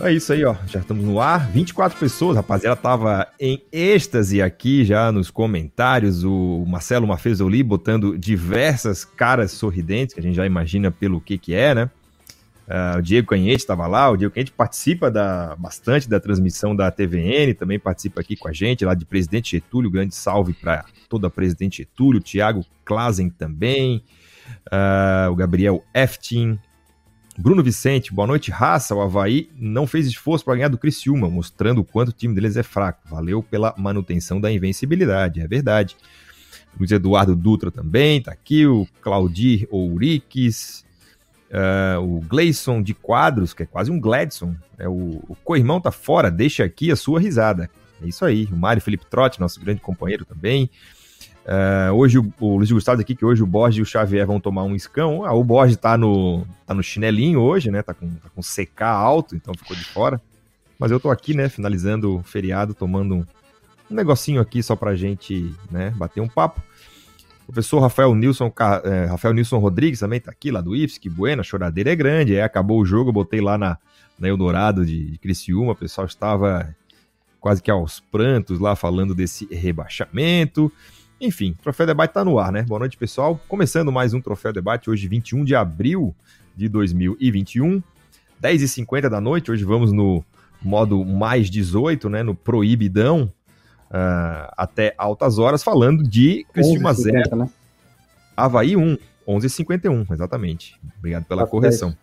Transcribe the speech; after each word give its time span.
É 0.00 0.12
isso 0.12 0.32
aí, 0.32 0.44
ó. 0.44 0.54
Já 0.68 0.78
estamos 0.78 1.04
no 1.04 1.20
ar. 1.20 1.50
24 1.50 1.98
pessoas, 1.98 2.36
rapaziada. 2.36 2.76
Tava 2.76 3.26
em 3.38 3.60
êxtase 3.72 4.40
aqui 4.40 4.84
já 4.84 5.10
nos 5.10 5.28
comentários. 5.28 6.22
O 6.22 6.64
Marcelo 6.68 7.06
Mafezoli 7.06 7.64
botando 7.64 8.16
diversas 8.16 9.04
caras 9.04 9.50
sorridentes, 9.50 10.14
que 10.14 10.20
a 10.20 10.22
gente 10.22 10.36
já 10.36 10.46
imagina 10.46 10.90
pelo 10.92 11.20
que 11.20 11.36
que 11.36 11.52
é, 11.52 11.74
né? 11.74 11.90
Uh, 12.68 12.98
o 12.98 13.02
Diego 13.02 13.26
Canhete 13.26 13.62
estava 13.62 13.88
lá. 13.88 14.08
O 14.10 14.16
Diego 14.16 14.32
Canhete 14.32 14.52
participa 14.52 15.10
da, 15.10 15.56
bastante 15.56 16.08
da 16.08 16.20
transmissão 16.20 16.76
da 16.76 16.90
TVN, 16.92 17.54
também 17.54 17.78
participa 17.78 18.20
aqui 18.20 18.36
com 18.36 18.46
a 18.46 18.52
gente, 18.52 18.84
lá 18.84 18.94
de 18.94 19.04
Presidente 19.04 19.52
Getúlio. 19.52 19.90
Grande 19.90 20.14
salve 20.14 20.52
para 20.52 20.84
toda 21.08 21.26
a 21.26 21.30
Presidente 21.30 21.78
Getúlio. 21.78 22.20
Tiago 22.20 22.64
Klazen 22.84 23.30
também. 23.30 24.04
Uh, 24.70 25.30
o 25.30 25.34
Gabriel 25.34 25.82
Eftin, 25.92 26.58
Bruno 27.40 27.62
Vicente, 27.62 28.12
boa 28.12 28.26
noite, 28.26 28.50
raça. 28.50 28.96
O 28.96 29.00
Havaí 29.00 29.48
não 29.56 29.86
fez 29.86 30.08
esforço 30.08 30.44
para 30.44 30.56
ganhar 30.56 30.66
do 30.66 30.76
Criciúma, 30.76 31.30
mostrando 31.30 31.80
o 31.80 31.84
quanto 31.84 32.08
o 32.08 32.12
time 32.12 32.34
deles 32.34 32.56
é 32.56 32.64
fraco. 32.64 33.08
Valeu 33.08 33.44
pela 33.44 33.72
manutenção 33.78 34.40
da 34.40 34.50
invencibilidade, 34.50 35.40
é 35.40 35.46
verdade. 35.46 35.96
Luiz 36.76 36.90
Eduardo 36.90 37.36
Dutra 37.36 37.70
também 37.70 38.20
tá 38.20 38.32
aqui. 38.32 38.66
O 38.66 38.88
Claudir 39.00 39.68
Ouriques. 39.70 40.84
Uh, 41.48 42.02
o 42.02 42.20
Gleison 42.22 42.82
de 42.82 42.92
Quadros, 42.92 43.54
que 43.54 43.62
é 43.62 43.66
quase 43.66 43.88
um 43.88 44.00
Gladson. 44.00 44.56
É, 44.76 44.88
o, 44.88 45.22
o 45.28 45.36
co-irmão 45.44 45.80
tá 45.80 45.92
fora, 45.92 46.32
deixa 46.32 46.64
aqui 46.64 46.90
a 46.90 46.96
sua 46.96 47.20
risada. 47.20 47.70
É 48.02 48.08
isso 48.08 48.24
aí. 48.24 48.46
O 48.46 48.56
Mário 48.56 48.82
Felipe 48.82 49.06
Trotti, 49.06 49.38
nosso 49.38 49.60
grande 49.60 49.80
companheiro 49.80 50.24
também. 50.24 50.68
Uh, 51.48 51.94
hoje 51.94 52.18
o, 52.18 52.30
o 52.38 52.58
Luiz 52.58 52.70
Gustavo 52.70 53.00
aqui 53.00 53.14
que 53.14 53.24
hoje 53.24 53.42
o 53.42 53.46
Borges 53.46 53.78
e 53.78 53.80
o 53.82 53.86
Xavier 53.86 54.26
vão 54.26 54.38
tomar 54.38 54.64
um 54.64 54.76
escão. 54.76 55.24
Ah, 55.24 55.32
o 55.32 55.42
Borges 55.42 55.78
tá 55.78 55.96
no, 55.96 56.46
tá 56.66 56.74
no 56.74 56.82
chinelinho 56.82 57.40
hoje, 57.40 57.70
né? 57.70 57.80
Tá 57.82 57.94
com, 57.94 58.06
tá 58.06 58.28
com 58.28 58.42
CK 58.42 58.82
alto, 58.82 59.34
então 59.34 59.54
ficou 59.54 59.74
de 59.74 59.84
fora. 59.84 60.20
Mas 60.78 60.90
eu 60.90 61.00
tô 61.00 61.10
aqui, 61.10 61.34
né, 61.34 61.48
finalizando 61.48 62.18
o 62.18 62.22
feriado, 62.22 62.74
tomando 62.74 63.14
um, 63.14 63.24
um 63.90 63.94
negocinho 63.94 64.42
aqui 64.42 64.62
só 64.62 64.76
pra 64.76 64.94
gente, 64.94 65.52
né, 65.70 65.90
bater 65.96 66.20
um 66.20 66.28
papo. 66.28 66.62
O 67.48 67.52
professor 67.52 67.80
Rafael 67.80 68.14
Nilson, 68.14 68.52
é, 68.84 69.06
Rafael 69.06 69.32
Nilson 69.32 69.58
Rodrigues 69.58 70.00
também 70.00 70.20
tá 70.20 70.30
aqui, 70.30 70.50
lá 70.50 70.60
do 70.60 70.76
IFSC, 70.76 71.00
que 71.00 71.08
buena, 71.08 71.42
choradeira 71.42 71.90
é 71.90 71.96
grande. 71.96 72.36
É, 72.36 72.42
acabou 72.42 72.78
o 72.78 72.84
jogo, 72.84 73.08
eu 73.08 73.14
botei 73.14 73.40
lá 73.40 73.56
na, 73.56 73.78
na 74.18 74.28
Eldorado 74.28 74.84
de, 74.84 75.12
de 75.12 75.18
Criciúma, 75.18 75.72
o 75.72 75.76
pessoal 75.76 76.06
estava 76.06 76.76
quase 77.40 77.62
que 77.62 77.70
aos 77.70 78.00
prantos 78.00 78.60
lá 78.60 78.76
falando 78.76 79.14
desse 79.14 79.46
rebaixamento. 79.50 80.70
Enfim, 81.20 81.52
Troféu 81.60 81.84
Debate 81.84 82.10
está 82.10 82.24
no 82.24 82.38
ar, 82.38 82.52
né? 82.52 82.62
Boa 82.62 82.78
noite, 82.78 82.96
pessoal. 82.96 83.40
Começando 83.48 83.90
mais 83.90 84.14
um 84.14 84.20
Troféu 84.20 84.52
Debate, 84.52 84.88
hoje 84.88 85.08
21 85.08 85.44
de 85.44 85.52
abril 85.52 86.14
de 86.54 86.68
2021, 86.68 87.82
10h50 88.40 89.08
da 89.10 89.20
noite. 89.20 89.50
Hoje 89.50 89.64
vamos 89.64 89.90
no 89.90 90.24
modo 90.62 91.04
mais 91.04 91.50
18, 91.50 92.08
né? 92.08 92.22
No 92.22 92.36
proibidão, 92.36 93.32
uh, 93.90 94.52
até 94.56 94.94
altas 94.96 95.40
horas, 95.40 95.60
falando 95.60 96.04
de 96.04 96.46
Cristiúma 96.52 96.94
0, 96.94 97.34
né? 97.34 97.50
Havaí 98.36 98.76
1, 98.76 98.96
11h51, 99.26 100.12
exatamente. 100.12 100.78
Obrigado 100.98 101.24
pela 101.24 101.42
tá 101.42 101.48
correção. 101.48 101.96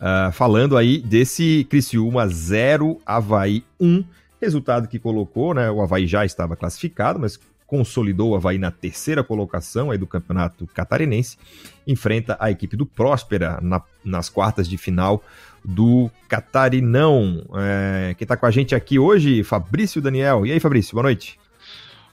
Uh, 0.00 0.32
falando 0.32 0.76
aí 0.76 0.98
desse 0.98 1.64
Criciúma 1.70 2.26
0, 2.26 3.00
Havaí 3.06 3.62
1, 3.78 4.02
resultado 4.40 4.88
que 4.88 4.98
colocou, 4.98 5.54
né? 5.54 5.70
O 5.70 5.80
Havaí 5.80 6.08
já 6.08 6.24
estava 6.24 6.56
classificado, 6.56 7.20
mas 7.20 7.38
consolidou 7.70 8.30
o 8.30 8.34
Havaí 8.34 8.58
na 8.58 8.72
terceira 8.72 9.22
colocação 9.22 9.92
aí 9.92 9.96
do 9.96 10.04
campeonato 10.04 10.66
catarinense, 10.66 11.38
enfrenta 11.86 12.36
a 12.40 12.50
equipe 12.50 12.76
do 12.76 12.84
Próspera 12.84 13.60
na, 13.62 13.80
nas 14.04 14.28
quartas 14.28 14.68
de 14.68 14.76
final 14.76 15.22
do 15.64 16.10
Catarinão. 16.28 17.46
É, 17.54 18.12
quem 18.18 18.24
está 18.24 18.36
com 18.36 18.44
a 18.44 18.50
gente 18.50 18.74
aqui 18.74 18.98
hoje, 18.98 19.44
Fabrício 19.44 20.02
Daniel. 20.02 20.44
E 20.44 20.50
aí, 20.50 20.58
Fabrício, 20.58 20.94
boa 20.94 21.04
noite. 21.04 21.38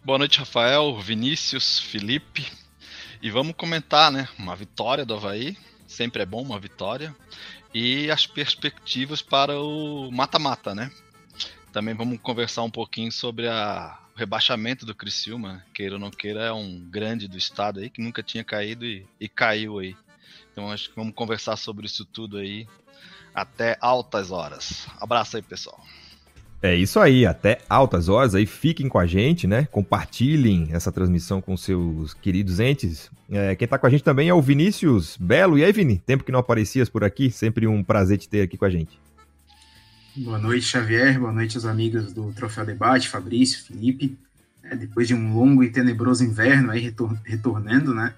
Boa 0.06 0.20
noite, 0.20 0.38
Rafael, 0.38 0.96
Vinícius, 1.02 1.80
Felipe. 1.80 2.46
E 3.20 3.32
vamos 3.32 3.56
comentar, 3.58 4.12
né? 4.12 4.30
Uma 4.38 4.56
vitória 4.56 5.04
do 5.04 5.16
Havaí. 5.16 5.58
Sempre 5.88 6.22
é 6.22 6.26
bom 6.28 6.44
uma 6.44 6.60
vitória. 6.60 7.16
E 7.74 8.12
as 8.12 8.28
perspectivas 8.28 9.24
para 9.24 9.60
o 9.60 10.12
mata-mata, 10.12 10.76
né? 10.76 10.92
Também 11.72 11.94
vamos 11.94 12.20
conversar 12.20 12.64
um 12.64 12.72
pouquinho 12.72 13.12
sobre 13.12 13.48
a 13.48 13.98
o 14.16 14.20
rebaixamento 14.20 14.84
do 14.84 14.96
Criciúma, 14.96 15.64
queira 15.72 15.94
ou 15.94 16.00
não 16.00 16.10
queira, 16.10 16.46
é 16.46 16.52
um 16.52 16.80
grande 16.90 17.28
do 17.28 17.38
estado 17.38 17.80
aí 17.80 17.88
que 17.88 18.02
nunca 18.02 18.24
tinha 18.24 18.44
caído 18.44 18.84
e, 18.84 19.06
e 19.20 19.30
caiu 19.30 19.78
aí. 19.78 19.96
Então 20.52 20.72
acho 20.72 20.90
que 20.90 20.96
vamos 20.96 21.14
conversar 21.14 21.56
sobre 21.56 21.86
isso 21.86 22.04
tudo 22.04 22.38
aí 22.38 22.68
até 23.32 23.78
altas 23.80 24.32
horas. 24.32 24.88
Abraço 25.00 25.36
aí, 25.36 25.44
pessoal. 25.44 25.80
É 26.64 26.74
isso 26.74 27.00
aí, 27.00 27.28
até 27.28 27.60
altas 27.70 28.10
horas 28.10 28.34
aí, 28.34 28.48
fiquem 28.48 28.90
com 28.90 28.98
a 28.98 29.06
gente, 29.06 29.46
né? 29.46 29.68
Compartilhem 29.72 30.70
essa 30.72 30.92
transmissão 30.92 31.40
com 31.40 31.56
seus 31.56 32.16
queridos 32.16 32.60
entes. 32.60 33.12
É, 33.30 33.56
quem 33.56 33.68
tá 33.68 33.78
com 33.78 33.86
a 33.86 33.90
gente 33.92 34.04
também 34.04 34.30
é 34.30 34.34
o 34.34 34.42
Vinícius 34.42 35.16
Belo. 35.16 35.60
E 35.60 35.64
aí, 35.64 35.72
Vini? 35.72 36.00
Tempo 36.00 36.24
que 36.24 36.32
não 36.32 36.40
aparecias 36.40 36.90
por 36.90 37.04
aqui, 37.04 37.30
sempre 37.30 37.68
um 37.68 37.84
prazer 37.84 38.18
te 38.18 38.28
ter 38.28 38.42
aqui 38.42 38.58
com 38.58 38.66
a 38.66 38.70
gente. 38.72 38.98
Boa 40.20 40.40
noite, 40.40 40.66
Xavier. 40.66 41.20
Boa 41.20 41.32
noite 41.32 41.58
aos 41.58 41.66
amigos 41.66 42.12
do 42.12 42.34
Troféu 42.34 42.66
Debate, 42.66 43.08
Fabrício, 43.08 43.64
Felipe. 43.64 44.18
É, 44.64 44.76
depois 44.76 45.08
de 45.08 45.14
um 45.14 45.32
longo 45.32 45.64
e 45.64 45.70
tenebroso 45.70 46.24
inverno 46.24 46.72
aí 46.72 46.80
retor 46.80 47.16
retornando, 47.24 47.94
né? 47.94 48.16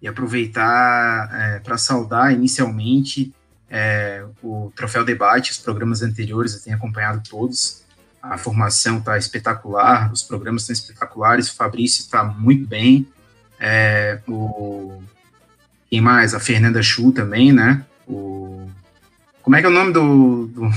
E 0.00 0.08
aproveitar 0.08 1.28
é, 1.30 1.58
para 1.58 1.76
saudar 1.76 2.32
inicialmente 2.32 3.34
é, 3.68 4.24
o 4.42 4.72
Troféu 4.74 5.04
Debate, 5.04 5.50
os 5.50 5.58
programas 5.58 6.00
anteriores, 6.00 6.54
eu 6.54 6.62
tenho 6.62 6.76
acompanhado 6.76 7.22
todos. 7.28 7.82
A 8.22 8.38
formação 8.38 8.96
está 8.96 9.18
espetacular, 9.18 10.10
os 10.10 10.22
programas 10.22 10.62
estão 10.62 10.72
espetaculares, 10.72 11.50
o 11.50 11.54
Fabrício 11.54 12.00
está 12.00 12.24
muito 12.24 12.66
bem. 12.66 13.06
É, 13.60 14.20
o, 14.26 15.02
quem 15.90 16.00
mais? 16.00 16.32
A 16.32 16.40
Fernanda 16.40 16.82
Chu 16.82 17.12
também, 17.12 17.52
né? 17.52 17.84
O, 18.08 18.70
como 19.42 19.54
é 19.54 19.60
que 19.60 19.66
é 19.66 19.68
o 19.68 19.72
nome 19.72 19.92
do, 19.92 20.46
do 20.46 20.70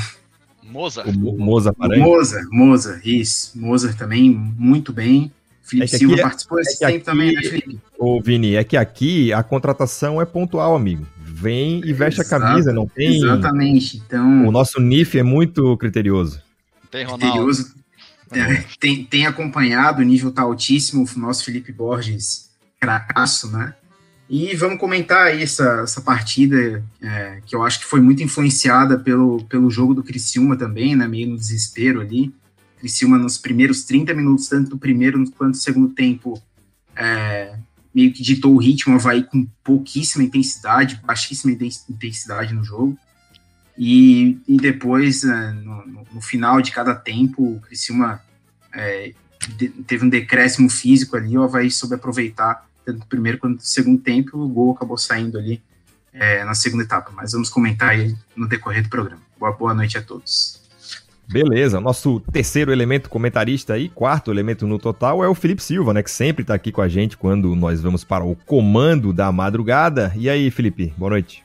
Moza. 0.76 1.04
O 1.08 1.38
Moza 1.38 1.74
Paranhos. 1.74 2.06
Moza, 2.06 2.48
Moza, 2.52 3.02
isso. 3.06 3.58
Moza 3.58 3.94
também, 3.94 4.30
muito 4.30 4.92
bem. 4.92 5.32
Felipe 5.64 5.96
é 5.96 5.98
Silva 5.98 6.14
aqui, 6.16 6.22
participou 6.22 6.60
esse 6.60 6.84
é 6.84 6.92
tempo 6.92 7.06
também, 7.06 7.34
né, 7.34 7.42
Felipe? 7.42 7.80
Ô, 7.98 8.22
Vini, 8.22 8.56
é 8.56 8.64
que 8.64 8.76
aqui 8.76 9.32
a 9.32 9.42
contratação 9.42 10.22
é 10.22 10.26
pontual, 10.26 10.76
amigo. 10.76 11.08
Vem 11.18 11.82
e 11.86 11.94
veste 11.94 12.22
Exato, 12.22 12.44
a 12.44 12.48
camisa, 12.48 12.74
não 12.74 12.88
tem. 12.88 13.24
Exatamente. 13.24 14.04
Então. 14.06 14.48
O 14.48 14.52
nosso 14.52 14.82
NIF 14.82 15.18
é 15.18 15.24
muito 15.24 15.76
criterioso. 15.78 16.42
Tem 16.92 17.06
Ronaldo. 17.06 17.24
Criterioso. 17.24 17.74
É, 18.32 18.64
tem, 18.80 19.06
tem 19.06 19.26
acompanhado, 19.26 20.02
o 20.02 20.06
nível 20.06 20.32
tá 20.32 20.42
altíssimo. 20.42 21.06
O 21.16 21.20
nosso 21.20 21.46
Felipe 21.46 21.72
Borges, 21.72 22.50
cracaço, 22.80 23.50
né? 23.50 23.74
E 24.28 24.56
vamos 24.56 24.80
comentar 24.80 25.28
aí 25.28 25.44
essa, 25.44 25.82
essa 25.84 26.02
partida, 26.02 26.84
é, 27.02 27.42
que 27.46 27.56
eu 27.56 27.64
acho 27.64 27.80
que 27.80 27.86
foi 27.86 28.02
muito 28.02 28.24
influenciada 28.24 28.98
pelo, 28.98 29.44
pelo 29.46 29.70
jogo 29.70 29.94
do 29.94 30.04
Criciúma 30.04 30.58
também, 30.58 30.96
né, 30.96 31.08
meio 31.08 31.30
no 31.30 31.38
desespero 31.38 32.02
ali. 32.02 32.34
Criciúma 32.80 33.18
nos 33.18 33.38
primeiros 33.38 33.84
30 33.84 34.14
minutos, 34.14 34.48
tanto 34.48 34.72
do 34.72 34.78
primeiro 34.78 35.24
quanto 35.32 35.52
do 35.52 35.58
segundo 35.58 35.94
tempo, 35.94 36.42
é, 36.96 37.56
meio 37.94 38.12
que 38.12 38.24
ditou 38.24 38.56
o 38.56 38.58
ritmo, 38.58 38.98
vai 38.98 39.24
com 39.24 39.48
pouquíssima 39.64 40.24
intensidade, 40.24 41.00
baixíssima 41.06 41.56
intensidade 41.90 42.54
no 42.54 42.64
jogo. 42.64 42.98
E, 43.78 44.40
e 44.48 44.58
depois, 44.58 45.24
é, 45.24 45.52
no, 45.52 46.06
no, 46.14 46.22
final 46.22 46.62
de 46.62 46.72
cada 46.72 46.96
tempo, 46.96 47.56
o 47.56 47.62
Criciúma 47.62 48.22
é, 48.74 49.14
de, 49.58 49.70
teve 49.70 50.06
um 50.06 50.10
decréscimo 50.10 50.70
físico 50.70 51.16
ali, 51.16 51.38
o 51.38 51.44
Havaí 51.44 51.70
soube 51.70 51.96
aproveitar 51.96 52.66
tanto 52.86 53.06
primeiro 53.08 53.38
quanto 53.38 53.62
segundo 53.62 54.02
tempo, 54.02 54.38
o 54.38 54.48
gol 54.48 54.74
acabou 54.74 54.98
saindo 54.98 55.38
ali 55.38 55.62
é, 56.14 56.44
na 56.46 56.54
segunda 56.54 56.84
etapa. 56.84 57.12
Mas 57.14 57.32
vamos 57.32 57.50
comentar 57.50 57.90
aí 57.90 58.16
no 58.36 58.48
decorrer 58.48 58.84
do 58.84 58.90
programa. 58.90 59.22
Boa, 59.40 59.52
boa 59.52 59.74
noite 59.74 59.98
a 59.98 60.02
todos. 60.02 60.64
Beleza, 61.28 61.82
nosso 61.82 62.20
terceiro 62.32 62.72
elemento 62.72 63.10
comentarista 63.10 63.78
e 63.80 63.90
quarto 63.90 64.32
elemento 64.32 64.68
no 64.68 64.78
total 64.78 65.24
é 65.24 65.28
o 65.28 65.34
Felipe 65.34 65.64
Silva, 65.64 65.92
né? 65.92 66.04
Que 66.04 66.12
sempre 66.12 66.44
está 66.44 66.54
aqui 66.54 66.72
com 66.72 66.82
a 66.82 66.88
gente 66.88 67.18
quando 67.18 67.56
nós 67.56 67.82
vamos 67.82 68.04
para 68.04 68.24
o 68.24 68.36
comando 68.46 69.12
da 69.12 69.32
madrugada. 69.32 70.14
E 70.16 70.30
aí, 70.30 70.52
Felipe, 70.52 70.94
boa 70.96 71.10
noite. 71.10 71.44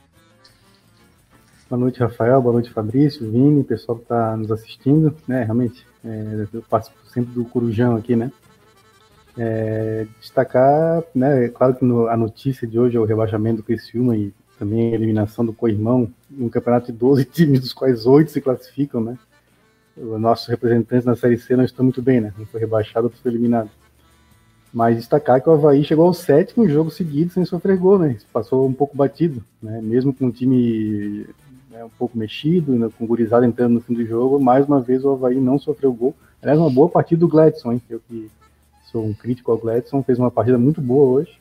Boa 1.67 1.79
noite, 1.79 1.99
Rafael. 1.99 2.41
Boa 2.41 2.53
noite, 2.53 2.69
Fabrício, 2.69 3.31
Vini, 3.31 3.63
pessoal 3.63 3.97
que 3.97 4.03
está 4.03 4.37
nos 4.37 4.51
assistindo. 4.51 5.15
Né, 5.27 5.43
realmente, 5.43 5.83
é, 6.05 6.47
eu 6.53 6.61
participo 6.69 6.97
sempre 7.11 7.33
do 7.33 7.45
Corujão 7.45 7.95
aqui, 7.95 8.15
né? 8.15 8.31
É, 9.37 10.05
destacar, 10.19 11.03
né, 11.15 11.47
claro 11.49 11.75
que 11.75 11.85
no, 11.85 12.07
a 12.07 12.17
notícia 12.17 12.67
de 12.67 12.77
hoje 12.77 12.97
é 12.97 12.99
o 12.99 13.05
rebaixamento 13.05 13.57
do 13.57 13.63
Criciúma 13.63 14.15
e 14.15 14.33
também 14.59 14.91
a 14.91 14.95
eliminação 14.95 15.45
do 15.45 15.53
Coirmão, 15.53 16.11
um 16.37 16.49
campeonato 16.49 16.91
de 16.91 16.97
12 16.97 17.25
times, 17.31 17.61
dos 17.61 17.73
quais 17.73 18.05
8 18.05 18.29
se 18.29 18.41
classificam, 18.41 19.01
né? 19.01 19.17
Os 19.97 20.19
nossos 20.19 20.47
representantes 20.47 21.05
na 21.05 21.15
Série 21.15 21.37
C 21.37 21.55
não 21.55 21.63
estão 21.63 21.83
muito 21.83 22.01
bem, 22.01 22.21
né? 22.21 22.33
Um 22.39 22.45
foi 22.45 22.59
rebaixado, 22.59 23.07
outro 23.07 23.19
foi 23.21 23.31
eliminado. 23.31 23.69
Mas 24.73 24.95
destacar 24.95 25.41
que 25.41 25.49
o 25.49 25.53
Havaí 25.53 25.83
chegou 25.83 26.05
ao 26.05 26.13
sétimo 26.13 26.67
jogo 26.69 26.89
seguido 26.89 27.31
sem 27.31 27.43
sofrer 27.43 27.77
gol, 27.77 27.99
né? 27.99 28.17
Passou 28.31 28.65
um 28.65 28.73
pouco 28.73 28.95
batido, 28.95 29.43
né? 29.61 29.81
Mesmo 29.81 30.13
com 30.13 30.27
um 30.27 30.31
time 30.31 31.25
né, 31.69 31.83
um 31.83 31.89
pouco 31.89 32.17
mexido, 32.17 32.73
né, 32.73 32.89
com 32.97 33.03
o 33.03 33.07
gurizada 33.07 33.45
entrando 33.45 33.73
no 33.73 33.81
fim 33.81 33.93
do 33.93 34.05
jogo, 34.05 34.39
mais 34.39 34.65
uma 34.67 34.79
vez 34.79 35.03
o 35.03 35.11
Havaí 35.11 35.39
não 35.39 35.57
sofreu 35.57 35.91
gol. 35.91 36.15
Aliás, 36.41 36.59
uma 36.59 36.69
boa 36.69 36.87
partida 36.87 37.19
do 37.19 37.27
Gladson, 37.27 37.73
hein? 37.73 37.81
Eu 37.89 37.99
que 38.07 38.29
sou 38.91 39.05
um 39.05 39.13
crítico 39.13 39.51
ao 39.51 39.57
Gladson, 39.57 40.03
fez 40.03 40.19
uma 40.19 40.29
partida 40.29 40.57
muito 40.57 40.81
boa 40.81 41.19
hoje. 41.19 41.39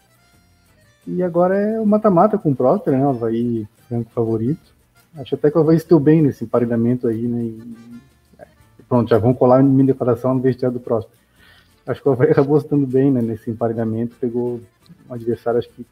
E 1.07 1.23
agora 1.23 1.57
é 1.57 1.81
o 1.81 1.87
mata-mata 1.87 2.39
com 2.39 2.53
o 2.53 2.57
Próspero, 2.57 2.97
né? 2.97 3.05
O 3.05 3.11
Havaí 3.11 3.67
franco 3.89 4.11
favorito. 4.11 4.73
Acho 5.17 5.35
até 5.35 5.51
que 5.51 5.59
o 5.59 5.61
Havaí 5.61 5.77
estou 5.77 5.99
bem 5.99 6.23
nesse 6.23 6.45
emparelhamento 6.45 7.09
aí, 7.09 7.23
né? 7.27 7.43
E, 7.43 7.75
pronto, 8.89 9.09
já 9.09 9.19
vão 9.19 9.35
colar 9.35 9.63
minha 9.63 9.87
declaração 9.87 10.35
no 10.35 10.41
vestiário 10.41 10.79
do 10.79 10.83
Próspero. 10.83 11.19
Acho 11.87 12.03
que 12.03 12.09
o 12.09 12.13
Havaí 12.13 12.31
acabou 12.31 12.59
estando 12.59 12.87
bem 12.87 13.11
né, 13.11 13.21
nesse 13.21 13.51
emparelhamento, 13.51 14.17
pegou 14.21 14.61
um 15.09 15.15
adversário, 15.15 15.59
acho 15.59 15.71
que. 15.71 15.85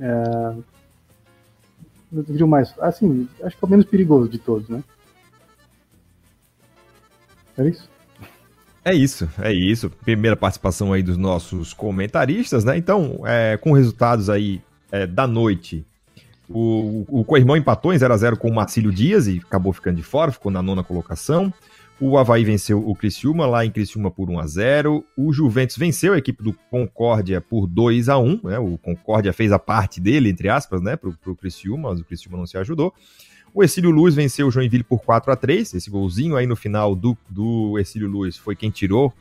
É, 0.00 0.54
não 2.12 2.46
mais. 2.46 2.74
Assim, 2.78 3.28
acho 3.42 3.56
que 3.56 3.64
é 3.64 3.66
o 3.66 3.70
menos 3.70 3.86
perigoso 3.86 4.28
de 4.28 4.38
todos, 4.38 4.68
né? 4.68 4.84
É 7.56 7.68
isso? 7.68 7.91
É 8.84 8.92
isso, 8.92 9.28
é 9.38 9.52
isso. 9.52 9.90
Primeira 9.90 10.36
participação 10.36 10.92
aí 10.92 11.02
dos 11.02 11.16
nossos 11.16 11.72
comentaristas, 11.72 12.64
né? 12.64 12.76
Então, 12.76 13.20
é, 13.24 13.56
com 13.56 13.72
resultados 13.72 14.28
aí 14.28 14.60
é, 14.90 15.06
da 15.06 15.26
noite, 15.26 15.84
o, 16.48 17.04
o 17.08 17.24
Coirmão 17.24 17.56
empatou 17.56 17.94
em 17.94 17.96
0x0 17.96 18.36
com 18.36 18.48
o 18.48 18.54
Marcílio 18.54 18.92
Dias 18.92 19.28
e 19.28 19.38
acabou 19.38 19.72
ficando 19.72 19.96
de 19.96 20.02
fora, 20.02 20.32
ficou 20.32 20.50
na 20.50 20.60
nona 20.60 20.82
colocação. 20.82 21.52
O 22.00 22.18
Havaí 22.18 22.44
venceu 22.44 22.84
o 22.84 22.96
Criciúma 22.96 23.46
lá 23.46 23.64
em 23.64 23.70
Criciúma 23.70 24.10
por 24.10 24.28
1 24.28 24.40
a 24.40 24.46
0 24.48 25.04
O 25.16 25.32
Juventus 25.32 25.76
venceu 25.76 26.14
a 26.14 26.18
equipe 26.18 26.42
do 26.42 26.52
Concórdia 26.68 27.40
por 27.40 27.68
2 27.68 28.08
a 28.08 28.18
1 28.18 28.40
né? 28.42 28.58
O 28.58 28.76
Concórdia 28.76 29.32
fez 29.32 29.52
a 29.52 29.58
parte 29.58 30.00
dele, 30.00 30.28
entre 30.28 30.48
aspas, 30.48 30.82
né? 30.82 30.96
Pro, 30.96 31.16
pro 31.16 31.36
Criciúma, 31.36 31.90
mas 31.90 32.00
o 32.00 32.04
Criciúma 32.04 32.38
não 32.38 32.46
se 32.46 32.58
ajudou. 32.58 32.92
O 33.54 33.62
Exílio 33.62 33.90
Luz 33.90 34.14
venceu 34.14 34.46
o 34.46 34.50
Joinville 34.50 34.82
por 34.82 35.00
4 35.00 35.30
a 35.30 35.36
3 35.36 35.74
Esse 35.74 35.90
golzinho 35.90 36.36
aí 36.36 36.46
no 36.46 36.56
final 36.56 36.94
do, 36.94 37.16
do 37.28 37.78
Exílio 37.78 38.08
Luz 38.08 38.36
foi 38.36 38.56
quem 38.56 38.70
tirou 38.70 39.12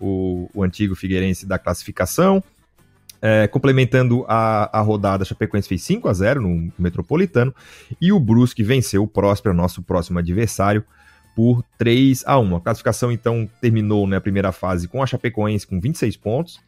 o, 0.00 0.50
o 0.52 0.62
antigo 0.62 0.94
Figueirense 0.94 1.46
da 1.46 1.58
classificação. 1.58 2.42
É, 3.22 3.46
complementando 3.46 4.24
a, 4.28 4.78
a 4.78 4.82
rodada, 4.82 5.22
a 5.22 5.26
Chapecoense 5.26 5.68
fez 5.68 5.82
5 5.82 6.08
a 6.08 6.12
0 6.12 6.40
no 6.42 6.72
Metropolitano. 6.78 7.54
E 8.00 8.12
o 8.12 8.20
Brusque 8.20 8.62
venceu 8.62 9.04
o 9.04 9.08
Próspero, 9.08 9.54
nosso 9.54 9.82
próximo 9.82 10.18
adversário, 10.18 10.84
por 11.34 11.64
3 11.78 12.24
a 12.26 12.38
1 12.38 12.56
A 12.56 12.60
classificação, 12.60 13.10
então, 13.10 13.48
terminou 13.60 14.06
na 14.06 14.16
né, 14.16 14.20
primeira 14.20 14.52
fase 14.52 14.88
com 14.88 15.02
a 15.02 15.06
Chapecoense 15.06 15.66
com 15.66 15.80
26 15.80 16.16
pontos. 16.16 16.60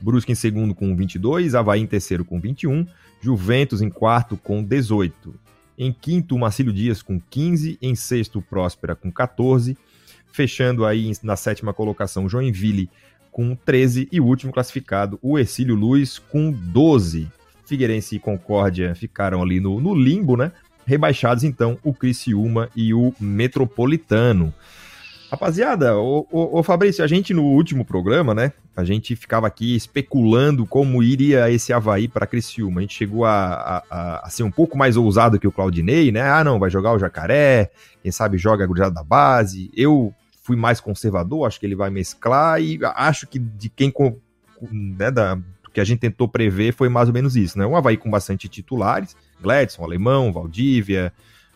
Brusque 0.00 0.32
em 0.32 0.34
segundo 0.34 0.74
com 0.74 0.94
22, 0.96 1.54
Havaí 1.54 1.80
em 1.80 1.86
terceiro 1.86 2.24
com 2.24 2.40
21, 2.40 2.86
Juventus 3.20 3.80
em 3.80 3.88
quarto 3.88 4.36
com 4.36 4.62
18. 4.62 5.34
Em 5.78 5.92
quinto, 5.92 6.34
o 6.34 6.38
Marcílio 6.38 6.72
Dias 6.72 7.02
com 7.02 7.20
15. 7.20 7.78
Em 7.80 7.94
sexto, 7.94 8.42
Próspera 8.42 8.94
com 8.94 9.10
14. 9.10 9.76
Fechando 10.32 10.84
aí 10.84 11.12
na 11.22 11.36
sétima 11.36 11.74
colocação, 11.74 12.28
Joinville 12.28 12.90
com 13.30 13.54
13. 13.54 14.08
E 14.12 14.20
o 14.20 14.24
último 14.26 14.52
classificado, 14.52 15.18
o 15.22 15.38
Ercílio 15.38 15.74
Luz 15.74 16.18
com 16.18 16.52
12. 16.52 17.28
Figueirense 17.66 18.16
e 18.16 18.18
Concórdia 18.18 18.94
ficaram 18.94 19.42
ali 19.42 19.60
no, 19.60 19.80
no 19.80 19.94
limbo, 19.94 20.36
né? 20.36 20.52
Rebaixados, 20.84 21.44
então, 21.44 21.78
o 21.82 21.94
Criciúma 21.94 22.68
e 22.74 22.92
o 22.92 23.14
Metropolitano. 23.20 24.52
Rapaziada, 25.32 25.96
o, 25.96 26.62
Fabrício, 26.62 27.02
a 27.02 27.06
gente 27.06 27.32
no 27.32 27.42
último 27.42 27.86
programa, 27.86 28.34
né? 28.34 28.52
A 28.76 28.84
gente 28.84 29.16
ficava 29.16 29.46
aqui 29.46 29.74
especulando 29.74 30.66
como 30.66 31.02
iria 31.02 31.50
esse 31.50 31.72
Havaí 31.72 32.06
para 32.06 32.26
Criciúma. 32.26 32.80
A 32.80 32.82
gente 32.82 32.94
chegou 32.94 33.24
a, 33.24 33.82
a, 33.90 34.26
a, 34.26 34.28
ser 34.28 34.42
um 34.42 34.50
pouco 34.50 34.76
mais 34.76 34.94
ousado 34.94 35.40
que 35.40 35.48
o 35.48 35.52
Claudinei, 35.52 36.12
né? 36.12 36.20
Ah, 36.20 36.44
não, 36.44 36.58
vai 36.58 36.68
jogar 36.68 36.92
o 36.92 36.98
Jacaré, 36.98 37.70
quem 38.02 38.12
sabe 38.12 38.36
joga 38.36 38.64
a 38.64 38.66
Grujada 38.66 38.90
da 38.90 39.02
base. 39.02 39.70
Eu 39.74 40.12
fui 40.42 40.54
mais 40.54 40.82
conservador, 40.82 41.46
acho 41.46 41.58
que 41.58 41.64
ele 41.64 41.76
vai 41.76 41.88
mesclar 41.88 42.60
e 42.60 42.78
acho 42.94 43.26
que 43.26 43.38
de 43.38 43.70
quem 43.70 43.90
né, 44.70 45.10
da, 45.10 45.38
que 45.72 45.80
a 45.80 45.84
gente 45.84 46.00
tentou 46.00 46.28
prever 46.28 46.74
foi 46.74 46.90
mais 46.90 47.08
ou 47.08 47.14
menos 47.14 47.36
isso, 47.36 47.58
né? 47.58 47.64
Um 47.64 47.74
Havaí 47.74 47.96
com 47.96 48.10
bastante 48.10 48.50
titulares, 48.50 49.16
Gladson, 49.40 49.82
Alemão, 49.82 50.30
Valdívia, 50.30 51.10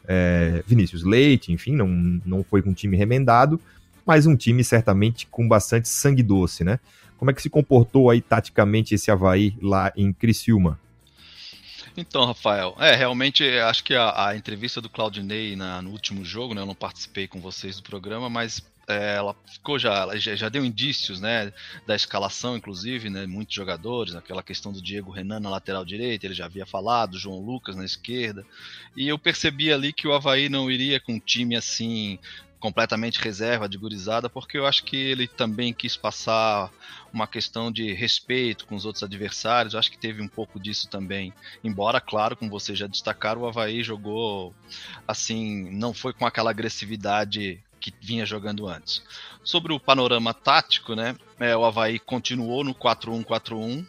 é, 0.08 0.62
Vinícius 0.66 1.02
Leite, 1.02 1.52
enfim, 1.52 1.74
não, 1.74 1.88
não 2.24 2.44
foi 2.44 2.62
com 2.62 2.70
um 2.70 2.74
time 2.74 2.96
remendado, 2.96 3.60
mas 4.04 4.26
um 4.26 4.36
time 4.36 4.62
certamente 4.62 5.26
com 5.26 5.46
bastante 5.46 5.88
sangue 5.88 6.22
doce, 6.22 6.64
né? 6.64 6.78
Como 7.18 7.30
é 7.30 7.34
que 7.34 7.42
se 7.42 7.50
comportou 7.50 8.10
aí 8.10 8.20
taticamente 8.20 8.94
esse 8.94 9.10
Havaí 9.10 9.56
lá 9.60 9.92
em 9.96 10.12
Criciúma? 10.12 10.78
Então, 11.96 12.26
Rafael, 12.26 12.76
é, 12.78 12.94
realmente 12.94 13.42
acho 13.58 13.82
que 13.82 13.94
a, 13.94 14.28
a 14.28 14.36
entrevista 14.36 14.82
do 14.82 14.88
Claudinei 14.88 15.56
na, 15.56 15.80
no 15.80 15.90
último 15.90 16.24
jogo, 16.24 16.52
né, 16.52 16.60
eu 16.60 16.66
não 16.66 16.74
participei 16.74 17.26
com 17.26 17.40
vocês 17.40 17.76
do 17.76 17.82
programa, 17.82 18.28
mas 18.28 18.62
ela 18.94 19.34
ficou 19.46 19.78
já, 19.78 19.94
ela 19.94 20.18
já, 20.18 20.48
deu 20.48 20.64
indícios, 20.64 21.20
né, 21.20 21.52
da 21.86 21.96
escalação, 21.96 22.56
inclusive, 22.56 23.10
né, 23.10 23.26
muitos 23.26 23.54
jogadores, 23.54 24.14
aquela 24.14 24.42
questão 24.42 24.72
do 24.72 24.80
Diego 24.80 25.10
Renan 25.10 25.40
na 25.40 25.50
lateral 25.50 25.84
direita, 25.84 26.26
ele 26.26 26.34
já 26.34 26.44
havia 26.44 26.64
falado, 26.64 27.18
João 27.18 27.40
Lucas 27.40 27.74
na 27.74 27.84
esquerda, 27.84 28.46
e 28.96 29.08
eu 29.08 29.18
percebi 29.18 29.72
ali 29.72 29.92
que 29.92 30.06
o 30.06 30.12
Havaí 30.12 30.48
não 30.48 30.70
iria 30.70 31.00
com 31.00 31.14
um 31.14 31.20
time 31.20 31.56
assim 31.56 32.18
completamente 32.58 33.20
reserva 33.20 33.68
de 33.68 33.76
gurizada, 33.76 34.30
porque 34.30 34.56
eu 34.56 34.66
acho 34.66 34.82
que 34.84 34.96
ele 34.96 35.28
também 35.28 35.72
quis 35.72 35.96
passar 35.96 36.70
uma 37.12 37.26
questão 37.26 37.70
de 37.70 37.92
respeito 37.92 38.66
com 38.66 38.74
os 38.74 38.84
outros 38.84 39.02
adversários, 39.02 39.74
eu 39.74 39.80
acho 39.80 39.90
que 39.90 39.98
teve 39.98 40.22
um 40.22 40.28
pouco 40.28 40.58
disso 40.58 40.88
também. 40.88 41.32
Embora, 41.62 42.00
claro, 42.00 42.36
como 42.36 42.50
vocês 42.50 42.78
já 42.78 42.86
destacaram, 42.86 43.42
o 43.42 43.46
Havaí 43.46 43.82
jogou 43.82 44.54
assim, 45.06 45.70
não 45.70 45.92
foi 45.92 46.12
com 46.12 46.26
aquela 46.26 46.50
agressividade 46.50 47.62
que 47.80 47.92
vinha 48.00 48.26
jogando 48.26 48.68
antes. 48.68 49.02
Sobre 49.44 49.72
o 49.72 49.80
panorama 49.80 50.34
tático, 50.34 50.94
né? 50.94 51.16
É, 51.38 51.56
o 51.56 51.64
Havaí 51.64 51.98
continuou 51.98 52.64
no 52.64 52.74
4-1-4-1. 52.74 53.86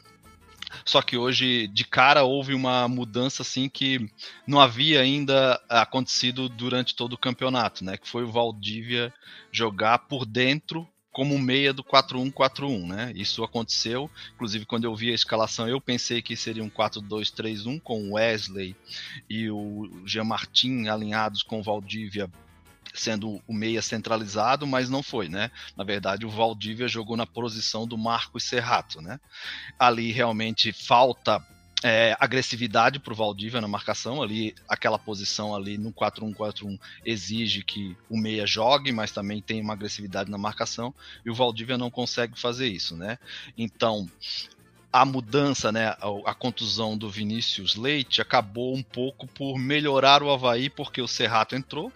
Só 0.85 1.01
que 1.01 1.17
hoje, 1.17 1.67
de 1.67 1.85
cara, 1.85 2.23
houve 2.23 2.53
uma 2.53 2.87
mudança 2.87 3.41
assim 3.41 3.69
que 3.69 4.09
não 4.45 4.59
havia 4.59 5.01
ainda 5.01 5.61
acontecido 5.69 6.49
durante 6.49 6.95
todo 6.95 7.13
o 7.13 7.17
campeonato, 7.17 7.83
né? 7.85 7.97
Que 7.97 8.07
foi 8.07 8.23
o 8.23 8.31
Valdívia 8.31 9.13
jogar 9.51 9.99
por 9.99 10.25
dentro 10.25 10.87
como 11.17 11.39
meia 11.39 11.73
do 11.73 11.83
4-1-4-1, 11.83 12.85
né? 12.85 13.11
Isso 13.15 13.43
aconteceu, 13.43 14.07
inclusive 14.35 14.67
quando 14.67 14.83
eu 14.83 14.95
vi 14.95 15.09
a 15.09 15.15
escalação, 15.15 15.67
eu 15.67 15.81
pensei 15.81 16.21
que 16.21 16.35
seria 16.35 16.63
um 16.63 16.69
4-2-3-1 16.69 17.81
com 17.81 18.03
o 18.03 18.13
Wesley 18.13 18.75
e 19.27 19.49
o 19.49 19.89
Jean 20.05 20.25
Martin 20.25 20.87
alinhados 20.87 21.41
com 21.41 21.59
o 21.59 21.63
Valdívia 21.63 22.29
sendo 22.99 23.41
o 23.47 23.53
meia 23.53 23.81
centralizado, 23.81 24.65
mas 24.65 24.89
não 24.89 25.03
foi, 25.03 25.29
né? 25.29 25.51
Na 25.75 25.83
verdade, 25.83 26.25
o 26.25 26.29
Valdívia 26.29 26.87
jogou 26.87 27.17
na 27.17 27.25
posição 27.25 27.87
do 27.87 27.97
Marcos 27.97 28.43
Serrato, 28.43 29.01
né? 29.01 29.19
Ali 29.79 30.11
realmente 30.11 30.71
falta 30.71 31.43
é, 31.83 32.15
agressividade 32.19 32.99
para 32.99 33.13
o 33.13 33.15
Valdívia 33.15 33.61
na 33.61 33.67
marcação. 33.67 34.21
Ali, 34.21 34.55
aquela 34.67 34.97
posição 34.97 35.55
ali 35.55 35.77
no 35.77 35.91
4-1-4-1 35.93 36.79
exige 37.05 37.63
que 37.63 37.95
o 38.09 38.17
meia 38.17 38.47
jogue, 38.47 38.91
mas 38.91 39.11
também 39.11 39.41
tem 39.41 39.61
uma 39.61 39.73
agressividade 39.73 40.29
na 40.29 40.37
marcação. 40.37 40.93
E 41.25 41.29
o 41.29 41.35
Valdívia 41.35 41.77
não 41.77 41.91
consegue 41.91 42.39
fazer 42.39 42.67
isso, 42.67 42.95
né? 42.95 43.17
Então, 43.57 44.09
a 44.91 45.05
mudança, 45.05 45.71
né, 45.71 45.87
a, 45.87 46.07
a, 46.25 46.33
contusão 46.33 46.97
do 46.97 47.09
Vinícius 47.09 47.75
Leite 47.75 48.21
acabou 48.21 48.75
um 48.75 48.81
pouco 48.81 49.27
por 49.27 49.57
melhorar 49.59 50.23
o 50.23 50.31
Havaí, 50.31 50.69
porque 50.69 51.01
o 51.01 51.07
Serrato 51.07 51.55
entrou, 51.55 51.91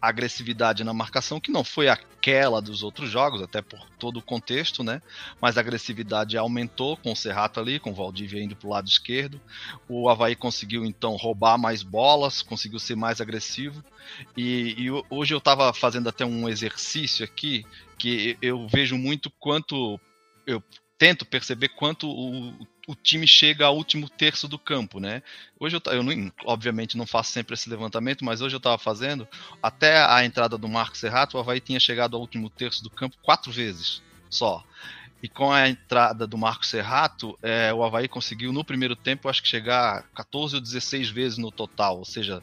agressividade 0.00 0.84
na 0.84 0.92
marcação, 0.92 1.40
que 1.40 1.50
não 1.50 1.64
foi 1.64 1.88
aquela 1.88 2.60
dos 2.60 2.82
outros 2.82 3.10
jogos, 3.10 3.42
até 3.42 3.62
por 3.62 3.88
todo 3.98 4.18
o 4.18 4.22
contexto, 4.22 4.82
né? 4.82 5.00
Mas 5.40 5.56
a 5.56 5.60
agressividade 5.60 6.36
aumentou 6.36 6.96
com 6.96 7.12
o 7.12 7.16
Serrato 7.16 7.60
ali, 7.60 7.78
com 7.78 7.90
o 7.90 7.94
Valdívia 7.94 8.42
indo 8.42 8.56
para 8.56 8.66
o 8.66 8.70
lado 8.70 8.88
esquerdo. 8.88 9.40
O 9.88 10.08
Havaí 10.08 10.34
conseguiu 10.34 10.84
então 10.84 11.16
roubar 11.16 11.58
mais 11.58 11.82
bolas, 11.82 12.42
conseguiu 12.42 12.78
ser 12.78 12.96
mais 12.96 13.20
agressivo. 13.20 13.82
E, 14.36 14.74
e 14.78 14.90
hoje 15.10 15.34
eu 15.34 15.38
estava 15.38 15.72
fazendo 15.72 16.08
até 16.08 16.24
um 16.24 16.48
exercício 16.48 17.24
aqui 17.24 17.64
que 17.98 18.38
eu 18.40 18.66
vejo 18.68 18.96
muito 18.96 19.30
quanto 19.38 20.00
eu 20.46 20.62
tento 20.96 21.24
perceber 21.24 21.68
quanto 21.68 22.08
o, 22.08 22.54
o 22.88 22.94
time 22.94 23.28
chega 23.28 23.66
ao 23.66 23.76
último 23.76 24.08
terço 24.08 24.48
do 24.48 24.58
campo, 24.58 24.98
né? 24.98 25.22
Hoje 25.60 25.76
eu, 25.76 25.92
eu 25.92 26.02
não, 26.02 26.32
obviamente 26.46 26.96
não 26.96 27.06
faço 27.06 27.30
sempre 27.32 27.52
esse 27.52 27.68
levantamento, 27.68 28.24
mas 28.24 28.40
hoje 28.40 28.54
eu 28.54 28.58
estava 28.58 28.78
fazendo, 28.78 29.28
até 29.62 30.02
a 30.02 30.24
entrada 30.24 30.56
do 30.56 30.66
Marcos 30.66 30.98
Serrato, 30.98 31.36
o 31.36 31.40
Havaí 31.40 31.60
tinha 31.60 31.78
chegado 31.78 32.16
ao 32.16 32.22
último 32.22 32.48
terço 32.48 32.82
do 32.82 32.88
campo 32.88 33.14
quatro 33.22 33.52
vezes 33.52 34.02
só. 34.30 34.64
E 35.22 35.28
com 35.28 35.52
a 35.52 35.68
entrada 35.68 36.26
do 36.26 36.38
Marcos 36.38 36.68
Serrato, 36.68 37.38
é, 37.42 37.74
o 37.74 37.84
Havaí 37.84 38.08
conseguiu 38.08 38.54
no 38.54 38.64
primeiro 38.64 38.96
tempo, 38.96 39.28
acho 39.28 39.42
que 39.42 39.48
chegar 39.48 40.04
14 40.14 40.54
ou 40.54 40.60
16 40.60 41.10
vezes 41.10 41.36
no 41.36 41.50
total, 41.50 41.98
ou 41.98 42.06
seja, 42.06 42.42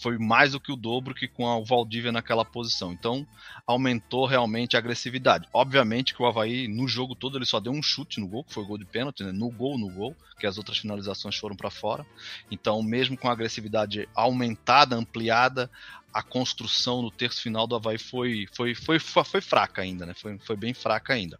foi 0.00 0.18
mais 0.18 0.52
do 0.52 0.60
que 0.60 0.72
o 0.72 0.76
dobro 0.76 1.14
que 1.14 1.26
com 1.26 1.44
o 1.44 1.64
Valdívia 1.64 2.12
naquela 2.12 2.44
posição. 2.44 2.92
Então, 2.92 3.26
aumentou 3.66 4.26
realmente 4.26 4.76
a 4.76 4.78
agressividade. 4.78 5.48
Obviamente 5.52 6.14
que 6.14 6.22
o 6.22 6.26
Havaí, 6.26 6.68
no 6.68 6.86
jogo 6.86 7.14
todo, 7.14 7.38
ele 7.38 7.44
só 7.44 7.60
deu 7.60 7.72
um 7.72 7.82
chute 7.82 8.20
no 8.20 8.28
gol, 8.28 8.44
que 8.44 8.54
foi 8.54 8.64
gol 8.64 8.78
de 8.78 8.84
pênalti, 8.84 9.22
né? 9.22 9.32
no 9.32 9.50
gol, 9.50 9.78
no 9.78 9.90
gol, 9.90 10.16
que 10.38 10.46
as 10.46 10.58
outras 10.58 10.78
finalizações 10.78 11.36
foram 11.36 11.56
para 11.56 11.70
fora. 11.70 12.06
Então, 12.50 12.82
mesmo 12.82 13.16
com 13.16 13.28
a 13.28 13.32
agressividade 13.32 14.08
aumentada, 14.14 14.96
ampliada, 14.96 15.70
a 16.12 16.22
construção 16.22 17.00
no 17.00 17.10
terço 17.10 17.40
final 17.40 17.66
do 17.66 17.74
Havaí 17.74 17.98
foi, 17.98 18.46
foi, 18.52 18.74
foi, 18.74 18.98
foi 18.98 19.40
fraca 19.40 19.82
ainda, 19.82 20.04
né? 20.04 20.14
Foi, 20.14 20.38
foi 20.38 20.56
bem 20.56 20.74
fraca 20.74 21.14
ainda. 21.14 21.38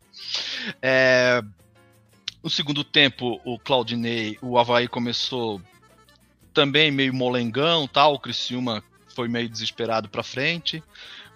É... 0.80 1.42
No 2.42 2.50
segundo 2.50 2.82
tempo, 2.82 3.40
o 3.44 3.56
Claudinei, 3.56 4.36
o 4.42 4.58
Havaí 4.58 4.88
começou 4.88 5.62
também 6.52 6.90
meio 6.90 7.12
molengão, 7.12 7.86
tal. 7.86 8.14
O 8.14 8.18
Criciúma 8.18 8.82
foi 9.08 9.28
meio 9.28 9.48
desesperado 9.48 10.08
para 10.08 10.22
frente. 10.22 10.82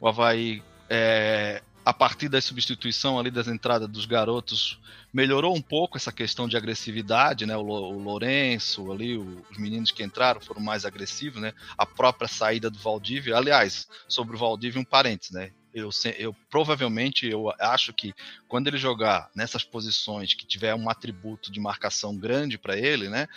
O 0.01 0.09
Havaí, 0.09 0.63
é, 0.89 1.63
a 1.85 1.93
partir 1.93 2.29
da 2.29 2.41
substituição 2.41 3.19
ali 3.19 3.31
das 3.31 3.49
entradas 3.49 3.89
dos 3.89 4.07
garotos, 4.07 4.79
melhorou 5.13 5.57
um 5.57 5.63
pouco 5.63 5.97
essa 5.97 6.13
questão 6.13 6.49
de 6.49 6.57
agressividade, 6.57 7.47
né? 7.47 7.57
O, 7.57 7.63
o 7.63 7.99
Lourenço 7.99 8.93
ali, 8.93 9.17
o, 9.17 9.45
os 9.51 9.57
meninos 9.57 9.91
que 9.91 10.03
entraram 10.03 10.41
foram 10.41 10.61
mais 10.61 10.85
agressivos, 10.85 11.41
né? 11.41 11.53
A 11.79 11.87
própria 11.87 12.29
saída 12.29 12.71
do 12.71 12.79
Valdívia, 12.79 13.37
aliás, 13.37 13.89
sobre 14.09 14.37
o 14.37 14.39
Valdívia 14.39 14.81
um 14.81 14.85
parênteses, 14.85 15.33
né? 15.33 15.53
Eu, 15.73 15.91
eu, 16.19 16.35
provavelmente 16.49 17.29
eu 17.29 17.53
acho 17.61 17.93
que 17.93 18.15
quando 18.49 18.67
ele 18.67 18.79
jogar 18.79 19.31
nessas 19.35 19.63
posições 19.63 20.33
que 20.33 20.47
tiver 20.47 20.75
um 20.75 20.89
atributo 20.89 21.53
de 21.53 21.61
marcação 21.61 22.17
grande 22.17 22.57
para 22.57 22.79
ele, 22.79 23.11
né, 23.11 23.29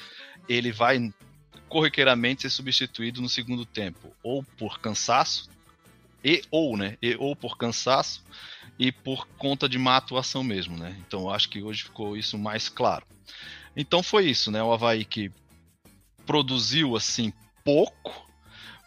ele 0.48 0.72
vai 0.72 1.14
corriqueiramente 1.70 2.42
ser 2.42 2.50
substituído 2.50 3.22
no 3.22 3.30
segundo 3.30 3.66
tempo, 3.66 4.14
ou 4.24 4.44
por 4.58 4.80
cansaço, 4.80 5.50
e 6.24 6.42
ou, 6.52 6.76
né, 6.76 6.98
e, 7.02 7.16
ou 7.16 7.36
por 7.36 7.58
cansaço 7.58 8.24
e 8.78 8.92
por 8.92 9.28
conta 9.38 9.70
de 9.70 9.78
má 9.78 9.98
atuação 9.98 10.44
mesmo, 10.44 10.78
né? 10.78 10.98
Então 11.06 11.30
acho 11.30 11.50
que 11.50 11.62
hoje 11.62 11.84
ficou 11.84 12.18
isso 12.18 12.38
mais 12.38 12.68
claro. 12.70 13.06
Então 13.76 14.04
foi 14.04 14.26
isso, 14.26 14.52
né? 14.52 14.62
O 14.62 14.72
Havaí 14.72 15.06
que 15.06 15.32
produziu 16.26 16.96
assim 16.96 17.32
pouco, 17.64 18.28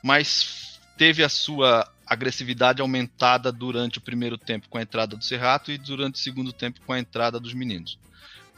mas 0.03 0.81
teve 0.97 1.23
a 1.23 1.29
sua 1.29 1.91
agressividade 2.07 2.81
aumentada 2.81 3.51
durante 3.51 3.99
o 3.99 4.03
primeiro 4.03 4.37
tempo 4.37 4.69
com 4.69 4.79
a 4.79 4.83
entrada 4.83 5.17
do 5.17 5.25
Serrato 5.25 5.73
e 5.73 5.79
durante 5.79 6.17
o 6.17 6.19
segundo 6.19 6.53
tempo 6.53 6.81
com 6.85 6.93
a 6.93 6.99
entrada 6.99 7.41
dos 7.41 7.55
meninos. 7.55 7.99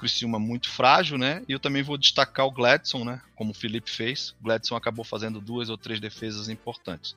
Criciúma 0.04 0.38
muito 0.38 0.68
frágil, 0.68 1.16
né? 1.16 1.42
E 1.48 1.52
eu 1.52 1.58
também 1.58 1.82
vou 1.82 1.96
destacar 1.96 2.44
o 2.46 2.50
Gladson, 2.50 3.04
né? 3.06 3.22
Como 3.34 3.52
o 3.52 3.54
Felipe 3.54 3.90
fez. 3.90 4.34
O 4.38 4.44
Gladson 4.44 4.76
acabou 4.76 5.02
fazendo 5.02 5.40
duas 5.40 5.70
ou 5.70 5.78
três 5.78 5.98
defesas 5.98 6.50
importantes. 6.50 7.16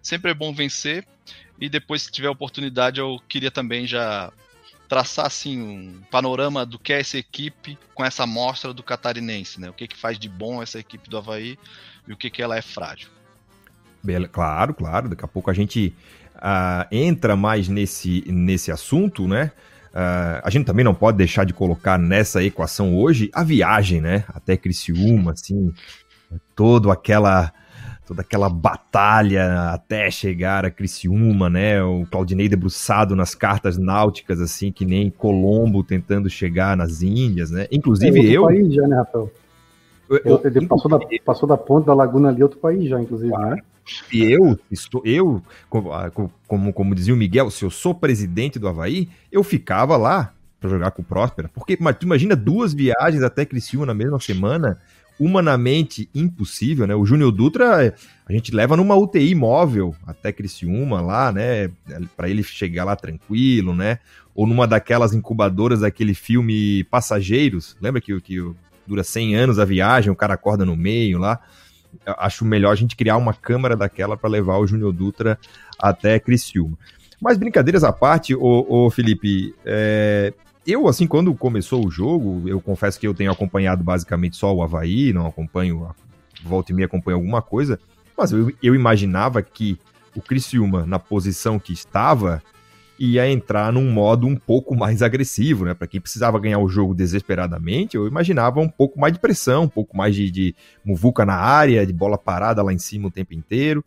Sempre 0.00 0.30
é 0.30 0.34
bom 0.34 0.54
vencer. 0.54 1.04
E 1.60 1.68
depois, 1.68 2.02
se 2.02 2.12
tiver 2.12 2.28
oportunidade, 2.28 3.00
eu 3.00 3.20
queria 3.28 3.50
também 3.50 3.88
já 3.88 4.32
traçar 4.88 5.26
assim 5.26 5.60
um 5.60 6.00
panorama 6.12 6.64
do 6.64 6.78
que 6.78 6.92
é 6.92 7.00
essa 7.00 7.18
equipe 7.18 7.76
com 7.92 8.04
essa 8.04 8.22
amostra 8.22 8.72
do 8.72 8.84
catarinense, 8.84 9.60
né? 9.60 9.68
O 9.68 9.72
que 9.72 9.88
que 9.88 9.96
faz 9.96 10.16
de 10.16 10.28
bom 10.28 10.62
essa 10.62 10.78
equipe 10.78 11.10
do 11.10 11.18
Havaí 11.18 11.58
e 12.06 12.12
o 12.12 12.16
que 12.16 12.30
que 12.30 12.40
ela 12.40 12.56
é 12.56 12.62
frágil. 12.62 13.08
Claro, 14.30 14.72
claro. 14.74 15.08
Daqui 15.08 15.24
a 15.24 15.28
pouco 15.28 15.50
a 15.50 15.54
gente 15.54 15.92
uh, 16.36 16.86
entra 16.92 17.34
mais 17.34 17.66
nesse, 17.66 18.24
nesse 18.28 18.70
assunto, 18.70 19.26
né? 19.26 19.50
Uh, 19.88 20.40
a 20.44 20.50
gente 20.50 20.66
também 20.66 20.84
não 20.84 20.94
pode 20.94 21.16
deixar 21.16 21.44
de 21.44 21.52
colocar 21.52 21.98
nessa 21.98 22.42
equação 22.42 22.96
hoje 22.96 23.30
a 23.32 23.42
viagem, 23.42 24.00
né? 24.00 24.24
Até 24.28 24.56
Criciúma, 24.56 25.32
assim, 25.32 25.72
toda 26.54 26.92
aquela 26.92 27.52
toda 28.06 28.22
aquela 28.22 28.48
batalha 28.48 29.70
até 29.70 30.10
chegar 30.10 30.64
a 30.64 30.70
Criciúma, 30.70 31.50
né? 31.50 31.82
O 31.82 32.06
Claudinei 32.10 32.48
debruçado 32.48 33.14
nas 33.14 33.34
cartas 33.34 33.76
náuticas, 33.76 34.40
assim, 34.40 34.72
que 34.72 34.86
nem 34.86 35.10
Colombo 35.10 35.84
tentando 35.84 36.30
chegar 36.30 36.74
nas 36.74 37.02
Índias, 37.02 37.50
né? 37.50 37.66
Inclusive 37.70 38.18
é 38.18 38.30
eu. 38.30 38.44
País 38.44 38.72
já, 38.72 38.88
né, 38.88 38.96
Rafael? 38.96 39.30
Eu, 40.08 40.40
eu, 40.42 40.66
passou, 40.66 40.90
da, 40.90 40.98
passou 41.22 41.46
da 41.46 41.58
ponta 41.58 41.88
da 41.88 41.94
laguna 41.94 42.30
ali, 42.30 42.42
outro 42.42 42.58
país 42.58 42.88
já, 42.88 42.98
inclusive, 42.98 43.30
claro. 43.30 43.56
né? 43.56 43.62
E 44.12 44.22
eu, 44.22 44.58
estou, 44.70 45.02
eu 45.04 45.42
ah, 45.92 46.10
como, 46.46 46.72
como, 46.72 46.94
dizia 46.94 47.14
o 47.14 47.16
Miguel, 47.16 47.50
se 47.50 47.64
eu 47.64 47.70
sou 47.70 47.94
presidente 47.94 48.58
do 48.58 48.68
Havaí, 48.68 49.08
eu 49.30 49.42
ficava 49.42 49.96
lá 49.96 50.32
para 50.60 50.70
jogar 50.70 50.90
com 50.90 51.02
o 51.02 51.04
Próspera. 51.04 51.48
Porque 51.48 51.76
tu 51.76 52.04
imagina 52.04 52.34
duas 52.34 52.74
viagens 52.74 53.22
até 53.22 53.44
Criciúma 53.44 53.86
na 53.86 53.94
mesma 53.94 54.18
semana, 54.20 54.78
humanamente 55.18 56.08
impossível, 56.14 56.86
né? 56.86 56.94
O 56.94 57.04
Júnior 57.04 57.32
Dutra, 57.32 57.94
a 58.26 58.32
gente 58.32 58.54
leva 58.54 58.76
numa 58.76 58.96
UTI 58.96 59.34
móvel 59.34 59.94
até 60.06 60.32
Criciúma 60.32 61.00
lá, 61.00 61.32
né? 61.32 61.70
Para 62.16 62.28
ele 62.28 62.42
chegar 62.42 62.84
lá 62.84 62.96
tranquilo, 62.96 63.74
né? 63.74 63.98
Ou 64.34 64.46
numa 64.46 64.66
daquelas 64.66 65.14
incubadoras 65.14 65.80
daquele 65.80 66.14
filme 66.14 66.84
Passageiros, 66.84 67.76
lembra 67.80 68.00
que, 68.00 68.20
que 68.20 68.38
dura 68.86 69.02
100 69.02 69.34
anos 69.34 69.58
a 69.58 69.64
viagem, 69.64 70.10
o 70.10 70.16
cara 70.16 70.34
acorda 70.34 70.64
no 70.64 70.76
meio 70.76 71.18
lá 71.18 71.40
acho 72.06 72.44
melhor 72.44 72.72
a 72.72 72.76
gente 72.76 72.96
criar 72.96 73.16
uma 73.16 73.34
câmara 73.34 73.76
daquela 73.76 74.16
para 74.16 74.30
levar 74.30 74.58
o 74.58 74.66
Júnior 74.66 74.92
Dutra 74.92 75.38
até 75.78 76.18
Criciúma. 76.18 76.76
Mas 77.20 77.36
brincadeiras 77.36 77.82
à 77.82 77.92
parte, 77.92 78.34
ô, 78.34 78.66
ô 78.68 78.90
Felipe, 78.90 79.54
é, 79.64 80.32
eu, 80.66 80.86
assim, 80.86 81.06
quando 81.06 81.34
começou 81.34 81.84
o 81.84 81.90
jogo, 81.90 82.48
eu 82.48 82.60
confesso 82.60 83.00
que 83.00 83.06
eu 83.06 83.14
tenho 83.14 83.32
acompanhado 83.32 83.82
basicamente 83.82 84.36
só 84.36 84.54
o 84.54 84.62
Havaí, 84.62 85.12
não 85.12 85.26
acompanho, 85.26 85.88
volta 86.44 86.72
e 86.72 86.74
meia 86.74 86.86
acompanho 86.86 87.16
alguma 87.16 87.42
coisa, 87.42 87.80
mas 88.16 88.32
eu, 88.32 88.52
eu 88.62 88.74
imaginava 88.74 89.42
que 89.42 89.78
o 90.14 90.20
Criciúma, 90.20 90.84
na 90.84 90.98
posição 90.98 91.58
que 91.58 91.72
estava, 91.72 92.42
ia 92.98 93.30
entrar 93.30 93.72
num 93.72 93.90
modo 93.90 94.26
um 94.26 94.34
pouco 94.34 94.74
mais 94.74 95.02
agressivo, 95.02 95.64
né? 95.64 95.74
Para 95.74 95.86
quem 95.86 96.00
precisava 96.00 96.38
ganhar 96.38 96.58
o 96.58 96.68
jogo 96.68 96.94
desesperadamente, 96.94 97.96
eu 97.96 98.06
imaginava 98.08 98.60
um 98.60 98.68
pouco 98.68 98.98
mais 98.98 99.12
de 99.12 99.20
pressão, 99.20 99.64
um 99.64 99.68
pouco 99.68 99.96
mais 99.96 100.14
de, 100.14 100.30
de 100.30 100.54
muvuca 100.84 101.24
na 101.24 101.36
área, 101.36 101.86
de 101.86 101.92
bola 101.92 102.18
parada 102.18 102.62
lá 102.62 102.72
em 102.72 102.78
cima 102.78 103.08
o 103.08 103.10
tempo 103.10 103.34
inteiro. 103.34 103.84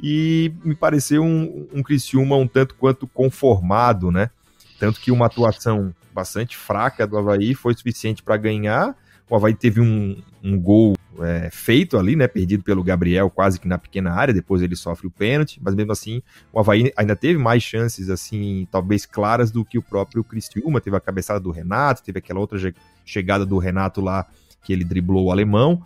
E 0.00 0.52
me 0.64 0.74
pareceu 0.74 1.22
um, 1.22 1.68
um 1.72 1.82
Criciúma 1.82 2.36
um 2.36 2.46
tanto 2.46 2.74
quanto 2.74 3.06
conformado, 3.06 4.10
né? 4.10 4.30
Tanto 4.78 5.00
que 5.00 5.10
uma 5.10 5.26
atuação 5.26 5.94
bastante 6.12 6.56
fraca 6.56 7.06
do 7.06 7.16
Havaí 7.16 7.54
foi 7.54 7.74
suficiente 7.74 8.22
para 8.22 8.36
ganhar. 8.36 8.96
O 9.30 9.36
Havaí 9.36 9.54
teve 9.54 9.80
um, 9.80 10.16
um 10.42 10.58
gol 10.58 10.94
é, 11.20 11.50
feito 11.50 11.98
ali, 11.98 12.16
né? 12.16 12.26
Perdido 12.26 12.62
pelo 12.62 12.82
Gabriel 12.82 13.28
quase 13.28 13.60
que 13.60 13.68
na 13.68 13.76
pequena 13.76 14.12
área, 14.12 14.32
depois 14.32 14.62
ele 14.62 14.76
sofre 14.76 15.06
o 15.06 15.10
pênalti, 15.10 15.60
mas 15.62 15.74
mesmo 15.74 15.92
assim 15.92 16.22
o 16.52 16.58
Havaí 16.58 16.92
ainda 16.96 17.14
teve 17.14 17.38
mais 17.38 17.62
chances, 17.62 18.08
assim, 18.08 18.66
talvez 18.70 19.04
claras 19.04 19.50
do 19.50 19.64
que 19.64 19.78
o 19.78 19.82
próprio 19.82 20.24
Cristiúma. 20.24 20.80
Teve 20.80 20.96
a 20.96 21.00
cabeçada 21.00 21.40
do 21.40 21.50
Renato, 21.50 22.02
teve 22.02 22.18
aquela 22.18 22.40
outra 22.40 22.58
chegada 23.04 23.44
do 23.44 23.58
Renato 23.58 24.00
lá 24.00 24.26
que 24.62 24.72
ele 24.72 24.84
driblou 24.84 25.26
o 25.26 25.32
alemão. 25.32 25.82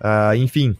Uh, 0.00 0.36
enfim, 0.36 0.76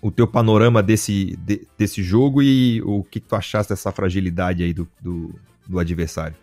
o 0.00 0.10
teu 0.10 0.26
panorama 0.26 0.82
desse, 0.82 1.36
de, 1.44 1.66
desse 1.76 2.02
jogo 2.02 2.42
e 2.42 2.80
o 2.82 3.02
que, 3.02 3.20
que, 3.20 3.28
tu 3.28 3.36
achaste 3.36 3.72
dessa 3.72 3.92
fragilidade 3.92 4.62
aí 4.62 4.72
do, 4.72 4.88
do, 5.00 5.34
do 5.66 5.78
adversário? 5.78 6.36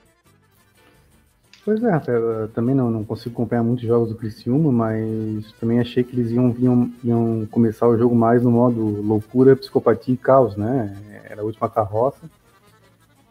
Pois 1.65 1.83
é, 1.83 1.99
eu 2.09 2.47
também 2.49 2.75
não, 2.75 2.91
não 2.91 3.03
consigo 3.03 3.33
acompanhar 3.33 3.63
muitos 3.63 3.83
jogos 3.83 4.09
do 4.09 4.15
Criciúma, 4.15 4.71
mas 4.71 5.51
também 5.53 5.79
achei 5.79 6.03
que 6.03 6.15
eles 6.15 6.29
iam, 6.29 6.55
iam, 6.59 6.91
iam 7.03 7.47
começar 7.49 7.87
o 7.87 7.97
jogo 7.97 8.13
mais 8.13 8.43
no 8.43 8.51
modo 8.51 9.01
loucura, 9.01 9.55
psicopatia 9.55 10.13
e 10.13 10.17
caos, 10.17 10.55
né? 10.55 10.95
Era 11.27 11.41
a 11.41 11.43
última 11.43 11.67
carroça. 11.67 12.29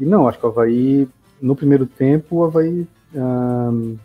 E 0.00 0.05
não, 0.05 0.26
acho 0.26 0.41
que 0.41 0.47
o 0.47 0.49
Havaí, 0.49 1.09
no 1.41 1.55
primeiro 1.55 1.87
tempo, 1.87 2.38
o 2.38 2.45
Havaí 2.45 2.88
um, 3.14 3.97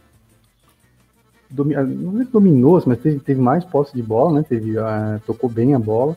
domi, 1.50 1.74
não 1.74 2.22
é 2.22 2.26
dominou, 2.26 2.84
mas 2.86 3.00
teve, 3.00 3.20
teve 3.20 3.42
mais 3.42 3.66
posse 3.66 3.96
de 3.96 4.04
bola, 4.04 4.34
né? 4.34 4.46
Teve, 4.48 4.78
uh, 4.78 5.20
tocou 5.26 5.50
bem 5.50 5.74
a 5.74 5.80
bola. 5.80 6.16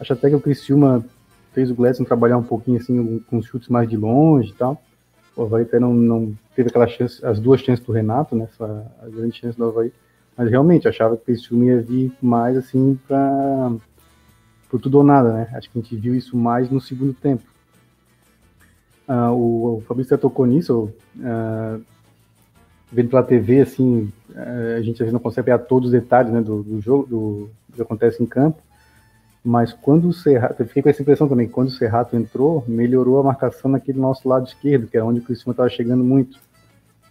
Acho 0.00 0.12
até 0.12 0.28
que 0.28 0.34
o 0.34 0.40
Criciúma 0.40 1.04
fez 1.52 1.70
o 1.70 1.74
Gladson 1.76 2.02
trabalhar 2.02 2.36
um 2.36 2.42
pouquinho 2.42 2.80
assim 2.80 3.20
com 3.30 3.40
chutes 3.40 3.68
mais 3.68 3.88
de 3.88 3.96
longe 3.96 4.50
e 4.50 4.54
tal 4.54 4.82
o 5.38 5.44
Havaí 5.44 5.62
até 5.62 5.78
não, 5.78 5.94
não 5.94 6.34
teve 6.58 6.70
aquela 6.70 6.88
chance, 6.88 7.24
as 7.24 7.38
duas 7.38 7.60
chances 7.60 7.84
do 7.86 7.92
Renato, 7.92 8.34
né? 8.34 8.48
a 8.58 9.08
grande 9.08 9.38
chance 9.38 9.56
do 9.56 9.64
Havaí. 9.64 9.92
Mas 10.36 10.50
realmente, 10.50 10.88
achava 10.88 11.16
que 11.16 11.30
esse 11.30 11.46
filme 11.46 11.66
ia 11.66 11.80
vir 11.80 12.12
mais 12.20 12.56
assim 12.56 12.98
para 13.06 13.70
por 14.68 14.80
tudo 14.80 14.98
ou 14.98 15.04
nada, 15.04 15.32
né? 15.32 15.48
Acho 15.54 15.70
que 15.70 15.78
a 15.78 15.82
gente 15.82 15.96
viu 15.96 16.16
isso 16.16 16.36
mais 16.36 16.68
no 16.68 16.80
segundo 16.80 17.14
tempo. 17.14 17.44
Uh, 19.08 19.32
o, 19.32 19.76
o 19.76 19.80
Fabrício 19.82 20.18
tocou 20.18 20.46
nisso, 20.46 20.92
uh, 21.16 21.80
vendo 22.90 23.08
pela 23.08 23.22
TV, 23.22 23.60
assim, 23.60 24.12
uh, 24.30 24.76
a 24.76 24.82
gente 24.82 24.94
às 24.94 24.98
vezes 24.98 25.12
não 25.12 25.20
consegue 25.20 25.44
pegar 25.44 25.60
todos 25.60 25.86
os 25.86 25.92
detalhes 25.92 26.32
né, 26.32 26.42
do, 26.42 26.62
do 26.62 26.80
jogo, 26.80 27.06
do, 27.06 27.50
do, 27.68 27.76
que 27.76 27.82
acontece 27.82 28.20
em 28.20 28.26
campo, 28.26 28.60
mas 29.44 29.72
quando 29.72 30.08
o 30.08 30.12
Serrato, 30.12 30.60
eu 30.60 30.66
fiquei 30.66 30.82
com 30.82 30.88
essa 30.90 31.02
impressão 31.02 31.28
também, 31.28 31.48
quando 31.48 31.68
o 31.68 31.72
Serrato 31.72 32.16
entrou, 32.16 32.64
melhorou 32.66 33.20
a 33.20 33.22
marcação 33.22 33.70
naquele 33.70 33.98
nosso 33.98 34.28
lado 34.28 34.46
esquerdo, 34.46 34.88
que 34.88 34.98
é 34.98 35.02
onde 35.02 35.20
o 35.20 35.22
Cristiano 35.22 35.52
estava 35.52 35.70
chegando 35.70 36.04
muito. 36.04 36.47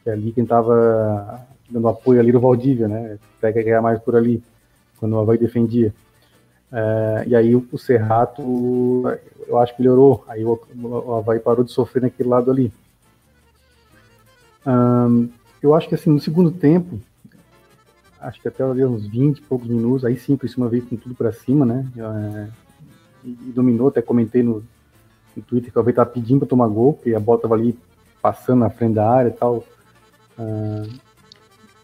Que 0.07 0.11
é 0.11 0.13
ali 0.13 0.31
quem 0.31 0.43
estava 0.43 1.45
dando 1.69 1.89
apoio 1.89 2.21
ali 2.21 2.31
do 2.31 2.39
Valdívia, 2.39 2.87
né? 2.87 3.19
Pega 3.41 3.81
mais 3.81 3.99
por 3.99 4.15
ali, 4.15 4.41
quando 4.97 5.11
o 5.13 5.19
Havaí 5.19 5.37
defendia. 5.37 5.93
É, 6.71 7.25
e 7.27 7.35
aí 7.35 7.53
o, 7.53 7.67
o 7.69 7.77
Serrato, 7.77 8.41
eu 9.45 9.57
acho 9.59 9.75
que 9.75 9.81
melhorou. 9.81 10.23
Aí 10.29 10.45
o, 10.45 10.57
o 10.81 11.15
Havaí 11.15 11.41
parou 11.41 11.61
de 11.61 11.73
sofrer 11.73 12.03
naquele 12.03 12.29
lado 12.29 12.49
ali. 12.49 12.71
eu 15.61 15.75
acho 15.75 15.89
que 15.89 15.95
assim, 15.95 16.09
no 16.09 16.21
segundo 16.21 16.51
tempo, 16.51 16.97
acho 18.21 18.41
que 18.41 18.47
até 18.47 18.63
ali 18.63 18.85
uns 18.85 19.05
20 19.07 19.39
e 19.39 19.41
poucos 19.41 19.67
minutos, 19.67 20.05
aí 20.05 20.17
sim 20.17 20.35
o 20.35 20.37
Criciúma 20.37 20.69
veio 20.69 20.85
com 20.85 20.95
tudo 20.95 21.15
para 21.15 21.33
cima, 21.33 21.65
né? 21.65 21.85
É, 21.97 22.47
e, 23.25 23.51
dominou, 23.51 23.89
até 23.89 24.01
comentei 24.01 24.41
no, 24.41 24.63
no 25.35 25.43
Twitter 25.43 25.69
que 25.69 25.77
o 25.77 25.81
Havaí 25.81 25.93
tava 25.93 26.09
pedindo 26.09 26.39
para 26.39 26.47
tomar 26.47 26.69
gol, 26.69 26.93
porque 26.93 27.13
a 27.13 27.19
bola 27.19 27.41
tava 27.41 27.55
ali 27.55 27.77
passando 28.21 28.59
na 28.59 28.69
frente 28.69 28.93
da 28.93 29.11
área 29.11 29.29
e 29.29 29.33
tal. 29.33 29.65
Uh, 30.37 30.87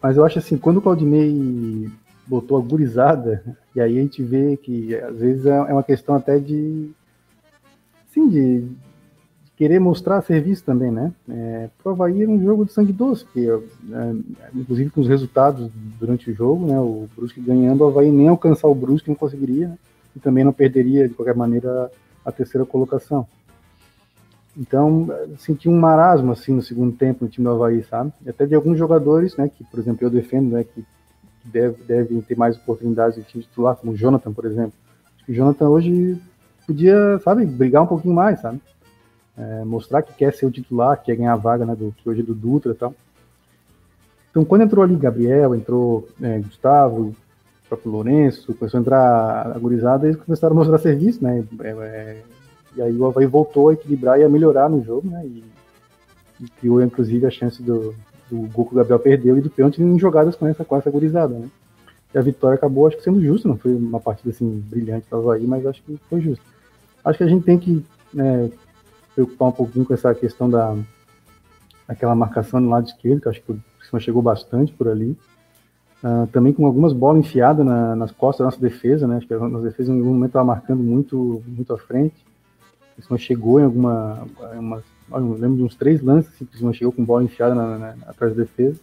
mas 0.01 0.17
eu 0.17 0.25
acho 0.25 0.39
assim, 0.39 0.57
quando 0.57 0.77
o 0.77 0.81
Claudinei 0.81 1.89
botou 2.27 2.57
a 2.57 2.61
gurizada, 2.61 3.43
e 3.75 3.81
aí 3.81 3.97
a 3.97 4.01
gente 4.01 4.21
vê 4.21 4.57
que 4.57 4.95
às 4.95 5.17
vezes 5.17 5.45
é, 5.45 5.55
é 5.55 5.73
uma 5.73 5.83
questão 5.83 6.15
até 6.15 6.39
de, 6.39 6.91
sim, 8.11 8.29
de, 8.29 8.67
querer 9.55 9.79
mostrar 9.79 10.21
serviço 10.21 10.63
também, 10.63 10.91
né? 10.91 11.13
É, 11.29 11.69
pro 11.81 11.91
Havaí 11.91 12.21
era 12.21 12.31
um 12.31 12.43
jogo 12.43 12.65
de 12.65 12.73
sangue 12.73 12.91
doce, 12.91 13.25
que, 13.25 13.47
é, 13.49 13.59
inclusive 14.53 14.89
com 14.89 15.01
os 15.01 15.07
resultados 15.07 15.69
durante 15.99 16.29
o 16.31 16.33
jogo, 16.33 16.65
né? 16.65 16.79
O 16.79 17.07
Brusque 17.15 17.39
ganhando, 17.39 17.81
o 17.81 17.87
Havaí 17.87 18.11
nem 18.11 18.27
alcançar 18.27 18.67
o 18.67 18.75
Brusque 18.75 19.09
não 19.09 19.15
conseguiria, 19.15 19.69
né? 19.69 19.77
e 20.15 20.19
também 20.19 20.43
não 20.43 20.53
perderia, 20.53 21.07
de 21.07 21.13
qualquer 21.13 21.35
maneira, 21.35 21.91
a 22.25 22.31
terceira 22.31 22.65
colocação. 22.65 23.27
Então, 24.55 25.07
senti 25.37 25.67
um 25.67 25.79
marasmo, 25.79 26.31
assim, 26.31 26.53
no 26.53 26.61
segundo 26.61 26.95
tempo 26.95 27.25
no 27.25 27.29
time 27.29 27.45
do 27.45 27.51
Havaí, 27.51 27.83
sabe? 27.83 28.13
Até 28.27 28.45
de 28.45 28.53
alguns 28.53 28.77
jogadores, 28.77 29.35
né, 29.35 29.49
que, 29.49 29.63
por 29.63 29.79
exemplo, 29.79 30.05
eu 30.05 30.11
defendo, 30.11 30.53
né, 30.53 30.63
que 30.63 30.85
deve, 31.43 31.83
devem 31.83 32.21
ter 32.21 32.37
mais 32.37 32.55
oportunidades 32.55 33.15
de 33.15 33.23
time 33.23 33.43
titular, 33.43 33.75
como 33.75 33.93
o 33.93 33.95
Jonathan, 33.95 34.31
por 34.31 34.45
exemplo. 34.45 34.73
Acho 35.15 35.25
que 35.25 35.31
o 35.31 35.35
Jonathan 35.35 35.69
hoje 35.69 36.21
podia, 36.67 37.19
sabe, 37.23 37.45
brigar 37.45 37.81
um 37.81 37.87
pouquinho 37.87 38.13
mais, 38.13 38.41
sabe? 38.41 38.61
É, 39.35 39.63
mostrar 39.65 40.03
que 40.03 40.13
quer 40.13 40.33
ser 40.33 40.45
o 40.45 40.51
titular, 40.51 40.97
que 40.97 41.05
quer 41.05 41.15
ganhar 41.15 41.33
a 41.33 41.37
vaga, 41.37 41.65
né, 41.65 41.75
do, 41.75 41.91
que 41.91 42.07
hoje 42.07 42.21
é 42.21 42.23
do 42.23 42.35
Dutra 42.35 42.73
e 42.73 42.75
tal. 42.75 42.93
Então, 44.29 44.45
quando 44.45 44.61
entrou 44.61 44.83
ali 44.83 44.95
Gabriel, 44.95 45.55
entrou 45.55 46.07
é, 46.21 46.37
Gustavo, 46.39 47.15
próprio 47.67 47.91
Lourenço, 47.91 48.53
começou 48.53 48.77
a 48.77 48.81
entrar 48.81 49.51
a 49.55 49.59
gurizada, 49.59 50.07
eles 50.07 50.19
começaram 50.19 50.55
a 50.55 50.59
mostrar 50.59 50.77
serviço, 50.77 51.23
né? 51.23 51.43
É, 51.61 51.69
é, 51.69 52.23
e 52.75 52.81
aí 52.81 52.95
o 52.95 53.05
Havaí 53.05 53.25
voltou 53.25 53.69
a 53.69 53.73
equilibrar 53.73 54.19
e 54.19 54.23
a 54.23 54.29
melhorar 54.29 54.69
no 54.69 54.83
jogo, 54.83 55.09
né? 55.09 55.25
E, 55.25 55.43
e 56.41 56.49
criou, 56.59 56.81
inclusive, 56.81 57.25
a 57.25 57.31
chance 57.31 57.61
do, 57.61 57.93
do 58.29 58.47
gol 58.51 58.65
que 58.65 58.73
o 58.73 58.77
Gabriel 58.77 58.99
perdeu 58.99 59.37
e 59.37 59.41
do 59.41 59.49
pênalti 59.49 59.81
em 59.81 59.99
jogadas 59.99 60.35
com 60.35 60.47
essa, 60.47 60.65
essa 60.69 60.91
gurizada, 60.91 61.37
né? 61.37 61.49
E 62.13 62.17
a 62.17 62.21
vitória 62.21 62.55
acabou, 62.55 62.87
acho 62.87 62.97
que 62.97 63.03
sendo 63.03 63.21
justa, 63.21 63.47
não 63.47 63.57
foi 63.57 63.73
uma 63.73 63.99
partida 63.99 64.29
assim 64.29 64.63
brilhante 64.67 65.07
para 65.09 65.19
o 65.19 65.21
Havaí, 65.21 65.47
mas 65.47 65.65
acho 65.65 65.81
que 65.83 65.99
foi 66.09 66.21
justo. 66.21 66.43
Acho 67.03 67.17
que 67.17 67.23
a 67.23 67.27
gente 67.27 67.43
tem 67.43 67.57
que 67.57 67.83
né, 68.13 68.51
preocupar 69.15 69.49
um 69.49 69.53
pouquinho 69.53 69.85
com 69.85 69.93
essa 69.93 70.13
questão 70.13 70.49
da 70.49 70.75
aquela 71.87 72.15
marcação 72.15 72.59
no 72.59 72.69
lado 72.69 72.87
esquerdo, 72.87 73.21
que 73.21 73.29
acho 73.29 73.41
que 73.41 73.51
o 73.51 73.59
Cristina 73.77 73.99
chegou 73.99 74.21
bastante 74.21 74.71
por 74.73 74.87
ali. 74.87 75.17
Uh, 76.03 76.27
também 76.27 76.51
com 76.51 76.65
algumas 76.65 76.91
bolas 76.91 77.19
enfiadas 77.19 77.65
na, 77.65 77.95
nas 77.95 78.11
costas 78.11 78.39
da 78.39 78.45
nossa 78.45 78.59
defesa, 78.59 79.07
né? 79.07 79.17
Acho 79.17 79.27
que 79.27 79.33
a 79.33 79.39
nossa 79.39 79.65
defesa 79.65 79.91
em 79.91 79.97
algum 79.97 80.13
momento 80.13 80.31
estava 80.31 80.45
marcando 80.45 80.83
muito, 80.83 81.41
muito 81.47 81.73
à 81.73 81.77
frente. 81.77 82.15
O 82.93 82.95
Cristina 82.95 83.17
chegou 83.17 83.59
em 83.59 83.63
alguma, 83.63 84.27
uma, 84.53 84.83
eu 85.11 85.33
lembro 85.33 85.57
de 85.57 85.63
uns 85.63 85.75
três 85.75 86.01
lances 86.01 86.31
que 86.35 86.63
o 86.63 86.73
chegou 86.73 86.93
com 86.93 87.03
bola 87.03 87.23
enfiada 87.23 87.55
na, 87.55 87.77
na, 87.77 87.95
atrás 88.07 88.35
da 88.35 88.43
defesa. 88.43 88.79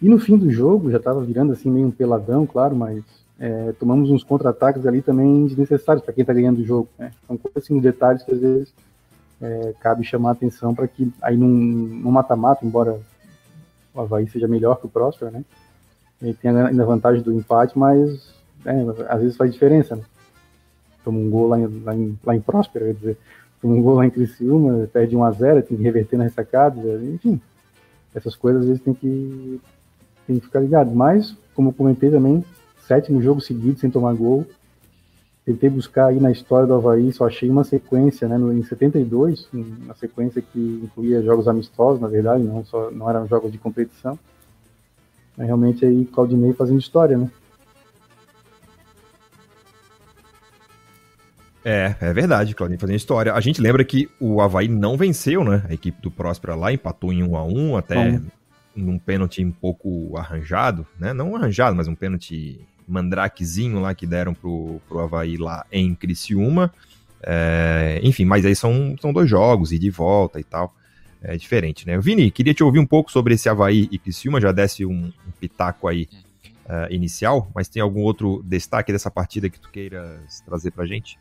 E 0.00 0.08
no 0.08 0.18
fim 0.18 0.36
do 0.36 0.50
jogo, 0.50 0.90
já 0.90 0.98
estava 0.98 1.22
virando 1.22 1.52
assim 1.52 1.70
meio 1.70 1.86
um 1.86 1.90
peladão, 1.90 2.46
claro, 2.46 2.76
mas 2.76 3.02
é, 3.38 3.72
tomamos 3.72 4.10
uns 4.10 4.22
contra-ataques 4.22 4.86
ali 4.86 5.00
também 5.00 5.46
desnecessários 5.46 6.04
para 6.04 6.12
quem 6.12 6.22
está 6.22 6.32
ganhando 6.32 6.60
o 6.60 6.64
jogo. 6.64 6.88
Né? 6.98 7.10
São 7.26 7.36
coisas 7.36 7.62
assim, 7.64 7.78
detalhes 7.80 8.22
que 8.22 8.32
às 8.32 8.40
vezes 8.40 8.74
é, 9.40 9.74
cabe 9.80 10.04
chamar 10.04 10.30
a 10.30 10.32
atenção 10.32 10.74
para 10.74 10.86
que 10.86 11.12
aí 11.22 11.36
num 11.36 12.10
mata-mata, 12.10 12.64
embora 12.64 13.00
o 13.94 14.00
Havaí 14.00 14.28
seja 14.28 14.48
melhor 14.48 14.76
que 14.78 14.86
o 14.86 14.88
Próspero, 14.90 15.30
né? 15.30 15.44
Ele 16.20 16.34
tem 16.34 16.50
ainda 16.50 16.82
a 16.82 16.86
vantagem 16.86 17.22
do 17.22 17.32
empate, 17.32 17.78
mas 17.78 18.34
é, 18.64 18.72
às 19.08 19.20
vezes 19.20 19.36
faz 19.36 19.52
diferença, 19.52 19.96
né? 19.96 20.02
Toma 21.04 21.18
um 21.18 21.30
gol 21.30 21.48
lá 21.48 21.60
em, 21.60 21.82
lá 21.84 21.94
em, 21.94 22.18
lá 22.24 22.36
em 22.36 22.40
Próspero, 22.40 22.86
quer 22.86 22.94
dizer, 22.94 23.18
um 23.62 23.80
gol 23.80 23.94
lá 23.94 24.06
em 24.06 24.10
Criciúma, 24.10 24.88
perde 24.92 25.16
1 25.16 25.24
a 25.24 25.30
0 25.30 25.62
tem 25.62 25.76
que 25.76 25.82
reverter 25.82 26.16
na 26.16 26.24
ressacada, 26.24 26.80
enfim. 27.02 27.40
Essas 28.14 28.36
coisas 28.36 28.62
às 28.62 28.68
vezes 28.68 28.82
tem 28.82 28.94
que, 28.94 29.60
tem 30.26 30.38
que 30.38 30.44
ficar 30.44 30.60
ligado. 30.60 30.94
Mas, 30.94 31.36
como 31.54 31.70
eu 31.70 31.72
comentei 31.72 32.10
também, 32.10 32.44
sétimo 32.86 33.22
jogo 33.22 33.40
seguido 33.40 33.78
sem 33.78 33.90
tomar 33.90 34.14
gol. 34.14 34.46
Tentei 35.44 35.68
buscar 35.68 36.06
aí 36.06 36.20
na 36.20 36.30
história 36.30 36.66
do 36.66 36.74
Havaí, 36.74 37.12
só 37.12 37.26
achei 37.26 37.50
uma 37.50 37.64
sequência, 37.64 38.26
né, 38.26 38.36
em 38.36 38.62
72, 38.62 39.46
uma 39.52 39.94
sequência 39.94 40.40
que 40.40 40.80
incluía 40.82 41.22
jogos 41.22 41.46
amistosos, 41.46 42.00
na 42.00 42.08
verdade, 42.08 42.42
não, 42.42 42.64
só, 42.64 42.90
não 42.90 43.10
eram 43.10 43.26
jogos 43.26 43.52
de 43.52 43.58
competição. 43.58 44.18
Mas 45.36 45.46
realmente 45.46 45.84
aí 45.84 46.06
Claudinei 46.06 46.54
fazendo 46.54 46.78
história, 46.78 47.18
né? 47.18 47.30
É, 51.64 51.94
é 51.98 52.12
verdade, 52.12 52.54
Claudinho 52.54 52.78
fazendo 52.78 52.96
história. 52.96 53.32
A 53.32 53.40
gente 53.40 53.60
lembra 53.60 53.82
que 53.84 54.08
o 54.20 54.40
Havaí 54.40 54.68
não 54.68 54.96
venceu, 54.96 55.42
né? 55.42 55.64
A 55.68 55.72
equipe 55.72 56.00
do 56.02 56.10
Próspera 56.10 56.54
lá 56.54 56.72
empatou 56.72 57.12
em 57.12 57.22
1 57.22 57.36
a 57.36 57.44
1 57.44 57.76
até 57.76 58.20
num 58.76 58.98
pênalti 58.98 59.42
um 59.42 59.52
pouco 59.52 60.16
arranjado, 60.18 60.86
né? 60.98 61.14
Não 61.14 61.34
arranjado, 61.34 61.74
mas 61.74 61.88
um 61.88 61.94
pênalti 61.94 62.60
mandrakezinho 62.86 63.80
lá 63.80 63.94
que 63.94 64.06
deram 64.06 64.34
pro, 64.34 64.80
pro 64.88 65.00
Havaí 65.00 65.36
lá 65.38 65.64
em 65.72 65.94
Criciúma. 65.94 66.72
É, 67.22 67.98
enfim, 68.02 68.26
mas 68.26 68.44
aí 68.44 68.54
são, 68.54 68.94
são 69.00 69.12
dois 69.12 69.30
jogos, 69.30 69.72
e 69.72 69.78
de 69.78 69.88
volta 69.88 70.38
e 70.38 70.44
tal. 70.44 70.74
É 71.22 71.36
diferente, 71.38 71.86
né? 71.86 71.98
Vini, 71.98 72.30
queria 72.30 72.52
te 72.52 72.62
ouvir 72.62 72.78
um 72.78 72.86
pouco 72.86 73.10
sobre 73.10 73.32
esse 73.32 73.48
Havaí 73.48 73.88
e 73.90 73.98
Criciúma, 73.98 74.38
já 74.38 74.52
desse 74.52 74.84
um, 74.84 75.06
um 75.06 75.30
pitaco 75.40 75.88
aí 75.88 76.06
uh, 76.66 76.92
inicial, 76.92 77.50
mas 77.54 77.68
tem 77.68 77.80
algum 77.80 78.02
outro 78.02 78.42
destaque 78.44 78.92
dessa 78.92 79.10
partida 79.10 79.48
que 79.48 79.58
tu 79.58 79.70
queiras 79.70 80.42
trazer 80.42 80.70
pra 80.70 80.84
gente? 80.84 81.18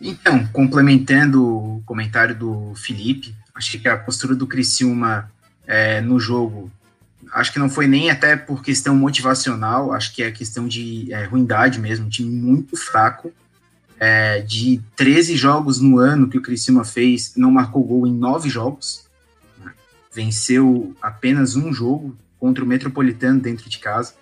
Então, 0.00 0.46
complementando 0.48 1.44
o 1.44 1.82
comentário 1.84 2.34
do 2.34 2.72
Felipe, 2.76 3.34
acho 3.54 3.78
que 3.78 3.88
a 3.88 3.96
postura 3.96 4.34
do 4.34 4.46
Criciúma 4.46 5.30
é, 5.66 6.00
no 6.00 6.20
jogo, 6.20 6.70
acho 7.32 7.52
que 7.52 7.58
não 7.58 7.68
foi 7.68 7.86
nem 7.86 8.08
até 8.10 8.36
por 8.36 8.62
questão 8.62 8.94
motivacional, 8.94 9.92
acho 9.92 10.14
que 10.14 10.22
é 10.22 10.30
questão 10.30 10.68
de 10.68 11.12
é, 11.12 11.24
ruindade 11.24 11.80
mesmo, 11.80 12.06
um 12.06 12.10
time 12.10 12.30
muito 12.30 12.76
fraco. 12.76 13.32
É, 14.00 14.42
de 14.42 14.80
13 14.94 15.36
jogos 15.36 15.80
no 15.80 15.98
ano 15.98 16.28
que 16.28 16.38
o 16.38 16.40
Criciúma 16.40 16.84
fez, 16.84 17.34
não 17.36 17.50
marcou 17.50 17.82
gol 17.82 18.06
em 18.06 18.14
9 18.14 18.48
jogos. 18.48 19.04
Né? 19.58 19.72
Venceu 20.14 20.94
apenas 21.02 21.56
um 21.56 21.72
jogo 21.72 22.16
contra 22.38 22.62
o 22.62 22.66
Metropolitano 22.66 23.40
dentro 23.40 23.68
de 23.68 23.78
casa. 23.80 24.14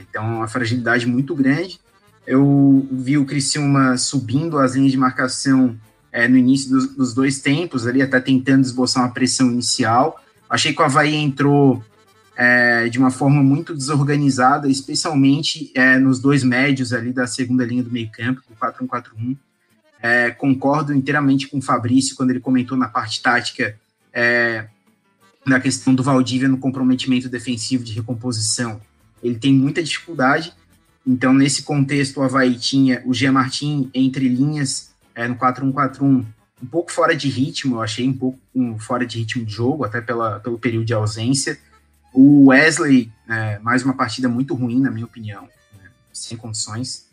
Então, 0.00 0.24
é 0.24 0.36
uma 0.36 0.48
fragilidade 0.48 1.06
muito 1.06 1.34
grande. 1.34 1.78
Eu 2.26 2.86
vi 2.90 3.18
o 3.18 3.24
Criciúma 3.24 3.96
subindo 3.96 4.58
as 4.58 4.74
linhas 4.74 4.92
de 4.92 4.98
marcação 4.98 5.76
é, 6.10 6.26
no 6.28 6.36
início 6.36 6.70
dos, 6.70 6.94
dos, 6.94 7.14
dois 7.14 7.40
tempos, 7.40 7.86
ali 7.86 8.00
até 8.00 8.20
tentando 8.20 8.62
esboçar 8.62 9.02
uma 9.02 9.12
pressão 9.12 9.50
inicial. 9.50 10.22
Achei 10.48 10.72
que 10.72 10.80
o 10.80 10.84
Havaí 10.84 11.14
entrou 11.14 11.84
é, 12.36 12.88
de 12.88 12.98
uma 12.98 13.10
forma 13.10 13.42
muito 13.42 13.74
desorganizada, 13.74 14.68
especialmente 14.68 15.70
é, 15.74 15.98
nos 15.98 16.18
dois 16.20 16.42
médios 16.42 16.92
ali 16.92 17.12
da 17.12 17.26
segunda 17.26 17.64
linha 17.64 17.82
do 17.82 17.90
meio 17.90 18.10
campo, 18.10 18.42
o 18.50 18.56
4-1-4-1. 18.56 19.36
É, 20.00 20.30
concordo 20.30 20.92
inteiramente 20.92 21.48
com 21.48 21.58
o 21.58 21.62
Fabrício 21.62 22.14
quando 22.14 22.30
ele 22.30 22.40
comentou 22.40 22.76
na 22.76 22.88
parte 22.88 23.22
tática 23.22 23.74
é, 24.12 24.66
na 25.44 25.58
questão 25.60 25.94
do 25.94 26.02
Valdívia 26.02 26.48
no 26.48 26.58
comprometimento 26.58 27.28
defensivo 27.28 27.84
de 27.84 27.92
recomposição. 27.92 28.80
Ele 29.22 29.36
tem 29.36 29.52
muita 29.52 29.82
dificuldade, 29.82 30.54
então, 31.06 31.34
nesse 31.34 31.62
contexto, 31.62 32.18
o 32.18 32.22
Havaí 32.22 32.58
tinha 32.58 33.02
o 33.04 33.12
Gia 33.12 33.30
Martin 33.30 33.90
entre 33.92 34.26
linhas 34.26 34.90
é, 35.14 35.28
no 35.28 35.36
4-1-4-1, 35.36 36.24
um 36.62 36.66
pouco 36.66 36.90
fora 36.90 37.14
de 37.14 37.28
ritmo, 37.28 37.76
eu 37.76 37.82
achei 37.82 38.08
um 38.08 38.12
pouco 38.12 38.38
um, 38.54 38.78
fora 38.78 39.04
de 39.04 39.18
ritmo 39.18 39.44
de 39.44 39.52
jogo, 39.52 39.84
até 39.84 40.00
pela, 40.00 40.40
pelo 40.40 40.58
período 40.58 40.86
de 40.86 40.94
ausência. 40.94 41.58
O 42.12 42.46
Wesley, 42.46 43.12
é, 43.28 43.58
mais 43.58 43.84
uma 43.84 43.94
partida 43.94 44.28
muito 44.28 44.54
ruim, 44.54 44.80
na 44.80 44.90
minha 44.90 45.04
opinião, 45.04 45.42
né, 45.42 45.90
sem 46.12 46.38
condições. 46.38 47.06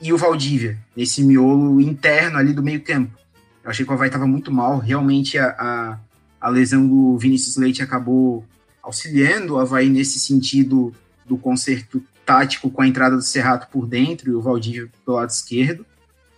E 0.00 0.12
o 0.12 0.18
Valdívia, 0.18 0.76
nesse 0.96 1.22
miolo 1.22 1.80
interno 1.80 2.36
ali 2.36 2.52
do 2.52 2.62
meio-campo. 2.62 3.16
Eu 3.62 3.70
achei 3.70 3.86
que 3.86 3.90
o 3.92 3.94
Havaí 3.94 4.08
estava 4.08 4.26
muito 4.26 4.50
mal, 4.50 4.78
realmente 4.78 5.38
a, 5.38 5.50
a, 5.50 5.98
a 6.40 6.48
lesão 6.48 6.86
do 6.86 7.16
Vinícius 7.16 7.56
Leite 7.56 7.80
acabou 7.80 8.44
auxiliando 8.82 9.54
o 9.54 9.58
Havaí 9.58 9.88
nesse 9.88 10.18
sentido 10.18 10.92
do 11.24 11.38
conserto 11.38 12.02
tático 12.24 12.70
com 12.70 12.82
a 12.82 12.86
entrada 12.86 13.16
do 13.16 13.22
Serrato 13.22 13.68
por 13.70 13.86
dentro 13.86 14.30
e 14.30 14.34
o 14.34 14.40
Valdívia 14.40 14.88
pelo 15.04 15.16
lado 15.16 15.30
esquerdo. 15.30 15.84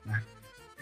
Né? 0.04 0.22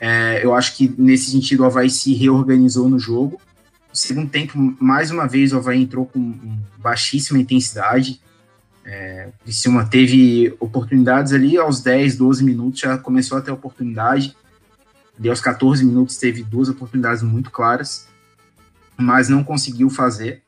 É, 0.00 0.44
eu 0.44 0.54
acho 0.54 0.76
que 0.76 0.92
nesse 0.98 1.30
sentido 1.30 1.62
o 1.62 1.66
Havaí 1.66 1.90
se 1.90 2.14
reorganizou 2.14 2.88
no 2.88 2.98
jogo. 2.98 3.40
No 3.88 3.96
segundo 3.96 4.30
tempo, 4.30 4.58
mais 4.80 5.10
uma 5.10 5.26
vez, 5.26 5.52
o 5.52 5.58
Havaí 5.58 5.82
entrou 5.82 6.06
com 6.06 6.58
baixíssima 6.78 7.38
intensidade. 7.38 8.20
É, 8.84 9.28
o 9.28 9.44
Criciúma 9.44 9.86
teve 9.86 10.54
oportunidades 10.60 11.32
ali 11.32 11.56
aos 11.56 11.80
10, 11.80 12.16
12 12.16 12.44
minutos, 12.44 12.80
já 12.80 12.98
começou 12.98 13.38
a 13.38 13.40
ter 13.40 13.50
oportunidade. 13.50 14.36
Ali 15.18 15.30
aos 15.30 15.40
14 15.40 15.84
minutos 15.84 16.16
teve 16.16 16.42
duas 16.42 16.68
oportunidades 16.68 17.22
muito 17.22 17.50
claras, 17.50 18.06
mas 18.96 19.28
não 19.28 19.42
conseguiu 19.42 19.88
fazer. 19.88 20.43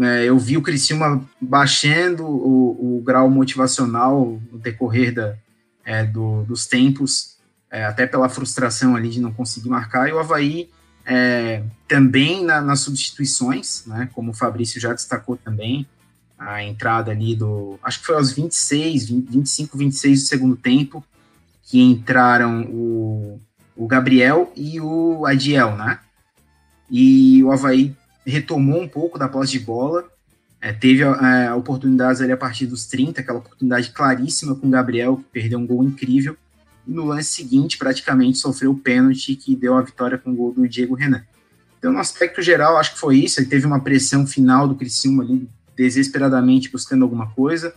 É, 0.00 0.24
eu 0.24 0.38
vi 0.38 0.56
o 0.56 0.62
Criciúma 0.62 1.24
baixando 1.40 2.24
o, 2.24 2.98
o 2.98 3.02
grau 3.02 3.28
motivacional 3.28 4.40
no 4.50 4.58
decorrer 4.58 5.14
da, 5.14 5.36
é, 5.84 6.04
do, 6.04 6.44
dos 6.44 6.66
tempos, 6.66 7.36
é, 7.70 7.84
até 7.84 8.06
pela 8.06 8.28
frustração 8.28 8.94
ali 8.94 9.10
de 9.10 9.20
não 9.20 9.32
conseguir 9.32 9.68
marcar, 9.68 10.08
e 10.08 10.12
o 10.12 10.18
Havaí 10.18 10.70
é, 11.04 11.62
também 11.88 12.44
na, 12.44 12.60
nas 12.60 12.80
substituições, 12.80 13.84
né, 13.86 14.08
como 14.12 14.30
o 14.30 14.34
Fabrício 14.34 14.80
já 14.80 14.92
destacou 14.92 15.36
também, 15.36 15.86
a 16.38 16.62
entrada 16.62 17.10
ali 17.10 17.36
do. 17.36 17.78
Acho 17.82 18.00
que 18.00 18.06
foi 18.06 18.16
aos 18.16 18.32
26, 18.32 19.08
20, 19.08 19.30
25, 19.30 19.78
26 19.78 20.22
do 20.22 20.26
segundo 20.26 20.56
tempo, 20.56 21.04
que 21.62 21.80
entraram 21.80 22.62
o, 22.64 23.40
o 23.76 23.86
Gabriel 23.86 24.52
e 24.56 24.80
o 24.80 25.24
Adiel, 25.24 25.76
né? 25.76 26.00
E 26.90 27.42
o 27.44 27.52
Havaí 27.52 27.96
retomou 28.26 28.80
um 28.80 28.88
pouco 28.88 29.18
da 29.18 29.28
posse 29.28 29.52
de 29.52 29.60
bola, 29.60 30.04
é, 30.60 30.72
teve 30.72 31.02
é, 31.02 31.52
oportunidades 31.52 32.20
ali 32.20 32.30
a 32.30 32.36
partir 32.36 32.66
dos 32.66 32.86
30, 32.86 33.20
aquela 33.20 33.38
oportunidade 33.38 33.90
claríssima 33.90 34.54
com 34.54 34.68
o 34.68 34.70
Gabriel, 34.70 35.16
que 35.16 35.24
perdeu 35.24 35.58
um 35.58 35.66
gol 35.66 35.82
incrível, 35.82 36.36
e 36.86 36.92
no 36.92 37.04
lance 37.04 37.34
seguinte, 37.34 37.78
praticamente, 37.78 38.38
sofreu 38.38 38.70
o 38.70 38.78
pênalti 38.78 39.34
que 39.34 39.56
deu 39.56 39.76
a 39.76 39.82
vitória 39.82 40.18
com 40.18 40.30
o 40.30 40.34
gol 40.34 40.52
do 40.52 40.68
Diego 40.68 40.94
Renan. 40.94 41.22
Então, 41.78 41.92
no 41.92 41.98
aspecto 41.98 42.40
geral, 42.40 42.76
acho 42.76 42.92
que 42.92 43.00
foi 43.00 43.16
isso. 43.18 43.40
Ele 43.40 43.48
teve 43.48 43.66
uma 43.66 43.80
pressão 43.80 44.24
final 44.24 44.68
do 44.68 44.76
Criciúma 44.76 45.24
ali, 45.24 45.48
desesperadamente 45.76 46.70
buscando 46.70 47.02
alguma 47.02 47.30
coisa. 47.30 47.74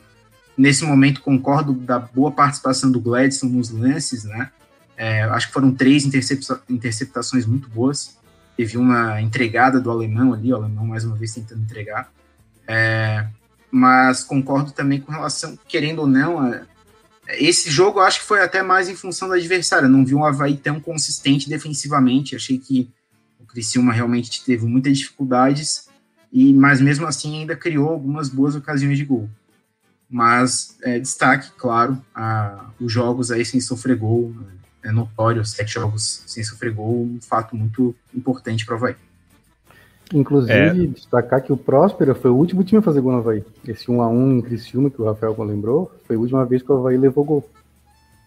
Nesse 0.56 0.86
momento, 0.86 1.22
concordo 1.22 1.74
da 1.74 1.98
boa 1.98 2.32
participação 2.32 2.92
do 2.92 3.00
Gladson 3.00 3.48
nos 3.48 3.72
lances, 3.72 4.24
né? 4.24 4.52
É, 4.96 5.24
acho 5.24 5.48
que 5.48 5.54
foram 5.54 5.74
três 5.74 6.06
intercepta 6.06 6.62
interceptações 6.70 7.46
muito 7.46 7.68
boas. 7.68 8.18
Teve 8.58 8.78
uma 8.78 9.22
entregada 9.22 9.80
do 9.80 9.92
alemão 9.92 10.34
ali, 10.34 10.52
o 10.52 10.56
alemão 10.56 10.86
mais 10.86 11.04
uma 11.04 11.16
vez 11.16 11.34
tentando 11.34 11.62
entregar. 11.62 12.12
É, 12.68 13.28
mas 13.70 14.24
concordo 14.24 14.72
também 14.72 15.02
com 15.02 15.12
relação, 15.12 15.58
querendo 15.68 16.00
ou 16.00 16.08
não, 16.08 16.40
a, 16.40 16.62
esse 17.30 17.70
jogo 17.70 18.00
acho 18.00 18.20
que 18.20 18.26
foi 18.26 18.42
até 18.42 18.62
mais 18.62 18.88
em 18.88 18.96
função 18.96 19.28
do 19.28 19.34
adversário. 19.34 19.88
Eu 19.88 19.92
não 19.92 20.06
vi 20.06 20.14
um 20.14 20.26
Havaí 20.26 20.58
tão 20.58 20.80
consistente 20.80 21.50
defensivamente. 21.50 22.36
Achei 22.36 22.58
que 22.58 22.90
o 23.40 23.46
Criciúma 23.46 23.92
realmente 23.92 24.44
teve 24.46 24.66
muitas 24.66 24.98
dificuldades, 24.98 25.88
e 26.32 26.54
mas 26.54 26.80
mesmo 26.80 27.08
assim 27.08 27.40
ainda 27.40 27.56
criou 27.56 27.90
algumas 27.90 28.30
boas 28.30 28.56
ocasiões 28.56 28.98
de 28.98 29.06
gol. 29.06 29.30
Mas 30.10 30.78
é, 30.84 31.00
destaque, 31.00 31.52
claro, 31.58 32.00
a, 32.14 32.70
os 32.80 32.92
jogos 32.92 33.32
aí 33.32 33.44
sem 33.44 33.60
sofrer 33.60 33.98
gol. 33.98 34.36
É 34.86 34.92
notório, 34.92 35.44
sete 35.44 35.74
jogos 35.74 36.24
sem 36.28 36.44
sofrer 36.44 36.72
gol, 36.72 37.04
um 37.04 37.20
fato 37.20 37.56
muito 37.56 37.96
importante 38.14 38.66
para 38.66 38.76
o 38.76 38.78
Havaí. 38.78 38.96
Inclusive, 40.14 40.54
é. 40.54 40.88
destacar 40.88 41.42
que 41.42 41.52
o 41.52 41.58
Próspera 41.58 42.14
foi 42.14 42.30
o 42.30 42.36
último 42.36 42.64
time 42.64 42.80
a 42.80 42.82
fazer 42.84 43.02
gol 43.02 43.14
no 43.14 43.18
Havaí. 43.18 43.44
Esse 43.68 43.88
1x1 43.88 44.38
em 44.38 44.42
Criciúma, 44.42 44.90
que 44.90 45.02
o 45.02 45.06
Rafael 45.06 45.36
lembrou, 45.44 45.92
foi 46.06 46.16
a 46.16 46.20
última 46.20 46.46
vez 46.46 46.62
que 46.62 46.72
o 46.72 46.78
Havaí 46.78 46.98
levou 46.98 47.24
gol. 47.24 47.50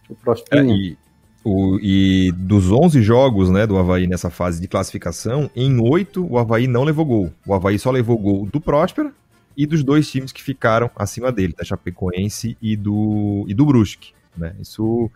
O 0.09 0.15
Próspera. 0.17 0.63
É, 0.63 0.67
e, 0.67 0.99
o, 1.45 1.79
e 1.81 2.33
dos 2.33 2.71
11 2.73 3.01
jogos 3.03 3.51
né, 3.51 3.67
do 3.67 3.79
Havaí 3.79 4.09
nessa 4.09 4.31
fase 4.31 4.61
de 4.61 4.67
classificação, 4.67 5.49
em 5.55 5.81
8 5.81 6.27
o 6.27 6.39
Havaí 6.39 6.67
não 6.67 6.83
levou 6.83 7.05
gol. 7.05 7.33
O 7.47 7.55
Havaí 7.55 7.79
só 7.79 7.93
levou 7.93 8.19
gol 8.19 8.47
do 8.47 8.61
Próspera 8.61 9.13
e 9.57 9.67
dos 9.67 9.85
dois 9.85 10.11
times 10.11 10.33
que 10.33 10.43
ficaram 10.43 10.91
acima 10.97 11.31
dele, 11.31 11.55
da 11.57 11.65
Chapecoense 11.65 12.57
e 12.61 12.77
do, 12.77 13.45
e 13.49 13.55
do 13.55 13.67
Brusque. 13.67 14.13
Né? 14.37 14.55
Isso. 14.61 15.11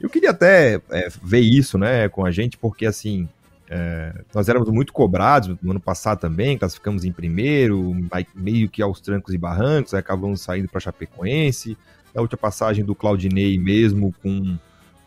Eu 0.00 0.10
queria 0.10 0.30
até 0.30 0.80
é, 0.90 1.08
ver 1.22 1.40
isso 1.40 1.78
né, 1.78 2.08
com 2.08 2.24
a 2.24 2.30
gente, 2.30 2.56
porque 2.58 2.84
assim, 2.84 3.28
é, 3.68 4.12
nós 4.34 4.48
éramos 4.48 4.68
muito 4.68 4.92
cobrados 4.92 5.56
no 5.60 5.70
ano 5.70 5.80
passado 5.80 6.20
também, 6.20 6.58
classificamos 6.58 7.04
em 7.04 7.12
primeiro, 7.12 7.94
meio 8.34 8.68
que 8.68 8.82
aos 8.82 9.00
trancos 9.00 9.34
e 9.34 9.38
barrancos, 9.38 9.94
acabamos 9.94 10.40
saindo 10.40 10.68
para 10.68 10.80
Chapecoense. 10.80 11.76
Na 12.14 12.20
última 12.22 12.38
passagem 12.38 12.84
do 12.84 12.94
Claudinei 12.94 13.58
mesmo, 13.58 14.14
com 14.22 14.56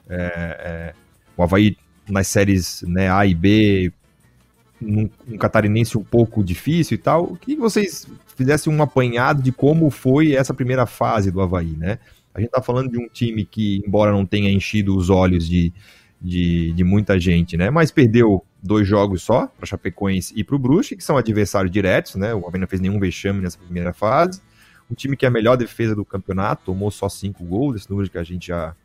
é, 0.09 0.15
é, 0.17 0.93
o 1.37 1.43
Havaí 1.43 1.77
nas 2.07 2.27
séries 2.27 2.83
né, 2.87 3.09
A 3.11 3.25
e 3.25 3.33
B, 3.33 3.93
um, 4.81 5.09
um, 5.27 5.37
catarinense 5.37 5.97
um 5.97 6.03
pouco 6.03 6.43
difícil 6.43 6.95
e 6.95 6.97
tal. 6.97 7.35
Que 7.35 7.55
vocês 7.55 8.07
fizessem 8.35 8.73
um 8.73 8.81
apanhado 8.81 9.41
de 9.41 9.51
como 9.51 9.89
foi 9.89 10.33
essa 10.33 10.53
primeira 10.53 10.85
fase 10.85 11.31
do 11.31 11.41
Havaí, 11.41 11.75
né? 11.77 11.99
A 12.33 12.39
gente 12.39 12.49
está 12.49 12.61
falando 12.61 12.91
de 12.91 12.97
um 12.97 13.07
time 13.07 13.45
que, 13.45 13.81
embora 13.85 14.11
não 14.11 14.25
tenha 14.25 14.51
enchido 14.51 14.95
os 14.95 15.09
olhos 15.09 15.47
de, 15.47 15.73
de, 16.21 16.73
de 16.73 16.83
muita 16.83 17.19
gente, 17.19 17.57
né? 17.57 17.69
Mas 17.69 17.91
perdeu 17.91 18.43
dois 18.61 18.87
jogos 18.87 19.23
só, 19.23 19.47
para 19.47 19.65
Chapecoense 19.65 20.33
e 20.35 20.43
para 20.43 20.55
o 20.55 20.59
Brusque, 20.59 20.95
que 20.95 21.03
são 21.03 21.17
adversários 21.17 21.71
diretos, 21.71 22.15
né? 22.15 22.33
O 22.33 22.45
Havaí 22.47 22.59
não 22.59 22.67
fez 22.67 22.81
nenhum 22.81 22.99
vexame 22.99 23.41
nessa 23.41 23.57
primeira 23.57 23.93
fase. 23.93 24.41
Um 24.91 24.95
time 24.95 25.15
que 25.15 25.25
é 25.25 25.27
a 25.27 25.31
melhor 25.31 25.55
defesa 25.55 25.95
do 25.95 26.03
campeonato, 26.03 26.63
tomou 26.65 26.89
só 26.91 27.07
cinco 27.07 27.43
gols, 27.43 27.75
esse 27.75 27.89
número 27.89 28.09
que 28.09 28.17
a 28.17 28.23
gente 28.23 28.47
já, 28.47 28.75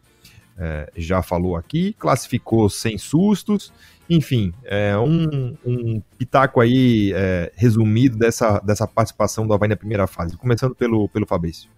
é, 0.58 0.90
já 0.96 1.22
falou 1.22 1.56
aqui, 1.56 1.94
classificou 1.98 2.68
sem 2.68 2.98
sustos, 2.98 3.72
enfim, 4.08 4.52
é 4.64 4.96
um, 4.98 5.56
um 5.64 6.02
pitaco 6.18 6.60
aí 6.60 7.10
é, 7.14 7.50
resumido 7.56 8.18
dessa, 8.18 8.58
dessa 8.60 8.86
participação 8.86 9.46
do 9.46 9.54
Havaí 9.54 9.68
na 9.68 9.76
primeira 9.76 10.06
fase, 10.06 10.36
começando 10.36 10.74
pelo, 10.74 11.08
pelo 11.08 11.26
Fabrício. 11.26 11.70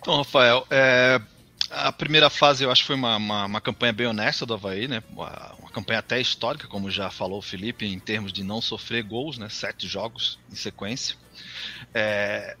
Então, 0.00 0.16
Rafael, 0.16 0.66
é, 0.70 1.20
a 1.70 1.92
primeira 1.92 2.30
fase 2.30 2.64
eu 2.64 2.70
acho 2.70 2.82
que 2.82 2.86
foi 2.86 2.96
uma, 2.96 3.16
uma, 3.16 3.44
uma, 3.44 3.60
campanha 3.60 3.92
bem 3.92 4.06
honesta 4.06 4.46
do 4.46 4.54
Havaí, 4.54 4.88
né? 4.88 5.02
Uma, 5.10 5.54
uma, 5.58 5.70
campanha 5.70 5.98
até 5.98 6.18
histórica, 6.18 6.66
como 6.66 6.90
já 6.90 7.10
falou 7.10 7.38
o 7.38 7.42
Felipe, 7.42 7.86
em 7.86 7.98
termos 7.98 8.32
de 8.32 8.42
não 8.42 8.62
sofrer 8.62 9.04
gols, 9.04 9.36
né? 9.36 9.48
Sete 9.50 9.86
jogos 9.86 10.38
em 10.50 10.54
sequência. 10.54 11.16
É, 11.92 12.56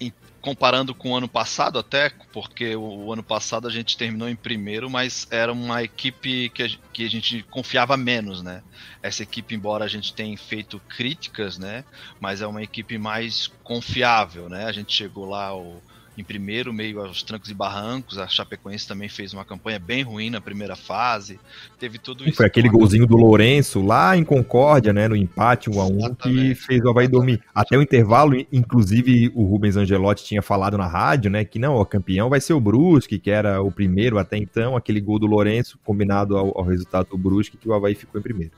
em, 0.00 0.12
comparando 0.40 0.94
com 0.94 1.10
o 1.10 1.16
ano 1.16 1.28
passado, 1.28 1.80
até, 1.80 2.10
porque 2.32 2.76
o, 2.76 3.06
o, 3.06 3.12
ano 3.12 3.24
passado 3.24 3.66
a 3.66 3.70
gente 3.70 3.96
terminou 3.96 4.28
em 4.28 4.36
primeiro, 4.36 4.88
mas 4.88 5.26
era 5.32 5.52
uma 5.52 5.82
equipe 5.82 6.48
que 6.50 6.62
a, 6.62 6.68
que 6.92 7.04
a 7.04 7.10
gente 7.10 7.42
confiava 7.50 7.96
menos, 7.96 8.40
né? 8.40 8.62
Essa 9.02 9.24
equipe, 9.24 9.52
embora 9.52 9.84
a 9.84 9.88
gente 9.88 10.14
tenha 10.14 10.38
feito 10.38 10.80
críticas, 10.88 11.58
né? 11.58 11.84
Mas 12.20 12.40
é 12.40 12.46
uma 12.46 12.62
equipe 12.62 12.98
mais 12.98 13.48
confiável, 13.64 14.48
né? 14.48 14.64
A 14.64 14.72
gente 14.72 14.94
chegou 14.94 15.28
lá. 15.28 15.52
O, 15.54 15.82
em 16.16 16.22
primeiro, 16.22 16.72
meio 16.72 17.00
aos 17.00 17.22
trancos 17.22 17.50
e 17.50 17.54
barrancos. 17.54 18.18
A 18.18 18.28
Chapecoense 18.28 18.86
também 18.86 19.08
fez 19.08 19.32
uma 19.32 19.44
campanha 19.44 19.78
bem 19.78 20.02
ruim 20.02 20.30
na 20.30 20.40
primeira 20.40 20.76
fase. 20.76 21.38
Teve 21.78 21.98
tudo 21.98 22.24
isso. 22.24 22.36
Foi 22.36 22.46
aquele 22.46 22.68
golzinho 22.68 23.06
do 23.06 23.16
Lourenço 23.16 23.82
lá 23.82 24.16
em 24.16 24.24
Concórdia, 24.24 24.92
né? 24.92 25.08
No 25.08 25.16
empate 25.16 25.68
1 25.68 25.80
a 25.80 25.86
1 25.86 26.14
que 26.14 26.54
fez 26.54 26.80
o 26.84 26.90
Havaí 26.90 27.08
dormir. 27.08 27.42
Até 27.54 27.76
o 27.76 27.82
intervalo, 27.82 28.34
inclusive, 28.52 29.32
o 29.34 29.44
Rubens 29.44 29.76
Angelotti 29.76 30.24
tinha 30.24 30.42
falado 30.42 30.78
na 30.78 30.86
rádio, 30.86 31.30
né? 31.30 31.44
Que 31.44 31.58
não, 31.58 31.76
o 31.76 31.84
campeão 31.84 32.28
vai 32.28 32.40
ser 32.40 32.52
o 32.52 32.60
Brusque, 32.60 33.18
que 33.18 33.30
era 33.30 33.60
o 33.60 33.70
primeiro 33.70 34.18
até 34.18 34.36
então. 34.36 34.76
Aquele 34.76 35.00
gol 35.00 35.18
do 35.18 35.26
Lourenço, 35.26 35.78
combinado 35.84 36.36
ao, 36.36 36.56
ao 36.56 36.64
resultado 36.64 37.08
do 37.08 37.18
Brusque, 37.18 37.56
que 37.56 37.68
o 37.68 37.74
Havaí 37.74 37.94
ficou 37.94 38.20
em 38.20 38.22
primeiro. 38.22 38.52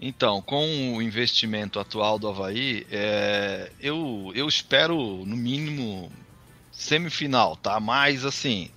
Então, 0.00 0.40
com 0.42 0.96
o 0.96 1.02
investimento 1.02 1.78
atual 1.78 2.18
do 2.18 2.28
Havaí, 2.28 2.86
é, 2.90 3.70
eu, 3.80 4.32
eu 4.34 4.46
espero, 4.46 4.96
no 5.24 5.36
mínimo, 5.36 6.10
semifinal, 6.82 7.56
tá? 7.56 7.78
Mas 7.80 8.24
assim, 8.24 8.70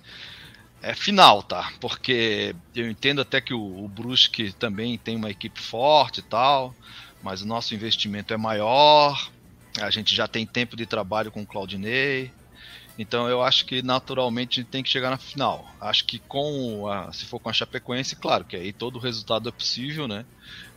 é 0.82 0.94
final, 0.94 1.42
tá? 1.42 1.72
Porque 1.80 2.54
eu 2.74 2.88
entendo 2.88 3.20
até 3.20 3.40
que 3.40 3.52
o, 3.52 3.84
o 3.84 3.88
Brusque 3.88 4.52
também 4.52 4.96
tem 4.96 5.16
uma 5.16 5.30
equipe 5.30 5.60
forte 5.60 6.20
e 6.20 6.22
tal, 6.22 6.74
mas 7.22 7.42
o 7.42 7.46
nosso 7.46 7.74
investimento 7.74 8.32
é 8.32 8.36
maior, 8.36 9.30
a 9.80 9.90
gente 9.90 10.14
já 10.14 10.26
tem 10.28 10.46
tempo 10.46 10.76
de 10.76 10.86
trabalho 10.86 11.30
com 11.30 11.42
o 11.42 11.46
Claudinei, 11.46 12.30
então 12.98 13.28
eu 13.28 13.42
acho 13.42 13.66
que 13.66 13.82
naturalmente 13.82 14.60
a 14.60 14.62
gente 14.62 14.70
tem 14.70 14.82
que 14.82 14.88
chegar 14.88 15.10
na 15.10 15.18
final. 15.18 15.66
Acho 15.80 16.04
que 16.06 16.18
com 16.18 16.88
a, 16.88 17.12
se 17.12 17.26
for 17.26 17.38
com 17.38 17.50
a 17.50 17.52
Chapecoense, 17.52 18.16
claro 18.16 18.44
que 18.44 18.56
aí 18.56 18.72
todo 18.72 18.98
resultado 18.98 19.48
é 19.48 19.52
possível, 19.52 20.08
né? 20.08 20.24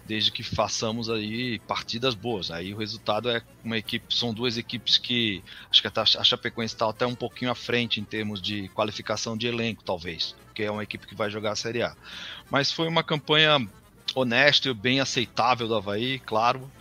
Desde 0.10 0.32
que 0.32 0.42
façamos 0.42 1.08
aí 1.08 1.60
partidas 1.60 2.16
boas. 2.16 2.50
Aí 2.50 2.74
o 2.74 2.78
resultado 2.78 3.30
é 3.30 3.44
uma 3.64 3.78
equipe, 3.78 4.08
são 4.10 4.34
duas 4.34 4.58
equipes 4.58 4.98
que 4.98 5.44
acho 5.70 5.84
que 5.84 5.88
a 6.18 6.24
Chapecoense 6.24 6.74
está 6.74 6.90
até 6.90 7.06
um 7.06 7.14
pouquinho 7.14 7.52
à 7.52 7.56
frente 7.56 8.02
em 8.02 8.04
termos 8.04 8.42
de 8.42 8.68
qualificação 8.70 9.38
de 9.38 9.46
elenco, 9.46 9.84
talvez, 9.84 10.36
porque 10.46 10.64
é 10.64 10.72
uma 10.72 10.82
equipe 10.82 11.06
que 11.06 11.14
vai 11.14 11.30
jogar 11.30 11.52
a 11.52 11.56
Série 11.56 11.84
A. 11.84 11.96
Mas 12.50 12.72
foi 12.72 12.88
uma 12.88 13.04
campanha 13.04 13.64
honesta 14.16 14.70
e 14.70 14.74
bem 14.74 15.00
aceitável 15.00 15.68
do 15.68 15.76
Havaí, 15.76 16.18
claro. 16.18 16.72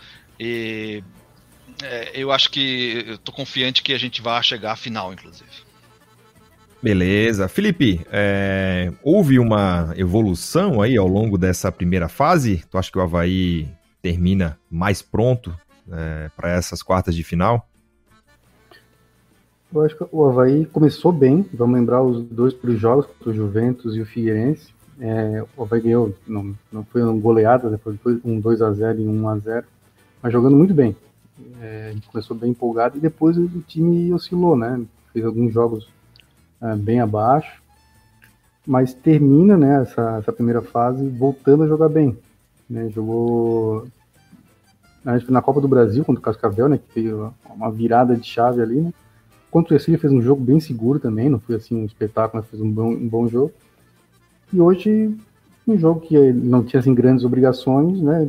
E 0.41 1.05
é, 1.83 2.13
eu 2.15 2.33
acho 2.33 2.51
que 2.51 3.19
tô 3.25 3.31
confiante 3.31 3.83
que 3.83 3.93
a 3.93 3.99
gente 3.99 4.23
vai 4.23 4.43
chegar 4.43 4.73
à 4.73 4.77
final, 4.77 5.13
inclusive. 5.13 5.68
Beleza. 6.83 7.49
Felipe, 7.49 8.07
é, 8.11 8.93
houve 9.03 9.39
uma 9.39 9.93
evolução 9.97 10.81
aí 10.81 10.97
ao 10.97 11.09
longo 11.09 11.37
dessa 11.37 11.73
primeira 11.73 12.09
fase? 12.09 12.63
Tu 12.71 12.79
acha 12.79 12.91
que 12.91 12.99
o 12.99 13.03
Havaí 13.03 13.69
termina 14.01 14.57
mais 14.71 15.03
pronto 15.03 15.53
é, 15.91 16.31
para 16.37 16.51
essas 16.51 16.83
quartas 16.83 17.17
de 17.17 17.25
final? 17.25 17.69
Eu 19.75 19.83
acho 19.83 19.97
que 19.97 20.05
o 20.11 20.25
Havaí 20.25 20.65
começou 20.67 21.13
bem, 21.13 21.45
vamos 21.53 21.79
lembrar 21.79 22.03
os 22.03 22.23
dois 22.23 22.55
primeiros 22.55 22.81
jogos 22.81 23.07
o 23.25 23.33
Juventus 23.33 23.97
e 23.97 24.01
o 24.01 24.07
Figueirense. 24.07 24.73
É, 25.01 25.45
o 25.57 25.63
Havaí 25.63 25.81
ganhou, 25.81 26.15
não, 26.27 26.55
não 26.73 26.85
foi 26.85 27.03
uma 27.03 27.13
goleada, 27.13 27.69
depois 27.69 27.99
foi 28.01 28.21
um 28.25 28.41
2x0 28.41 29.01
e 29.01 29.07
um 29.07 29.23
1x0, 29.23 29.65
mas 30.23 30.33
jogando 30.33 30.57
muito 30.57 30.73
bem. 30.73 30.97
É, 31.61 31.95
a 31.95 32.11
começou 32.11 32.37
bem 32.37 32.51
empolgado 32.51 32.97
e 32.97 33.01
depois 33.01 33.37
o, 33.37 33.49
time 33.67 34.13
oscilou, 34.13 34.57
né? 34.57 34.81
Fez 35.13 35.25
alguns 35.25 35.53
jogos 35.53 35.89
é, 36.63 36.75
bem 36.77 37.01
abaixo, 37.01 37.63
mas 38.67 38.93
termina 38.93 39.57
né, 39.57 39.83
essa, 39.83 40.19
essa 40.19 40.33
primeira 40.33 40.61
fase 40.61 41.09
voltando 41.09 41.65
a 41.65 41.69
jogar 41.69 41.89
bem. 41.89 42.17
Né? 42.69 42.89
Jogou 42.91 43.89
na 45.29 45.41
Copa 45.41 45.61
do 45.61 45.69
Brasil 45.69 46.05
contra 46.05 46.21
o 46.21 46.23
Cascavel, 46.23 46.69
né? 46.69 46.79
Que 46.79 46.93
fez 46.93 47.15
uma 47.55 47.71
virada 47.71 48.15
de 48.15 48.27
chave 48.27 48.61
ali, 48.61 48.81
né? 48.81 48.93
Contra 49.51 49.73
o 49.73 49.77
Ercília 49.77 49.99
fez 49.99 50.13
um 50.13 50.21
jogo 50.21 50.45
bem 50.45 50.61
seguro 50.61 50.99
também, 50.99 51.31
não 51.31 51.39
foi 51.39 51.57
assim 51.57 51.75
um 51.75 51.87
espetáculo, 51.87 52.43
mas 52.43 52.51
fez 52.51 52.61
um 52.61 52.71
bom, 52.71 52.91
um 52.91 53.09
bom 53.09 53.27
jogo. 53.27 53.53
E 54.53 54.61
hoje, 54.61 55.17
um 55.67 55.79
jogo 55.79 56.01
que 56.01 56.33
não 56.33 56.63
tinha 56.63 56.81
assim, 56.81 56.95
grandes 56.95 57.25
obrigações, 57.25 58.01
né? 58.03 58.29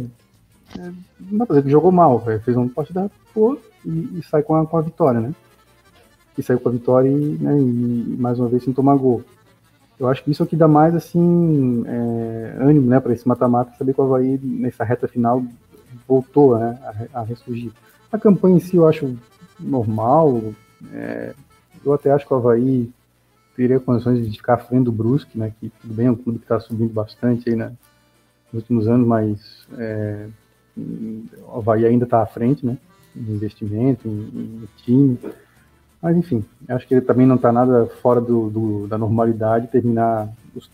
É, 0.78 0.92
não 1.20 1.40
dá 1.40 1.46
pra 1.46 1.56
dizer 1.56 1.64
que 1.64 1.72
jogou 1.72 1.92
mal, 1.92 2.20
véio. 2.20 2.40
fez 2.40 2.56
uma 2.56 2.70
partida 2.70 3.12
boa 3.36 3.58
e, 3.86 4.20
e, 4.20 4.24
sai 4.24 4.44
com 4.44 4.56
a, 4.56 4.66
com 4.66 4.78
a 4.78 4.82
vitória, 4.82 5.20
né? 5.20 5.34
E 6.40 6.44
saiu 6.44 6.60
com 6.60 6.70
a 6.70 6.72
vitória 6.72 7.10
e, 7.10 7.38
né, 7.38 7.60
e 7.60 8.16
mais 8.18 8.40
uma 8.40 8.48
vez 8.48 8.64
sem 8.64 8.74
tomar 8.74 8.96
gol. 8.96 9.22
Eu 10.00 10.08
acho 10.08 10.24
que 10.24 10.32
isso 10.32 10.42
é 10.42 10.46
o 10.46 10.48
que 10.48 10.56
dá 10.56 10.68
mais 10.68 10.96
assim 10.96 11.84
é, 11.86 12.56
ânimo, 12.60 12.88
né, 12.88 13.00
para 13.00 13.14
esse 13.14 13.28
mata-mata, 13.28 13.78
saber 13.78 13.94
que 13.94 14.00
o 14.00 14.06
Havaí 14.06 14.40
nessa 14.42 14.84
reta 14.84 15.08
final 15.08 15.44
voltou 16.08 16.58
né, 16.58 16.80
a, 17.14 17.20
a 17.20 17.24
ressurgir. 17.24 17.72
A 18.12 18.18
campanha 18.18 18.56
em 18.56 18.60
si 18.60 18.78
eu 18.78 18.88
acho 18.88 19.16
normal, 19.60 20.42
é, 20.94 21.34
eu 21.86 21.94
até 21.94 22.12
acho 22.12 22.26
que 22.26 22.34
o 22.34 22.38
Havaí 22.38 22.90
teria 23.60 23.78
condições 23.78 24.26
de 24.26 24.38
ficar 24.38 24.54
à 24.54 24.58
frente 24.58 24.86
do 24.86 24.92
Brusque, 24.92 25.38
né? 25.38 25.52
Que 25.60 25.70
tudo 25.82 25.94
bem, 25.94 26.08
é 26.08 26.12
um 26.12 26.16
clube 26.16 26.40
que 26.40 26.46
está 26.46 26.62
subindo 26.62 26.94
bastante 26.94 27.50
aí, 27.50 27.58
né? 27.58 27.74
Nos 28.54 28.64
últimos 28.64 28.88
anos, 28.88 29.06
mas 29.06 29.68
é, 29.78 30.28
o 30.78 31.58
Havaí 31.58 31.86
ainda 31.86 32.06
está 32.06 32.22
à 32.22 32.26
frente, 32.26 32.66
né? 32.66 32.78
Em 33.14 33.34
investimento, 33.34 34.08
em, 34.08 34.12
em, 34.12 34.68
time. 34.78 35.20
Mas 36.02 36.16
enfim, 36.16 36.44
acho 36.68 36.88
que 36.88 36.94
ele 36.94 37.02
também 37.02 37.28
não 37.28 37.36
está 37.36 37.52
nada 37.52 37.86
fora 38.02 38.22
do, 38.22 38.50
do, 38.50 38.88
da 38.88 38.98
normalidade 38.98 39.68
terminar 39.68 40.30
os 40.56 40.70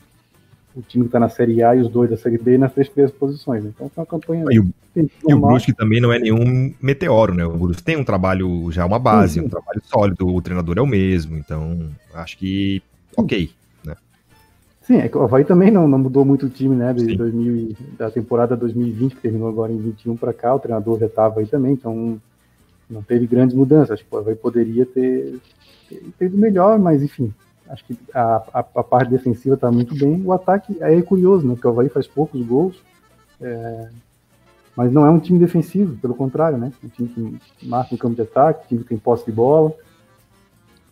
o 0.75 0.81
time 0.81 1.05
que 1.05 1.07
está 1.07 1.19
na 1.19 1.29
Série 1.29 1.63
A 1.63 1.73
e 1.73 1.79
os 1.79 1.89
dois 1.89 2.09
da 2.09 2.17
Série 2.17 2.37
B 2.37 2.57
nas 2.57 2.73
três 2.73 2.89
primeiras 2.89 3.15
posições. 3.15 3.63
Né? 3.63 3.71
Então 3.73 3.89
foi 3.89 4.01
uma 4.03 4.05
campanha. 4.05 4.45
E 4.51 4.59
o, 4.59 4.73
e 4.95 5.33
o 5.33 5.39
Brusque 5.39 5.73
também 5.73 6.01
não 6.01 6.11
é 6.11 6.19
nenhum 6.19 6.73
meteoro, 6.81 7.33
né? 7.33 7.45
O 7.45 7.57
Brusque 7.57 7.83
tem 7.83 7.95
um 7.95 8.03
trabalho, 8.03 8.69
já 8.71 8.85
uma 8.85 8.99
base, 8.99 9.35
sim, 9.35 9.39
sim. 9.39 9.45
um 9.45 9.49
trabalho 9.49 9.81
sólido, 9.85 10.27
o 10.27 10.41
treinador 10.41 10.77
é 10.77 10.81
o 10.81 10.87
mesmo, 10.87 11.37
então 11.37 11.89
acho 12.13 12.37
que 12.37 12.83
ok. 13.15 13.49
Né? 13.85 13.95
Sim, 14.81 14.97
é 14.97 15.07
que 15.07 15.17
o 15.17 15.23
Havaí 15.23 15.45
também 15.45 15.71
não, 15.71 15.87
não 15.87 15.97
mudou 15.97 16.25
muito 16.25 16.47
o 16.47 16.49
time, 16.49 16.75
né? 16.75 16.93
De 16.93 17.15
2000, 17.15 17.75
da 17.97 18.11
temporada 18.11 18.57
2020, 18.57 19.15
que 19.15 19.21
terminou 19.21 19.47
agora 19.47 19.71
em 19.71 19.77
21 19.77 20.17
para 20.17 20.33
cá, 20.33 20.53
o 20.53 20.59
treinador 20.59 20.99
já 20.99 21.05
estava 21.05 21.39
aí 21.39 21.47
também, 21.47 21.71
então 21.71 22.19
não 22.89 23.01
teve 23.01 23.27
grandes 23.27 23.55
mudanças. 23.55 23.91
Acho 23.91 24.05
que 24.05 24.15
o 24.15 24.17
Havaí 24.17 24.35
poderia 24.35 24.85
ter, 24.85 25.39
ter 26.17 26.31
melhor, 26.31 26.79
mas 26.79 27.01
enfim, 27.01 27.33
Acho 27.69 27.83
que 27.85 27.97
a, 28.13 28.43
a, 28.53 28.59
a 28.59 28.83
parte 28.83 29.09
defensiva 29.09 29.55
está 29.55 29.71
muito 29.71 29.95
bem. 29.95 30.21
O 30.23 30.31
ataque 30.31 30.77
é 30.81 31.01
curioso, 31.01 31.47
né? 31.47 31.53
Porque 31.53 31.67
o 31.67 31.71
Havaí 31.71 31.89
faz 31.89 32.07
poucos 32.07 32.41
gols, 32.45 32.81
é, 33.41 33.89
mas 34.75 34.91
não 34.91 35.05
é 35.05 35.09
um 35.09 35.19
time 35.19 35.39
defensivo, 35.39 35.97
pelo 35.97 36.13
contrário, 36.13 36.57
né? 36.57 36.71
Um 36.83 36.89
time 36.89 37.09
que 37.09 37.65
marca 37.65 37.95
o 37.95 37.97
campo 37.97 38.15
de 38.15 38.21
ataque, 38.21 38.65
um 38.65 38.67
time 38.67 38.83
que 38.83 38.89
tem 38.89 38.97
posse 38.97 39.25
de 39.25 39.31
bola. 39.31 39.73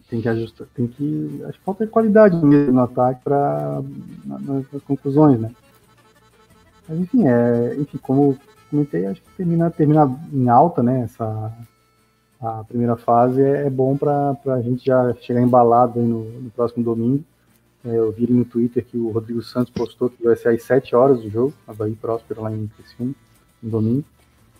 Tem 0.09 0.21
que 0.21 0.29
ajustar, 0.29 0.67
tem 0.73 0.87
que. 0.87 1.41
Acho 1.45 1.59
que 1.59 1.65
falta 1.65 1.87
qualidade 1.87 2.35
mesmo 2.43 2.73
no 2.73 2.81
ataque 2.81 3.23
para 3.23 3.81
nas, 4.25 4.71
nas 4.71 4.83
conclusões, 4.83 5.39
né? 5.39 5.51
Mas 6.87 6.99
enfim, 6.99 7.27
é, 7.27 7.75
enfim, 7.77 7.97
como 7.99 8.37
comentei, 8.69 9.05
acho 9.05 9.21
que 9.21 9.29
terminar 9.37 9.71
termina 9.71 10.11
em 10.31 10.49
alta, 10.49 10.81
né? 10.81 11.01
Essa, 11.01 11.51
a 12.43 12.63
primeira 12.65 12.97
fase 12.97 13.41
é, 13.41 13.67
é 13.67 13.69
bom 13.69 13.95
para 13.95 14.35
a 14.47 14.61
gente 14.61 14.85
já 14.85 15.13
chegar 15.21 15.41
embalado 15.41 16.01
no, 16.01 16.25
no, 16.41 16.51
próximo 16.51 16.83
domingo. 16.83 17.23
É, 17.85 17.97
eu 17.97 18.11
vi 18.11 18.29
no 18.29 18.43
Twitter 18.43 18.83
que 18.83 18.97
o 18.97 19.11
Rodrigo 19.11 19.41
Santos 19.41 19.71
postou 19.71 20.09
que 20.09 20.21
vai 20.21 20.35
ser 20.35 20.49
às 20.49 20.61
7 20.63 20.93
horas 20.93 21.21
do 21.21 21.29
jogo, 21.29 21.53
a 21.65 21.73
Bahia 21.73 21.95
Próspero 21.99 22.41
lá 22.41 22.51
em 22.51 22.67
Criciúma, 22.67 23.13
no 23.61 23.69
domingo. 23.69 24.03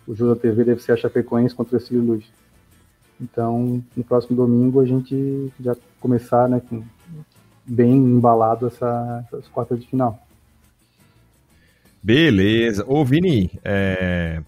O 0.08 0.15
jogo 0.15 0.34
da 0.34 0.39
TV 0.39 0.63
deve 0.63 0.82
ser 0.82 0.93
a 0.93 0.98
Chapecoense 0.98 1.54
contra 1.54 1.76
o 1.76 1.80
Cílio 1.80 2.04
Luz. 2.04 2.26
Então, 3.19 3.84
no 3.96 4.04
próximo 4.04 4.36
domingo 4.36 4.80
a 4.80 4.86
gente 4.86 5.52
já 5.60 5.76
começar 6.00 6.48
né, 6.48 6.62
com, 6.69 6.84
bem 7.65 7.93
embalado 7.93 8.67
essa, 8.67 9.26
essas 9.28 9.48
quartas 9.50 9.80
de 9.80 9.88
final. 9.88 10.26
Beleza. 12.02 12.86
Ô, 12.88 13.04
Vini, 13.04 13.52
é, 13.63 14.41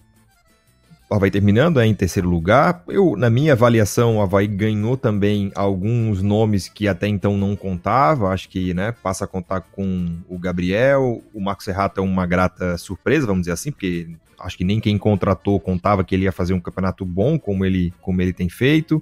o 1.08 1.14
Havaí 1.14 1.30
terminando 1.30 1.78
é, 1.78 1.86
em 1.86 1.94
terceiro 1.94 2.28
lugar. 2.28 2.82
Eu, 2.88 3.16
na 3.16 3.30
minha 3.30 3.52
avaliação, 3.52 4.16
o 4.16 4.20
Havaí 4.20 4.48
ganhou 4.48 4.96
também 4.96 5.52
alguns 5.54 6.20
nomes 6.20 6.68
que 6.68 6.88
até 6.88 7.06
então 7.06 7.36
não 7.36 7.54
contava. 7.54 8.30
Acho 8.30 8.48
que 8.48 8.74
né, 8.74 8.92
passa 9.02 9.24
a 9.24 9.28
contar 9.28 9.60
com 9.60 10.16
o 10.28 10.36
Gabriel. 10.36 11.22
O 11.32 11.40
Marcos 11.40 11.64
Serrato 11.64 12.00
é 12.00 12.02
uma 12.02 12.26
grata 12.26 12.76
surpresa, 12.76 13.26
vamos 13.26 13.42
dizer 13.42 13.52
assim, 13.52 13.70
porque 13.70 14.08
acho 14.40 14.58
que 14.58 14.64
nem 14.64 14.80
quem 14.80 14.98
contratou 14.98 15.60
contava 15.60 16.02
que 16.02 16.14
ele 16.14 16.24
ia 16.24 16.32
fazer 16.32 16.54
um 16.54 16.60
campeonato 16.60 17.04
bom, 17.04 17.38
como 17.38 17.64
ele, 17.64 17.94
como 18.02 18.20
ele 18.20 18.32
tem 18.32 18.48
feito. 18.48 18.96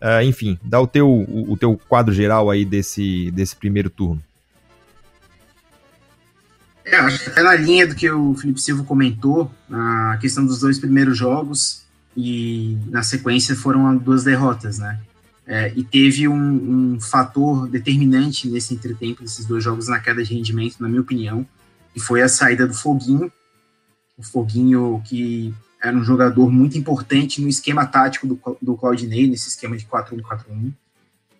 Uh, 0.00 0.22
enfim, 0.22 0.58
dá 0.62 0.80
o 0.80 0.86
teu, 0.86 1.08
o, 1.08 1.52
o 1.52 1.56
teu 1.56 1.80
quadro 1.88 2.12
geral 2.12 2.50
aí 2.50 2.64
desse, 2.64 3.30
desse 3.30 3.56
primeiro 3.56 3.88
turno. 3.88 4.22
É, 6.90 6.96
acho 6.96 7.24
que 7.24 7.30
até 7.30 7.42
na 7.42 7.54
linha 7.54 7.86
do 7.86 7.94
que 7.94 8.10
o 8.10 8.34
Felipe 8.34 8.60
Silva 8.60 8.82
comentou, 8.84 9.50
a 9.70 10.16
questão 10.20 10.44
dos 10.44 10.60
dois 10.60 10.78
primeiros 10.78 11.16
jogos 11.16 11.82
e 12.16 12.78
na 12.88 13.02
sequência 13.02 13.54
foram 13.54 13.96
duas 13.96 14.24
derrotas, 14.24 14.78
né? 14.78 14.98
É, 15.46 15.72
e 15.74 15.82
teve 15.82 16.28
um, 16.28 16.94
um, 16.94 17.00
fator 17.00 17.68
determinante 17.68 18.48
nesse 18.48 18.74
entretempo 18.74 19.22
desses 19.22 19.46
dois 19.46 19.64
jogos 19.64 19.88
na 19.88 19.98
queda 19.98 20.22
de 20.22 20.34
rendimento, 20.34 20.76
na 20.78 20.88
minha 20.88 21.00
opinião, 21.00 21.46
que 21.94 22.00
foi 22.00 22.20
a 22.20 22.28
saída 22.28 22.66
do 22.66 22.74
Foguinho. 22.74 23.32
O 24.18 24.22
Foguinho 24.22 25.02
que 25.06 25.54
era 25.82 25.96
um 25.96 26.04
jogador 26.04 26.50
muito 26.50 26.76
importante 26.76 27.40
no 27.40 27.48
esquema 27.48 27.86
tático 27.86 28.26
do, 28.26 28.38
do 28.60 28.76
Claudinei, 28.76 29.26
nesse 29.26 29.48
esquema 29.48 29.76
de 29.76 29.86
4-1-4-1, 29.86 30.72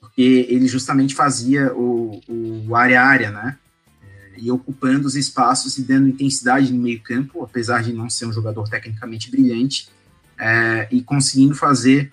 porque 0.01 0.47
ele 0.49 0.69
justamente 0.69 1.15
fazia 1.15 1.73
o, 1.75 2.21
o 2.29 2.77
área-área, 2.77 3.31
né? 3.31 3.59
E 4.40 4.51
ocupando 4.51 5.07
os 5.07 5.16
espaços 5.16 5.79
e 5.79 5.83
dando 5.83 6.09
intensidade 6.09 6.72
no 6.72 6.81
meio-campo, 6.81 7.42
apesar 7.42 7.83
de 7.83 7.92
não 7.92 8.09
ser 8.09 8.27
um 8.27 8.33
jogador 8.33 8.68
tecnicamente 8.68 9.31
brilhante, 9.31 9.88
é, 10.38 10.88
e 10.90 11.03
conseguindo 11.03 11.55
fazer 11.55 12.12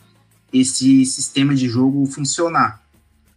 esse 0.52 1.06
sistema 1.06 1.54
de 1.54 1.68
jogo 1.70 2.06
funcionar. 2.08 2.84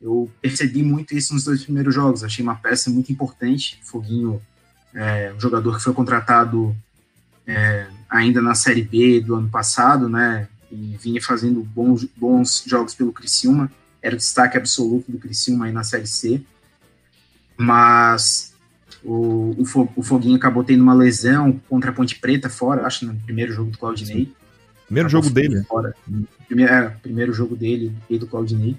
Eu 0.00 0.30
percebi 0.40 0.82
muito 0.82 1.14
isso 1.14 1.34
nos 1.34 1.44
dois 1.44 1.62
primeiros 1.62 1.94
jogos, 1.94 2.24
achei 2.24 2.42
uma 2.42 2.54
peça 2.54 2.88
muito 2.88 3.12
importante. 3.12 3.78
Foguinho, 3.82 4.40
é, 4.94 5.32
um 5.36 5.40
jogador 5.40 5.76
que 5.76 5.82
foi 5.82 5.92
contratado 5.92 6.74
é, 7.46 7.86
ainda 8.08 8.40
na 8.40 8.54
Série 8.54 8.82
B 8.82 9.20
do 9.20 9.34
ano 9.34 9.48
passado, 9.48 10.08
né, 10.08 10.48
e 10.70 10.96
vinha 11.00 11.20
fazendo 11.20 11.62
bons, 11.62 12.04
bons 12.16 12.62
jogos 12.66 12.94
pelo 12.94 13.12
Criciúma, 13.12 13.70
era 14.00 14.14
o 14.14 14.18
destaque 14.18 14.56
absoluto 14.56 15.10
do 15.10 15.18
Criciúma 15.18 15.66
aí 15.66 15.72
na 15.72 15.82
Série 15.82 16.06
C, 16.06 16.42
mas 17.56 18.54
o, 19.04 19.54
o, 19.96 20.02
Foguinho 20.02 20.36
acabou 20.36 20.64
tendo 20.64 20.82
uma 20.82 20.94
lesão 20.94 21.60
contra 21.68 21.90
a 21.90 21.94
Ponte 21.94 22.16
Preta 22.16 22.48
fora, 22.50 22.86
acho, 22.86 23.06
no 23.06 23.14
primeiro 23.14 23.52
jogo 23.52 23.70
do 23.70 23.78
Claudinei. 23.78 24.32
Primeiro 24.86 25.08
jogo 25.08 25.30
dele. 25.30 25.62
Fora. 25.64 25.94
Primeiro, 26.46 26.72
é, 26.72 26.88
primeiro 27.02 27.32
jogo 27.32 27.54
dele 27.54 27.92
e 28.08 28.18
do 28.18 28.26
Claudinei. 28.26 28.76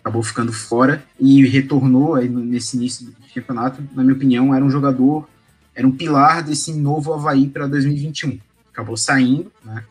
Acabou 0.00 0.22
ficando 0.22 0.52
fora 0.52 1.04
e 1.18 1.46
retornou 1.46 2.14
aí 2.14 2.28
nesse 2.28 2.76
início 2.76 3.06
do 3.06 3.14
campeonato. 3.34 3.82
Na 3.94 4.02
minha 4.02 4.16
opinião, 4.16 4.54
era 4.54 4.64
um 4.64 4.70
jogador, 4.70 5.28
era 5.74 5.86
um 5.86 5.92
pilar 5.92 6.42
desse 6.42 6.72
novo 6.72 7.12
Havaí 7.12 7.46
para 7.46 7.66
2021. 7.66 8.40
Acabou 8.72 8.96
saindo, 8.96 9.52
né? 9.64 9.84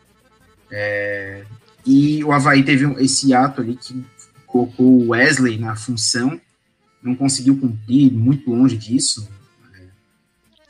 É, 0.70 1.44
e 1.86 2.22
o 2.24 2.32
Havaí 2.32 2.62
teve 2.62 2.84
esse 3.02 3.32
ato 3.32 3.60
ali 3.60 3.76
que 3.76 4.04
colocou 4.46 4.86
o 4.86 5.08
Wesley 5.10 5.58
na 5.58 5.76
função, 5.76 6.40
não 7.02 7.14
conseguiu 7.14 7.56
cumprir, 7.56 8.12
muito 8.12 8.50
longe 8.50 8.76
disso, 8.76 9.28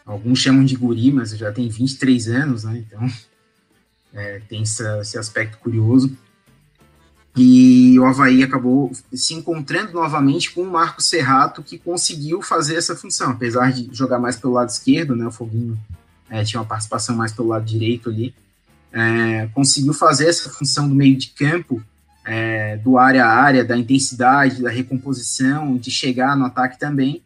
Alguns 0.04 0.38
chamam 0.38 0.64
de 0.64 0.76
guri, 0.76 1.12
mas 1.12 1.30
já 1.30 1.52
tem 1.52 1.68
23 1.68 2.28
anos, 2.28 2.64
né? 2.64 2.84
Então 2.86 3.08
é, 4.12 4.40
tem 4.48 4.62
essa, 4.62 5.00
esse 5.00 5.18
aspecto 5.18 5.58
curioso. 5.58 6.16
E 7.36 7.98
o 7.98 8.04
Havaí 8.04 8.42
acabou 8.42 8.90
se 9.12 9.34
encontrando 9.34 9.92
novamente 9.92 10.50
com 10.50 10.62
o 10.62 10.70
Marco 10.70 11.00
Serrato, 11.00 11.62
que 11.62 11.78
conseguiu 11.78 12.42
fazer 12.42 12.74
essa 12.74 12.96
função, 12.96 13.30
apesar 13.30 13.72
de 13.72 13.88
jogar 13.92 14.18
mais 14.18 14.36
pelo 14.36 14.54
lado 14.54 14.68
esquerdo, 14.68 15.14
né? 15.14 15.26
O 15.26 15.30
Foguinho 15.30 15.78
é, 16.28 16.42
tinha 16.44 16.60
uma 16.60 16.66
participação 16.66 17.14
mais 17.14 17.32
pelo 17.32 17.48
lado 17.48 17.64
direito 17.64 18.10
ali. 18.10 18.34
É, 18.92 19.48
conseguiu 19.54 19.94
fazer 19.94 20.28
essa 20.28 20.50
função 20.50 20.88
do 20.88 20.94
meio 20.94 21.16
de 21.16 21.28
campo 21.28 21.80
é, 22.24 22.76
do 22.78 22.98
área 22.98 23.24
a 23.24 23.28
área, 23.28 23.64
da 23.64 23.76
intensidade, 23.76 24.62
da 24.62 24.70
recomposição, 24.70 25.76
de 25.76 25.90
chegar 25.90 26.36
no 26.36 26.44
ataque 26.44 26.78
também. 26.78 27.22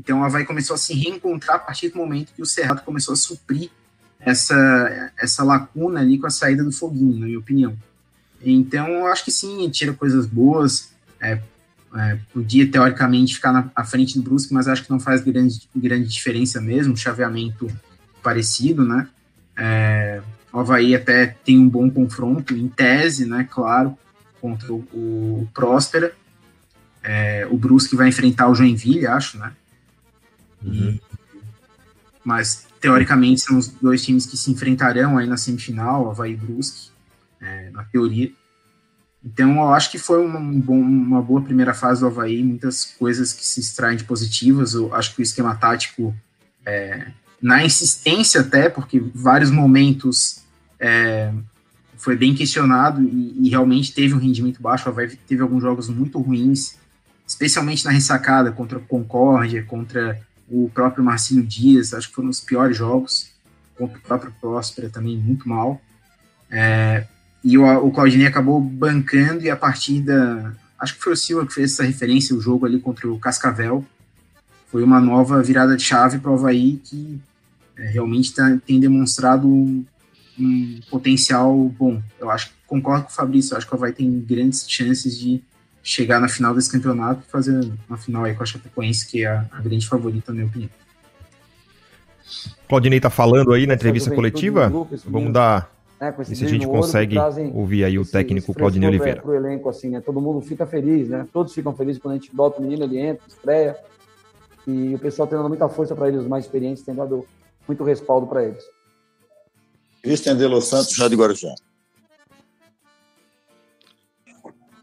Então, 0.00 0.20
o 0.20 0.24
Havaí 0.24 0.46
começou 0.46 0.72
a 0.72 0.78
se 0.78 0.94
reencontrar 0.94 1.56
a 1.56 1.58
partir 1.58 1.90
do 1.90 1.98
momento 1.98 2.32
que 2.34 2.40
o 2.40 2.46
Cerrado 2.46 2.82
começou 2.82 3.12
a 3.12 3.16
suprir 3.16 3.68
essa, 4.18 5.12
essa 5.18 5.44
lacuna 5.44 6.00
ali 6.00 6.18
com 6.18 6.26
a 6.26 6.30
saída 6.30 6.64
do 6.64 6.72
Foguinho, 6.72 7.20
na 7.20 7.26
minha 7.26 7.38
opinião. 7.38 7.76
Então, 8.42 8.88
eu 8.88 9.06
acho 9.08 9.22
que 9.22 9.30
sim, 9.30 9.68
tira 9.68 9.92
coisas 9.92 10.24
boas. 10.24 10.90
É, 11.20 11.38
é, 11.94 12.18
podia, 12.32 12.66
teoricamente, 12.66 13.34
ficar 13.34 13.52
na 13.52 13.70
à 13.76 13.84
frente 13.84 14.18
do 14.18 14.22
Brusque, 14.22 14.54
mas 14.54 14.68
acho 14.68 14.84
que 14.84 14.90
não 14.90 14.98
faz 14.98 15.20
grande, 15.20 15.68
grande 15.76 16.08
diferença 16.08 16.62
mesmo, 16.62 16.96
chaveamento 16.96 17.70
parecido, 18.22 18.82
né? 18.82 19.06
É, 19.54 20.22
o 20.50 20.60
Havaí 20.60 20.94
até 20.94 21.26
tem 21.44 21.58
um 21.58 21.68
bom 21.68 21.90
confronto, 21.90 22.56
em 22.56 22.68
tese, 22.68 23.26
né, 23.26 23.46
claro, 23.50 23.98
contra 24.40 24.72
o, 24.72 24.78
o 24.94 25.48
Próspera. 25.52 26.14
É, 27.02 27.46
o 27.50 27.58
Brusque 27.58 27.96
vai 27.96 28.08
enfrentar 28.08 28.48
o 28.48 28.54
Joinville, 28.54 29.06
acho, 29.06 29.36
né? 29.36 29.52
Uhum. 30.62 30.98
Mas, 32.24 32.66
teoricamente, 32.80 33.40
são 33.40 33.58
os 33.58 33.68
dois 33.68 34.04
times 34.04 34.26
que 34.26 34.36
se 34.36 34.50
enfrentarão 34.50 35.18
aí 35.18 35.26
na 35.26 35.36
semifinal, 35.36 36.10
Havaí 36.10 36.32
e 36.32 36.36
Brusque, 36.36 36.90
é, 37.40 37.70
na 37.70 37.84
teoria. 37.84 38.30
Então, 39.24 39.56
eu 39.56 39.74
acho 39.74 39.90
que 39.90 39.98
foi 39.98 40.24
uma, 40.24 40.38
um 40.38 40.80
uma 40.80 41.22
boa 41.22 41.42
primeira 41.42 41.74
fase 41.74 42.00
do 42.00 42.06
Havaí, 42.06 42.42
muitas 42.42 42.84
coisas 42.84 43.32
que 43.32 43.44
se 43.44 43.60
extraem 43.60 43.96
de 43.96 44.04
positivas. 44.04 44.74
Eu 44.74 44.94
acho 44.94 45.14
que 45.14 45.20
o 45.20 45.22
esquema 45.22 45.54
tático, 45.54 46.14
é, 46.64 47.08
na 47.40 47.64
insistência 47.64 48.40
até, 48.40 48.68
porque 48.68 49.02
vários 49.14 49.50
momentos 49.50 50.42
é, 50.78 51.32
foi 51.96 52.16
bem 52.16 52.34
questionado 52.34 53.02
e, 53.02 53.46
e, 53.46 53.50
realmente 53.50 53.92
teve 53.92 54.14
um 54.14 54.18
rendimento 54.18 54.60
baixo. 54.60 54.88
O 54.88 54.92
Havaí 54.92 55.14
teve 55.16 55.42
alguns 55.42 55.62
jogos 55.62 55.88
muito 55.88 56.18
ruins, 56.18 56.76
especialmente 57.26 57.84
na 57.84 57.90
ressacada 57.90 58.50
contra 58.50 58.78
Concórdia, 58.80 59.62
contra 59.64 60.18
o 60.50 60.70
próprio 60.74 61.04
Marcinho 61.04 61.44
Dias, 61.44 61.94
acho 61.94 62.08
que 62.08 62.14
foram 62.14 62.28
os 62.28 62.40
piores 62.40 62.76
jogos, 62.76 63.30
contra 63.76 63.98
o 63.98 64.00
próprio 64.00 64.34
Próspera 64.40 64.90
também, 64.90 65.16
muito 65.16 65.48
mal. 65.48 65.80
É, 66.50 67.06
e 67.42 67.56
o, 67.56 67.64
o 67.86 67.90
Claudinei 67.92 68.26
acabou 68.26 68.60
bancando 68.60 69.44
e 69.44 69.50
a 69.50 69.56
partida, 69.56 70.54
acho 70.78 70.96
que 70.96 71.02
foi 71.02 71.12
o 71.12 71.16
Silva 71.16 71.46
que 71.46 71.54
fez 71.54 71.72
essa 71.72 71.84
referência, 71.84 72.34
o 72.34 72.40
jogo 72.40 72.66
ali 72.66 72.80
contra 72.80 73.08
o 73.08 73.18
Cascavel, 73.18 73.84
foi 74.66 74.82
uma 74.82 75.00
nova 75.00 75.42
virada 75.42 75.76
de 75.76 75.82
chave 75.82 76.18
para 76.18 76.30
o 76.30 76.34
Havaí 76.34 76.80
que 76.84 77.20
é, 77.76 77.88
realmente 77.88 78.34
tá, 78.34 78.58
tem 78.66 78.78
demonstrado 78.78 79.48
um, 79.48 79.84
um, 80.38 80.80
potencial 80.90 81.56
bom. 81.78 82.02
Eu 82.18 82.30
acho 82.30 82.52
concordo 82.66 83.04
com 83.04 83.10
o 83.10 83.14
Fabrício, 83.14 83.56
acho 83.56 83.66
que 83.66 83.72
o 83.72 83.76
Havaí 83.76 83.92
tem 83.92 84.20
grandes 84.20 84.64
chances 84.68 85.18
de 85.18 85.42
chegar 85.82 86.20
na 86.20 86.28
final 86.28 86.54
desse 86.54 86.70
campeonato 86.70 87.22
e 87.26 87.30
fazer 87.30 87.70
uma 87.88 87.96
final 87.96 88.24
aí 88.24 88.34
com 88.34 88.42
a 88.42 88.46
Chapecoense, 88.46 89.06
que 89.06 89.24
é 89.24 89.28
a, 89.28 89.46
a 89.50 89.60
grande 89.60 89.86
favorita, 89.86 90.32
na 90.32 90.36
minha 90.36 90.46
opinião. 90.46 90.70
Claudinei 92.68 93.00
tá 93.00 93.10
falando 93.10 93.52
aí 93.52 93.66
na 93.66 93.74
entrevista 93.74 94.14
coletiva. 94.14 94.70
Vamos 95.06 95.32
dar 95.32 95.70
com 96.14 96.22
esse 96.22 96.32
e 96.32 96.36
se 96.36 96.44
a 96.44 96.48
gente 96.48 96.66
consegue 96.66 97.16
ouvir 97.52 97.84
aí 97.84 97.98
o 97.98 98.06
técnico 98.06 98.54
Claudinei 98.54 98.88
Oliveira. 98.88 99.20
Para 99.20 99.30
o 99.30 99.34
elenco, 99.34 99.68
assim, 99.68 99.90
né? 99.90 100.00
Todo 100.00 100.20
mundo 100.20 100.40
fica 100.40 100.64
feliz, 100.66 101.08
né? 101.08 101.26
Todos 101.32 101.52
ficam 101.52 101.74
felizes 101.74 102.00
quando 102.00 102.14
a 102.14 102.16
gente 102.16 102.34
bota 102.34 102.60
o 102.60 102.62
menino, 102.62 102.84
ele 102.84 102.98
entra, 102.98 103.22
estreia. 103.28 103.76
E 104.66 104.94
o 104.94 104.98
pessoal 104.98 105.26
tem 105.26 105.36
dado 105.36 105.48
muita 105.48 105.68
força 105.68 105.94
para 105.94 106.08
eles, 106.08 106.20
os 106.20 106.28
mais 106.28 106.44
experientes, 106.44 106.82
tem 106.82 106.94
dado 106.94 107.26
muito 107.66 107.82
respaldo 107.84 108.26
para 108.26 108.44
eles. 108.44 108.62
Cristian 110.02 110.36
de 110.36 110.46
Los 110.46 110.66
Santos, 110.66 110.94
já 110.94 111.08
de 111.08 111.16
Guarujá. 111.16 111.54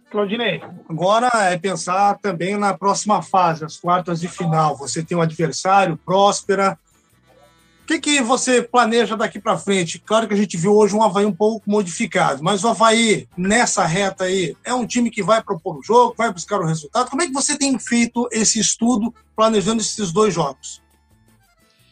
Claudinei, 0.09 0.61
agora 0.87 1.29
é 1.33 1.57
pensar 1.57 2.17
também 2.19 2.57
na 2.57 2.77
próxima 2.77 3.21
fase, 3.21 3.65
as 3.65 3.77
quartas 3.77 4.19
de 4.21 4.27
final. 4.27 4.77
Você 4.77 5.03
tem 5.03 5.17
um 5.17 5.21
adversário, 5.21 5.97
Próspera, 5.97 6.77
que, 7.87 7.99
que 8.01 8.21
você 8.21 8.61
planeja 8.61 9.15
daqui 9.15 9.39
para 9.39 9.57
frente? 9.57 9.97
Claro 9.97 10.27
que 10.27 10.33
a 10.33 10.37
gente 10.37 10.57
viu 10.57 10.75
hoje 10.75 10.93
um 10.93 11.01
Havaí 11.01 11.25
um 11.25 11.33
pouco 11.33 11.63
modificado, 11.65 12.43
mas 12.43 12.61
o 12.65 12.67
Havaí, 12.67 13.29
nessa 13.37 13.85
reta 13.85 14.25
aí, 14.25 14.57
é 14.65 14.73
um 14.73 14.85
time 14.85 15.09
que 15.09 15.23
vai 15.23 15.41
propor 15.41 15.77
o 15.77 15.81
jogo, 15.81 16.13
vai 16.17 16.31
buscar 16.31 16.59
o 16.59 16.65
resultado. 16.65 17.09
Como 17.09 17.21
é 17.21 17.27
que 17.27 17.33
você 17.33 17.57
tem 17.57 17.79
feito 17.79 18.27
esse 18.29 18.59
estudo 18.59 19.13
planejando 19.33 19.81
esses 19.81 20.11
dois 20.11 20.33
jogos? 20.33 20.83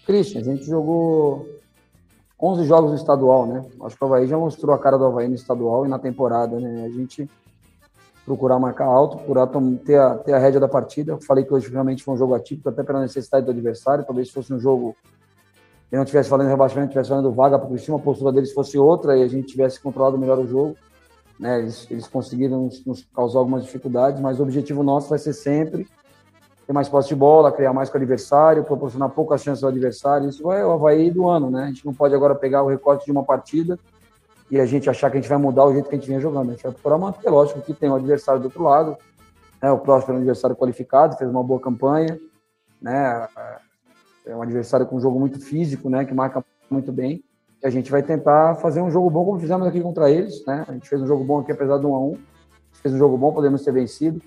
Christian, 0.06 0.42
a 0.42 0.44
gente 0.44 0.66
jogou 0.66 1.48
11 2.42 2.66
jogos 2.66 2.92
no 2.92 2.98
estadual, 2.98 3.46
né? 3.46 3.66
Acho 3.82 3.96
que 3.96 4.04
o 4.04 4.08
Havaí 4.08 4.28
já 4.28 4.38
mostrou 4.38 4.76
a 4.76 4.80
cara 4.80 4.98
do 4.98 5.06
Havaí 5.06 5.30
no 5.30 5.36
estadual 5.36 5.86
e 5.86 5.90
na 5.90 5.98
temporada, 5.98 6.60
né? 6.60 6.86
A 6.86 6.90
gente 6.90 7.30
procurar 8.26 8.58
marcar 8.58 8.86
alto, 8.86 9.18
procurar 9.18 9.48
ter 9.86 10.00
a, 10.00 10.16
ter 10.16 10.34
a 10.34 10.40
rédea 10.40 10.60
da 10.60 10.68
partida. 10.68 11.18
Falei 11.26 11.46
que 11.46 11.54
hoje 11.54 11.70
realmente 11.70 12.04
foi 12.04 12.16
um 12.16 12.18
jogo 12.18 12.34
atípico, 12.34 12.68
até 12.68 12.84
pela 12.84 13.02
necessidade 13.02 13.46
do 13.46 13.52
adversário. 13.52 14.04
Talvez 14.04 14.30
fosse 14.32 14.52
um 14.52 14.60
jogo 14.60 14.96
e 15.92 15.96
não 15.96 16.04
estivesse 16.04 16.28
falando 16.28 16.48
rebaixamento, 16.48 16.88
estivesse 16.88 17.10
falando 17.10 17.32
vaga 17.32 17.60
para 17.60 17.68
o 17.68 17.70
Cristina, 17.70 17.98
a 17.98 18.00
postura 18.00 18.32
deles 18.32 18.52
fosse 18.52 18.78
outra 18.78 19.16
e 19.16 19.22
a 19.22 19.28
gente 19.28 19.48
tivesse 19.48 19.80
controlado 19.80 20.18
melhor 20.18 20.40
o 20.40 20.48
jogo. 20.48 20.76
Né? 21.40 21.60
Eles, 21.60 21.88
eles 21.92 22.08
conseguiram 22.08 22.64
nos, 22.64 22.84
nos, 22.86 23.08
causar 23.16 23.40
algumas 23.40 23.64
dificuldades, 23.64 24.20
mas 24.20 24.40
o 24.40 24.44
objetivo 24.44 24.82
nosso 24.82 25.10
vai 25.10 25.20
ser 25.20 25.34
sempre 25.34 25.88
ter 26.66 26.74
mais 26.74 26.90
posse 26.90 27.10
de 27.10 27.16
bola, 27.16 27.52
criar 27.52 27.74
mais 27.74 27.92
com 27.92 27.98
o 27.98 28.02
adversário, 28.02 28.64
proporcionar 28.64 29.10
poucas 29.12 29.44
chances 29.44 29.64
ao 29.64 29.70
adversário. 29.70 30.28
Isso 30.28 30.52
é 30.52 30.66
o 30.66 30.72
Havaí 30.72 31.12
do 31.12 31.28
ano, 31.28 31.52
né? 31.52 31.66
A 31.66 31.68
gente 31.68 31.86
não 31.86 31.94
pode 31.94 32.16
agora 32.16 32.34
pegar 32.34 32.64
o 32.64 32.68
recorte 32.68 33.06
de 33.06 33.12
uma 33.12 33.24
partida 33.24 33.78
e 34.50 34.60
a 34.60 34.66
gente 34.66 34.90
achar 34.90 35.10
que 35.10 35.18
a 35.18 35.22
gente 35.22 35.30
vai 35.30 35.38
mudar 35.38 35.66
o 35.66 35.74
jeito 35.74 35.90
que 35.90 35.96
a 35.96 35.98
gente 35.98 36.08
vinha 36.08 36.20
jogando. 36.20 36.50
A 36.50 36.54
gente 36.54 36.64
vai 36.64 36.72
procurar 36.72 36.98
manter, 36.98 37.30
lógico, 37.30 37.62
que 37.62 37.74
tem 37.74 37.90
o 37.90 37.96
adversário 37.96 38.42
do 38.42 38.46
outro 38.46 38.64
lado, 38.64 38.98
né? 39.62 39.72
o 39.72 39.80
próximo 39.80 40.14
é 40.14 40.16
um 40.16 40.20
adversário 40.20 40.56
qualificado, 40.56 41.18
fez 41.18 41.30
uma 41.30 41.44
boa 41.44 41.60
campanha, 41.60 42.20
né? 42.82 43.28
é 44.26 44.36
um 44.36 44.42
adversário 44.42 44.86
com 44.86 44.98
um 44.98 45.00
jogo 45.00 45.20
muito 45.20 45.40
físico, 45.40 45.90
né, 45.90 46.04
que 46.04 46.14
marca 46.14 46.44
muito 46.70 46.92
bem. 46.92 47.24
E 47.64 47.68
a 47.68 47.70
gente 47.70 47.92
vai 47.92 48.02
tentar 48.02 48.56
fazer 48.56 48.82
um 48.82 48.90
jogo 48.90 49.10
bom 49.10 49.24
como 49.24 49.40
fizemos 49.40 49.68
aqui 49.68 49.82
contra 49.82 50.10
eles, 50.10 50.44
né? 50.46 50.66
A 50.68 50.74
gente 50.74 50.90
fez 50.90 51.02
um 51.02 51.08
jogo 51.08 51.24
bom 51.24 51.40
aqui 51.40 51.52
apesar 51.52 51.78
de 51.78 51.86
um 51.86 51.96
a 51.96 52.00
um. 52.00 52.18
Fez 52.74 52.94
um 52.94 52.98
jogo 52.98 53.18
bom, 53.18 53.32
podemos 53.32 53.64
ter 53.64 53.72
vencido. 53.72 54.22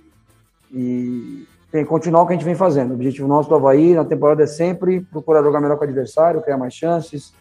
E 0.72 1.46
tem 1.70 1.84
que 1.84 1.88
continuar 1.88 2.22
o 2.22 2.26
que 2.26 2.32
a 2.32 2.36
gente 2.36 2.44
vem 2.44 2.54
fazendo. 2.54 2.92
O 2.92 2.94
objetivo 2.94 3.28
nosso 3.28 3.48
do 3.48 3.54
Havaí 3.54 3.94
na 3.94 4.04
temporada 4.04 4.42
é 4.42 4.46
sempre 4.46 5.02
procurar 5.02 5.42
jogar 5.42 5.60
melhor 5.60 5.76
com 5.76 5.84
o 5.84 5.86
adversário, 5.86 6.40
criar 6.40 6.56
mais 6.56 6.72
chances, 6.74 7.32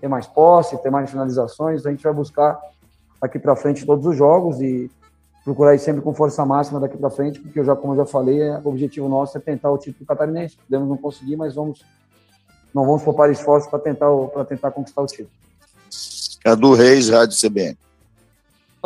ter 0.00 0.08
mais 0.08 0.26
posse, 0.26 0.76
ter 0.78 0.90
mais 0.90 1.10
finalizações. 1.10 1.86
A 1.86 1.90
gente 1.90 2.02
vai 2.02 2.12
buscar 2.12 2.58
aqui 3.20 3.38
para 3.38 3.56
frente 3.56 3.86
todos 3.86 4.06
os 4.06 4.16
jogos 4.16 4.60
e 4.60 4.90
procurar 5.44 5.74
ir 5.74 5.78
sempre 5.78 6.02
com 6.02 6.12
força 6.12 6.44
máxima 6.44 6.80
daqui 6.80 6.96
para 6.96 7.08
frente, 7.08 7.38
porque 7.38 7.60
eu 7.60 7.64
já, 7.64 7.76
como 7.76 7.92
eu 7.92 7.98
já 7.98 8.06
falei, 8.06 8.50
o 8.50 8.68
objetivo 8.68 9.08
nosso 9.08 9.38
é 9.38 9.40
tentar 9.40 9.70
o 9.70 9.78
título 9.78 10.04
catarinense. 10.04 10.56
Podemos 10.56 10.88
não 10.88 10.96
conseguir, 10.96 11.36
mas 11.36 11.54
vamos 11.54 11.84
não 12.74 12.84
vamos 12.84 13.02
poupar 13.02 13.30
esforços 13.30 13.70
para 13.70 13.78
tentar, 13.78 14.08
tentar 14.46 14.70
conquistar 14.70 15.00
o 15.00 15.06
título. 15.06 15.30
Cadu 16.44 16.74
Reis, 16.74 17.08
Rádio 17.08 17.38
CBN. 17.38 17.85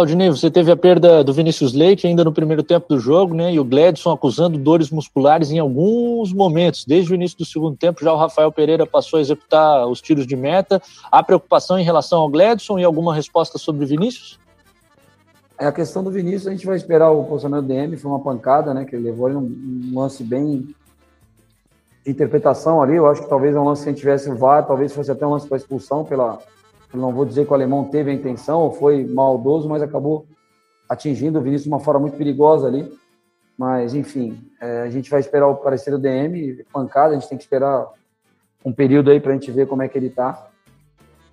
Aldinei, 0.01 0.29
você 0.31 0.51
teve 0.51 0.71
a 0.73 0.77
perda 0.77 1.23
do 1.23 1.33
Vinícius 1.33 1.73
Leite 1.73 2.07
ainda 2.07 2.25
no 2.25 2.33
primeiro 2.33 2.63
tempo 2.63 2.89
do 2.89 2.99
jogo, 2.99 3.35
né? 3.35 3.53
E 3.53 3.61
o 3.61 3.65
Gledson 3.65 4.11
acusando 4.11 4.59
dores 4.59 4.91
musculares 4.91 5.51
em 5.51 5.59
alguns 5.59 6.33
momentos. 6.33 6.85
Desde 6.85 7.13
o 7.13 7.15
início 7.15 7.37
do 7.37 7.45
segundo 7.45 7.77
tempo, 7.77 8.03
já 8.03 8.13
o 8.13 8.17
Rafael 8.17 8.51
Pereira 8.51 8.87
passou 8.87 9.19
a 9.19 9.21
executar 9.21 9.87
os 9.87 10.01
tiros 10.01 10.27
de 10.27 10.35
meta. 10.35 10.81
Há 11.13 11.23
preocupação 11.23 11.79
em 11.79 11.85
relação 11.85 12.21
ao 12.21 12.29
Gledson 12.29 12.79
e 12.79 12.85
alguma 12.85 13.15
resposta 13.15 13.59
sobre 13.59 13.85
o 13.85 13.87
Vinícius? 13.87 14.39
É 15.59 15.67
a 15.67 15.73
questão 15.73 16.03
do 16.03 16.11
Vinícius, 16.11 16.47
a 16.47 16.51
gente 16.53 16.65
vai 16.65 16.77
esperar 16.77 17.11
o 17.11 17.25
posicionamento 17.25 17.67
do 17.67 17.75
DM, 17.75 17.97
foi 17.99 18.11
uma 18.11 18.21
pancada, 18.21 18.73
né? 18.73 18.87
Que 18.87 18.97
ele 18.97 19.05
levou 19.05 19.29
um, 19.29 19.91
um 19.93 20.01
lance 20.01 20.25
bem 20.25 20.75
de 22.05 22.11
interpretação 22.11 22.83
ali. 22.83 22.97
Eu 22.97 23.07
acho 23.07 23.23
que 23.23 23.29
talvez 23.29 23.55
é 23.55 23.61
um 23.61 23.65
lance, 23.65 23.83
se 23.83 23.89
a 23.89 23.93
gente 23.93 24.01
tivesse 24.01 24.31
o 24.31 24.37
VAR, 24.37 24.67
talvez 24.67 24.95
fosse 24.95 25.11
até 25.11 25.27
um 25.27 25.31
lance 25.31 25.47
para 25.47 25.59
expulsão, 25.59 26.05
pela, 26.05 26.39
não 26.99 27.13
vou 27.13 27.25
dizer 27.25 27.45
que 27.47 27.51
o 27.53 27.55
alemão 27.55 27.85
teve 27.85 28.11
a 28.11 28.15
intenção 28.15 28.61
ou 28.61 28.73
foi 28.73 29.05
maldoso, 29.05 29.69
mas 29.69 29.83
acabou 29.83 30.27
atingindo 30.89 31.39
o 31.39 31.43
Vinícius 31.43 31.65
de 31.65 31.69
uma 31.71 31.81
forma 31.81 32.01
muito 32.01 32.17
perigosa 32.17 32.67
ali. 32.67 32.91
Mas, 33.57 33.95
enfim, 33.95 34.41
é, 34.61 34.83
a 34.83 34.91
gente 34.91 35.11
vai 35.11 35.21
esperar 35.21 35.47
o 35.47 35.57
parecer 35.57 35.91
do 35.91 35.99
DM, 35.99 36.65
pancada, 36.73 37.11
a 37.11 37.19
gente 37.19 37.29
tem 37.29 37.39
que 37.39 37.45
esperar 37.45 37.87
um 38.65 38.73
período 38.73 39.11
aí 39.11 39.21
para 39.21 39.33
a 39.33 39.35
gente 39.35 39.51
ver 39.51 39.67
como 39.67 39.83
é 39.83 39.89
que 39.89 39.99
ele 39.99 40.07
está. 40.07 40.49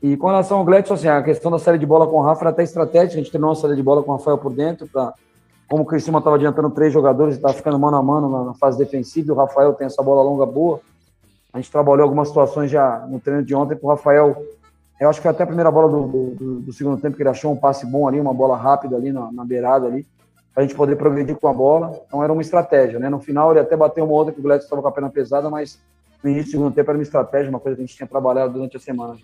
E 0.02 0.16
com 0.16 0.28
relação 0.28 0.60
ao 0.60 0.66
Gledson, 0.66 0.94
assim, 0.94 1.08
a 1.08 1.24
questão 1.24 1.50
da 1.50 1.58
série 1.58 1.78
de 1.78 1.86
bola 1.86 2.06
com 2.06 2.18
o 2.18 2.22
Rafa 2.22 2.42
era 2.44 2.50
até 2.52 2.64
estratégica, 2.64 3.16
a 3.16 3.18
gente 3.18 3.32
treinou 3.32 3.50
uma 3.50 3.56
série 3.56 3.76
de 3.76 3.82
bola 3.82 4.04
com 4.04 4.12
o 4.12 4.16
Rafael 4.16 4.38
por 4.38 4.54
dentro 4.54 4.88
para 4.88 5.14
como 5.68 5.84
o 5.84 5.86
Cristiano 5.86 6.18
estava 6.20 6.38
adiantando 6.38 6.70
três 6.70 6.94
jogadores 6.94 7.36
e 7.36 7.38
estava 7.38 7.54
ficando 7.54 7.78
mano 7.78 7.98
a 7.98 8.02
mano 8.02 8.46
na, 8.46 8.54
fase 8.54 8.78
defensiva, 8.78 9.34
o 9.34 9.36
Rafael 9.36 9.74
tem 9.74 9.86
essa 9.86 10.02
bola 10.02 10.22
longa 10.22 10.46
boa. 10.46 10.80
A 11.52 11.60
gente 11.60 11.70
trabalhou 11.70 12.04
algumas 12.04 12.30
situações 12.30 12.72
já 12.72 13.06
no 13.10 13.20
treino 13.20 13.44
de 13.44 13.54
ontem 13.54 13.76
com 13.76 13.88
o 13.88 13.90
Rafael. 13.90 14.36
Eu 15.00 15.10
acho 15.10 15.20
que 15.20 15.24
foi 15.24 15.32
até 15.32 15.44
a 15.44 15.48
primeira 15.48 15.72
bola 15.72 15.90
do, 15.90 16.08
do, 16.08 16.60
do, 16.62 16.74
segundo 16.74 17.00
tempo 17.00 17.16
que 17.16 17.22
ele 17.22 17.30
achou 17.30 17.52
um 17.52 17.58
passe 17.58 17.86
bom 17.86 18.08
ali, 18.08 18.20
uma 18.20 18.34
bola 18.34 18.58
rápida 18.58 18.96
ali 18.96 19.12
na, 19.12 19.32
na 19.32 19.46
beirada 19.46 19.86
ali, 19.86 20.08
para 20.54 20.64
a 20.64 20.66
gente 20.66 20.76
poder 20.76 20.96
progredir 20.96 21.36
com 21.36 21.48
a 21.48 21.54
bola. 21.54 22.02
Então 22.08 22.24
era 22.24 22.34
uma 22.34 22.42
estratégia, 22.42 22.98
né? 22.98 23.08
No 23.08 23.20
final 23.20 23.52
ele 23.52 23.60
até 23.60 23.78
bateu 23.78 24.06
uma 24.06 24.14
outra 24.14 24.34
que 24.34 24.40
o 24.40 24.44
Gladys 24.44 24.64
estava 24.64 24.82
com 24.82 24.88
a 24.88 24.92
perna 24.92 25.10
pesada, 25.10 25.50
mas 25.52 25.80
no 26.24 26.32
início 26.32 26.48
do 26.48 26.52
segundo 26.52 26.74
tempo 26.74 26.90
era 26.90 26.98
uma 26.98 27.04
estratégia, 27.04 27.50
uma 27.50 27.60
coisa 27.60 27.76
que 27.76 27.84
a 27.84 27.86
gente 27.86 27.96
tinha 27.96 28.08
trabalhado 28.08 28.54
durante 28.54 28.76
a 28.78 28.80
semana. 28.80 29.18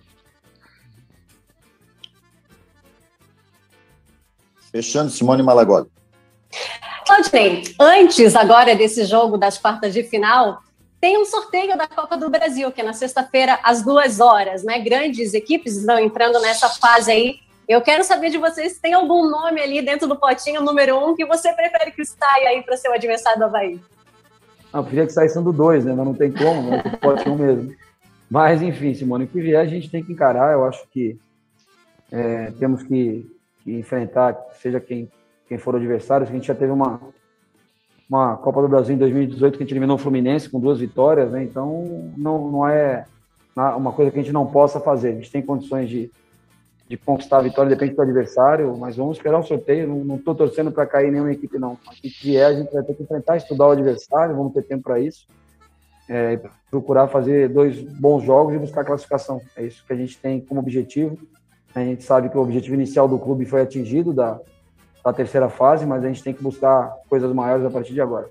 Fechando, 4.72 5.10
Simone 5.10 5.42
Malagoli. 5.42 5.88
Claudinei, 7.06 7.64
antes 7.80 8.36
agora 8.36 8.76
desse 8.76 9.06
jogo 9.06 9.38
das 9.38 9.58
quartas 9.58 9.94
de 9.94 10.04
final, 10.04 10.60
tem 11.04 11.18
um 11.18 11.26
sorteio 11.26 11.78
da 11.78 11.86
Copa 11.86 12.16
do 12.16 12.30
Brasil, 12.30 12.72
que 12.72 12.80
é 12.80 12.84
na 12.86 12.94
sexta-feira, 12.94 13.60
às 13.62 13.84
duas 13.84 14.22
horas, 14.22 14.64
né? 14.64 14.80
Grandes 14.80 15.34
equipes 15.34 15.76
estão 15.76 16.00
entrando 16.00 16.40
nessa 16.40 16.70
fase 16.70 17.12
aí. 17.12 17.40
Eu 17.68 17.82
quero 17.82 18.06
saber 18.06 18.30
de 18.30 18.38
vocês 18.38 18.76
se 18.76 18.82
tem 18.82 18.94
algum 18.94 19.30
nome 19.30 19.60
ali 19.60 19.82
dentro 19.82 20.08
do 20.08 20.16
potinho 20.16 20.62
número 20.62 20.98
um 20.98 21.14
que 21.14 21.26
você 21.26 21.52
prefere 21.52 21.92
que 21.92 22.06
saia 22.06 22.48
aí 22.48 22.64
para 22.64 22.78
ser 22.78 22.88
o 22.88 22.94
adversário 22.94 23.38
do 23.38 23.44
Havaí. 23.44 23.82
Não, 24.72 24.80
eu 24.80 24.84
preferia 24.84 25.06
que 25.06 25.12
saísse 25.12 25.34
sendo 25.34 25.52
dois, 25.52 25.84
né? 25.84 25.94
Mas 25.94 26.06
não 26.06 26.14
tem 26.14 26.32
como, 26.32 26.72
né? 26.72 26.82
potinho 27.02 27.38
mesmo. 27.38 27.76
Mas, 28.32 28.62
enfim, 28.62 28.94
Simone, 28.94 29.26
o 29.26 29.28
que 29.28 29.42
vier 29.42 29.60
a 29.60 29.66
gente 29.66 29.92
tem 29.92 30.02
que 30.02 30.14
encarar. 30.14 30.54
Eu 30.54 30.64
acho 30.64 30.88
que 30.88 31.20
é, 32.14 32.50
temos 32.58 32.82
que, 32.82 33.30
que, 33.62 33.74
enfrentar, 33.74 34.38
seja 34.62 34.80
quem, 34.80 35.12
quem 35.50 35.58
for 35.58 35.74
o 35.74 35.78
adversário. 35.78 36.26
A 36.26 36.32
gente 36.32 36.48
já 36.48 36.56
teve 36.56 36.72
uma, 36.72 37.02
uma 38.14 38.38
Copa 38.38 38.62
do 38.62 38.68
Brasil 38.68 38.94
em 38.94 39.00
2018 39.00 39.58
que 39.58 39.64
a 39.64 39.66
gente 39.66 39.74
eliminou 39.74 39.96
o 39.96 40.00
Fluminense 40.00 40.48
com 40.48 40.60
duas 40.60 40.80
vitórias, 40.80 41.32
né? 41.32 41.44
Então 41.44 42.12
não, 42.16 42.52
não 42.52 42.68
é 42.68 43.06
uma 43.56 43.92
coisa 43.92 44.12
que 44.12 44.20
a 44.20 44.22
gente 44.22 44.32
não 44.32 44.46
possa 44.46 44.80
fazer. 44.80 45.10
A 45.10 45.16
gente 45.16 45.32
tem 45.32 45.42
condições 45.42 45.90
de, 45.90 46.12
de 46.88 46.96
conquistar 46.96 47.40
a 47.40 47.42
vitória, 47.42 47.70
depende 47.70 47.96
do 47.96 48.02
adversário, 48.04 48.78
mas 48.78 48.96
vamos 48.98 49.18
esperar 49.18 49.40
um 49.40 49.44
sorteio. 49.44 49.88
Não 49.88 50.18
estou 50.18 50.36
torcendo 50.36 50.72
para 50.72 50.86
cair 50.86 51.12
nenhuma 51.12 51.32
equipe, 51.32 51.58
não. 51.58 51.76
A 51.88 51.94
que 51.94 52.08
vier, 52.08 52.46
a 52.46 52.54
gente 52.54 52.72
vai 52.72 52.84
ter 52.84 52.94
que 52.94 53.02
enfrentar, 53.02 53.38
estudar 53.38 53.68
o 53.68 53.72
adversário, 53.72 54.36
vamos 54.36 54.54
ter 54.54 54.62
tempo 54.62 54.84
para 54.84 55.00
isso. 55.00 55.26
É, 56.08 56.40
procurar 56.70 57.08
fazer 57.08 57.50
dois 57.50 57.82
bons 57.82 58.24
jogos 58.24 58.54
e 58.54 58.60
buscar 58.60 58.86
classificação. 58.86 59.42
É 59.58 59.64
isso 59.64 59.84
que 59.88 59.94
a 59.94 59.96
gente 59.96 60.20
tem 60.20 60.40
como 60.40 60.60
objetivo. 60.60 61.18
A 61.74 61.80
gente 61.80 62.04
sabe 62.04 62.30
que 62.30 62.38
o 62.38 62.42
objetivo 62.42 62.76
inicial 62.76 63.08
do 63.08 63.18
clube 63.18 63.46
foi 63.46 63.62
atingido, 63.62 64.14
da, 64.14 64.40
da 65.04 65.14
terceira 65.14 65.50
fase, 65.50 65.86
mas 65.86 66.04
a 66.04 66.08
gente 66.08 66.24
tem 66.24 66.34
que 66.34 66.42
buscar 66.42 66.94
coisas 67.10 67.34
maiores 67.34 67.66
a 67.66 67.70
partir 67.70 67.94
de 67.94 68.02
agora. 68.02 68.30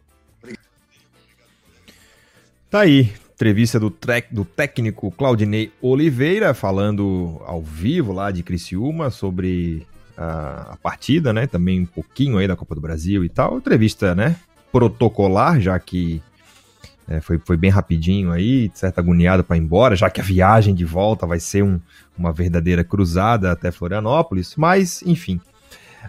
Tá 2.70 2.81
aí, 2.81 3.12
entrevista 3.35 3.79
do, 3.79 3.95
do 4.31 4.45
técnico 4.45 5.11
Claudinei 5.11 5.70
Oliveira, 5.83 6.55
falando 6.55 7.43
ao 7.45 7.61
vivo 7.61 8.12
lá 8.12 8.31
de 8.31 8.43
Criciúma 8.43 9.11
sobre 9.11 9.87
a, 10.16 10.73
a, 10.73 10.77
partida, 10.77 11.33
né? 11.33 11.47
Também 11.47 11.81
um 11.81 11.87
pouquinho 11.87 12.39
aí 12.39 12.49
da 12.49 12.57
Copa 12.57 12.75
do 12.75 12.81
Brasil 12.81 13.25
e 13.25 13.29
tal. 13.29 13.59
Entrevista, 13.59 14.14
né? 14.14 14.37
Protocolar, 14.70 15.61
já 15.61 15.79
que 15.79 16.23
é, 17.07 17.20
foi, 17.20 17.39
foi 17.45 17.57
bem 17.57 17.70
rapidinho 17.70 18.31
aí, 18.31 18.70
certa 18.73 19.01
agoniada 19.01 19.43
para 19.43 19.57
ir 19.57 19.61
embora, 19.61 19.95
já 19.97 20.09
que 20.09 20.20
a 20.20 20.25
viagem 20.25 20.75
de 20.75 20.85
volta 20.85 21.27
vai 21.27 21.41
ser 21.41 21.62
um, 21.62 21.79
uma 22.16 22.33
verdadeira 22.33 22.83
cruzada 22.83 23.53
até 23.53 23.70
Florianópolis. 23.70 24.55
Mas, 24.57 25.03
enfim, 25.03 25.41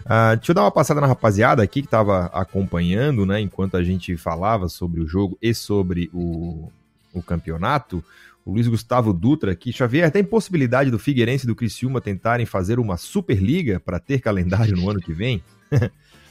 Uh, 0.00 0.36
deixa 0.36 0.50
eu 0.50 0.54
dar 0.54 0.62
uma 0.62 0.70
passada 0.70 1.00
na 1.00 1.06
rapaziada 1.06 1.62
aqui 1.62 1.80
que 1.80 1.86
estava 1.86 2.26
acompanhando, 2.26 3.24
né, 3.24 3.40
enquanto 3.40 3.76
a 3.76 3.84
gente 3.84 4.16
falava 4.16 4.68
sobre 4.68 5.00
o 5.00 5.06
jogo 5.06 5.38
e 5.40 5.54
sobre 5.54 6.10
o, 6.12 6.70
o 7.12 7.22
campeonato. 7.22 8.04
O 8.44 8.52
Luiz 8.52 8.68
Gustavo 8.68 9.12
Dutra 9.12 9.52
aqui, 9.52 9.72
Xavier, 9.72 10.10
tem 10.10 10.22
possibilidade 10.22 10.90
do 10.90 10.98
Figueirense 10.98 11.44
e 11.44 11.46
do 11.46 11.56
Criciúma 11.56 12.00
tentarem 12.00 12.44
fazer 12.44 12.78
uma 12.78 12.98
Superliga 12.98 13.80
para 13.80 13.98
ter 13.98 14.20
calendário 14.20 14.76
no 14.76 14.90
ano 14.90 15.00
que 15.00 15.14
vem? 15.14 15.42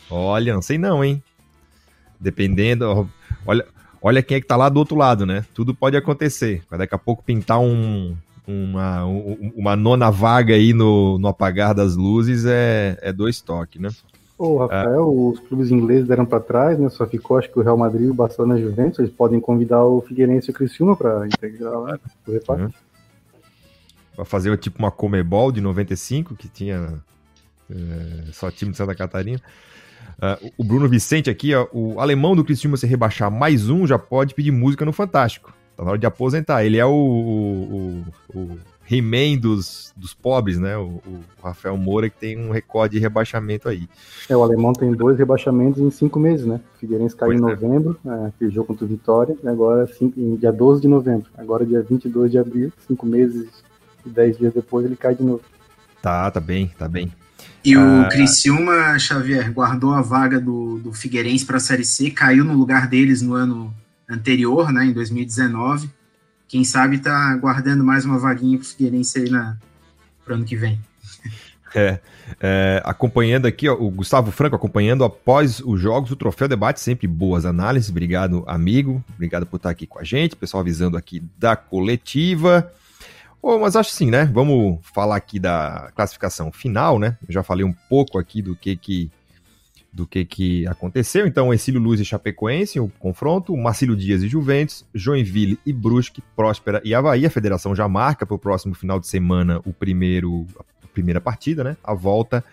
olha, 0.09 0.53
não 0.53 0.61
sei 0.61 0.77
não, 0.77 1.03
hein? 1.03 1.23
Dependendo, 2.19 3.09
olha, 3.45 3.65
olha 3.99 4.21
quem 4.21 4.37
é 4.37 4.41
que 4.41 4.45
tá 4.45 4.55
lá 4.55 4.69
do 4.69 4.77
outro 4.77 4.95
lado, 4.95 5.25
né? 5.25 5.43
Tudo 5.55 5.73
pode 5.73 5.97
acontecer. 5.97 6.63
Daqui 6.69 6.93
a 6.93 6.99
pouco 6.99 7.23
pintar 7.23 7.59
um, 7.59 8.15
uma, 8.47 9.05
uma 9.55 9.75
nona 9.75 10.09
vaga 10.09 10.53
aí 10.53 10.73
no, 10.73 11.17
no 11.17 11.27
apagar 11.27 11.73
das 11.73 11.95
luzes 11.95 12.45
é, 12.45 12.97
é 13.01 13.13
dois 13.13 13.41
toques, 13.41 13.81
né? 13.81 13.89
Ô, 14.37 14.57
Rafael, 14.57 14.99
é. 14.99 15.01
os 15.01 15.39
clubes 15.39 15.71
ingleses 15.71 16.07
deram 16.07 16.25
para 16.25 16.39
trás, 16.39 16.77
né? 16.77 16.89
Só 16.89 17.05
ficou, 17.05 17.37
acho 17.37 17.49
que 17.49 17.59
o 17.59 17.61
Real 17.61 17.77
Madrid 17.77 18.07
e 18.07 18.09
o 18.09 18.13
Barcelona 18.13 18.59
Juventus, 18.59 18.99
eles 18.99 19.11
podem 19.11 19.39
convidar 19.39 19.83
o 19.83 20.01
Figueirense 20.01 20.49
e 20.49 20.51
o 20.51 20.53
Criciúma 20.53 20.95
para 20.95 21.25
integrar 21.25 21.79
lá, 21.79 21.99
o 22.27 22.31
reparte. 22.31 22.63
Uhum. 22.63 22.71
Pra 24.15 24.25
fazer 24.25 24.55
tipo 24.57 24.79
uma 24.79 24.91
Comebol 24.91 25.51
de 25.51 25.61
95, 25.61 26.35
que 26.35 26.47
tinha 26.47 27.01
é, 27.69 28.31
só 28.31 28.51
time 28.51 28.71
de 28.71 28.77
Santa 28.77 28.93
Catarina. 28.93 29.39
Uh, 30.17 30.51
o 30.57 30.63
Bruno 30.63 30.87
Vicente 30.87 31.29
aqui, 31.29 31.55
ó, 31.55 31.67
o 31.71 31.99
alemão 31.99 32.35
do 32.35 32.43
Criciúma 32.43 32.77
se 32.77 32.85
rebaixar 32.85 33.31
mais 33.31 33.69
um 33.69 33.87
já 33.87 33.97
pode 33.97 34.33
pedir 34.33 34.51
música 34.51 34.85
no 34.85 34.91
Fantástico. 34.91 35.53
Tá 35.75 35.83
na 35.83 35.91
hora 35.91 35.99
de 35.99 36.05
aposentar. 36.05 36.63
Ele 36.63 36.77
é 36.77 36.85
o, 36.85 36.91
o, 36.91 38.03
o, 38.33 38.39
o 38.39 38.59
He-Man 38.89 39.37
dos, 39.39 39.93
dos 39.95 40.13
pobres, 40.13 40.59
né? 40.59 40.77
O, 40.77 41.01
o, 41.05 41.19
Rafael 41.41 41.75
Moura, 41.77 42.09
que 42.09 42.17
tem 42.17 42.37
um 42.37 42.51
recorde 42.51 42.95
de 42.95 42.99
rebaixamento 42.99 43.67
aí. 43.67 43.87
É, 44.29 44.35
o 44.35 44.43
alemão 44.43 44.73
tem 44.73 44.91
dois 44.91 45.17
rebaixamentos 45.17 45.81
em 45.81 45.89
cinco 45.89 46.19
meses, 46.19 46.45
né? 46.45 46.59
O 46.75 46.79
Figueirense 46.79 47.15
caiu 47.15 47.33
em 47.33 47.37
é. 47.37 47.39
novembro, 47.39 47.97
é, 48.05 48.27
aquele 48.27 48.51
jogo 48.51 48.67
contra 48.67 48.85
o 48.85 48.87
Vitória, 48.87 49.35
e 49.43 49.47
agora 49.47 49.87
cinco, 49.87 50.19
em 50.19 50.35
dia 50.35 50.51
12 50.51 50.81
de 50.81 50.87
novembro. 50.87 51.29
Agora 51.37 51.65
dia 51.65 51.81
22 51.81 52.31
de 52.31 52.37
abril, 52.37 52.71
cinco 52.87 53.05
meses 53.05 53.47
e 54.05 54.09
dez 54.09 54.37
dias 54.37 54.53
depois 54.53 54.85
ele 54.85 54.95
cai 54.95 55.15
de 55.15 55.23
novo. 55.23 55.41
Tá, 56.01 56.29
tá 56.29 56.39
bem, 56.39 56.71
tá 56.77 56.87
bem. 56.87 57.11
E 57.63 57.73
ah, 57.75 58.05
o 58.05 58.09
Criciúma, 58.09 58.99
Xavier, 58.99 59.51
guardou 59.53 59.93
a 59.93 60.01
vaga 60.01 60.39
do, 60.39 60.79
do 60.79 60.93
Figueirense 60.93 61.45
para 61.45 61.57
a 61.57 61.61
Série 61.61 61.85
C, 61.85 62.11
caiu 62.11 62.43
no 62.43 62.53
lugar 62.53 62.87
deles 62.87 63.21
no 63.21 63.33
ano 63.33 63.73
anterior, 64.09 64.71
né, 64.71 64.85
em 64.85 64.93
2019. 64.93 65.89
Quem 66.47 66.63
sabe 66.63 66.99
tá 66.99 67.35
guardando 67.37 67.83
mais 67.83 68.05
uma 68.05 68.19
vaguinha 68.19 68.57
para 68.57 68.65
o 68.65 68.67
Figueirense 68.67 69.19
aí 69.19 69.29
na 69.29 69.57
ano 70.27 70.45
que 70.45 70.55
vem. 70.55 70.79
É, 71.75 71.99
é, 72.39 72.83
acompanhando 72.85 73.47
aqui, 73.47 73.67
ó, 73.67 73.73
o 73.73 73.89
Gustavo 73.89 74.31
Franco 74.31 74.55
acompanhando 74.55 75.03
após 75.03 75.59
os 75.59 75.81
jogos 75.81 76.11
o 76.11 76.15
Troféu 76.15 76.47
Debate, 76.47 76.79
sempre 76.79 77.07
boas 77.07 77.47
análises. 77.47 77.89
Obrigado, 77.89 78.43
amigo. 78.45 79.03
Obrigado 79.15 79.47
por 79.47 79.57
estar 79.57 79.71
aqui 79.71 79.87
com 79.87 79.97
a 79.97 80.03
gente. 80.03 80.35
Pessoal 80.35 80.61
avisando 80.61 80.97
aqui 80.97 81.23
da 81.35 81.55
coletiva. 81.55 82.71
Oh, 83.41 83.57
mas 83.57 83.75
acho 83.75 83.89
sim, 83.89 84.11
né? 84.11 84.25
Vamos 84.31 84.79
falar 84.93 85.15
aqui 85.15 85.39
da 85.39 85.91
classificação 85.95 86.51
final, 86.51 86.99
né? 86.99 87.17
Eu 87.27 87.33
já 87.33 87.41
falei 87.41 87.65
um 87.65 87.73
pouco 87.89 88.19
aqui 88.19 88.39
do 88.39 88.55
que 88.55 88.75
que 88.75 89.11
do 89.93 90.07
que, 90.07 90.25
que 90.25 90.67
aconteceu. 90.67 91.27
Então, 91.27 91.53
Exílio 91.53 91.79
Luz 91.79 91.99
e 91.99 92.05
Chapecoense, 92.05 92.79
o 92.79 92.89
confronto, 92.97 93.55
Marcílio 93.55 93.95
Dias 93.95 94.23
e 94.23 94.27
Juventus, 94.27 94.83
Joinville 94.93 95.59
e 95.63 95.71
Brusque, 95.71 96.23
Próspera 96.35 96.81
e 96.83 96.95
Havaí. 96.95 97.25
A 97.27 97.29
federação 97.29 97.75
já 97.75 97.87
marca 97.87 98.25
para 98.25 98.35
o 98.35 98.39
próximo 98.39 98.73
final 98.73 98.99
de 98.99 99.05
semana 99.05 99.61
o 99.63 99.71
primeiro, 99.71 100.47
a 100.83 100.87
primeira 100.87 101.21
partida, 101.21 101.63
né? 101.63 101.77
A 101.83 101.93
volta 101.93 102.43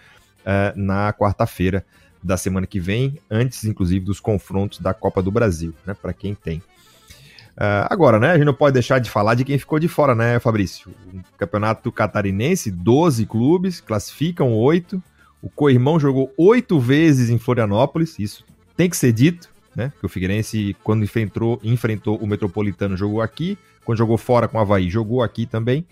uh, 0.41 0.78
na 0.78 1.14
quarta-feira 1.14 1.84
da 2.22 2.36
semana 2.36 2.66
que 2.66 2.78
vem, 2.78 3.18
antes, 3.30 3.64
inclusive, 3.64 4.05
dos 4.05 4.20
confrontos 4.20 4.78
da 4.78 4.93
Copa 4.93 5.22
do 5.22 5.30
Brasil, 5.30 5.72
né? 5.86 5.95
Para 5.95 6.12
quem 6.12 6.34
tem. 6.34 6.59
Uh, 6.59 7.88
agora, 7.88 8.18
né? 8.18 8.32
A 8.32 8.34
gente 8.34 8.45
não 8.45 8.55
pode 8.55 8.74
deixar 8.74 8.99
de 8.99 9.09
falar 9.09 9.34
de 9.34 9.45
quem 9.45 9.59
ficou 9.59 9.78
de 9.78 9.88
fora, 9.88 10.14
né, 10.14 10.38
Fabrício? 10.38 10.91
O 11.12 11.38
campeonato 11.38 11.91
catarinense, 11.91 12.70
12 12.70 13.24
clubes, 13.24 13.80
classificam 13.80 14.53
8, 14.53 15.03
o 15.43 15.49
co-irmão 15.49 15.99
jogou 15.99 16.32
oito 16.36 16.78
vezes 16.78 17.30
em 17.30 17.38
Florianópolis, 17.38 18.18
isso 18.18 18.45
tem 18.76 18.88
que 18.88 18.97
ser 18.97 19.12
dito, 19.12 19.49
né? 19.74 19.88
Porque 19.91 20.07
o 20.07 20.09
Figueirense, 20.09 20.76
quando 20.82 21.05
enfrentou, 21.05 21.61
enfrentou 21.62 22.16
o 22.16 22.26
Metropolitano, 22.26 22.97
jogou 22.97 23.20
aqui. 23.20 23.59
Quando 23.84 23.99
jogou 23.99 24.18
fora 24.18 24.47
com 24.47 24.59
o 24.59 24.61
Havaí, 24.61 24.91
jogou 24.91 25.22
aqui 25.22 25.47
também. 25.47 25.86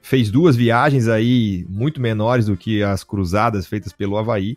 Fez 0.00 0.30
duas 0.30 0.56
viagens 0.56 1.06
aí 1.06 1.64
muito 1.68 2.00
menores 2.00 2.46
do 2.46 2.56
que 2.56 2.82
as 2.82 3.04
cruzadas 3.04 3.66
feitas 3.66 3.92
pelo 3.92 4.16
Havaí. 4.16 4.56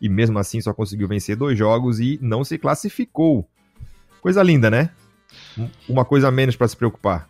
E 0.00 0.08
mesmo 0.08 0.38
assim 0.38 0.60
só 0.60 0.72
conseguiu 0.72 1.08
vencer 1.08 1.36
dois 1.36 1.58
jogos 1.58 1.98
e 1.98 2.18
não 2.22 2.44
se 2.44 2.58
classificou. 2.58 3.48
Coisa 4.20 4.42
linda, 4.42 4.70
né? 4.70 4.90
Uma 5.88 6.04
coisa 6.04 6.28
a 6.28 6.30
menos 6.30 6.56
para 6.56 6.68
se 6.68 6.76
preocupar. 6.76 7.28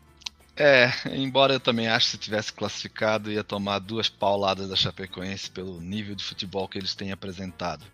É, 0.56 0.88
embora 1.10 1.54
eu 1.54 1.60
também 1.60 1.88
acho 1.88 2.06
que 2.06 2.12
se 2.12 2.18
tivesse 2.18 2.52
classificado 2.52 3.30
ia 3.30 3.42
tomar 3.42 3.80
duas 3.80 4.08
pauladas 4.08 4.68
da 4.68 4.76
Chapecoense 4.76 5.50
pelo 5.50 5.80
nível 5.80 6.14
de 6.14 6.22
futebol 6.22 6.68
que 6.68 6.78
eles 6.78 6.94
têm 6.94 7.10
apresentado. 7.10 7.84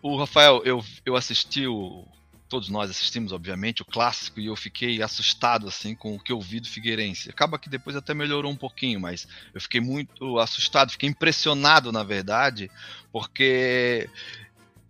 O 0.00 0.16
Rafael, 0.16 0.62
eu, 0.64 0.82
eu 1.04 1.16
assisti 1.16 1.66
o. 1.66 2.06
Todos 2.48 2.68
nós 2.68 2.88
assistimos, 2.88 3.32
obviamente, 3.32 3.82
o 3.82 3.84
clássico 3.84 4.38
e 4.38 4.46
eu 4.46 4.54
fiquei 4.54 5.02
assustado 5.02 5.66
assim 5.66 5.96
com 5.96 6.14
o 6.14 6.20
que 6.20 6.30
eu 6.30 6.40
vi 6.40 6.60
do 6.60 6.68
Figueirense. 6.68 7.28
Acaba 7.28 7.58
que 7.58 7.68
depois 7.68 7.96
até 7.96 8.14
melhorou 8.14 8.52
um 8.52 8.56
pouquinho, 8.56 9.00
mas 9.00 9.26
eu 9.52 9.60
fiquei 9.60 9.80
muito 9.80 10.38
assustado, 10.38 10.92
fiquei 10.92 11.08
impressionado, 11.08 11.90
na 11.90 12.04
verdade, 12.04 12.70
porque 13.10 14.08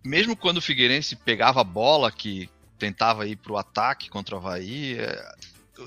mesmo 0.05 0.37
quando 0.37 0.57
o 0.57 0.61
Figueirense 0.61 1.15
pegava 1.15 1.61
a 1.61 1.63
bola 1.63 2.11
que 2.11 2.47
tentava 2.77 3.27
ir 3.27 3.37
para 3.37 3.51
o 3.51 3.57
ataque 3.57 4.07
contra 4.07 4.35
o 4.35 4.37
Havaí, 4.37 4.99
é, 4.99 5.35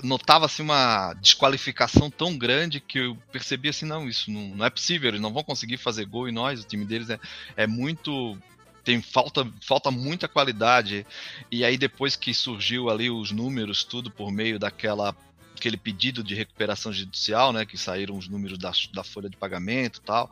notava 0.03 0.45
assim 0.45 0.63
uma 0.63 1.13
desqualificação 1.15 2.09
tão 2.09 2.37
grande 2.37 2.79
que 2.79 2.99
eu 2.99 3.17
percebi 3.31 3.69
assim, 3.69 3.85
não, 3.85 4.07
isso 4.07 4.31
não, 4.31 4.55
não 4.55 4.65
é 4.65 4.69
possível, 4.69 5.09
eles 5.09 5.21
não 5.21 5.33
vão 5.33 5.43
conseguir 5.43 5.77
fazer 5.77 6.05
gol 6.05 6.27
e 6.27 6.31
nós, 6.31 6.61
o 6.61 6.67
time 6.67 6.85
deles 6.85 7.09
é, 7.09 7.19
é 7.55 7.67
muito 7.67 8.37
tem 8.83 9.01
falta 9.01 9.47
falta 9.61 9.91
muita 9.91 10.27
qualidade. 10.27 11.05
E 11.51 11.63
aí 11.63 11.77
depois 11.77 12.15
que 12.15 12.33
surgiu 12.33 12.89
ali 12.89 13.09
os 13.09 13.31
números 13.31 13.83
tudo 13.83 14.09
por 14.09 14.31
meio 14.31 14.57
daquela 14.57 15.15
aquele 15.55 15.77
pedido 15.77 16.23
de 16.23 16.33
recuperação 16.33 16.91
judicial, 16.91 17.53
né, 17.53 17.65
que 17.65 17.77
saíram 17.77 18.17
os 18.17 18.27
números 18.27 18.57
da, 18.57 18.71
da 18.93 19.03
folha 19.03 19.29
de 19.29 19.37
pagamento, 19.37 20.01
tal, 20.01 20.31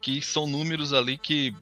que 0.00 0.22
são 0.22 0.46
números 0.46 0.92
ali 0.92 1.18
que 1.18 1.52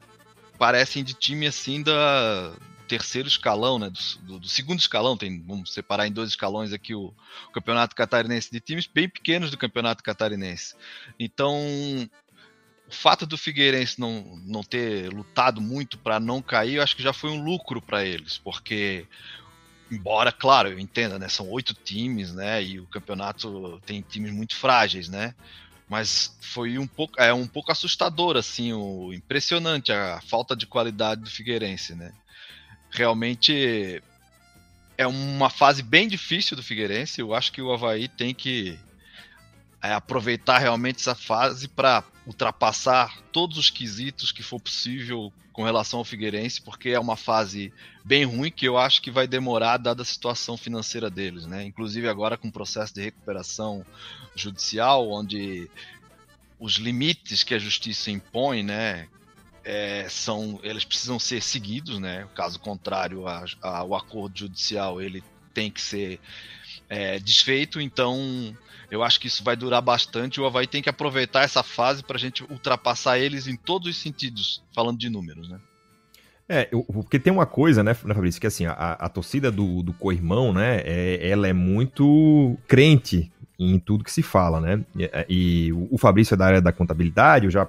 parecem 0.59 1.03
de 1.03 1.13
time 1.13 1.47
assim 1.47 1.81
da 1.81 2.53
terceiro 2.87 3.27
escalão, 3.27 3.77
né? 3.77 3.89
Do, 3.89 4.25
do, 4.25 4.39
do, 4.39 4.47
segundo 4.47 4.79
escalão, 4.79 5.17
tem, 5.17 5.41
vamos 5.41 5.73
separar 5.73 6.07
em 6.07 6.11
dois 6.11 6.29
escalões 6.29 6.73
aqui 6.73 6.95
o, 6.95 7.13
o, 7.47 7.51
campeonato 7.51 7.95
catarinense 7.95 8.51
de 8.51 8.59
times 8.59 8.87
bem 8.87 9.09
pequenos 9.09 9.51
do 9.51 9.57
campeonato 9.57 10.03
catarinense. 10.03 10.75
Então, 11.19 11.55
o 12.87 12.91
fato 12.91 13.25
do 13.25 13.37
Figueirense 13.37 13.99
não, 13.99 14.37
não 14.45 14.63
ter 14.63 15.11
lutado 15.11 15.59
muito 15.59 15.97
para 15.97 16.19
não 16.19 16.41
cair, 16.41 16.75
eu 16.75 16.83
acho 16.83 16.95
que 16.95 17.03
já 17.03 17.13
foi 17.13 17.29
um 17.29 17.43
lucro 17.43 17.81
para 17.81 18.05
eles, 18.05 18.37
porque 18.37 19.05
embora, 19.91 20.31
claro, 20.31 20.69
eu 20.69 20.79
entenda, 20.79 21.17
né? 21.19 21.27
São 21.29 21.49
oito 21.49 21.73
times, 21.73 22.33
né? 22.33 22.63
E 22.63 22.79
o 22.79 22.87
campeonato 22.87 23.81
tem 23.85 24.01
times 24.01 24.31
muito 24.31 24.55
frágeis, 24.55 25.09
né? 25.09 25.33
Mas 25.89 26.35
foi 26.41 26.77
um 26.77 26.87
pouco, 26.87 27.19
é 27.19 27.33
um 27.33 27.47
pouco 27.47 27.71
assustador, 27.71 28.35
assim, 28.35 28.73
o 28.73 29.13
impressionante 29.13 29.91
a 29.91 30.19
falta 30.21 30.55
de 30.55 30.67
qualidade 30.67 31.21
do 31.21 31.29
Figueirense, 31.29 31.95
né? 31.95 32.13
Realmente 32.91 34.01
é 34.97 35.05
uma 35.05 35.49
fase 35.49 35.83
bem 35.83 36.07
difícil 36.07 36.57
do 36.57 36.63
Figueirense. 36.63 37.21
Eu 37.21 37.33
acho 37.33 37.51
que 37.51 37.61
o 37.61 37.71
Havaí 37.71 38.07
tem 38.07 38.33
que 38.33 38.77
é, 39.81 39.93
aproveitar 39.93 40.57
realmente 40.57 40.99
essa 40.99 41.15
fase 41.15 41.67
para 41.67 42.03
ultrapassar 42.25 43.21
todos 43.31 43.57
os 43.57 43.69
quesitos 43.69 44.31
que 44.31 44.43
for 44.43 44.59
possível 44.59 45.31
com 45.53 45.63
relação 45.63 45.99
ao 45.99 46.05
Figueirense, 46.05 46.61
porque 46.61 46.89
é 46.89 46.99
uma 46.99 47.15
fase 47.15 47.73
bem 48.05 48.25
ruim 48.25 48.51
que 48.51 48.67
eu 48.67 48.77
acho 48.77 49.01
que 49.01 49.09
vai 49.09 49.27
demorar 49.27 49.77
dada 49.77 50.03
a 50.03 50.05
situação 50.05 50.55
financeira 50.55 51.09
deles, 51.09 51.47
né? 51.47 51.63
Inclusive 51.63 52.07
agora 52.07 52.37
com 52.37 52.47
o 52.47 52.51
processo 52.51 52.93
de 52.93 53.01
recuperação 53.01 53.83
judicial, 54.35 55.09
onde 55.09 55.67
os 56.59 56.73
limites 56.73 57.43
que 57.43 57.55
a 57.55 57.59
justiça 57.59 58.11
impõe, 58.11 58.61
né, 58.61 59.07
é, 59.67 60.07
são, 60.07 60.61
eles 60.63 60.85
precisam 60.85 61.19
ser 61.19 61.43
seguidos, 61.43 61.99
né? 61.99 62.25
Caso 62.33 62.57
contrário, 62.57 63.27
a, 63.27 63.43
a, 63.61 63.83
o 63.83 63.93
acordo 63.93 64.39
judicial 64.39 65.01
ele 65.01 65.21
tem 65.53 65.69
que 65.69 65.81
ser 65.81 66.21
é, 66.87 67.19
desfeito. 67.19 67.81
Então, 67.81 68.55
eu 68.89 69.03
acho 69.03 69.19
que 69.19 69.27
isso 69.27 69.43
vai 69.43 69.57
durar 69.57 69.81
bastante. 69.81 70.39
O 70.39 70.45
Havaí 70.45 70.67
tem 70.67 70.81
que 70.81 70.87
aproveitar 70.87 71.41
essa 71.41 71.61
fase 71.63 72.01
para 72.01 72.15
a 72.15 72.19
gente 72.19 72.45
ultrapassar 72.45 73.19
eles 73.19 73.45
em 73.45 73.57
todos 73.57 73.89
os 73.89 73.97
sentidos, 73.97 74.63
falando 74.73 74.97
de 74.97 75.09
números, 75.09 75.49
né? 75.49 75.59
É, 76.47 76.63
porque 76.93 77.19
tem 77.19 77.33
uma 77.33 77.45
coisa, 77.45 77.83
né, 77.83 77.93
né 78.05 78.13
Fabrício, 78.13 78.39
que 78.39 78.47
assim, 78.47 78.65
a, 78.65 78.71
a 78.71 79.09
torcida 79.09 79.51
do, 79.51 79.83
do 79.83 79.91
co-irmão, 79.91 80.53
né, 80.53 80.77
é, 80.85 81.27
ela 81.29 81.45
é 81.45 81.51
muito 81.51 82.57
crente 82.69 83.29
em 83.59 83.77
tudo 83.77 84.05
que 84.05 84.11
se 84.11 84.23
fala, 84.23 84.61
né? 84.61 84.85
E, 84.95 85.11
e, 85.27 85.73
o 85.73 85.97
Fabrício 85.97 86.35
é 86.35 86.37
da 86.37 86.45
área 86.45 86.61
da 86.61 86.71
contabilidade, 86.71 87.43
eu 87.43 87.51
já 87.51 87.67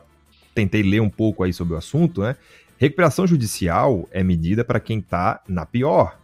tentei 0.59 0.83
ler 0.83 1.01
um 1.01 1.11
pouco 1.11 1.45
aí 1.45 1.53
sobre 1.53 1.75
o 1.75 1.77
assunto, 1.77 2.23
né? 2.23 2.35
Recuperação 2.79 3.27
judicial 3.27 4.09
é 4.11 4.23
medida 4.23 4.65
para 4.65 4.81
quem 4.81 5.01
tá 5.01 5.41
na 5.49 5.65
pior. 5.65 6.19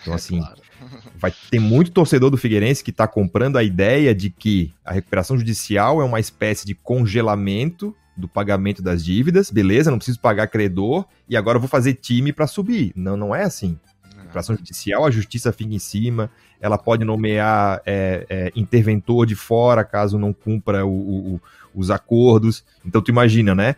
Então, 0.00 0.12
é 0.12 0.16
assim, 0.16 0.38
claro. 0.38 0.60
vai 1.16 1.32
ter 1.50 1.58
muito 1.58 1.90
torcedor 1.90 2.30
do 2.30 2.36
Figueirense 2.36 2.82
que 2.82 2.90
está 2.90 3.06
comprando 3.06 3.56
a 3.56 3.62
ideia 3.62 4.14
de 4.14 4.30
que 4.30 4.72
a 4.84 4.92
recuperação 4.92 5.36
judicial 5.36 6.00
é 6.00 6.04
uma 6.04 6.20
espécie 6.20 6.66
de 6.66 6.74
congelamento 6.74 7.94
do 8.16 8.28
pagamento 8.28 8.82
das 8.82 9.04
dívidas, 9.04 9.50
beleza, 9.50 9.90
não 9.90 9.98
preciso 9.98 10.20
pagar 10.20 10.46
credor 10.48 11.04
e 11.28 11.36
agora 11.36 11.56
eu 11.56 11.60
vou 11.60 11.68
fazer 11.68 11.94
time 11.94 12.32
para 12.32 12.46
subir. 12.46 12.92
Não, 12.94 13.16
não 13.16 13.34
é 13.34 13.44
assim. 13.44 13.78
Recuperação 14.16 14.56
judicial, 14.56 15.04
a 15.04 15.10
justiça 15.10 15.52
fica 15.52 15.74
em 15.74 15.78
cima, 15.78 16.30
ela 16.60 16.78
pode 16.78 17.04
nomear 17.04 17.82
é, 17.84 18.26
é, 18.28 18.52
interventor 18.54 19.26
de 19.26 19.34
fora 19.34 19.84
caso 19.84 20.18
não 20.18 20.32
cumpra 20.32 20.86
o, 20.86 21.34
o, 21.34 21.40
os 21.74 21.90
acordos. 21.90 22.64
Então 22.84 23.00
tu 23.00 23.10
imagina, 23.10 23.54
né? 23.54 23.76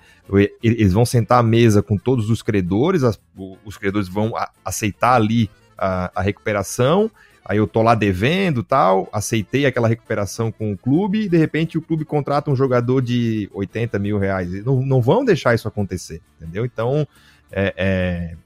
Eles 0.62 0.92
vão 0.92 1.04
sentar 1.04 1.40
à 1.40 1.42
mesa 1.42 1.82
com 1.82 1.96
todos 1.96 2.30
os 2.30 2.42
credores, 2.42 3.02
os 3.64 3.76
credores 3.76 4.08
vão 4.08 4.32
aceitar 4.64 5.14
ali 5.14 5.50
a, 5.76 6.10
a, 6.14 6.22
recuperação. 6.22 7.10
Aí 7.44 7.58
eu 7.58 7.66
tô 7.66 7.82
lá 7.82 7.94
devendo 7.94 8.62
tal, 8.62 9.08
aceitei 9.12 9.66
aquela 9.66 9.86
recuperação 9.86 10.50
com 10.50 10.72
o 10.72 10.78
clube 10.78 11.24
e 11.24 11.28
de 11.28 11.36
repente 11.36 11.76
o 11.76 11.82
clube 11.82 12.04
contrata 12.04 12.50
um 12.50 12.56
jogador 12.56 13.02
de 13.02 13.50
80 13.52 13.98
mil 13.98 14.18
reais. 14.18 14.64
Não, 14.64 14.80
não 14.80 15.02
vão 15.02 15.24
deixar 15.24 15.54
isso 15.54 15.68
acontecer, 15.68 16.22
entendeu? 16.40 16.64
Então, 16.64 17.06
é, 17.52 17.74
é 17.76 18.36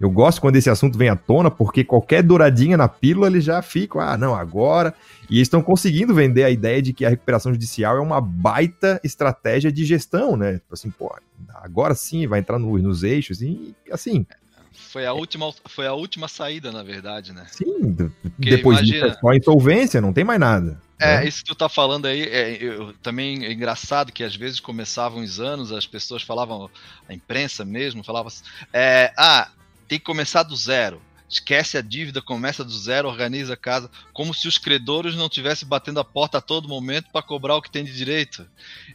eu 0.00 0.10
gosto 0.10 0.40
quando 0.40 0.56
esse 0.56 0.70
assunto 0.70 0.96
vem 0.96 1.08
à 1.08 1.16
tona, 1.16 1.50
porque 1.50 1.82
qualquer 1.82 2.22
douradinha 2.22 2.76
na 2.76 2.88
pílula 2.88 3.26
eles 3.26 3.44
já 3.44 3.60
ficam, 3.60 4.00
ah, 4.00 4.16
não, 4.16 4.34
agora. 4.34 4.94
E 5.28 5.36
eles 5.36 5.46
estão 5.46 5.60
conseguindo 5.60 6.14
vender 6.14 6.44
a 6.44 6.50
ideia 6.50 6.80
de 6.80 6.92
que 6.92 7.04
a 7.04 7.08
recuperação 7.08 7.52
judicial 7.52 7.96
é 7.96 8.00
uma 8.00 8.20
baita 8.20 9.00
estratégia 9.02 9.72
de 9.72 9.84
gestão, 9.84 10.36
né? 10.36 10.54
Tipo 10.54 10.74
assim, 10.74 10.90
pô, 10.90 11.12
agora 11.56 11.94
sim 11.94 12.26
vai 12.28 12.38
entrar 12.38 12.58
no, 12.60 12.78
nos 12.78 13.02
eixos 13.02 13.42
e 13.42 13.74
assim. 13.90 14.24
Foi 14.72 15.04
a 15.04 15.12
última, 15.12 15.52
foi 15.66 15.88
a 15.88 15.92
última 15.92 16.28
saída, 16.28 16.70
na 16.70 16.84
verdade, 16.84 17.32
né? 17.32 17.46
Sim, 17.50 17.92
Porque 17.94 18.50
depois 18.50 18.78
imagina... 18.78 19.08
disso 19.08 19.18
é 19.18 19.20
só 19.20 19.32
insolvência, 19.34 20.00
não 20.00 20.12
tem 20.12 20.22
mais 20.22 20.38
nada. 20.38 20.80
É, 21.00 21.18
né? 21.18 21.28
isso 21.28 21.42
que 21.42 21.50
tu 21.50 21.54
tá 21.54 21.68
falando 21.68 22.06
aí, 22.06 22.22
é, 22.22 22.56
eu, 22.62 22.92
também 23.02 23.44
é 23.44 23.52
engraçado 23.52 24.12
que 24.12 24.22
às 24.22 24.34
vezes 24.34 24.60
começavam 24.60 25.22
os 25.22 25.40
anos, 25.40 25.72
as 25.72 25.86
pessoas 25.86 26.22
falavam, 26.22 26.70
a 27.08 27.14
imprensa 27.14 27.64
mesmo, 27.64 28.04
falava 28.04 28.28
assim, 28.28 28.44
é, 28.72 29.12
ah, 29.16 29.48
tem 29.88 29.98
que 29.98 30.04
começar 30.04 30.42
do 30.42 30.54
zero. 30.54 31.00
Esquece 31.28 31.76
a 31.76 31.82
dívida, 31.82 32.22
começa 32.22 32.64
do 32.64 32.70
zero, 32.70 33.06
organiza 33.06 33.52
a 33.52 33.56
casa, 33.56 33.90
como 34.14 34.32
se 34.32 34.48
os 34.48 34.56
credores 34.56 35.14
não 35.14 35.26
estivessem 35.26 35.68
batendo 35.68 36.00
a 36.00 36.04
porta 36.04 36.38
a 36.38 36.40
todo 36.40 36.68
momento 36.68 37.10
para 37.12 37.20
cobrar 37.22 37.54
o 37.54 37.60
que 37.60 37.70
tem 37.70 37.84
de 37.84 37.94
direito. 37.94 38.48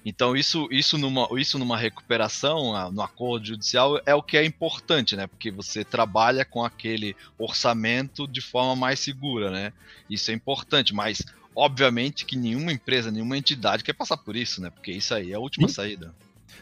Então, 0.04 0.36
isso, 0.36 0.68
isso, 0.72 0.98
numa, 0.98 1.28
isso 1.40 1.60
numa 1.60 1.78
recuperação, 1.78 2.92
no 2.92 3.04
acordo 3.04 3.46
judicial, 3.46 4.02
é 4.04 4.16
o 4.16 4.24
que 4.24 4.36
é 4.36 4.44
importante, 4.44 5.16
né? 5.16 5.28
Porque 5.28 5.52
você 5.52 5.86
trabalha 5.86 6.44
com 6.44 6.66
aquele 6.66 7.16
orçamento 7.38 8.28
de 8.28 8.42
forma 8.42 8.76
mais 8.76 9.00
segura, 9.00 9.52
né? 9.52 9.72
Isso 10.10 10.32
é 10.32 10.34
importante, 10.34 10.92
mas 10.92 11.22
obviamente 11.56 12.26
que 12.26 12.36
nenhuma 12.36 12.72
empresa, 12.72 13.12
nenhuma 13.12 13.38
entidade 13.38 13.84
quer 13.84 13.94
passar 13.94 14.18
por 14.18 14.36
isso, 14.36 14.60
né? 14.60 14.72
Porque 14.72 14.92
isso 14.92 15.14
aí 15.14 15.32
é 15.32 15.36
a 15.36 15.40
última 15.40 15.68
Sim. 15.68 15.74
saída. 15.76 16.16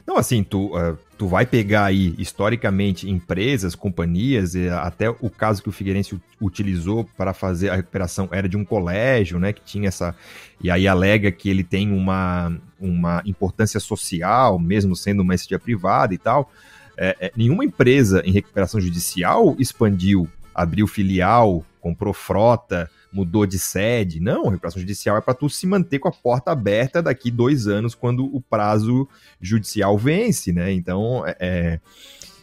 Não, 0.05 0.17
assim, 0.17 0.43
tu, 0.43 0.75
uh, 0.75 0.97
tu 1.17 1.27
vai 1.27 1.45
pegar 1.45 1.85
aí, 1.85 2.15
historicamente, 2.17 3.09
empresas, 3.09 3.75
companhias, 3.75 4.55
até 4.55 5.09
o 5.09 5.29
caso 5.29 5.61
que 5.61 5.69
o 5.69 5.71
Figueirense 5.71 6.19
utilizou 6.41 7.07
para 7.17 7.33
fazer 7.33 7.69
a 7.69 7.75
recuperação 7.75 8.27
era 8.31 8.49
de 8.49 8.57
um 8.57 8.65
colégio, 8.65 9.39
né, 9.39 9.53
que 9.53 9.61
tinha 9.63 9.87
essa... 9.87 10.15
E 10.63 10.69
aí 10.69 10.87
alega 10.87 11.31
que 11.31 11.49
ele 11.49 11.63
tem 11.63 11.91
uma, 11.91 12.55
uma 12.79 13.21
importância 13.25 13.79
social, 13.79 14.59
mesmo 14.59 14.95
sendo 14.95 15.21
uma 15.21 15.33
entidade 15.33 15.63
privada 15.63 16.13
e 16.13 16.17
tal. 16.17 16.51
É, 16.97 17.15
é, 17.19 17.31
nenhuma 17.35 17.65
empresa 17.65 18.21
em 18.25 18.31
recuperação 18.31 18.79
judicial 18.79 19.55
expandiu, 19.57 20.27
abriu 20.53 20.85
filial, 20.87 21.65
comprou 21.79 22.13
frota, 22.13 22.89
mudou 23.11 23.45
de 23.45 23.59
sede. 23.59 24.19
Não, 24.19 24.49
recuperação 24.49 24.79
judicial 24.79 25.17
é 25.17 25.21
para 25.21 25.33
tu 25.33 25.49
se 25.49 25.67
manter 25.67 25.99
com 25.99 26.07
a 26.07 26.11
porta 26.11 26.51
aberta 26.51 27.01
daqui 27.01 27.29
dois 27.29 27.67
anos, 27.67 27.95
quando 27.95 28.25
o 28.25 28.41
prazo 28.41 29.07
judicial 29.41 29.97
vence, 29.97 30.51
né? 30.51 30.71
Então, 30.71 31.25
é, 31.25 31.35
é... 31.39 31.79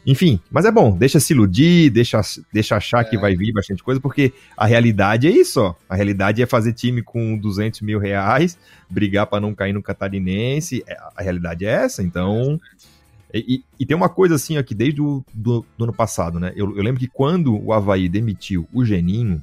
Enfim, 0.07 0.41
mas 0.51 0.65
é 0.65 0.71
bom, 0.71 0.97
deixa 0.97 1.21
se 1.21 1.35
iludir, 1.35 1.91
deixa, 1.91 2.21
deixa 2.53 2.77
achar 2.77 3.03
é. 3.03 3.05
que 3.05 3.19
vai 3.19 3.37
vir 3.37 3.53
bastante 3.53 3.83
coisa, 3.83 4.01
porque 4.01 4.33
a 4.57 4.65
realidade 4.65 5.27
é 5.27 5.31
isso, 5.31 5.61
ó. 5.61 5.75
A 5.89 5.95
realidade 5.95 6.41
é 6.43 6.47
fazer 6.47 6.73
time 6.73 7.03
com 7.03 7.37
200 7.37 7.83
mil 7.83 7.99
reais, 7.99 8.59
brigar 8.89 9.27
para 9.27 9.41
não 9.41 9.55
cair 9.55 9.73
no 9.73 9.83
catarinense. 9.83 10.83
É, 10.87 10.97
a 11.15 11.23
realidade 11.23 11.67
é 11.67 11.71
essa, 11.71 12.03
então. 12.03 12.59
E, 13.35 13.63
e, 13.79 13.85
tem 13.85 13.95
uma 13.95 14.09
coisa 14.09 14.37
assim 14.37 14.57
aqui, 14.57 14.75
desde 14.75 15.03
o 15.03 15.23
do, 15.35 15.65
do 15.77 15.85
ano 15.85 15.93
passado, 15.93 16.41
né? 16.41 16.53
Eu, 16.57 16.75
eu, 16.75 16.83
lembro 16.83 16.99
que 16.99 17.07
quando 17.07 17.63
o 17.63 17.75
Havaí 17.75 18.09
demitiu 18.09 18.67
o 18.73 18.85
Geninho, 18.87 19.43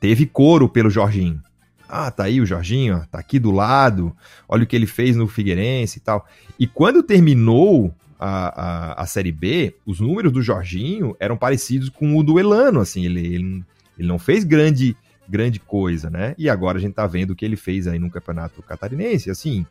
teve 0.00 0.26
coro 0.26 0.68
pelo 0.68 0.90
Jorginho. 0.90 1.42
Ah, 1.88 2.10
tá 2.10 2.24
aí 2.24 2.40
o 2.40 2.46
Jorginho, 2.46 2.96
ó, 2.96 3.00
tá 3.06 3.18
aqui 3.18 3.38
do 3.38 3.50
lado, 3.50 4.14
olha 4.48 4.64
o 4.64 4.66
que 4.66 4.74
ele 4.74 4.86
fez 4.86 5.14
no 5.14 5.28
Figueirense 5.28 5.98
e 5.98 6.00
tal. 6.00 6.26
E 6.58 6.66
quando 6.66 7.02
terminou 7.02 7.94
a, 8.18 8.94
a, 8.98 9.02
a 9.02 9.06
Série 9.06 9.30
B, 9.30 9.74
os 9.86 10.00
números 10.00 10.32
do 10.32 10.42
Jorginho 10.42 11.16
eram 11.20 11.36
parecidos 11.36 11.88
com 11.88 12.16
o 12.16 12.22
do 12.22 12.40
Elano, 12.40 12.80
assim, 12.80 13.04
ele, 13.04 13.20
ele, 13.20 13.64
ele 13.96 14.08
não 14.08 14.18
fez 14.18 14.42
grande, 14.42 14.96
grande 15.28 15.60
coisa, 15.60 16.10
né? 16.10 16.34
E 16.36 16.48
agora 16.48 16.78
a 16.78 16.80
gente 16.80 16.94
tá 16.94 17.06
vendo 17.06 17.30
o 17.30 17.36
que 17.36 17.44
ele 17.44 17.56
fez 17.56 17.86
aí 17.86 17.98
no 17.98 18.10
Campeonato 18.10 18.62
Catarinense, 18.62 19.30
assim, 19.30 19.64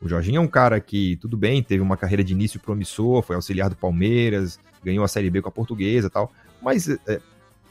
o 0.00 0.08
Jorginho 0.08 0.38
é 0.38 0.40
um 0.40 0.48
cara 0.48 0.80
que, 0.80 1.16
tudo 1.16 1.36
bem, 1.36 1.62
teve 1.62 1.82
uma 1.82 1.96
carreira 1.96 2.24
de 2.24 2.32
início 2.32 2.58
promissor, 2.58 3.22
foi 3.22 3.36
auxiliar 3.36 3.68
do 3.68 3.76
Palmeiras, 3.76 4.58
ganhou 4.82 5.04
a 5.04 5.08
Série 5.08 5.30
B 5.30 5.42
com 5.42 5.48
a 5.50 5.52
Portuguesa 5.52 6.08
tal, 6.08 6.32
mas 6.62 6.88
é, 6.88 7.20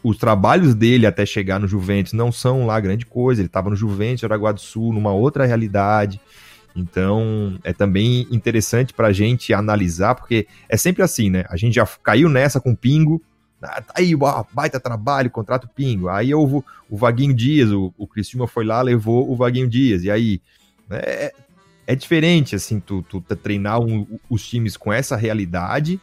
os 0.04 0.18
trabalhos 0.18 0.74
dele 0.74 1.06
até 1.06 1.26
chegar 1.26 1.60
no 1.60 1.68
Juventus 1.68 2.14
não 2.14 2.32
são 2.32 2.66
lá 2.66 2.80
grande 2.80 3.06
coisa. 3.06 3.41
Ele 3.41 3.47
estava 3.47 3.70
no 3.70 3.76
Juventus, 3.76 4.24
Araguá 4.24 4.52
do 4.52 4.62
Sul, 4.62 4.93
numa 4.93 5.12
outra 5.12 5.45
realidade. 5.45 6.20
Então, 6.76 7.60
é 7.64 7.74
também 7.74 8.28
interessante 8.32 8.93
para 8.93 9.08
a 9.08 9.14
gente 9.14 9.54
analisar, 9.54 10.16
porque 10.16 10.47
é 10.70 10.78
sempre 10.78 11.04
assim, 11.04 11.30
né? 11.30 11.43
A 11.50 11.58
gente 11.58 11.76
já 11.76 11.86
caiu 12.02 12.30
nessa 12.30 12.60
com 12.62 12.72
o 12.72 12.78
Pingo, 12.78 13.22
ah, 13.62 13.82
tá 13.82 13.93
aí, 13.97 14.16
ó, 14.16 14.45
baita 14.54 14.80
trabalho, 14.80 15.30
contrato 15.30 15.68
Pingo. 15.68 16.08
Aí 16.08 16.34
houve 16.34 16.64
o 16.89 16.97
Vaguinho 16.97 17.34
Dias, 17.34 17.72
o, 17.72 17.93
o 17.97 18.08
foi 18.47 18.64
lá, 18.64 18.82
levou 18.82 19.30
o 19.30 19.36
Vaguinho 19.36 19.68
Dias. 19.68 20.04
E 20.04 20.12
aí, 20.12 20.41
né, 20.88 21.00
é, 21.04 21.34
é 21.86 21.95
diferente, 21.95 22.56
assim, 22.56 22.80
tu, 22.80 23.02
tu 23.02 23.20
treinar 23.20 23.82
um, 23.82 24.08
os 24.30 24.47
times 24.47 24.78
com 24.78 24.93
essa 24.93 25.18
realidade 25.18 26.00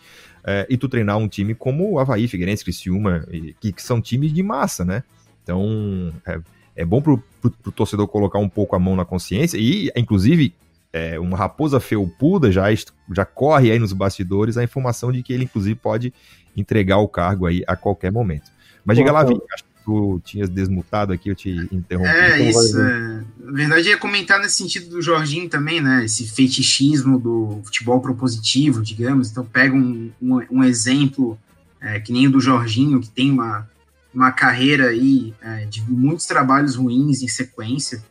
é, 0.46 0.64
e 0.70 0.76
tu 0.76 0.88
treinar 0.88 1.18
um 1.18 1.26
time 1.26 1.54
como 1.54 1.90
o 1.90 1.98
Havaí, 1.98 2.28
Figueirense, 2.28 2.62
Criciúma, 2.62 3.26
e, 3.32 3.52
que, 3.54 3.72
que 3.72 3.82
são 3.82 4.00
times 4.00 4.32
de 4.32 4.42
massa, 4.44 4.84
né? 4.84 5.02
Então, 5.42 6.12
é, 6.24 6.40
é 6.76 6.84
bom 6.84 7.02
pro, 7.02 7.22
pro, 7.40 7.50
pro, 7.50 7.72
torcedor 7.72 8.06
colocar 8.06 8.38
um 8.38 8.48
pouco 8.48 8.76
a 8.76 8.78
mão 8.78 8.94
na 8.94 9.04
consciência 9.04 9.58
e, 9.58 9.90
inclusive, 9.96 10.54
é, 10.92 11.18
uma 11.18 11.36
raposa 11.36 11.80
felpuda 11.80 12.52
já, 12.52 12.66
já 13.12 13.24
corre 13.24 13.72
aí 13.72 13.78
nos 13.78 13.92
bastidores 13.92 14.56
a 14.56 14.62
informação 14.62 15.10
de 15.10 15.22
que 15.22 15.32
ele, 15.32 15.44
inclusive, 15.44 15.74
pode 15.74 16.14
entregar 16.56 16.98
o 16.98 17.08
cargo 17.08 17.46
aí 17.46 17.64
a 17.66 17.74
qualquer 17.74 18.12
momento. 18.12 18.50
Mas 18.84 18.96
diga 18.96 19.10
lá, 19.10 19.24
Vini, 19.24 19.40
tu 19.86 20.20
tinhas 20.24 20.48
desmutado 20.48 21.12
aqui, 21.12 21.28
eu 21.28 21.36
te 21.36 21.48
interrompi. 21.70 22.10
É, 22.10 22.50
isso. 22.50 22.76
É. 22.80 23.22
Na 23.38 23.52
verdade, 23.52 23.88
ia 23.88 23.96
comentar 23.96 24.40
nesse 24.40 24.56
sentido 24.56 24.90
do 24.90 25.00
Jorginho 25.00 25.48
também, 25.48 25.80
né? 25.80 26.04
Esse 26.04 26.26
fetichismo 26.26 27.20
do 27.20 27.60
futebol 27.64 28.00
propositivo, 28.00 28.82
digamos. 28.82 29.30
Então, 29.30 29.44
pega 29.44 29.76
um, 29.76 30.10
um, 30.20 30.40
um 30.50 30.64
exemplo 30.64 31.38
é, 31.80 32.00
que 32.00 32.12
nem 32.12 32.26
o 32.26 32.32
do 32.32 32.40
Jorginho, 32.40 33.00
que 33.00 33.08
tem 33.08 33.30
uma, 33.30 33.70
uma 34.12 34.32
carreira 34.32 34.88
aí 34.88 35.32
é, 35.40 35.64
de 35.66 35.80
muitos 35.88 36.26
trabalhos 36.26 36.74
ruins 36.74 37.22
em 37.22 37.28
sequência, 37.28 38.04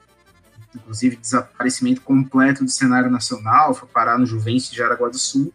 inclusive 0.74 1.18
desaparecimento 1.18 2.00
completo 2.00 2.64
do 2.64 2.72
cenário 2.72 3.12
nacional, 3.12 3.74
foi 3.74 3.90
parar 3.90 4.18
no 4.18 4.26
Juventus 4.26 4.72
de 4.72 4.82
Aragua 4.82 5.10
do 5.10 5.20
Sul. 5.20 5.54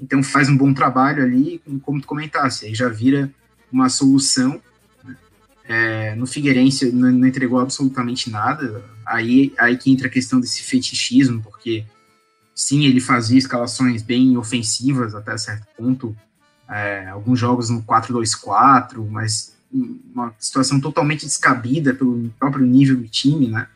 Então, 0.00 0.22
faz 0.22 0.48
um 0.48 0.56
bom 0.56 0.72
trabalho 0.72 1.24
ali, 1.24 1.60
como 1.82 2.00
tu 2.00 2.06
comentasse, 2.06 2.66
aí 2.66 2.74
já 2.76 2.88
vira 2.88 3.28
uma 3.72 3.88
solução 3.88 4.62
é, 5.68 6.14
no 6.14 6.26
Figueirense 6.26 6.90
não, 6.90 7.12
não, 7.12 7.28
entregou 7.28 7.60
absolutamente 7.60 8.30
nada. 8.30 8.82
Aí, 9.04 9.52
aí 9.58 9.76
que 9.76 9.90
entra 9.90 10.06
a 10.08 10.10
questão 10.10 10.40
desse 10.40 10.62
fetichismo, 10.62 11.42
porque 11.42 11.84
sim, 12.54 12.86
ele 12.86 13.00
fazia 13.00 13.38
escalações 13.38 14.02
bem 14.02 14.36
ofensivas 14.38 15.14
até 15.14 15.36
certo 15.36 15.66
ponto, 15.76 16.16
é, 16.68 17.08
alguns 17.08 17.38
jogos 17.38 17.68
no 17.68 17.82
4-2-4, 17.82 19.06
mas 19.10 19.54
uma 19.70 20.34
situação 20.38 20.80
totalmente 20.80 21.26
descabida 21.26 21.92
pelo 21.92 22.30
próprio 22.38 22.64
nível 22.64 22.96
do 22.96 23.06
time, 23.06 23.48
né? 23.48 23.68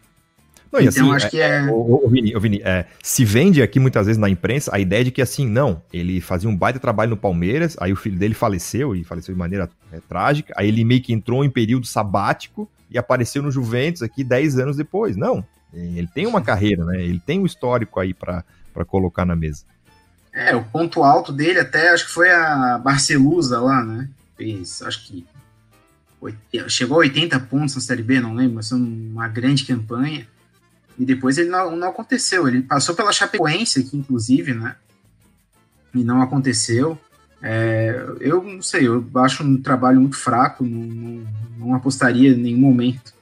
Não, 0.73 0.81
então, 0.81 1.13
assim, 1.13 1.15
acho 1.15 1.31
que 1.31 1.41
é. 1.41 1.59
é 1.59 1.63
o, 1.65 2.07
o, 2.07 2.09
Vini, 2.09 2.35
o 2.35 2.41
Vini 2.41 2.63
é, 2.65 2.87
se 3.03 3.27
vende 3.27 3.61
aqui 3.61 3.79
muitas 3.79 4.07
vezes 4.07 4.19
na 4.19 4.29
imprensa 4.29 4.75
a 4.75 4.79
ideia 4.81 5.05
de 5.05 5.11
que, 5.11 5.21
assim, 5.21 5.47
não, 5.47 5.83
ele 5.93 6.19
fazia 6.21 6.49
um 6.49 6.57
baita 6.57 6.79
trabalho 6.79 7.11
no 7.11 7.17
Palmeiras, 7.17 7.77
aí 7.79 7.93
o 7.93 7.97
filho 7.97 8.19
dele 8.19 8.33
faleceu, 8.33 8.97
e 8.97 9.05
faleceu 9.05 9.35
de 9.35 9.39
maneira 9.39 9.69
é, 9.93 10.01
trágica, 10.09 10.55
aí 10.57 10.69
ele 10.69 10.83
meio 10.83 11.03
que 11.03 11.13
entrou 11.13 11.45
em 11.45 11.51
período 11.51 11.87
sabático 11.87 12.71
e 12.91 12.97
apareceu 12.97 13.43
no 13.43 13.51
Juventus 13.51 14.03
aqui 14.03 14.25
10 14.25 14.59
anos 14.59 14.77
depois. 14.77 15.15
Não, 15.15 15.45
ele 15.75 16.09
tem 16.09 16.27
uma 16.27 16.41
carreira, 16.41 16.85
né? 16.87 17.03
Ele 17.03 17.21
tem 17.21 17.39
um 17.39 17.47
histórico 17.47 18.01
aí 18.01 18.15
para 18.15 18.45
colocar 18.87 19.27
na 19.27 19.37
mesa. 19.37 19.65
É, 20.33 20.57
o 20.57 20.65
ponto 20.65 21.03
alto 21.03 21.31
dele 21.33 21.61
até 21.61 21.91
acho 21.91 22.07
que 22.07 22.13
foi 22.13 22.31
a 22.31 22.79
Barcelusa 22.79 23.61
lá, 23.61 23.85
né? 23.85 24.09
Fez, 24.37 24.81
acho 24.83 25.07
que 25.07 25.27
chegou 26.69 26.97
a 26.97 27.01
80 27.01 27.39
pontos 27.41 27.75
na 27.75 27.81
Série 27.81 28.03
B, 28.03 28.21
não 28.21 28.35
lembro, 28.35 28.55
mas 28.55 28.69
foi 28.69 28.79
uma 28.79 29.29
grande 29.29 29.65
campanha. 29.65 30.27
E 30.99 31.05
depois 31.05 31.39
ele 31.39 31.49
não, 31.49 31.75
não 31.77 31.89
aconteceu. 31.89 32.47
Ele 32.47 32.63
passou 32.63 32.95
pela 32.95 33.13
Chapecoense 33.13 33.81
aqui, 33.81 33.97
inclusive, 33.97 34.55
né? 34.55 34.77
E 35.95 36.03
não 36.05 36.23
aconteceu. 36.23 36.99
É, 37.43 38.07
eu 38.21 38.43
não 38.43 38.63
sei, 38.63 38.87
eu 38.87 39.05
acho 39.17 39.43
um 39.43 39.61
trabalho 39.61 40.01
muito 40.01 40.17
fraco, 40.17 40.65
não, 40.65 40.87
não, 40.87 41.27
não, 41.59 41.75
apostaria 41.75 42.31
em 42.31 42.37
nenhum 42.37 42.61
momento. 42.61 43.13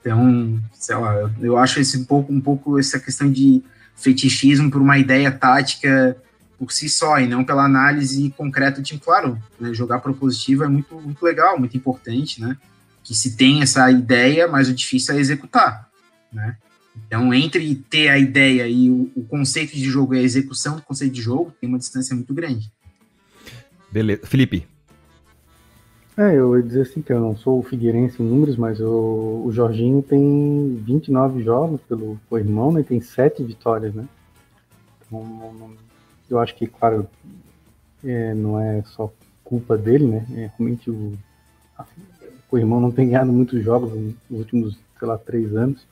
Então, 0.00 0.60
sei 0.74 0.96
lá, 0.96 1.30
eu, 1.40 1.56
acho 1.56 1.78
esse 1.78 1.96
um 1.96 2.04
pouco, 2.04 2.32
um 2.32 2.40
pouco 2.40 2.76
essa 2.76 2.98
questão 2.98 3.30
de 3.30 3.62
fetichismo 3.94 4.68
por 4.68 4.82
uma 4.82 4.98
ideia 4.98 5.30
tática 5.30 6.16
por 6.58 6.72
si 6.72 6.88
só 6.88 7.20
e 7.20 7.28
não 7.28 7.44
pela 7.44 7.64
análise 7.64 8.34
concreta 8.36 8.82
time. 8.82 9.00
Claro, 9.00 9.40
né, 9.60 9.72
jogar 9.72 10.00
propositivo 10.00 10.64
é 10.64 10.68
muito, 10.68 10.94
muito 11.00 11.22
legal, 11.24 11.56
muito 11.56 11.76
importante, 11.76 12.40
né? 12.40 12.56
Que 13.04 13.14
se 13.14 13.36
tem 13.36 13.62
essa 13.62 13.88
ideia, 13.90 14.48
mas 14.48 14.68
o 14.68 14.74
difícil 14.74 15.14
é 15.14 15.18
executar, 15.18 15.88
né? 16.32 16.56
Então, 16.94 17.32
entre 17.32 17.74
ter 17.74 18.08
a 18.08 18.18
ideia 18.18 18.68
e 18.68 18.90
o, 18.90 19.10
o, 19.16 19.24
conceito 19.24 19.72
de 19.74 19.84
jogo 19.84 20.14
e 20.14 20.18
a 20.18 20.22
execução 20.22 20.76
do 20.76 20.82
conceito 20.82 21.12
de 21.12 21.22
jogo, 21.22 21.52
tem 21.60 21.68
uma 21.68 21.78
distância 21.78 22.14
muito 22.14 22.32
grande. 22.34 22.70
Beleza. 23.90 24.26
Felipe. 24.26 24.66
É, 26.16 26.36
eu 26.36 26.56
ia 26.56 26.62
dizer 26.62 26.82
assim 26.82 27.00
que 27.00 27.10
eu 27.10 27.20
não 27.20 27.34
sou 27.34 27.58
o 27.58 27.62
Figueirense 27.62 28.22
em 28.22 28.26
números, 28.26 28.56
mas 28.56 28.78
o, 28.80 29.42
o 29.46 29.52
Jorginho 29.52 30.02
tem 30.02 30.76
29 30.84 31.42
jogos 31.42 31.80
pelo 31.88 32.20
o 32.30 32.38
irmão, 32.38 32.70
né? 32.70 32.82
Tem 32.82 33.00
7 33.00 33.42
vitórias, 33.42 33.94
né? 33.94 34.06
Então, 35.06 35.74
eu 36.28 36.38
acho 36.38 36.54
que, 36.54 36.66
claro, 36.66 37.08
é, 38.04 38.34
não 38.34 38.60
é 38.60 38.82
só 38.82 39.10
culpa 39.42 39.78
dele, 39.78 40.06
né? 40.06 40.26
É, 40.32 40.50
realmente 40.58 40.90
o, 40.90 41.14
o 42.50 42.58
irmão 42.58 42.78
não 42.78 42.90
tem 42.90 43.08
ganhado 43.08 43.32
muitos 43.32 43.62
jogos 43.64 43.92
nos 43.94 44.14
últimos, 44.30 44.78
sei 44.98 45.08
lá, 45.08 45.16
três 45.16 45.56
anos 45.56 45.86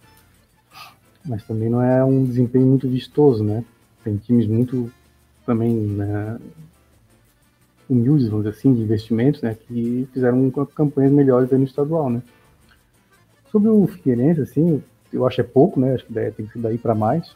mas 1.24 1.44
também 1.44 1.68
não 1.68 1.82
é 1.82 2.04
um 2.04 2.24
desempenho 2.24 2.66
muito 2.66 2.88
vistoso, 2.88 3.44
né? 3.44 3.64
Tem 4.02 4.16
times 4.16 4.46
muito 4.46 4.90
também 5.44 5.74
né, 5.74 6.38
humildes, 7.88 8.28
vamos 8.28 8.44
dizer 8.44 8.56
assim, 8.56 8.74
de 8.74 8.82
investimentos, 8.82 9.42
né, 9.42 9.56
que 9.66 10.08
fizeram 10.12 10.48
campanhas 10.74 11.12
melhores 11.12 11.52
aí 11.52 11.58
no 11.58 11.64
estadual, 11.64 12.08
né? 12.08 12.22
Sobre 13.50 13.68
o 13.68 13.86
Figueirense, 13.86 14.40
assim, 14.42 14.82
eu 15.12 15.26
acho 15.26 15.40
é 15.40 15.44
pouco, 15.44 15.80
né? 15.80 15.94
Acho 15.94 16.06
que 16.06 16.12
tem 16.12 16.46
que 16.46 16.52
ser 16.52 16.60
daí 16.60 16.78
para 16.78 16.94
mais. 16.94 17.34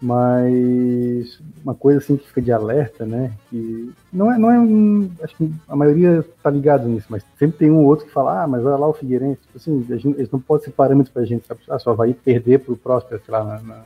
Mas 0.00 1.40
uma 1.64 1.74
coisa 1.74 1.98
assim 1.98 2.16
que 2.16 2.28
fica 2.28 2.40
de 2.40 2.52
alerta, 2.52 3.04
né? 3.04 3.32
Que 3.50 3.92
não 4.12 4.32
é, 4.32 4.38
não 4.38 4.50
é 4.50 4.58
um, 4.58 5.10
acho 5.22 5.36
que 5.36 5.52
a 5.66 5.74
maioria 5.74 6.24
tá 6.40 6.50
ligado 6.50 6.86
nisso, 6.88 7.06
mas 7.10 7.24
sempre 7.36 7.58
tem 7.58 7.70
um 7.70 7.78
ou 7.78 7.86
outro 7.86 8.06
que 8.06 8.12
fala, 8.12 8.44
ah, 8.44 8.46
mas 8.46 8.64
olha 8.64 8.76
lá 8.76 8.86
o 8.86 8.92
Figueirense, 8.92 9.40
tipo 9.42 9.56
assim, 9.56 9.84
gente, 9.88 10.16
eles 10.16 10.30
não 10.30 10.38
podem 10.38 10.66
ser 10.66 10.70
parâmetros 10.70 11.12
pra 11.12 11.24
gente, 11.24 11.46
sabe? 11.46 11.60
Ah, 11.68 11.80
só 11.80 11.94
vai 11.94 12.14
perder 12.14 12.60
pro 12.60 12.76
Próspero, 12.76 13.20
sei 13.24 13.32
lá, 13.32 13.42
na, 13.42 13.60
na, 13.60 13.82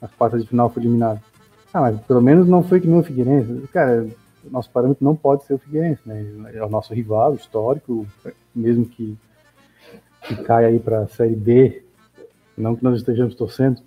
nas 0.00 0.10
quartas 0.14 0.42
de 0.42 0.48
final 0.48 0.70
foi 0.70 0.82
eliminado. 0.82 1.20
Ah, 1.74 1.82
mas 1.82 2.00
pelo 2.00 2.22
menos 2.22 2.48
não 2.48 2.62
foi 2.62 2.80
que 2.80 2.88
nem 2.88 2.98
o 2.98 3.02
Figueirense. 3.02 3.68
Cara, 3.70 4.06
o 4.42 4.50
nosso 4.50 4.70
parâmetro 4.70 5.04
não 5.04 5.14
pode 5.14 5.44
ser 5.44 5.54
o 5.54 5.58
Figueirense, 5.58 6.00
né? 6.06 6.24
É 6.54 6.64
o 6.64 6.70
nosso 6.70 6.94
rival 6.94 7.34
histórico, 7.34 8.06
mesmo 8.54 8.86
que, 8.86 9.14
que 10.22 10.36
caia 10.36 10.68
aí 10.68 10.78
para 10.78 11.00
a 11.00 11.08
Série 11.08 11.36
B, 11.36 11.82
não 12.56 12.74
que 12.74 12.82
nós 12.82 12.96
estejamos 12.96 13.34
torcendo, 13.34 13.82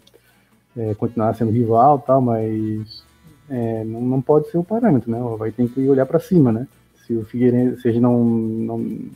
é, 0.77 0.93
continuar 0.95 1.33
sendo 1.35 1.51
rival 1.51 1.99
tal, 1.99 2.21
mas 2.21 3.03
é, 3.49 3.83
não, 3.83 4.01
não, 4.01 4.21
pode 4.21 4.49
ser 4.49 4.57
o 4.57 4.63
parâmetro, 4.63 5.11
né? 5.11 5.19
Vai 5.37 5.51
ter 5.51 5.67
que 5.69 5.87
olhar 5.87 6.05
para 6.05 6.19
cima, 6.19 6.51
né? 6.51 6.67
Se 7.05 7.13
o 7.13 7.25
Figueirense, 7.25 7.81
se 7.81 7.99
não, 7.99 8.23
não 8.23 8.77
o 8.77 9.11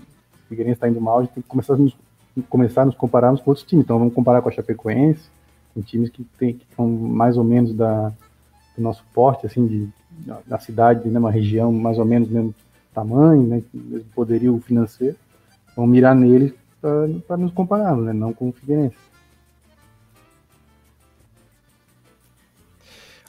Figueirense 0.50 0.78
está 0.78 0.90
indo 0.90 1.02
mal, 1.02 1.20
a 1.20 1.22
gente 1.24 1.34
tem 1.34 1.44
que 1.44 1.50
começar 1.50 1.74
a 1.74 1.78
nos, 1.78 1.96
começar 2.50 2.82
a 2.84 2.86
nos 2.86 2.96
compararmos 2.96 3.42
com 3.42 3.52
outros 3.52 3.66
times. 3.66 3.86
Então 3.86 3.98
vamos 3.98 4.14
comparar 4.14 4.42
com 4.42 4.50
a 4.50 4.52
Chapecoense, 4.52 5.30
com 5.74 5.82
times 5.82 6.10
que 6.10 6.24
tem 6.38 6.54
que 6.54 6.66
são 6.76 6.88
mais 6.88 7.38
ou 7.38 7.44
menos 7.44 7.74
da 7.74 8.12
do 8.78 8.84
nosso 8.84 9.04
porte, 9.12 9.46
assim, 9.48 9.66
de, 9.66 9.90
da 10.46 10.60
cidade, 10.60 11.10
né, 11.10 11.20
uma 11.20 11.32
região 11.32 11.72
mais 11.74 11.98
ou 11.98 12.06
menos 12.06 12.30
do 12.30 12.34
mesmo 12.36 12.56
tamanho, 12.94 13.44
né, 13.44 13.64
mesmo 13.74 14.06
poderio 14.14 14.60
financeiro. 14.60 15.16
Vamos 15.76 15.92
mirar 15.92 16.16
neles 16.16 16.54
para 17.28 17.38
nos 17.38 17.52
compararmos, 17.52 18.06
né, 18.06 18.14
não 18.14 18.32
com 18.32 18.50
o 18.50 18.52
Figueirense. 18.52 18.96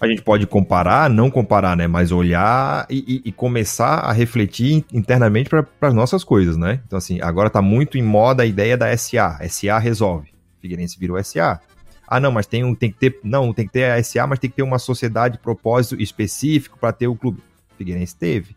A 0.01 0.07
gente 0.07 0.23
pode 0.23 0.47
comparar, 0.47 1.11
não 1.11 1.31
comparar, 1.31 1.77
né? 1.77 1.87
Mas 1.87 2.13
olhar 2.13 2.87
e, 2.89 3.23
e, 3.25 3.29
e 3.29 3.33
começar 3.33 3.99
a 3.99 4.13
refletir 4.13 4.85
internamente 4.93 5.51
para 5.51 5.67
as 5.81 5.95
nossas 5.95 6.23
coisas, 6.23 6.57
né? 6.57 6.81
Então, 6.87 6.97
assim, 6.97 7.21
agora 7.21 7.51
tá 7.51 7.61
muito 7.61 7.99
em 7.99 8.03
moda 8.03 8.45
a 8.45 8.47
ideia 8.47 8.77
da 8.77 8.97
SA. 8.97 9.41
SA 9.49 9.79
resolve. 9.79 10.29
Figueirense 10.61 10.99
virou 10.99 11.23
SA. 11.23 11.61
Ah, 12.07 12.21
não, 12.21 12.31
mas 12.31 12.47
tem, 12.47 12.65
um, 12.65 12.75
tem 12.75 12.91
que 12.91 12.99
ter. 12.99 13.19
Não, 13.25 13.53
tem 13.53 13.67
que 13.67 13.73
ter 13.73 13.91
a 13.91 14.03
SA, 14.03 14.27
mas 14.27 14.39
tem 14.39 14.49
que 14.49 14.57
ter 14.57 14.63
uma 14.63 14.79
sociedade 14.79 15.37
de 15.37 15.43
propósito 15.43 16.01
específico 16.01 16.79
para 16.79 16.93
ter 16.93 17.09
o 17.09 17.17
clube. 17.17 17.43
Figueirense 17.77 18.17
teve. 18.17 18.57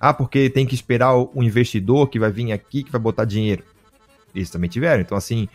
Ah, 0.00 0.12
porque 0.12 0.50
tem 0.50 0.66
que 0.66 0.74
esperar 0.74 1.14
o 1.16 1.42
investidor 1.42 2.08
que 2.08 2.18
vai 2.18 2.30
vir 2.30 2.50
aqui, 2.52 2.82
que 2.82 2.90
vai 2.90 3.00
botar 3.00 3.24
dinheiro. 3.24 3.62
Eles 4.34 4.50
também 4.50 4.68
tiveram. 4.68 5.00
Então, 5.00 5.16
assim, 5.16 5.48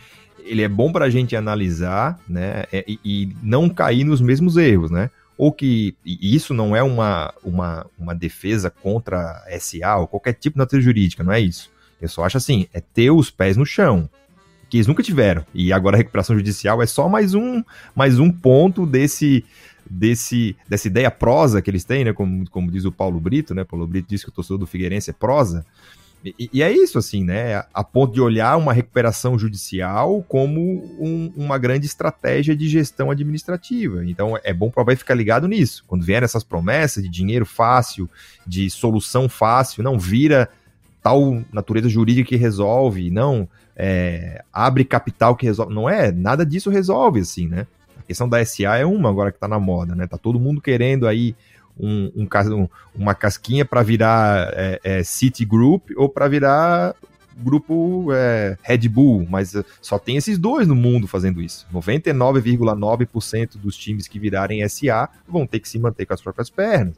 ele 0.48 0.62
é 0.62 0.68
bom 0.68 0.90
para 0.90 1.04
a 1.04 1.10
gente 1.10 1.36
analisar, 1.36 2.18
né, 2.28 2.64
é, 2.72 2.84
e, 2.86 2.98
e, 3.04 3.36
não 3.42 3.68
cair 3.68 4.04
nos 4.04 4.20
mesmos 4.20 4.56
erros, 4.56 4.90
né? 4.90 5.10
Ou 5.36 5.52
que 5.52 5.94
isso 6.04 6.52
não 6.52 6.74
é 6.74 6.82
uma, 6.82 7.32
uma, 7.44 7.86
uma 7.96 8.14
defesa 8.14 8.70
contra 8.70 9.40
SA 9.60 9.96
ou 9.98 10.08
qualquer 10.08 10.32
tipo 10.32 10.54
de 10.54 10.58
natureza 10.58 10.84
jurídica, 10.84 11.22
não 11.22 11.32
é 11.32 11.38
isso. 11.38 11.70
Eu 12.00 12.08
só 12.08 12.24
acho 12.24 12.36
assim, 12.36 12.66
é 12.72 12.80
ter 12.80 13.10
os 13.12 13.30
pés 13.30 13.56
no 13.56 13.64
chão, 13.64 14.08
que 14.68 14.78
eles 14.78 14.88
nunca 14.88 15.02
tiveram. 15.02 15.44
E 15.54 15.72
agora 15.72 15.96
a 15.96 15.98
recuperação 15.98 16.36
judicial 16.36 16.82
é 16.82 16.86
só 16.86 17.08
mais 17.08 17.34
um, 17.34 17.62
mais 17.94 18.18
um 18.18 18.32
ponto 18.32 18.84
desse, 18.84 19.44
desse, 19.88 20.56
dessa 20.68 20.88
ideia 20.88 21.10
prosa 21.10 21.62
que 21.62 21.70
eles 21.70 21.84
têm, 21.84 22.04
né? 22.04 22.12
Como, 22.12 22.48
como 22.50 22.70
diz 22.70 22.84
o 22.84 22.92
Paulo 22.92 23.20
Brito, 23.20 23.54
né? 23.54 23.62
Paulo 23.64 23.86
Brito 23.86 24.08
diz 24.08 24.24
que 24.24 24.30
o 24.30 24.32
torcedor 24.32 24.58
do 24.58 24.66
Figueirense 24.66 25.10
é 25.10 25.12
prosa. 25.12 25.64
E, 26.24 26.50
e, 26.52 26.62
é 26.62 26.72
isso, 26.72 26.98
assim, 26.98 27.22
né? 27.22 27.64
A 27.72 27.84
ponto 27.84 28.12
de 28.12 28.20
olhar 28.20 28.56
uma 28.56 28.72
recuperação 28.72 29.38
judicial 29.38 30.22
como 30.28 30.60
um, 30.98 31.32
uma 31.36 31.58
grande 31.58 31.86
estratégia 31.86 32.56
de 32.56 32.68
gestão 32.68 33.10
administrativa. 33.10 34.04
Então 34.04 34.38
é 34.42 34.52
bom 34.52 34.70
para 34.70 34.82
o 34.82 34.96
ficar 34.96 35.14
ligado 35.14 35.46
nisso. 35.46 35.84
Quando 35.86 36.04
vierem 36.04 36.24
essas 36.24 36.42
promessas 36.42 37.02
de 37.02 37.08
dinheiro 37.08 37.46
fácil, 37.46 38.10
de 38.46 38.68
solução 38.68 39.28
fácil, 39.28 39.82
não 39.82 39.98
vira 39.98 40.48
tal 41.02 41.42
natureza 41.52 41.88
jurídica 41.88 42.28
que 42.28 42.36
resolve, 42.36 43.10
não 43.10 43.48
é, 43.76 44.42
abre 44.52 44.84
capital 44.84 45.36
que 45.36 45.46
resolve. 45.46 45.72
Não 45.72 45.88
é, 45.88 46.10
nada 46.10 46.44
disso 46.44 46.68
resolve, 46.68 47.20
assim, 47.20 47.46
né? 47.46 47.66
A 47.96 48.02
questão 48.02 48.28
da 48.28 48.44
SA 48.44 48.76
é 48.76 48.84
uma 48.84 49.08
agora 49.08 49.30
que 49.30 49.36
está 49.36 49.46
na 49.46 49.60
moda, 49.60 49.94
né? 49.94 50.06
Tá 50.06 50.18
todo 50.18 50.40
mundo 50.40 50.60
querendo 50.60 51.06
aí 51.06 51.36
um, 51.78 52.10
um, 52.14 52.68
uma 52.94 53.14
casquinha 53.14 53.64
para 53.64 53.82
virar 53.82 54.50
é, 54.54 54.80
é, 54.82 55.02
City 55.02 55.44
Group 55.44 55.90
ou 55.96 56.08
para 56.08 56.28
virar 56.28 56.94
grupo 57.36 58.08
é, 58.12 58.58
Red 58.62 58.88
Bull, 58.88 59.26
mas 59.30 59.54
só 59.80 59.98
tem 59.98 60.16
esses 60.16 60.36
dois 60.38 60.66
no 60.66 60.74
mundo 60.74 61.06
fazendo 61.06 61.40
isso. 61.40 61.66
99,9% 61.72 63.56
dos 63.56 63.76
times 63.76 64.08
que 64.08 64.18
virarem 64.18 64.68
SA 64.68 65.08
vão 65.26 65.46
ter 65.46 65.60
que 65.60 65.68
se 65.68 65.78
manter 65.78 66.04
com 66.04 66.14
as 66.14 66.20
próprias 66.20 66.50
pernas. 66.50 66.94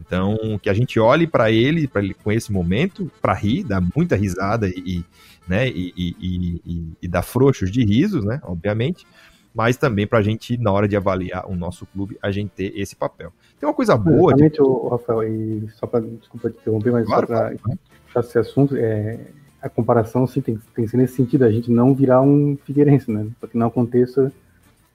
Então, 0.00 0.58
que 0.60 0.68
a 0.68 0.74
gente 0.74 0.98
olhe 0.98 1.26
para 1.26 1.52
ele, 1.52 1.86
para 1.86 2.02
ele 2.02 2.14
com 2.14 2.32
esse 2.32 2.50
momento, 2.50 3.10
para 3.22 3.32
rir, 3.32 3.62
dar 3.62 3.80
muita 3.80 4.16
risada 4.16 4.68
e, 4.68 5.04
né, 5.46 5.68
e, 5.68 5.92
e, 5.96 6.60
e, 6.66 6.92
e 7.02 7.08
dar 7.08 7.22
frouxos 7.22 7.70
de 7.70 7.84
risos, 7.84 8.24
né, 8.24 8.40
obviamente, 8.42 9.06
mas 9.54 9.76
também 9.76 10.04
para 10.06 10.18
a 10.18 10.22
gente, 10.22 10.56
na 10.56 10.72
hora 10.72 10.88
de 10.88 10.96
avaliar 10.96 11.48
o 11.48 11.54
nosso 11.54 11.86
clube, 11.86 12.18
a 12.20 12.32
gente 12.32 12.50
ter 12.50 12.72
esse 12.76 12.96
papel. 12.96 13.32
Tem 13.58 13.68
uma 13.68 13.74
coisa 13.74 13.96
boa. 13.96 14.32
Exatamente, 14.32 14.54
de... 14.54 14.62
o 14.62 14.88
Rafael, 14.88 15.22
e 15.24 15.68
só 15.74 15.86
para 15.86 16.00
desculpa 16.00 16.50
te 16.50 16.58
interromper, 16.58 16.92
mas 16.92 17.06
claro, 17.06 17.26
só 17.26 17.34
para 17.34 17.76
fechar 18.06 18.20
esse 18.20 18.38
assunto, 18.38 18.76
é, 18.76 19.18
a 19.62 19.68
comparação 19.68 20.26
sim, 20.26 20.40
tem, 20.40 20.58
tem 20.74 20.84
que 20.84 20.90
ser 20.90 20.96
nesse 20.96 21.16
sentido, 21.16 21.44
a 21.44 21.50
gente 21.50 21.70
não 21.70 21.94
virar 21.94 22.20
um 22.20 22.56
Figueirense, 22.64 23.10
né? 23.10 23.26
Para 23.40 23.48
que 23.48 23.56
não 23.56 23.68
aconteça 23.68 24.32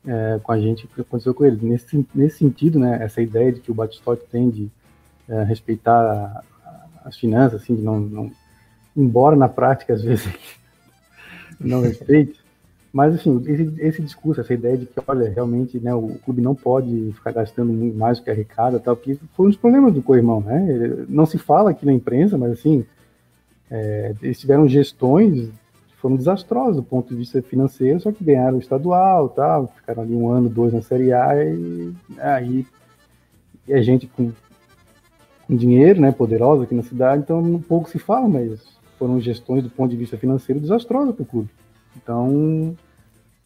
é, 0.05 0.39
com 0.41 0.51
a 0.51 0.59
gente 0.59 0.85
o 0.85 0.87
que 0.87 1.01
aconteceu 1.01 1.33
com 1.33 1.45
ele. 1.45 1.59
Nesse, 1.61 2.05
nesse 2.13 2.37
sentido, 2.37 2.79
né, 2.79 2.99
essa 3.01 3.21
ideia 3.21 3.51
de 3.51 3.59
que 3.59 3.71
o 3.71 3.73
Batistotti 3.73 4.25
tem 4.31 4.49
de 4.49 4.69
é, 5.27 5.43
respeitar 5.43 6.43
as 7.03 7.17
finanças, 7.17 7.61
assim, 7.61 7.75
de 7.75 7.81
não, 7.81 7.99
não, 7.99 8.31
embora 8.95 9.35
na 9.35 9.49
prática 9.49 9.93
às 9.93 10.01
vezes 10.01 10.27
não 11.59 11.81
respeite, 11.81 12.38
mas, 12.91 13.15
assim, 13.15 13.41
esse, 13.45 13.73
esse, 13.79 14.01
discurso, 14.01 14.41
essa 14.41 14.53
ideia 14.53 14.77
de 14.77 14.85
que, 14.87 14.99
olha, 15.07 15.29
realmente, 15.29 15.79
né, 15.79 15.93
o 15.93 16.17
clube 16.25 16.41
não 16.41 16.55
pode 16.55 17.11
ficar 17.13 17.31
gastando 17.31 17.71
mais 17.71 18.17
do 18.17 18.23
que 18.23 18.31
arrecada, 18.31 18.79
tal, 18.79 18.95
porque 18.95 19.17
foi 19.35 19.45
um 19.45 19.49
dos 19.49 19.57
problemas 19.57 19.93
do 19.93 20.01
Coirmão, 20.01 20.41
né? 20.41 21.05
Não 21.07 21.25
se 21.25 21.37
fala 21.37 21.69
aqui 21.69 21.85
na 21.85 21.93
imprensa, 21.93 22.37
mas, 22.37 22.51
assim, 22.51 22.83
é, 23.69 24.13
eles 24.21 24.39
tiveram 24.39 24.67
gestões 24.67 25.49
que 25.87 25.95
foram 25.97 26.15
desastrosas 26.15 26.77
do 26.77 26.83
ponto 26.83 27.09
de 27.09 27.15
vista 27.15 27.41
financeiro, 27.43 27.99
só 27.99 28.11
que 28.11 28.23
ganharam 28.23 28.57
o 28.57 28.61
estadual, 28.61 29.29
tal, 29.29 29.67
ficaram 29.67 30.01
ali 30.01 30.15
um 30.15 30.29
ano, 30.29 30.49
dois 30.49 30.73
na 30.73 30.81
Série 30.81 31.13
A, 31.13 31.35
e 31.43 31.93
aí 32.17 32.65
e 33.67 33.73
a 33.73 33.83
gente 33.83 34.07
com, 34.07 34.31
com 35.45 35.55
dinheiro, 35.55 36.01
né, 36.01 36.11
poderosa 36.11 36.63
aqui 36.63 36.73
na 36.73 36.81
cidade, 36.81 37.21
então 37.21 37.63
pouco 37.67 37.87
se 37.87 37.99
fala, 37.99 38.27
mas 38.27 38.59
foram 38.97 39.19
gestões 39.21 39.63
do 39.63 39.69
ponto 39.69 39.91
de 39.91 39.97
vista 39.97 40.17
financeiro 40.17 40.59
desastrosas 40.59 41.13
para 41.13 41.21
o 41.21 41.25
clube. 41.25 41.49
Então, 41.95 42.75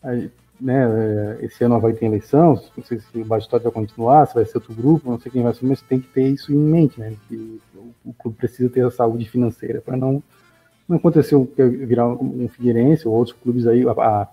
aí, 0.02 0.30
né, 0.60 1.38
é, 1.42 1.46
esse 1.46 1.64
ano 1.64 1.80
vai 1.80 1.94
ter 1.94 2.06
eleição, 2.06 2.62
não 2.78 2.84
sei 2.84 3.00
se 3.00 3.18
o 3.18 3.26
Batistote 3.26 3.64
vai 3.64 3.72
continuar, 3.74 4.26
se 4.26 4.36
vai 4.36 4.46
ser 4.46 4.58
outro 4.58 4.74
grupo, 4.74 5.10
não 5.10 5.20
sei 5.20 5.32
quem 5.32 5.42
vai 5.42 5.52
assumir, 5.52 5.72
mas 5.72 5.82
tem 5.82 6.00
que 6.00 6.08
ter 6.08 6.28
isso 6.30 6.54
em 6.54 6.58
mente, 6.58 7.00
né, 7.00 7.14
que 7.28 7.60
o, 8.06 8.14
clube 8.14 8.38
precisa 8.38 8.70
ter 8.70 8.86
a 8.86 8.92
saúde 8.92 9.28
financeira 9.30 9.82
para 9.82 9.98
não, 9.98 10.24
não 10.88 10.98
acontecer 10.98 11.36
o 11.36 11.46
que 11.46 11.64
virar 11.64 12.08
um 12.08 12.48
Figueirense 12.48 13.08
ou 13.08 13.14
outros 13.14 13.36
clubes 13.36 13.68
aí, 13.68 13.86
a, 13.86 13.92
a, 13.92 14.28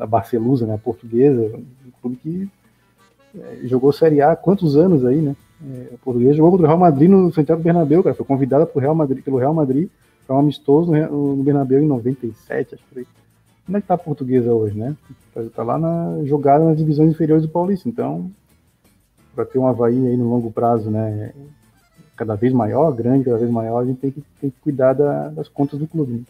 a, 0.00 0.06
Barcelusa, 0.06 0.66
né, 0.66 0.74
a 0.74 0.78
portuguesa, 0.78 1.56
um 1.56 1.90
clube 2.00 2.16
que 2.16 2.48
é, 3.38 3.58
jogou 3.64 3.92
Série 3.92 4.20
A 4.20 4.32
há 4.32 4.36
quantos 4.36 4.76
anos 4.76 5.04
aí, 5.04 5.20
né, 5.20 5.36
é, 5.64 5.94
a 5.94 5.98
portuguesa 5.98 6.34
jogou 6.34 6.52
contra 6.52 6.66
o 6.66 6.68
Real 6.68 6.80
Madrid 6.80 7.10
no 7.10 7.32
Santiago 7.32 7.62
Bernabéu, 7.62 8.02
cara, 8.02 8.14
foi 8.14 8.26
convidada 8.26 8.66
pro 8.66 8.80
Real 8.80 8.94
Madrid, 8.94 9.22
pelo 9.22 9.38
Real 9.38 9.54
Madrid 9.54 9.88
para 10.26 10.34
um 10.34 10.40
amistoso 10.40 10.90
no, 10.90 11.36
no 11.36 11.42
Bernabéu 11.44 11.80
em 11.80 11.86
97, 11.86 12.74
acho 12.74 12.84
que 12.92 13.06
como 13.66 13.76
é 13.76 13.80
que 13.80 13.88
tá 13.88 13.94
a 13.94 13.98
portuguesa 13.98 14.54
hoje, 14.54 14.78
né? 14.78 14.96
Tá, 15.54 15.62
lá 15.62 15.76
na 15.76 16.24
jogada 16.24 16.64
nas 16.64 16.78
divisões 16.78 17.10
inferiores 17.10 17.44
do 17.44 17.50
Paulista. 17.50 17.88
Então, 17.88 18.30
para 19.34 19.44
ter 19.44 19.58
um 19.58 19.66
Havaí 19.66 20.06
aí 20.06 20.16
no 20.16 20.30
longo 20.30 20.50
prazo, 20.50 20.90
né? 20.90 21.32
Cada 22.16 22.36
vez 22.36 22.52
maior, 22.52 22.92
grande, 22.92 23.24
cada 23.24 23.36
vez 23.36 23.50
maior, 23.50 23.80
a 23.80 23.84
gente 23.84 23.98
tem 23.98 24.10
que, 24.10 24.22
tem 24.40 24.50
que 24.50 24.56
cuidar 24.60 24.94
da, 24.94 25.28
das 25.28 25.48
contas 25.48 25.78
do 25.78 25.86
clube. 25.86 26.12
Né? 26.12 26.20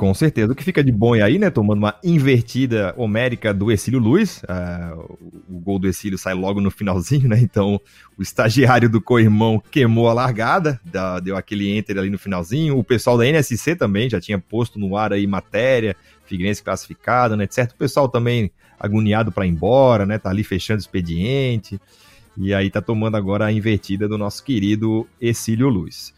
Com 0.00 0.14
certeza. 0.14 0.50
O 0.50 0.56
que 0.56 0.64
fica 0.64 0.82
de 0.82 0.90
bom 0.90 1.12
aí, 1.12 1.38
né? 1.38 1.50
Tomando 1.50 1.80
uma 1.80 1.94
invertida 2.02 2.94
homérica 2.96 3.52
do 3.52 3.70
Exílio 3.70 4.00
Luiz. 4.00 4.42
Uh, 4.44 5.18
o 5.46 5.60
gol 5.60 5.78
do 5.78 5.86
Exílio 5.86 6.16
sai 6.16 6.32
logo 6.32 6.58
no 6.58 6.70
finalzinho, 6.70 7.28
né? 7.28 7.38
Então, 7.38 7.78
o 8.16 8.22
estagiário 8.22 8.88
do 8.88 9.02
co-irmão 9.02 9.62
queimou 9.70 10.08
a 10.08 10.14
largada, 10.14 10.80
deu 11.22 11.36
aquele 11.36 11.76
enter 11.76 11.98
ali 11.98 12.08
no 12.08 12.18
finalzinho. 12.18 12.78
O 12.78 12.82
pessoal 12.82 13.18
da 13.18 13.26
NSC 13.26 13.76
também 13.76 14.08
já 14.08 14.18
tinha 14.18 14.38
posto 14.38 14.78
no 14.78 14.96
ar 14.96 15.12
aí 15.12 15.26
matéria, 15.26 15.94
Figueirense 16.30 16.62
classificado, 16.62 17.36
né? 17.36 17.46
Certo, 17.50 17.72
o 17.72 17.76
pessoal 17.76 18.08
também 18.08 18.50
agoniado 18.78 19.30
para 19.30 19.44
ir 19.44 19.50
embora, 19.50 20.06
né? 20.06 20.18
Tá 20.18 20.30
ali 20.30 20.42
fechando 20.44 20.80
expediente. 20.80 21.80
E 22.36 22.54
aí 22.54 22.70
tá 22.70 22.80
tomando 22.80 23.16
agora 23.16 23.46
a 23.46 23.52
invertida 23.52 24.08
do 24.08 24.16
nosso 24.16 24.42
querido 24.42 25.06
Exílio 25.20 25.68
Luiz. 25.68 26.14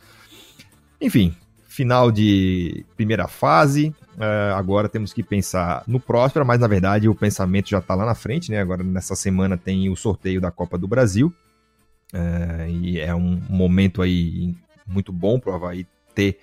Enfim, 1.00 1.34
final 1.66 2.12
de 2.12 2.84
primeira 2.96 3.26
fase. 3.26 3.94
Uh, 4.14 4.54
agora 4.54 4.90
temos 4.90 5.12
que 5.12 5.22
pensar 5.22 5.82
no 5.86 5.98
Próspera, 5.98 6.44
mas 6.44 6.60
na 6.60 6.66
verdade 6.66 7.08
o 7.08 7.14
pensamento 7.14 7.70
já 7.70 7.78
está 7.78 7.94
lá 7.94 8.04
na 8.04 8.14
frente, 8.14 8.50
né? 8.50 8.60
Agora 8.60 8.84
nessa 8.84 9.16
semana 9.16 9.56
tem 9.56 9.88
o 9.88 9.96
sorteio 9.96 10.40
da 10.40 10.50
Copa 10.50 10.76
do 10.76 10.86
Brasil. 10.86 11.32
Uh, 12.12 12.68
e 12.68 13.00
é 13.00 13.14
um 13.14 13.40
momento 13.48 14.02
aí 14.02 14.54
muito 14.86 15.10
bom 15.12 15.40
para 15.40 15.50
o 15.50 15.54
Havaí 15.54 15.86
ter 16.14 16.38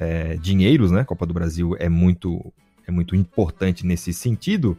uh, 0.00 0.38
dinheiros, 0.38 0.92
né? 0.92 1.04
Copa 1.04 1.26
do 1.26 1.34
Brasil 1.34 1.74
é 1.78 1.88
muito, 1.88 2.52
é 2.88 2.90
muito 2.90 3.14
importante 3.14 3.86
nesse 3.86 4.12
sentido. 4.12 4.76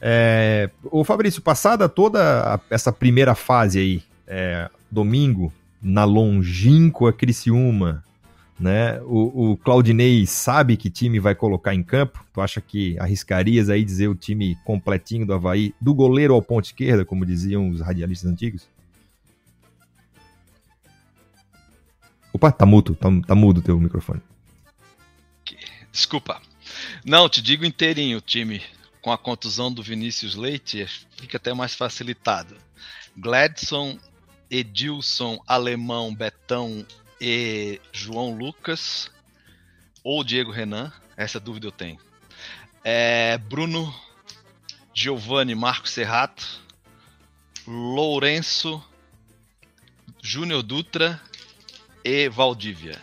É, 0.00 0.70
o 0.84 1.02
Fabrício, 1.02 1.40
passada 1.40 1.88
toda 1.88 2.54
a, 2.54 2.60
essa 2.68 2.92
primeira 2.92 3.34
fase 3.34 3.78
aí, 3.78 4.02
é, 4.26 4.70
domingo, 4.90 5.52
na 5.80 6.04
longínqua 6.04 7.12
Criciúma, 7.12 8.04
né? 8.60 9.00
O, 9.02 9.52
o 9.52 9.56
Claudinei 9.56 10.26
sabe 10.26 10.76
que 10.76 10.90
time 10.90 11.18
vai 11.18 11.34
colocar 11.34 11.74
em 11.74 11.82
campo? 11.82 12.24
Tu 12.32 12.40
acha 12.40 12.60
que 12.60 12.98
arriscarias 12.98 13.70
aí 13.70 13.82
dizer 13.82 14.08
o 14.08 14.14
time 14.14 14.56
completinho 14.64 15.26
do 15.26 15.32
Havaí, 15.32 15.74
do 15.80 15.94
goleiro 15.94 16.34
ao 16.34 16.42
ponto 16.42 16.66
esquerda, 16.66 17.04
como 17.04 17.24
diziam 17.24 17.70
os 17.70 17.80
radialistas 17.80 18.30
antigos? 18.30 18.68
Opa, 22.32 22.52
tá 22.52 22.66
mudo, 22.66 22.94
tá, 22.94 23.08
tá 23.26 23.34
mudo 23.34 23.58
o 23.58 23.62
teu 23.62 23.78
microfone. 23.80 24.20
Desculpa. 25.90 26.40
Não, 27.04 27.28
te 27.28 27.42
digo 27.42 27.64
inteirinho 27.64 28.20
time. 28.20 28.62
Com 29.00 29.10
a 29.10 29.18
contusão 29.18 29.72
do 29.72 29.82
Vinícius 29.82 30.36
Leite, 30.36 30.86
fica 31.16 31.36
até 31.36 31.52
mais 31.52 31.74
facilitado. 31.74 32.56
Gladson, 33.16 33.98
Edilson, 34.48 35.42
Alemão, 35.46 36.14
Betão, 36.14 36.86
e 37.24 37.80
João 37.92 38.34
Lucas 38.34 39.08
ou 40.02 40.24
Diego 40.24 40.50
Renan, 40.50 40.92
essa 41.16 41.38
dúvida 41.38 41.68
eu 41.68 41.72
tenho. 41.72 41.96
É, 42.82 43.38
Bruno, 43.38 43.94
Giovanni, 44.92 45.54
Marcos 45.54 45.92
Serrato, 45.92 46.44
Lourenço, 47.64 48.82
Júnior 50.20 50.64
Dutra 50.64 51.22
e 52.04 52.28
Valdívia. 52.28 53.00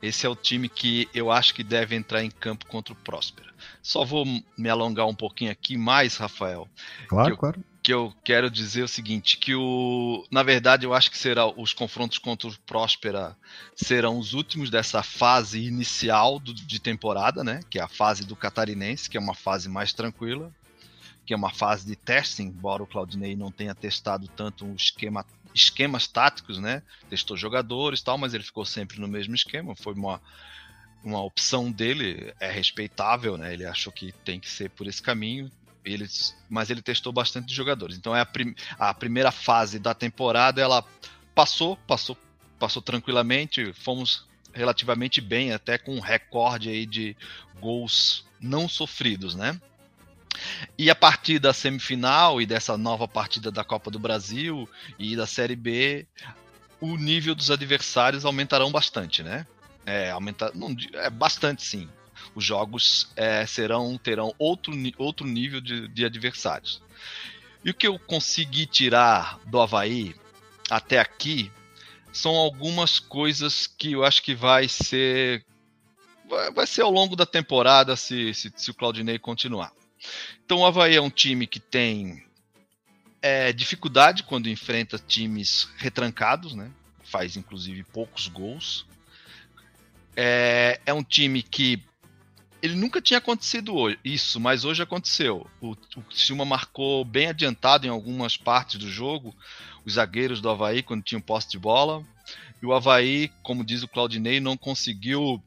Esse 0.00 0.26
é 0.26 0.28
o 0.28 0.36
time 0.36 0.68
que 0.68 1.08
eu 1.12 1.30
acho 1.30 1.54
que 1.54 1.64
deve 1.64 1.96
entrar 1.96 2.22
em 2.22 2.30
campo 2.30 2.66
contra 2.66 2.92
o 2.92 2.96
Próspera. 2.96 3.48
Só 3.82 4.04
vou 4.04 4.24
me 4.56 4.68
alongar 4.68 5.06
um 5.06 5.14
pouquinho 5.14 5.50
aqui 5.50 5.76
mais, 5.76 6.16
Rafael. 6.16 6.68
Claro, 7.08 7.30
eu, 7.30 7.36
claro 7.36 7.64
que 7.88 7.92
eu 7.94 8.12
quero 8.22 8.50
dizer 8.50 8.82
o 8.82 8.88
seguinte, 8.88 9.38
que 9.38 9.54
o, 9.54 10.22
na 10.30 10.42
verdade 10.42 10.84
eu 10.84 10.92
acho 10.92 11.10
que 11.10 11.16
será 11.16 11.46
os 11.46 11.72
confrontos 11.72 12.18
contra 12.18 12.46
o 12.46 12.58
Próspera 12.60 13.34
serão 13.74 14.18
os 14.18 14.34
últimos 14.34 14.68
dessa 14.68 15.02
fase 15.02 15.66
inicial 15.66 16.38
do, 16.38 16.52
de 16.52 16.78
temporada, 16.78 17.42
né? 17.42 17.60
Que 17.70 17.78
é 17.78 17.82
a 17.82 17.88
fase 17.88 18.26
do 18.26 18.36
Catarinense, 18.36 19.08
que 19.08 19.16
é 19.16 19.20
uma 19.20 19.34
fase 19.34 19.70
mais 19.70 19.94
tranquila, 19.94 20.52
que 21.24 21.32
é 21.32 21.36
uma 21.36 21.50
fase 21.50 21.86
de 21.86 21.96
teste, 21.96 22.42
embora 22.42 22.82
o 22.82 22.86
Claudinei 22.86 23.34
não 23.34 23.50
tenha 23.50 23.74
testado 23.74 24.28
tanto 24.28 24.66
um 24.66 24.74
esquema, 24.74 25.24
esquemas 25.54 26.06
táticos, 26.06 26.58
né? 26.58 26.82
Testou 27.08 27.36
jogadores, 27.36 28.02
tal, 28.02 28.18
mas 28.18 28.34
ele 28.34 28.44
ficou 28.44 28.64
sempre 28.64 29.00
no 29.00 29.08
mesmo 29.08 29.34
esquema. 29.34 29.74
Foi 29.76 29.94
uma 29.94 30.20
uma 31.02 31.22
opção 31.22 31.70
dele 31.70 32.34
é 32.40 32.50
respeitável, 32.50 33.38
né? 33.38 33.52
Ele 33.52 33.64
achou 33.64 33.92
que 33.92 34.12
tem 34.24 34.40
que 34.40 34.48
ser 34.48 34.68
por 34.70 34.86
esse 34.86 35.00
caminho 35.00 35.50
ele, 35.84 36.06
mas 36.48 36.70
ele 36.70 36.82
testou 36.82 37.12
bastante 37.12 37.54
jogadores. 37.54 37.96
Então 37.96 38.14
é 38.14 38.20
a, 38.20 38.26
prim, 38.26 38.54
a 38.78 38.92
primeira 38.92 39.30
fase 39.30 39.78
da 39.78 39.94
temporada, 39.94 40.60
ela 40.60 40.84
passou, 41.34 41.76
passou, 41.86 42.16
passou 42.58 42.82
tranquilamente. 42.82 43.72
Fomos 43.72 44.26
relativamente 44.52 45.20
bem, 45.20 45.52
até 45.52 45.78
com 45.78 45.94
um 45.94 46.00
recorde 46.00 46.68
aí 46.68 46.86
de 46.86 47.16
gols 47.60 48.26
não 48.40 48.68
sofridos, 48.68 49.34
né? 49.34 49.60
E 50.76 50.90
a 50.90 50.94
partir 50.94 51.38
da 51.38 51.52
semifinal 51.52 52.40
e 52.40 52.46
dessa 52.46 52.76
nova 52.76 53.08
partida 53.08 53.50
da 53.50 53.64
Copa 53.64 53.90
do 53.90 53.98
Brasil 53.98 54.68
e 54.98 55.16
da 55.16 55.26
Série 55.26 55.56
B, 55.56 56.06
o 56.80 56.96
nível 56.96 57.34
dos 57.34 57.50
adversários 57.50 58.24
aumentarão 58.24 58.70
bastante, 58.70 59.22
né? 59.22 59.46
É, 59.84 60.10
aumentar, 60.10 60.54
não, 60.54 60.74
é 60.94 61.10
bastante 61.10 61.64
sim. 61.64 61.88
Os 62.34 62.44
jogos 62.44 63.10
é, 63.16 63.44
serão 63.46 63.96
terão 63.96 64.34
outro, 64.38 64.72
outro 64.96 65.26
nível 65.26 65.60
de, 65.60 65.88
de 65.88 66.04
adversários. 66.04 66.82
E 67.64 67.70
o 67.70 67.74
que 67.74 67.86
eu 67.86 67.98
consegui 67.98 68.66
tirar 68.66 69.38
do 69.46 69.60
Havaí 69.60 70.14
até 70.70 70.98
aqui 70.98 71.50
são 72.12 72.34
algumas 72.34 72.98
coisas 72.98 73.66
que 73.66 73.92
eu 73.92 74.04
acho 74.04 74.22
que 74.22 74.34
vai 74.34 74.68
ser 74.68 75.44
vai 76.54 76.66
ser 76.66 76.82
ao 76.82 76.90
longo 76.90 77.16
da 77.16 77.24
temporada 77.24 77.96
se, 77.96 78.34
se, 78.34 78.52
se 78.54 78.70
o 78.70 78.74
Claudinei 78.74 79.18
continuar. 79.18 79.72
Então 80.44 80.58
o 80.58 80.66
Havaí 80.66 80.96
é 80.96 81.00
um 81.00 81.10
time 81.10 81.46
que 81.46 81.60
tem 81.60 82.24
é, 83.20 83.52
dificuldade 83.52 84.22
quando 84.22 84.48
enfrenta 84.48 84.98
times 84.98 85.68
retrancados, 85.76 86.54
né? 86.54 86.70
Faz 87.04 87.36
inclusive 87.36 87.82
poucos 87.84 88.28
gols. 88.28 88.86
É, 90.16 90.80
é 90.84 90.92
um 90.92 91.02
time 91.02 91.42
que 91.42 91.82
ele 92.60 92.74
nunca 92.74 93.00
tinha 93.00 93.18
acontecido 93.18 93.74
hoje, 93.74 93.98
isso, 94.04 94.40
mas 94.40 94.64
hoje 94.64 94.82
aconteceu. 94.82 95.46
O, 95.60 95.72
o 95.72 96.12
Silma 96.12 96.44
marcou 96.44 97.04
bem 97.04 97.28
adiantado 97.28 97.86
em 97.86 97.90
algumas 97.90 98.36
partes 98.36 98.78
do 98.78 98.90
jogo, 98.90 99.34
os 99.84 99.94
zagueiros 99.94 100.40
do 100.40 100.50
Havaí, 100.50 100.82
quando 100.82 101.04
tinham 101.04 101.20
posse 101.20 101.48
de 101.48 101.58
bola. 101.58 102.04
E 102.60 102.66
o 102.66 102.74
Havaí, 102.74 103.30
como 103.42 103.64
diz 103.64 103.82
o 103.82 103.88
Claudinei, 103.88 104.40
não 104.40 104.56
conseguiu 104.56 105.42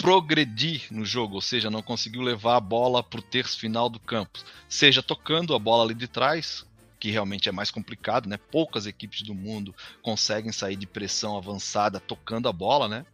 progredir 0.00 0.86
no 0.90 1.04
jogo, 1.04 1.34
ou 1.34 1.42
seja, 1.42 1.70
não 1.70 1.82
conseguiu 1.82 2.22
levar 2.22 2.56
a 2.56 2.60
bola 2.60 3.02
para 3.02 3.20
o 3.20 3.22
terço 3.22 3.58
final 3.58 3.86
do 3.90 4.00
campo, 4.00 4.38
seja 4.66 5.02
tocando 5.02 5.54
a 5.54 5.58
bola 5.58 5.84
ali 5.84 5.94
de 5.94 6.08
trás, 6.08 6.66
que 6.98 7.10
realmente 7.10 7.50
é 7.50 7.52
mais 7.52 7.70
complicado, 7.70 8.26
né? 8.26 8.38
Poucas 8.50 8.86
equipes 8.86 9.20
do 9.20 9.34
mundo 9.34 9.74
conseguem 10.00 10.52
sair 10.52 10.76
de 10.76 10.86
pressão 10.86 11.36
avançada 11.36 12.00
tocando 12.00 12.48
a 12.48 12.52
bola, 12.52 12.88
né? 12.88 13.04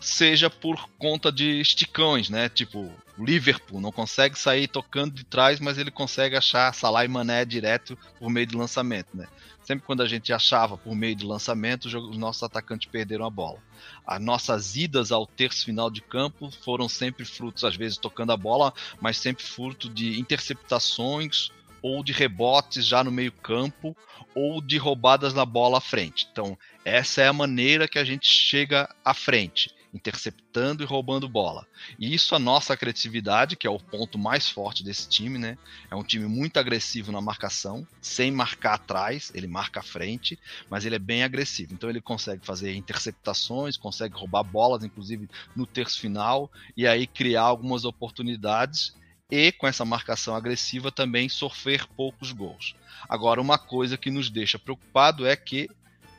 Seja 0.00 0.50
por 0.50 0.88
conta 0.98 1.30
de 1.30 1.60
esticões, 1.60 2.28
né? 2.28 2.48
Tipo, 2.48 2.92
Liverpool 3.16 3.80
não 3.80 3.92
consegue 3.92 4.36
sair 4.36 4.66
tocando 4.66 5.14
de 5.14 5.22
trás, 5.22 5.60
mas 5.60 5.78
ele 5.78 5.92
consegue 5.92 6.34
achar 6.34 6.74
Salah 6.74 7.04
e 7.04 7.08
Mané 7.08 7.44
direto 7.44 7.96
por 8.18 8.30
meio 8.30 8.46
de 8.46 8.56
lançamento, 8.56 9.16
né? 9.16 9.28
Sempre 9.70 9.86
quando 9.86 10.02
a 10.02 10.08
gente 10.08 10.32
achava 10.32 10.76
por 10.76 10.96
meio 10.96 11.14
de 11.14 11.24
lançamento, 11.24 11.84
os 11.84 12.16
nossos 12.16 12.42
atacantes 12.42 12.90
perderam 12.90 13.24
a 13.24 13.30
bola. 13.30 13.62
As 14.04 14.20
nossas 14.20 14.74
idas 14.74 15.12
ao 15.12 15.24
terço 15.24 15.64
final 15.64 15.88
de 15.88 16.00
campo 16.00 16.50
foram 16.50 16.88
sempre 16.88 17.24
frutos, 17.24 17.62
às 17.62 17.76
vezes 17.76 17.96
tocando 17.96 18.32
a 18.32 18.36
bola, 18.36 18.74
mas 19.00 19.16
sempre 19.16 19.44
fruto 19.44 19.88
de 19.88 20.18
interceptações 20.18 21.50
ou 21.80 22.02
de 22.02 22.10
rebotes 22.12 22.84
já 22.84 23.04
no 23.04 23.12
meio 23.12 23.30
campo 23.30 23.96
ou 24.34 24.60
de 24.60 24.76
roubadas 24.76 25.34
na 25.34 25.46
bola 25.46 25.78
à 25.78 25.80
frente. 25.80 26.26
Então, 26.32 26.58
essa 26.84 27.22
é 27.22 27.28
a 27.28 27.32
maneira 27.32 27.86
que 27.86 28.00
a 28.00 28.04
gente 28.04 28.28
chega 28.28 28.92
à 29.04 29.14
frente 29.14 29.72
interceptando 29.92 30.82
e 30.82 30.86
roubando 30.86 31.28
bola. 31.28 31.66
E 31.98 32.14
isso 32.14 32.34
a 32.34 32.38
nossa 32.38 32.76
criatividade, 32.76 33.56
que 33.56 33.66
é 33.66 33.70
o 33.70 33.78
ponto 33.78 34.18
mais 34.18 34.48
forte 34.48 34.84
desse 34.84 35.08
time, 35.08 35.38
né? 35.38 35.58
É 35.90 35.96
um 35.96 36.02
time 36.02 36.26
muito 36.26 36.58
agressivo 36.58 37.10
na 37.12 37.20
marcação, 37.20 37.86
sem 38.00 38.30
marcar 38.30 38.74
atrás, 38.74 39.32
ele 39.34 39.46
marca 39.46 39.82
frente, 39.82 40.38
mas 40.68 40.84
ele 40.84 40.94
é 40.96 40.98
bem 40.98 41.22
agressivo. 41.22 41.74
Então 41.74 41.90
ele 41.90 42.00
consegue 42.00 42.44
fazer 42.44 42.74
interceptações, 42.74 43.76
consegue 43.76 44.14
roubar 44.14 44.44
bolas, 44.44 44.84
inclusive 44.84 45.28
no 45.54 45.66
terço 45.66 46.00
final, 46.00 46.50
e 46.76 46.86
aí 46.86 47.06
criar 47.06 47.42
algumas 47.42 47.84
oportunidades 47.84 48.94
e 49.30 49.52
com 49.52 49.66
essa 49.66 49.84
marcação 49.84 50.34
agressiva 50.34 50.90
também 50.90 51.28
sofrer 51.28 51.86
poucos 51.96 52.32
gols. 52.32 52.74
Agora, 53.08 53.40
uma 53.40 53.58
coisa 53.58 53.96
que 53.96 54.10
nos 54.10 54.28
deixa 54.28 54.58
preocupado 54.58 55.26
é 55.26 55.36
que 55.36 55.68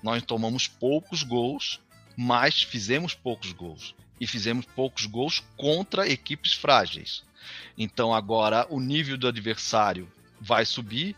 nós 0.01 0.23
tomamos 0.23 0.67
poucos 0.67 1.21
gols 1.21 1.79
mas 2.15 2.61
fizemos 2.61 3.13
poucos 3.13 3.51
gols. 3.51 3.95
E 4.19 4.27
fizemos 4.27 4.65
poucos 4.65 5.05
gols 5.05 5.43
contra 5.57 6.07
equipes 6.07 6.53
frágeis. 6.53 7.23
Então 7.77 8.13
agora 8.13 8.67
o 8.69 8.79
nível 8.79 9.17
do 9.17 9.27
adversário 9.27 10.11
vai 10.39 10.65
subir. 10.65 11.15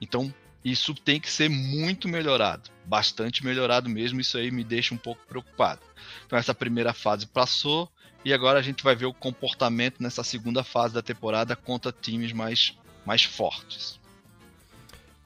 Então 0.00 0.32
isso 0.64 0.94
tem 0.94 1.20
que 1.20 1.30
ser 1.30 1.48
muito 1.48 2.08
melhorado, 2.08 2.70
bastante 2.84 3.44
melhorado 3.44 3.88
mesmo. 3.88 4.20
Isso 4.20 4.38
aí 4.38 4.50
me 4.50 4.64
deixa 4.64 4.94
um 4.94 4.98
pouco 4.98 5.20
preocupado. 5.26 5.82
Então 6.26 6.38
essa 6.38 6.54
primeira 6.54 6.94
fase 6.94 7.26
passou 7.26 7.90
e 8.24 8.32
agora 8.32 8.58
a 8.58 8.62
gente 8.62 8.82
vai 8.82 8.94
ver 8.94 9.06
o 9.06 9.14
comportamento 9.14 10.02
nessa 10.02 10.24
segunda 10.24 10.64
fase 10.64 10.94
da 10.94 11.02
temporada 11.02 11.54
contra 11.54 11.92
times 11.92 12.32
mais, 12.32 12.76
mais 13.04 13.22
fortes. 13.22 13.99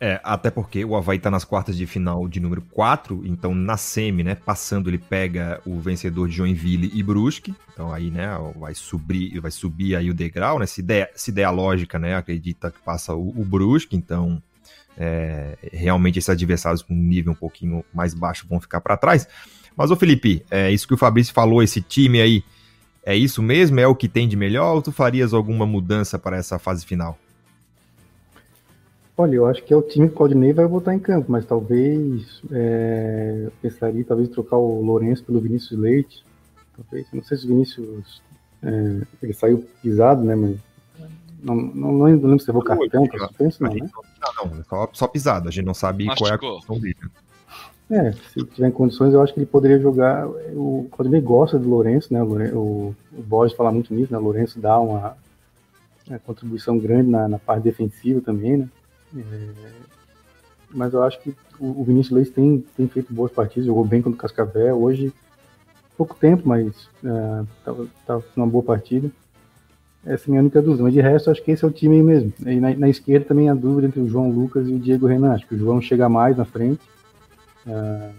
É, 0.07 0.20
até 0.22 0.50
porque 0.50 0.84
o 0.84 0.94
Havaí 0.94 1.18
tá 1.18 1.30
nas 1.30 1.46
quartas 1.46 1.78
de 1.78 1.86
final 1.86 2.28
de 2.28 2.38
número 2.38 2.61
4, 2.61 3.22
então 3.24 3.55
na 3.55 3.78
semi, 3.78 4.22
né, 4.22 4.34
passando 4.34 4.90
ele 4.90 4.98
pega 4.98 5.62
o 5.64 5.80
vencedor 5.80 6.28
de 6.28 6.34
Joinville 6.34 6.90
e 6.92 7.02
Brusque, 7.02 7.55
então 7.72 7.90
aí, 7.90 8.11
né, 8.11 8.28
vai 8.55 8.74
subir, 8.74 9.40
vai 9.40 9.50
subir 9.50 9.96
aí 9.96 10.11
o 10.11 10.14
degrau, 10.14 10.59
né, 10.59 10.66
se 10.66 10.82
der, 10.82 11.11
se 11.16 11.32
der 11.32 11.44
a 11.44 11.50
lógica, 11.50 11.98
né, 11.98 12.14
acredita 12.16 12.70
que 12.70 12.78
passa 12.80 13.14
o, 13.14 13.30
o 13.30 13.46
Brusque, 13.46 13.96
então 13.96 14.42
é, 14.94 15.57
realmente 15.72 16.18
esses 16.18 16.28
adversários 16.28 16.82
com 16.82 16.92
nível 16.92 17.32
um 17.32 17.36
pouquinho 17.36 17.82
mais 17.90 18.12
baixo 18.12 18.46
vão 18.46 18.61
ficar 18.61 18.82
para 18.82 18.98
trás. 18.98 19.26
Mas, 19.74 19.90
ô 19.90 19.96
Felipe, 19.96 20.44
é 20.50 20.70
isso 20.70 20.86
que 20.86 20.92
o 20.92 20.98
Fabrício 20.98 21.32
falou, 21.32 21.62
esse 21.62 21.80
time 21.80 22.20
aí, 22.20 22.44
é 23.07 23.16
isso 23.16 23.42
mesmo? 23.42 23.80
É 23.80 23.86
o 23.86 23.96
que 23.96 24.07
tem 24.07 24.28
de 24.28 24.36
melhor 24.36 24.74
ou 24.74 24.82
tu 24.82 24.92
farias 24.92 25.32
alguma 25.32 25.64
mudança 25.64 26.18
para 26.18 26.36
essa 26.36 26.59
fase 26.59 26.84
final? 26.84 27.18
Olha, 29.17 29.37
eu 29.37 29.47
acho 29.47 29.62
que 29.62 29.73
é 29.73 29.77
o 29.77 29.83
time 29.83 30.09
que 30.09 30.15
o 30.15 30.17
Claudinei 30.17 30.53
vai 30.53 30.67
voltar 30.67 30.93
em 30.93 30.99
campo, 30.99 31.31
mas 31.31 31.47
talvez 31.47 32.43
é, 32.51 33.49
pensaria 33.62 34.05
talvez 34.05 34.29
trocar 34.29 34.57
o 34.57 34.83
Lourenço 34.83 35.23
pelo 35.23 35.41
Vinícius 35.41 35.79
Leite. 35.79 36.25
Talvez, 36.77 37.07
não 37.12 37.23
sei 37.23 37.39
se 37.39 37.45
o 37.45 37.49
Vinícius 37.49 38.23
é, 38.61 39.03
ele 39.23 39.33
saiu 39.33 39.65
pisado, 39.81 40.25
né? 40.25 40.35
Mas 40.35 40.57
não, 41.41 41.55
não, 41.55 41.93
não 41.93 42.05
lembro 42.07 42.41
se 42.41 42.49
levou 42.49 42.65
cartão, 42.65 43.07
tá 43.07 43.19
suspenso, 43.29 43.62
não, 43.62 43.71
né? 43.73 43.89
Não, 44.37 44.47
não, 44.47 44.65
só, 44.65 44.89
só 44.93 45.07
pisado, 45.07 45.49
a 45.49 45.53
gente 45.53 45.67
não 45.67 45.75
sabe 45.75 46.07
Machucou. 46.07 46.27
qual 46.27 46.33
é 46.33 46.35
a 46.35 46.39
condição 46.39 46.81
dele. 46.81 46.97
É, 47.91 48.12
se 48.12 48.45
tiver 48.47 48.69
em 48.69 48.73
condições, 48.73 49.12
eu 49.12 49.23
acho 49.23 49.33
que 49.33 49.39
ele 49.39 49.47
poderia 49.47 49.79
jogar. 49.79 50.27
O 50.27 50.89
Claudinei 50.91 51.21
gosta 51.21 51.57
do 51.57 51.69
Lourenço, 51.69 52.12
né? 52.12 52.21
O, 52.23 52.59
o, 52.59 52.97
o 53.12 53.23
Borges 53.23 53.57
fala 53.57 53.71
muito 53.71 53.95
nisso, 53.95 54.11
né? 54.11 54.19
O 54.19 54.23
Lourenço 54.23 54.59
dá 54.59 54.81
uma, 54.81 55.17
uma 56.09 56.19
contribuição 56.19 56.79
grande 56.79 57.11
na, 57.11 57.29
na 57.29 57.39
parte 57.39 57.62
defensiva 57.62 58.21
também, 58.21 58.57
né? 58.57 58.69
É, 59.17 59.73
mas 60.71 60.93
eu 60.93 61.03
acho 61.03 61.21
que 61.21 61.35
o, 61.59 61.85
Vinícius 61.85 62.15
Leite 62.15 62.31
tem, 62.33 62.65
tem 62.77 62.89
feito 62.89 63.12
boas 63.12 63.31
partidas, 63.31 63.67
jogou 63.67 63.85
bem 63.85 64.03
contra 64.03 64.17
o 64.17 64.21
Cascavel. 64.21 64.83
Hoje, 64.83 65.12
pouco 65.97 66.17
tempo, 66.17 66.49
mas 66.49 66.89
estava 67.57 68.21
é, 68.21 68.23
uma 68.37 68.47
boa 68.47 68.65
partida. 68.65 69.11
Essa 70.05 70.25
é 70.25 70.27
a 70.27 70.31
minha 70.31 70.43
única 70.43 70.61
dúvida. 70.61 70.83
Mas 70.83 70.93
de 70.93 71.01
resto, 71.01 71.31
acho 71.31 71.43
que 71.43 71.51
esse 71.51 71.65
é 71.65 71.69
o 71.69 71.71
time 71.71 71.97
aí 71.97 72.03
mesmo. 72.03 72.33
E 72.41 72.61
na, 72.61 72.75
na, 72.75 72.89
esquerda 72.89 73.27
também 73.27 73.49
a 73.49 73.55
dúvida 73.55 73.87
entre 73.87 74.01
o 74.01 74.09
João 74.09 74.31
Lucas 74.31 74.69
e 74.69 74.73
o 74.73 74.79
Diego 74.79 75.07
Renan. 75.07 75.33
Acho 75.33 75.47
que 75.47 75.55
o 75.55 75.59
João 75.59 75.81
chega 75.81 76.09
mais 76.09 76.37
na 76.37 76.45
frente. 76.45 76.83
É, 77.67 78.11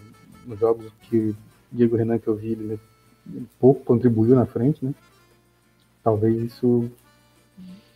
nos 0.46 0.60
jogos 0.60 0.92
que 1.04 1.18
o 1.18 1.36
Diego 1.72 1.96
Renan 1.96 2.18
que 2.18 2.28
eu 2.28 2.36
vi, 2.36 2.54
ele 2.54 2.80
pouco 3.60 3.84
contribuiu 3.84 4.36
na 4.36 4.46
frente, 4.46 4.84
né? 4.84 4.94
Talvez 6.04 6.42
isso 6.42 6.90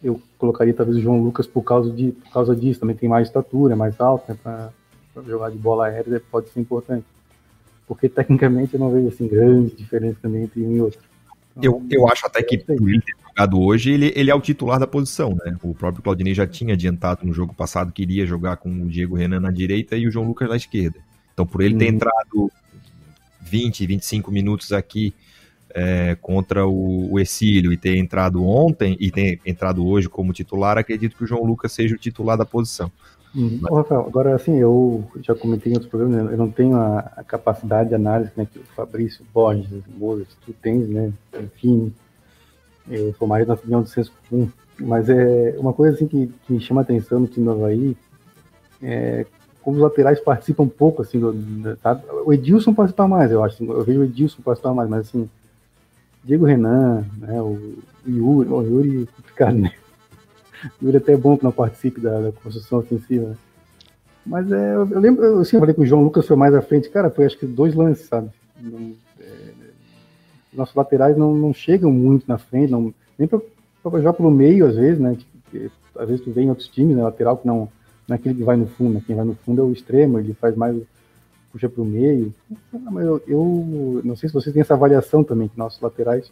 eu 0.03 0.21
colocaria 0.37 0.73
talvez 0.73 0.97
o 0.97 1.01
João 1.01 1.21
Lucas 1.21 1.45
por 1.45 1.63
causa, 1.63 1.91
de, 1.91 2.11
por 2.11 2.31
causa 2.31 2.55
disso. 2.55 2.79
Também 2.79 2.95
tem 2.95 3.09
mais 3.09 3.27
estatura, 3.27 3.73
é 3.73 3.75
mais 3.75 3.99
alto, 3.99 4.31
né, 4.31 4.37
para 4.41 4.71
jogar 5.27 5.49
de 5.49 5.57
bola 5.57 5.87
aérea 5.87 6.21
pode 6.31 6.49
ser 6.49 6.59
importante. 6.59 7.05
Porque 7.87 8.07
tecnicamente 8.07 8.73
eu 8.73 8.79
não 8.79 8.91
vejo 8.91 9.07
assim 9.07 9.27
grande 9.27 9.75
diferença 9.75 10.17
também 10.21 10.43
entre 10.43 10.61
um 10.61 10.75
e 10.75 10.81
outro. 10.81 10.99
Então, 11.57 11.81
eu, 11.89 12.01
eu 12.01 12.07
acho 12.07 12.25
até 12.25 12.41
que 12.41 12.57
por 12.57 12.89
ele 12.89 13.01
ter 13.01 13.15
jogado 13.27 13.59
hoje, 13.59 13.91
ele, 13.91 14.13
ele 14.15 14.29
é 14.29 14.35
o 14.35 14.39
titular 14.39 14.79
da 14.79 14.87
posição, 14.87 15.35
né? 15.43 15.57
O 15.63 15.73
próprio 15.73 16.03
Claudinei 16.03 16.33
já 16.33 16.47
tinha 16.47 16.73
adiantado 16.73 17.25
no 17.25 17.33
jogo 17.33 17.53
passado 17.53 17.91
que 17.91 18.03
iria 18.03 18.25
jogar 18.25 18.57
com 18.57 18.69
o 18.69 18.87
Diego 18.87 19.15
Renan 19.15 19.39
na 19.39 19.51
direita 19.51 19.97
e 19.97 20.07
o 20.07 20.11
João 20.11 20.27
Lucas 20.27 20.47
na 20.47 20.55
esquerda. 20.55 20.99
Então, 21.33 21.45
por 21.45 21.61
ele 21.61 21.75
ter 21.75 21.85
uhum. 21.85 21.95
entrado 21.95 22.51
20, 23.41 23.85
25 23.85 24.31
minutos 24.31 24.71
aqui 24.71 25.13
é, 25.73 26.15
contra 26.21 26.67
o, 26.67 27.13
o 27.13 27.19
Exílio 27.19 27.71
e 27.71 27.77
ter 27.77 27.97
entrado 27.97 28.43
ontem 28.43 28.97
e 28.99 29.11
ter 29.11 29.39
entrado 29.45 29.85
hoje 29.85 30.09
como 30.09 30.33
titular, 30.33 30.77
acredito 30.77 31.15
que 31.15 31.23
o 31.23 31.27
João 31.27 31.43
Lucas 31.43 31.71
seja 31.71 31.95
o 31.95 31.97
titular 31.97 32.37
da 32.37 32.45
posição. 32.45 32.91
Uhum. 33.35 33.59
Mas... 33.61 33.73
Rafael, 33.73 34.01
agora 34.07 34.35
assim, 34.35 34.57
eu 34.57 35.03
já 35.21 35.35
comentei 35.35 35.71
em 35.71 35.75
outros 35.75 35.89
programas, 35.89 36.25
né, 36.25 36.33
eu 36.33 36.37
não 36.37 36.49
tenho 36.49 36.75
a, 36.75 36.99
a 37.17 37.23
capacidade 37.23 37.89
de 37.89 37.95
análise 37.95 38.31
né, 38.35 38.47
que 38.51 38.59
o 38.59 38.63
Fabrício 38.75 39.23
Borges, 39.33 39.69
Moura, 39.97 40.23
tu 40.45 40.53
tens, 40.53 40.87
né? 40.89 41.11
Enfim, 41.39 41.93
eu 42.89 43.13
sou 43.19 43.27
mais 43.27 43.47
na 43.47 43.53
opinião 43.53 43.81
do 43.81 43.87
senso 43.87 44.11
comum. 44.27 44.49
Mas 44.79 45.09
é 45.09 45.55
uma 45.57 45.73
coisa 45.73 45.95
assim 45.95 46.07
que, 46.07 46.31
que 46.47 46.53
me 46.53 46.61
chama 46.61 46.81
a 46.81 46.83
atenção 46.83 47.19
no 47.19 47.27
time 47.27 47.45
do 47.45 47.51
Havaí 47.51 47.97
é 48.81 49.25
como 49.61 49.75
os 49.75 49.83
laterais 49.83 50.19
participam 50.19 50.63
um 50.63 50.69
pouco, 50.69 51.01
assim, 51.01 51.19
do, 51.19 51.77
sabe? 51.83 52.01
O 52.25 52.33
Edilson 52.33 52.73
participa 52.73 53.07
mais, 53.07 53.29
eu 53.29 53.43
acho. 53.43 53.63
Eu 53.63 53.83
vejo 53.83 53.99
o 53.99 54.03
Edilson 54.03 54.41
participar 54.41 54.73
mais, 54.73 54.89
mas 54.89 55.01
assim, 55.01 55.29
Diego 56.23 56.45
Renan, 56.45 57.05
né, 57.17 57.41
o 57.41 57.77
Yuri, 58.07 58.49
o 58.49 58.61
Yuri 58.61 59.03
é 59.03 59.15
complicado, 59.15 59.57
né? 59.57 59.73
O 60.81 60.85
Yuri 60.85 60.97
é 60.97 60.99
até 60.99 61.15
bom 61.15 61.37
que 61.37 61.43
não 61.43 61.51
participe 61.51 62.01
da, 62.01 62.19
da 62.19 62.31
construção 62.31 62.79
ofensiva. 62.79 63.29
Né? 63.29 63.37
Mas 64.25 64.51
é, 64.51 64.75
eu, 64.75 64.83
lembro, 64.99 65.23
eu 65.23 65.45
sempre 65.45 65.59
falei 65.61 65.75
que 65.75 65.81
o 65.81 65.85
João 65.85 66.03
Lucas 66.03 66.27
foi 66.27 66.35
mais 66.35 66.53
à 66.53 66.61
frente, 66.61 66.89
cara, 66.89 67.09
foi 67.09 67.25
acho 67.25 67.37
que 67.37 67.45
dois 67.45 67.73
lances, 67.73 68.07
sabe? 68.07 68.29
Não, 68.61 68.93
é, 69.19 69.51
nossos 70.53 70.75
laterais 70.75 71.17
não, 71.17 71.33
não 71.33 71.53
chegam 71.53 71.91
muito 71.91 72.25
na 72.27 72.37
frente, 72.37 72.71
não, 72.71 72.93
nem 73.17 73.27
para 73.27 73.39
jogar 73.83 74.13
pelo 74.13 74.29
meio, 74.29 74.67
às 74.67 74.75
vezes, 74.75 74.99
né? 74.99 75.15
Tipo, 75.15 75.71
às 75.95 76.07
vezes 76.07 76.23
tu 76.23 76.31
vê 76.31 76.43
em 76.43 76.49
outros 76.49 76.67
times, 76.67 76.95
né? 76.95 77.03
Lateral 77.03 77.37
que 77.37 77.47
não, 77.47 77.69
não 78.07 78.15
é 78.15 78.15
aquele 78.15 78.35
que 78.35 78.43
vai 78.43 78.55
no 78.55 78.67
fundo, 78.67 78.95
né? 78.95 79.03
Quem 79.05 79.15
vai 79.15 79.25
no 79.25 79.35
fundo 79.35 79.61
é 79.61 79.63
o 79.63 79.71
extremo, 79.71 80.19
ele 80.19 80.33
faz 80.33 80.55
mais, 80.55 80.75
puxa 81.51 81.69
para 81.69 81.81
o 81.81 81.85
meio. 81.85 82.33
Mas 82.71 83.05
eu, 83.05 83.21
eu, 83.27 84.01
não 84.03 84.15
sei 84.15 84.29
se 84.29 84.33
vocês 84.33 84.53
têm 84.53 84.61
essa 84.61 84.73
avaliação 84.73 85.23
também, 85.23 85.47
que 85.47 85.57
nossos 85.57 85.81
laterais 85.81 86.31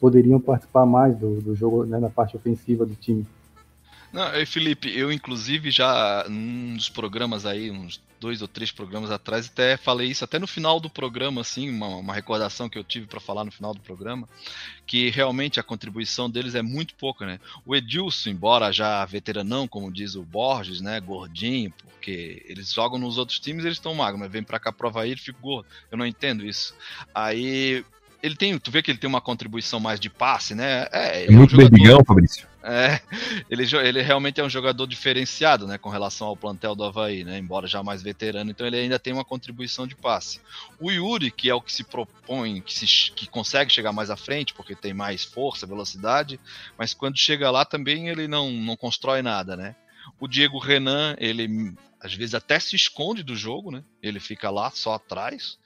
poderiam 0.00 0.40
participar 0.40 0.84
mais 0.86 1.16
do, 1.16 1.40
do 1.40 1.54
jogo, 1.54 1.84
né? 1.84 1.98
Na 1.98 2.10
parte 2.10 2.36
ofensiva 2.36 2.84
do 2.84 2.94
time. 2.94 3.26
Não, 4.12 4.30
Felipe, 4.44 4.90
eu 4.94 5.10
inclusive 5.10 5.70
já 5.70 6.26
num 6.28 6.76
dos 6.76 6.90
programas 6.90 7.46
aí, 7.46 7.70
uns 7.70 7.98
dois 8.20 8.42
ou 8.42 8.46
três 8.46 8.70
programas 8.70 9.10
atrás, 9.10 9.48
até 9.48 9.76
falei 9.76 10.08
isso 10.08 10.22
até 10.22 10.38
no 10.38 10.46
final 10.46 10.78
do 10.78 10.88
programa, 10.88 11.40
assim, 11.40 11.68
uma, 11.70 11.88
uma 11.96 12.14
recordação 12.14 12.68
que 12.68 12.78
eu 12.78 12.84
tive 12.84 13.06
para 13.06 13.18
falar 13.18 13.42
no 13.42 13.50
final 13.50 13.74
do 13.74 13.80
programa, 13.80 14.28
que 14.86 15.10
realmente 15.10 15.58
a 15.58 15.62
contribuição 15.62 16.30
deles 16.30 16.54
é 16.54 16.62
muito 16.62 16.94
pouca, 16.94 17.26
né? 17.26 17.40
O 17.66 17.74
Edilson, 17.74 18.30
embora 18.30 18.70
já 18.70 19.04
veteranão, 19.06 19.66
como 19.66 19.90
diz 19.90 20.14
o 20.14 20.22
Borges, 20.22 20.80
né, 20.80 21.00
gordinho, 21.00 21.72
porque 21.78 22.44
eles 22.46 22.72
jogam 22.72 22.98
nos 22.98 23.18
outros 23.18 23.40
times 23.40 23.64
eles 23.64 23.78
estão 23.78 23.94
magros, 23.94 24.20
mas 24.20 24.30
vem 24.30 24.42
para 24.42 24.60
cá 24.60 24.70
provar 24.70 25.06
ele, 25.06 25.16
fica 25.16 25.38
gordo. 25.40 25.66
Eu 25.90 25.98
não 25.98 26.06
entendo 26.06 26.46
isso. 26.46 26.74
Aí 27.14 27.84
ele 28.22 28.36
tem, 28.36 28.56
tu 28.58 28.70
vê 28.70 28.80
que 28.80 28.90
ele 28.90 28.98
tem 28.98 29.08
uma 29.08 29.20
contribuição 29.20 29.80
mais 29.80 29.98
de 29.98 30.08
passe, 30.08 30.54
né? 30.54 30.86
É, 30.92 31.24
é 31.24 31.30
muito 31.30 31.60
é 31.60 31.64
um 31.64 31.66
jogador, 31.66 32.04
Fabrício. 32.06 32.46
É, 32.62 33.00
ele, 33.50 33.64
ele 33.82 34.02
realmente 34.02 34.40
é 34.40 34.44
um 34.44 34.48
jogador 34.48 34.86
diferenciado, 34.86 35.66
né, 35.66 35.76
com 35.78 35.88
relação 35.88 36.28
ao 36.28 36.36
plantel 36.36 36.76
do 36.76 36.84
Havaí, 36.84 37.24
né, 37.24 37.36
embora 37.36 37.66
já 37.66 37.82
mais 37.82 38.02
veterano, 38.02 38.52
então 38.52 38.64
ele 38.64 38.76
ainda 38.76 39.00
tem 39.00 39.12
uma 39.12 39.24
contribuição 39.24 39.84
de 39.84 39.96
passe. 39.96 40.40
O 40.78 40.88
Yuri, 40.88 41.32
que 41.32 41.50
é 41.50 41.54
o 41.54 41.60
que 41.60 41.72
se 41.72 41.82
propõe, 41.82 42.60
que, 42.60 42.72
se, 42.72 43.10
que 43.10 43.26
consegue 43.26 43.72
chegar 43.72 43.92
mais 43.92 44.10
à 44.10 44.16
frente, 44.16 44.54
porque 44.54 44.76
tem 44.76 44.94
mais 44.94 45.24
força, 45.24 45.66
velocidade, 45.66 46.38
mas 46.78 46.94
quando 46.94 47.18
chega 47.18 47.50
lá 47.50 47.64
também 47.64 48.08
ele 48.08 48.28
não, 48.28 48.52
não 48.52 48.76
constrói 48.76 49.22
nada, 49.22 49.56
né. 49.56 49.74
O 50.20 50.28
Diego 50.28 50.58
Renan, 50.58 51.16
ele 51.18 51.74
às 52.00 52.14
vezes 52.14 52.34
até 52.34 52.60
se 52.60 52.76
esconde 52.76 53.24
do 53.24 53.34
jogo, 53.34 53.72
né, 53.72 53.82
ele 54.00 54.20
fica 54.20 54.50
lá 54.50 54.70
só 54.70 54.94
atrás, 54.94 55.58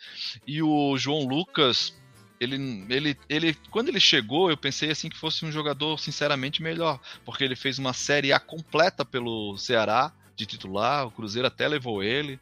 e 0.46 0.62
o 0.62 0.96
João 0.96 1.26
Lucas 1.26 1.92
ele, 2.40 2.84
ele, 2.88 3.16
ele, 3.28 3.56
quando 3.70 3.88
ele 3.88 4.00
chegou, 4.00 4.50
eu 4.50 4.56
pensei 4.56 4.90
assim 4.90 5.08
que 5.08 5.16
fosse 5.16 5.44
um 5.44 5.52
jogador 5.52 5.98
sinceramente 5.98 6.62
melhor, 6.62 7.00
porque 7.24 7.44
ele 7.44 7.56
fez 7.56 7.78
uma 7.78 7.92
série 7.92 8.32
A 8.32 8.38
completa 8.38 9.04
pelo 9.04 9.56
Ceará 9.56 10.12
de 10.34 10.44
titular, 10.44 11.06
o 11.06 11.10
Cruzeiro 11.10 11.48
até 11.48 11.66
levou 11.66 12.02
ele, 12.02 12.38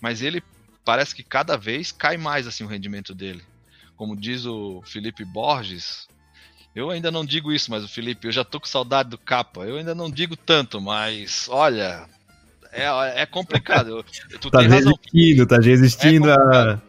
mas 0.00 0.22
ele 0.22 0.42
parece 0.84 1.14
que 1.14 1.22
cada 1.22 1.56
vez 1.56 1.90
cai 1.90 2.16
mais 2.16 2.46
assim 2.46 2.64
o 2.64 2.68
rendimento 2.68 3.14
dele. 3.14 3.42
Como 3.96 4.16
diz 4.16 4.44
o 4.44 4.82
Felipe 4.84 5.24
Borges, 5.24 6.08
eu 6.74 6.90
ainda 6.90 7.10
não 7.10 7.24
digo 7.24 7.52
isso, 7.52 7.70
mas 7.70 7.84
o 7.84 7.88
Felipe, 7.88 8.28
eu 8.28 8.32
já 8.32 8.44
tô 8.44 8.60
com 8.60 8.66
saudade 8.66 9.10
do 9.10 9.18
capa. 9.18 9.64
Eu 9.64 9.76
ainda 9.76 9.94
não 9.94 10.10
digo 10.10 10.36
tanto, 10.36 10.80
mas 10.80 11.48
olha, 11.50 12.06
é, 12.72 13.22
é 13.22 13.26
complicado. 13.26 14.04
Tu 14.40 14.50
tá 14.50 14.60
resistindo, 14.60 15.46
tá 15.46 15.56
resistindo 15.56 16.30
é 16.30 16.34
a 16.34 16.80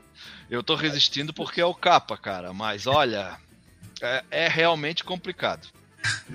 eu 0.51 0.61
tô 0.61 0.75
resistindo 0.75 1.33
porque 1.33 1.61
é 1.61 1.65
o 1.65 1.73
capa, 1.73 2.17
cara. 2.17 2.53
Mas 2.53 2.85
olha, 2.85 3.37
é, 4.01 4.23
é 4.29 4.47
realmente 4.49 5.01
complicado. 5.01 5.69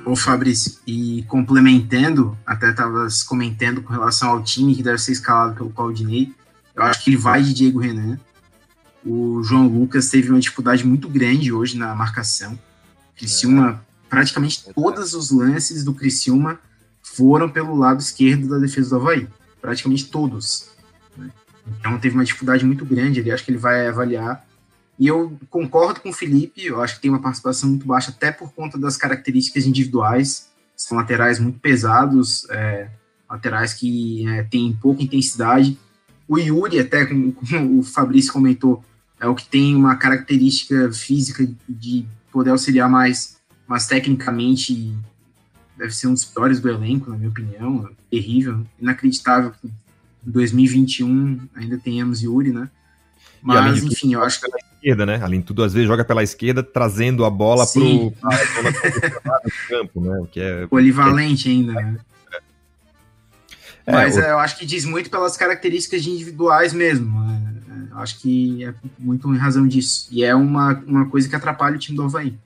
Ô 0.06 0.16
Fabrício, 0.16 0.78
e 0.86 1.22
complementando, 1.24 2.36
até 2.46 2.72
tava 2.72 3.06
comentando 3.28 3.82
com 3.82 3.92
relação 3.92 4.30
ao 4.30 4.42
time 4.42 4.74
que 4.74 4.82
deve 4.82 4.98
ser 4.98 5.12
escalado 5.12 5.54
pelo 5.54 5.70
Claudinei, 5.70 6.32
eu 6.74 6.82
acho 6.82 7.04
que 7.04 7.10
ele 7.10 7.18
vai 7.18 7.42
de 7.42 7.52
Diego 7.52 7.78
Renan. 7.78 8.18
O 9.04 9.42
João 9.42 9.68
Lucas 9.68 10.08
teve 10.08 10.30
uma 10.30 10.40
dificuldade 10.40 10.86
muito 10.86 11.08
grande 11.08 11.52
hoje 11.52 11.76
na 11.76 11.94
marcação. 11.94 12.58
Criciúma, 13.16 13.82
é. 13.82 14.08
praticamente 14.08 14.64
é. 14.66 14.72
todos 14.72 15.12
os 15.12 15.30
lances 15.30 15.84
do 15.84 15.92
Criciúma 15.92 16.58
foram 17.02 17.48
pelo 17.50 17.76
lado 17.76 18.00
esquerdo 18.00 18.48
da 18.48 18.58
defesa 18.58 18.90
do 18.90 18.96
Havaí. 18.96 19.28
Praticamente 19.60 20.06
todos. 20.06 20.75
Então 21.78 21.98
teve 21.98 22.14
uma 22.14 22.24
dificuldade 22.24 22.64
muito 22.64 22.84
grande 22.84 23.20
ali, 23.20 23.30
acho 23.30 23.44
que 23.44 23.50
ele 23.50 23.58
vai 23.58 23.86
avaliar. 23.86 24.44
E 24.98 25.06
eu 25.06 25.38
concordo 25.50 26.00
com 26.00 26.08
o 26.08 26.12
Felipe, 26.12 26.64
eu 26.64 26.80
acho 26.80 26.96
que 26.96 27.02
tem 27.02 27.10
uma 27.10 27.20
participação 27.20 27.68
muito 27.68 27.86
baixa, 27.86 28.10
até 28.10 28.32
por 28.32 28.52
conta 28.52 28.78
das 28.78 28.96
características 28.96 29.66
individuais. 29.66 30.48
São 30.74 30.96
laterais 30.96 31.38
muito 31.38 31.58
pesados, 31.58 32.48
é, 32.50 32.88
laterais 33.28 33.74
que 33.74 34.26
é, 34.28 34.42
têm 34.44 34.72
pouca 34.80 35.02
intensidade. 35.02 35.78
O 36.28 36.38
Yuri, 36.38 36.78
até 36.78 37.04
como, 37.04 37.32
como, 37.34 37.80
o 37.80 37.82
Fabrício 37.82 38.32
comentou, 38.32 38.82
é 39.20 39.26
o 39.26 39.34
que 39.34 39.46
tem 39.46 39.74
uma 39.74 39.96
característica 39.96 40.90
física 40.92 41.46
de 41.68 42.06
poder 42.30 42.50
auxiliar 42.50 42.88
mais, 42.88 43.36
mas 43.66 43.86
tecnicamente 43.86 44.94
deve 45.76 45.94
ser 45.94 46.06
um 46.06 46.12
dos 46.12 46.24
piores 46.24 46.60
do 46.60 46.68
elenco, 46.68 47.10
na 47.10 47.16
minha 47.16 47.28
opinião. 47.28 47.88
Terrível, 48.10 48.64
inacreditável 48.80 49.52
2021 50.30 51.48
ainda 51.54 51.78
tenhamos 51.78 52.22
Yuri, 52.22 52.50
né? 52.52 52.68
Mas, 53.42 53.82
enfim, 53.82 54.14
eu 54.14 54.22
acho 54.22 54.40
que. 54.40 54.46
Esquerda, 54.76 55.06
né? 55.06 55.20
Além 55.22 55.40
de 55.40 55.46
tudo, 55.46 55.62
às 55.62 55.72
vezes 55.72 55.88
joga 55.88 56.04
pela 56.04 56.22
esquerda, 56.22 56.62
trazendo 56.62 57.24
a 57.24 57.30
bola 57.30 57.64
Sim. 57.64 58.12
pro 58.20 58.30
campo, 59.68 60.00
né? 60.00 60.18
O 60.20 60.26
que 60.26 60.40
é. 60.40 60.66
Polivalente 60.66 61.48
ainda, 61.48 61.72
né? 61.72 61.98
É, 63.86 63.92
Mas 63.92 64.16
o... 64.16 64.20
é, 64.20 64.32
eu 64.32 64.38
acho 64.38 64.58
que 64.58 64.66
diz 64.66 64.84
muito 64.84 65.08
pelas 65.08 65.36
características 65.36 66.04
individuais 66.06 66.72
mesmo. 66.72 67.20
É, 67.22 67.92
eu 67.92 67.98
acho 67.98 68.18
que 68.18 68.64
é 68.64 68.74
muito 68.98 69.32
em 69.32 69.38
razão 69.38 69.66
disso. 69.66 70.08
E 70.10 70.24
é 70.24 70.34
uma, 70.34 70.82
uma 70.86 71.08
coisa 71.08 71.28
que 71.28 71.36
atrapalha 71.36 71.76
o 71.76 71.78
time 71.78 71.96
do 71.96 72.02
Havaí. 72.02 72.36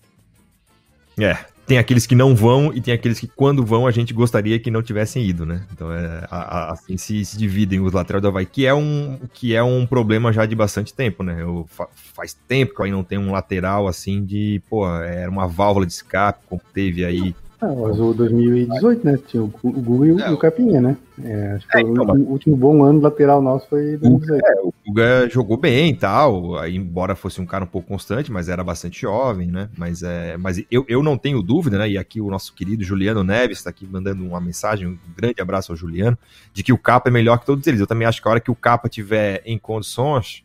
É, 1.19 1.37
tem 1.71 1.79
aqueles 1.79 2.05
que 2.05 2.17
não 2.17 2.35
vão 2.35 2.75
e 2.75 2.81
tem 2.81 2.93
aqueles 2.93 3.21
que 3.21 3.29
quando 3.29 3.65
vão 3.65 3.87
a 3.87 3.93
gente 3.93 4.13
gostaria 4.13 4.59
que 4.59 4.73
não 4.73 4.83
tivessem 4.83 5.25
ido, 5.25 5.47
né? 5.47 5.65
Então 5.73 5.93
é, 5.93 6.27
a, 6.29 6.39
a, 6.39 6.73
assim 6.73 6.97
se, 6.97 7.25
se, 7.25 7.39
dividem 7.39 7.79
os 7.79 7.93
laterais 7.93 8.21
do 8.21 8.27
Havaí, 8.27 8.45
que 8.45 8.67
é, 8.67 8.75
um, 8.75 9.21
que 9.33 9.55
é 9.55 9.63
um 9.63 9.87
problema 9.87 10.33
já 10.33 10.45
de 10.47 10.57
bastante 10.57 10.93
tempo, 10.93 11.23
né? 11.23 11.41
Eu, 11.41 11.69
faz 12.13 12.37
tempo 12.49 12.75
que 12.75 12.83
Havaí 12.83 12.91
não 12.91 13.05
tem 13.05 13.19
um 13.19 13.31
lateral 13.31 13.87
assim 13.87 14.25
de, 14.25 14.61
pô, 14.69 14.85
era 14.85 15.31
uma 15.31 15.47
válvula 15.47 15.87
de 15.87 15.93
escape, 15.93 16.45
como 16.49 16.61
teve 16.75 17.05
aí 17.05 17.37
ah, 17.61 17.75
mas 17.75 18.01
o 18.01 18.15
2018, 18.15 19.05
né? 19.05 19.19
Tinha 19.27 19.43
o, 19.43 19.49
Guga 19.49 20.07
e 20.07 20.13
o, 20.13 20.21
é, 20.21 20.31
o 20.31 20.39
Capinha, 20.39 20.81
né? 20.81 20.97
É, 21.23 21.53
acho 21.53 21.69
que 21.69 21.77
é, 21.77 21.81
então, 21.83 22.07
o, 22.07 22.13
o, 22.13 22.31
último 22.31 22.57
bom 22.57 22.83
ano 22.83 23.01
lateral 23.01 23.43
nosso 23.43 23.69
foi 23.69 23.99
2018. 23.99 24.43
É, 24.47 24.61
o 24.63 24.73
Guga 24.87 25.29
jogou 25.29 25.59
bem 25.59 25.91
e 25.91 25.95
tal, 25.95 26.57
aí, 26.57 26.75
embora 26.75 27.15
fosse 27.15 27.39
um 27.39 27.45
cara 27.45 27.65
um 27.65 27.67
pouco 27.67 27.89
constante, 27.89 28.33
mas 28.33 28.49
era 28.49 28.65
bastante 28.65 29.03
jovem, 29.03 29.49
né? 29.49 29.69
Mas, 29.77 30.03
é, 30.03 30.39
mas 30.39 30.65
eu, 30.71 30.87
eu 30.89 31.03
não 31.03 31.19
tenho 31.19 31.43
dúvida, 31.43 31.77
né? 31.77 31.91
E 31.91 31.99
aqui 31.99 32.19
o 32.19 32.31
nosso 32.31 32.55
querido 32.55 32.83
Juliano 32.83 33.23
Neves 33.23 33.59
está 33.59 33.69
aqui 33.69 33.87
mandando 33.87 34.25
uma 34.25 34.41
mensagem, 34.41 34.87
um 34.87 34.99
grande 35.15 35.43
abraço 35.43 35.71
ao 35.71 35.77
Juliano, 35.77 36.17
de 36.55 36.63
que 36.63 36.73
o 36.73 36.79
Capa 36.79 37.11
é 37.11 37.13
melhor 37.13 37.39
que 37.39 37.47
todos 37.47 37.67
eles. 37.67 37.81
Eu 37.81 37.87
também 37.87 38.09
acho 38.09 38.23
que 38.23 38.29
a 38.29 38.31
hora 38.31 38.41
que 38.41 38.51
o 38.51 38.57
Capa 38.57 38.89
tiver 38.89 39.43
em 39.45 39.59
condições, 39.59 40.43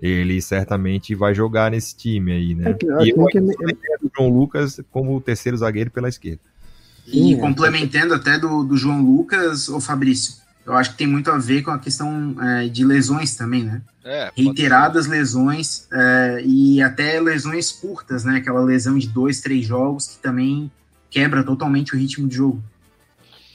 ele 0.00 0.42
certamente 0.42 1.14
vai 1.14 1.34
jogar 1.34 1.70
nesse 1.70 1.96
time 1.96 2.32
aí, 2.32 2.54
né? 2.54 2.70
É, 2.70 3.04
e 3.04 3.10
eu 3.10 3.24
que 3.26 3.38
é... 3.38 3.40
o 3.40 4.10
João 4.14 4.28
Lucas 4.28 4.78
como 4.90 5.16
o 5.16 5.20
terceiro 5.22 5.56
zagueiro 5.56 5.90
pela 5.90 6.08
esquerda. 6.08 6.49
E 7.06 7.12
Sim, 7.12 7.36
complementando 7.38 8.14
é. 8.14 8.16
até 8.16 8.38
do, 8.38 8.62
do 8.62 8.76
João 8.76 9.02
Lucas, 9.02 9.68
ou 9.68 9.80
Fabrício, 9.80 10.34
eu 10.64 10.74
acho 10.74 10.92
que 10.92 10.98
tem 10.98 11.06
muito 11.06 11.30
a 11.30 11.38
ver 11.38 11.62
com 11.62 11.70
a 11.70 11.78
questão 11.78 12.36
é, 12.40 12.68
de 12.68 12.84
lesões 12.84 13.34
também, 13.34 13.64
né? 13.64 13.82
É, 14.04 14.30
Reiteradas 14.36 15.06
lesões 15.06 15.88
é, 15.92 16.42
e 16.44 16.80
até 16.80 17.20
lesões 17.20 17.72
curtas, 17.72 18.24
né? 18.24 18.36
Aquela 18.36 18.60
lesão 18.60 18.96
de 18.98 19.08
dois, 19.08 19.40
três 19.40 19.66
jogos 19.66 20.06
que 20.06 20.18
também 20.18 20.70
quebra 21.10 21.42
totalmente 21.42 21.94
o 21.94 21.98
ritmo 21.98 22.28
de 22.28 22.36
jogo. 22.36 22.62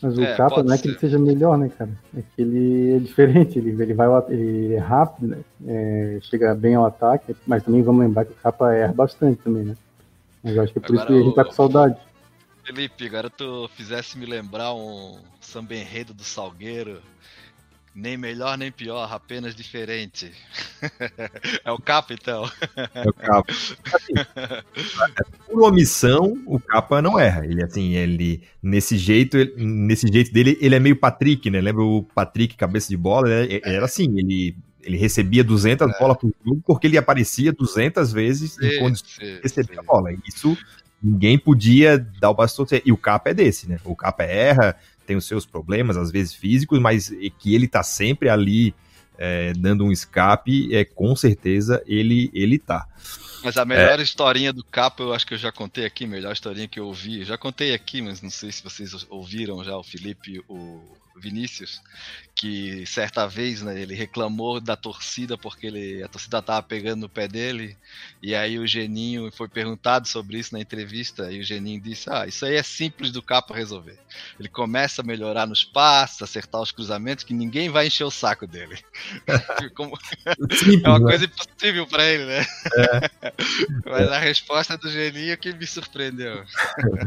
Mas 0.01 0.17
o 0.17 0.21
é, 0.21 0.35
capa 0.35 0.61
não 0.61 0.73
é 0.73 0.77
que 0.77 0.87
ele 0.87 0.99
seja 0.99 1.17
melhor, 1.17 1.57
né, 1.57 1.71
cara? 1.75 1.89
É 2.15 2.21
que 2.21 2.41
ele 2.41 2.95
é 2.95 2.99
diferente, 2.99 3.57
ele, 3.57 3.81
ele 3.81 3.93
vai 3.93 4.07
ele 4.29 4.73
é 4.73 4.79
rápido, 4.79 5.27
né? 5.27 5.37
É, 5.65 6.19
chega 6.21 6.53
bem 6.53 6.75
ao 6.75 6.85
ataque, 6.85 7.35
mas 7.47 7.63
também 7.63 7.81
vamos 7.81 8.01
lembrar 8.01 8.25
que 8.25 8.33
o 8.33 8.35
capa 8.35 8.73
erra 8.73 8.93
bastante 8.93 9.41
também, 9.41 9.63
né? 9.63 9.75
Mas 10.43 10.55
eu 10.55 10.63
acho 10.63 10.73
que 10.73 10.79
é 10.79 10.81
por 10.81 10.91
Agora, 10.91 10.99
isso 10.99 11.07
que 11.07 11.19
a 11.19 11.23
gente 11.23 11.35
tá 11.35 11.45
com 11.45 11.51
saudade. 11.51 11.97
Felipe, 12.65 13.05
agora 13.05 13.29
tu 13.29 13.69
fizesse 13.75 14.17
me 14.17 14.25
lembrar 14.25 14.73
um 14.73 15.19
samba 15.39 15.75
enredo 15.75 16.13
do 16.13 16.23
Salgueiro. 16.23 16.99
Nem 17.93 18.17
melhor 18.17 18.57
nem 18.57 18.71
pior, 18.71 19.07
apenas 19.09 19.55
diferente. 19.55 20.29
é 21.63 21.71
o 21.71 21.79
capa 21.79 22.13
então. 22.13 22.43
É 22.93 23.07
o 23.07 23.13
capa. 23.13 23.53
Por 25.47 25.63
omissão, 25.63 26.37
o 26.45 26.59
capa 26.59 27.01
não 27.01 27.17
erra. 27.17 27.45
Ele 27.45 27.63
assim, 27.63 27.93
ele 27.93 28.41
nesse 28.61 28.97
jeito, 28.97 29.37
ele, 29.37 29.53
nesse 29.57 30.07
jeito 30.11 30.33
dele, 30.33 30.57
ele 30.59 30.75
é 30.75 30.79
meio 30.79 30.97
Patrick, 30.97 31.49
né? 31.49 31.61
Lembra 31.61 31.83
o 31.83 32.03
Patrick 32.03 32.57
cabeça 32.57 32.89
de 32.89 32.97
bola? 32.97 33.29
Ele 33.29 33.61
era 33.63 33.85
assim, 33.85 34.05
ele 34.17 34.57
ele 34.85 34.97
recebia 34.97 35.43
200 35.43 35.89
é. 35.89 35.99
bolas 35.99 36.17
por 36.17 36.31
jogo 36.45 36.61
porque 36.65 36.85
ele 36.87 36.97
aparecia 36.97 37.51
200 37.51 38.13
vezes 38.13 38.51
sim, 38.51 38.79
quando 38.79 38.97
sim, 38.97 39.39
recebia 39.41 39.73
sim. 39.75 39.79
a 39.79 39.83
bola. 39.83 40.09
Isso 40.27 40.55
ninguém 41.01 41.37
podia 41.37 41.97
dar 41.97 42.29
o 42.29 42.33
bastão. 42.33 42.65
E 42.83 42.91
o 42.91 42.97
capa 42.97 43.29
é 43.29 43.33
desse, 43.33 43.69
né? 43.69 43.79
O 43.83 43.95
capa 43.95 44.23
erra, 44.23 44.75
tem 45.05 45.15
os 45.15 45.25
seus 45.25 45.45
problemas, 45.45 45.97
às 45.97 46.11
vezes 46.11 46.33
físicos, 46.33 46.79
mas 46.79 47.13
que 47.39 47.53
ele 47.53 47.67
tá 47.67 47.83
sempre 47.83 48.29
ali 48.29 48.73
é, 49.17 49.53
dando 49.53 49.85
um 49.85 49.91
escape, 49.91 50.73
é 50.75 50.83
com 50.83 51.15
certeza 51.15 51.83
ele 51.85 52.29
ele 52.33 52.57
tá. 52.57 52.87
Mas 53.43 53.57
a 53.57 53.65
melhor 53.65 53.99
é. 53.99 54.03
historinha 54.03 54.51
do 54.51 54.63
Capa, 54.63 55.03
eu 55.03 55.13
acho 55.13 55.27
que 55.27 55.35
eu 55.35 55.37
já 55.37 55.51
contei 55.51 55.85
aqui, 55.85 56.07
melhor 56.07 56.33
historinha 56.33 56.67
que 56.67 56.79
eu 56.79 56.87
ouvi. 56.87 57.23
já 57.23 57.37
contei 57.37 57.75
aqui, 57.75 58.01
mas 58.01 58.19
não 58.19 58.31
sei 58.31 58.51
se 58.51 58.63
vocês 58.63 59.05
ouviram 59.07 59.63
já 59.63 59.77
o 59.77 59.83
Felipe, 59.83 60.43
o 60.49 60.81
Vinícius, 61.19 61.81
que 62.35 62.85
certa 62.85 63.25
vez 63.25 63.61
né, 63.61 63.79
ele 63.81 63.95
reclamou 63.95 64.59
da 64.59 64.75
torcida 64.75 65.37
porque 65.37 65.67
ele, 65.67 66.03
a 66.03 66.07
torcida 66.09 66.41
tava 66.41 66.61
pegando 66.61 67.01
no 67.01 67.09
pé 67.09 67.27
dele, 67.27 67.77
e 68.21 68.35
aí 68.35 68.59
o 68.59 68.67
Geninho 68.67 69.31
foi 69.31 69.47
perguntado 69.47 70.07
sobre 70.07 70.37
isso 70.37 70.53
na 70.53 70.59
entrevista, 70.59 71.31
e 71.31 71.39
o 71.39 71.43
Geninho 71.43 71.79
disse: 71.79 72.09
Ah, 72.09 72.27
isso 72.27 72.45
aí 72.45 72.55
é 72.55 72.63
simples 72.63 73.11
do 73.11 73.21
capa 73.21 73.55
resolver. 73.55 73.97
Ele 74.37 74.49
começa 74.49 75.01
a 75.01 75.05
melhorar 75.05 75.47
nos 75.47 75.63
passos, 75.63 76.21
acertar 76.21 76.61
os 76.61 76.71
cruzamentos, 76.71 77.23
que 77.23 77.33
ninguém 77.33 77.69
vai 77.69 77.87
encher 77.87 78.03
o 78.03 78.11
saco 78.11 78.45
dele. 78.45 78.77
Como... 79.73 79.97
Simples, 80.51 80.83
é 80.83 80.89
uma 80.89 80.99
né? 80.99 81.05
coisa 81.05 81.25
impossível 81.25 81.87
para 81.87 82.05
ele, 82.05 82.25
né? 82.25 82.39
É. 82.41 83.31
Mas 83.89 84.09
a 84.09 84.19
resposta 84.19 84.77
do 84.77 84.89
Geninho 84.89 85.31
é 85.31 85.37
que 85.37 85.53
me 85.53 85.65
surpreendeu. 85.65 86.43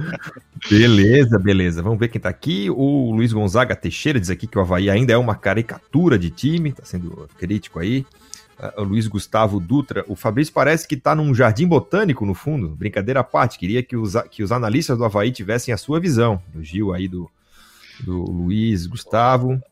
beleza, 0.70 1.38
beleza. 1.38 1.82
Vamos 1.82 1.98
ver 1.98 2.08
quem 2.08 2.20
tá 2.20 2.28
aqui. 2.28 2.70
O 2.70 3.12
Luiz 3.12 3.32
Gonzaga 3.32 3.76
Teixeira 3.76 3.97
diz 4.20 4.30
aqui 4.30 4.46
que 4.46 4.58
o 4.58 4.60
Havaí 4.60 4.88
ainda 4.88 5.12
é 5.12 5.16
uma 5.16 5.34
caricatura 5.34 6.18
de 6.18 6.30
time, 6.30 6.72
tá 6.72 6.84
sendo 6.84 7.28
crítico 7.36 7.78
aí. 7.78 8.06
Uh, 8.58 8.80
o 8.80 8.84
Luiz 8.84 9.06
Gustavo 9.06 9.60
Dutra, 9.60 10.04
o 10.08 10.16
Fabrício 10.16 10.52
parece 10.52 10.86
que 10.86 10.96
tá 10.96 11.14
num 11.14 11.34
jardim 11.34 11.66
botânico 11.66 12.26
no 12.26 12.34
fundo. 12.34 12.70
Brincadeira 12.70 13.20
à 13.20 13.24
parte, 13.24 13.58
queria 13.58 13.82
que 13.82 13.96
os, 13.96 14.14
que 14.30 14.42
os 14.42 14.50
analistas 14.52 14.98
do 14.98 15.04
Havaí 15.04 15.30
tivessem 15.30 15.72
a 15.72 15.76
sua 15.76 16.00
visão. 16.00 16.42
O 16.54 16.62
Gil 16.62 16.92
aí 16.92 17.08
do, 17.08 17.30
do 18.00 18.22
Luiz 18.24 18.86
Gustavo. 18.86 19.62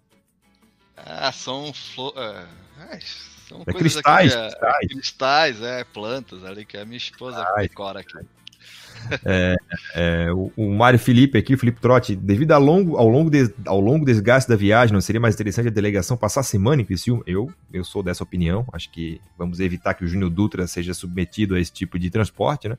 Ah, 0.97 1.33
são 1.33 1.73
flores. 1.73 2.19
É, 2.19 2.99
são 3.49 3.63
é 3.67 3.73
cristais, 3.73 4.35
aqui, 4.35 4.49
cristais. 4.49 4.89
cristais, 4.89 5.63
é, 5.63 5.85
plantas 5.85 6.45
ali 6.45 6.65
que 6.65 6.77
a 6.77 6.85
minha 6.85 6.97
esposa 6.97 7.45
decora 7.57 8.01
aqui. 8.01 8.19
É, 9.25 9.57
é, 9.95 10.33
o, 10.33 10.51
o 10.57 10.71
Mário 10.71 10.99
Felipe 10.99 11.39
aqui, 11.39 11.55
o 11.55 11.59
Felipe 11.59 11.81
Trotti, 11.81 12.17
devido 12.17 12.53
ao 12.53 12.61
longo, 12.61 12.97
ao, 12.97 13.09
longo 13.09 13.31
de, 13.31 13.53
ao 13.67 13.81
longo 13.81 14.05
desgaste 14.05 14.49
da 14.49 14.57
viagem, 14.57 14.93
não 14.93 15.01
seria 15.01 15.21
mais 15.21 15.35
interessante 15.35 15.69
a 15.69 15.71
delegação 15.71 16.17
passar 16.17 16.41
a 16.41 16.45
semana 16.45 16.83
em 16.83 16.85
Criciúma? 16.85 17.23
Eu, 17.27 17.51
eu 17.73 17.85
sou 17.85 18.03
dessa 18.03 18.25
opinião. 18.25 18.67
Acho 18.73 18.91
que 18.91 19.21
vamos 19.39 19.61
evitar 19.61 19.95
que 19.95 20.05
o 20.05 20.09
Júnior 20.09 20.31
Dutra 20.31 20.67
seja 20.67 20.95
submetido 20.95 21.55
a 21.55 21.61
esse 21.61 21.73
tipo 21.73 21.99
de 21.99 22.11
transporte, 22.11 22.69
né? 22.69 22.77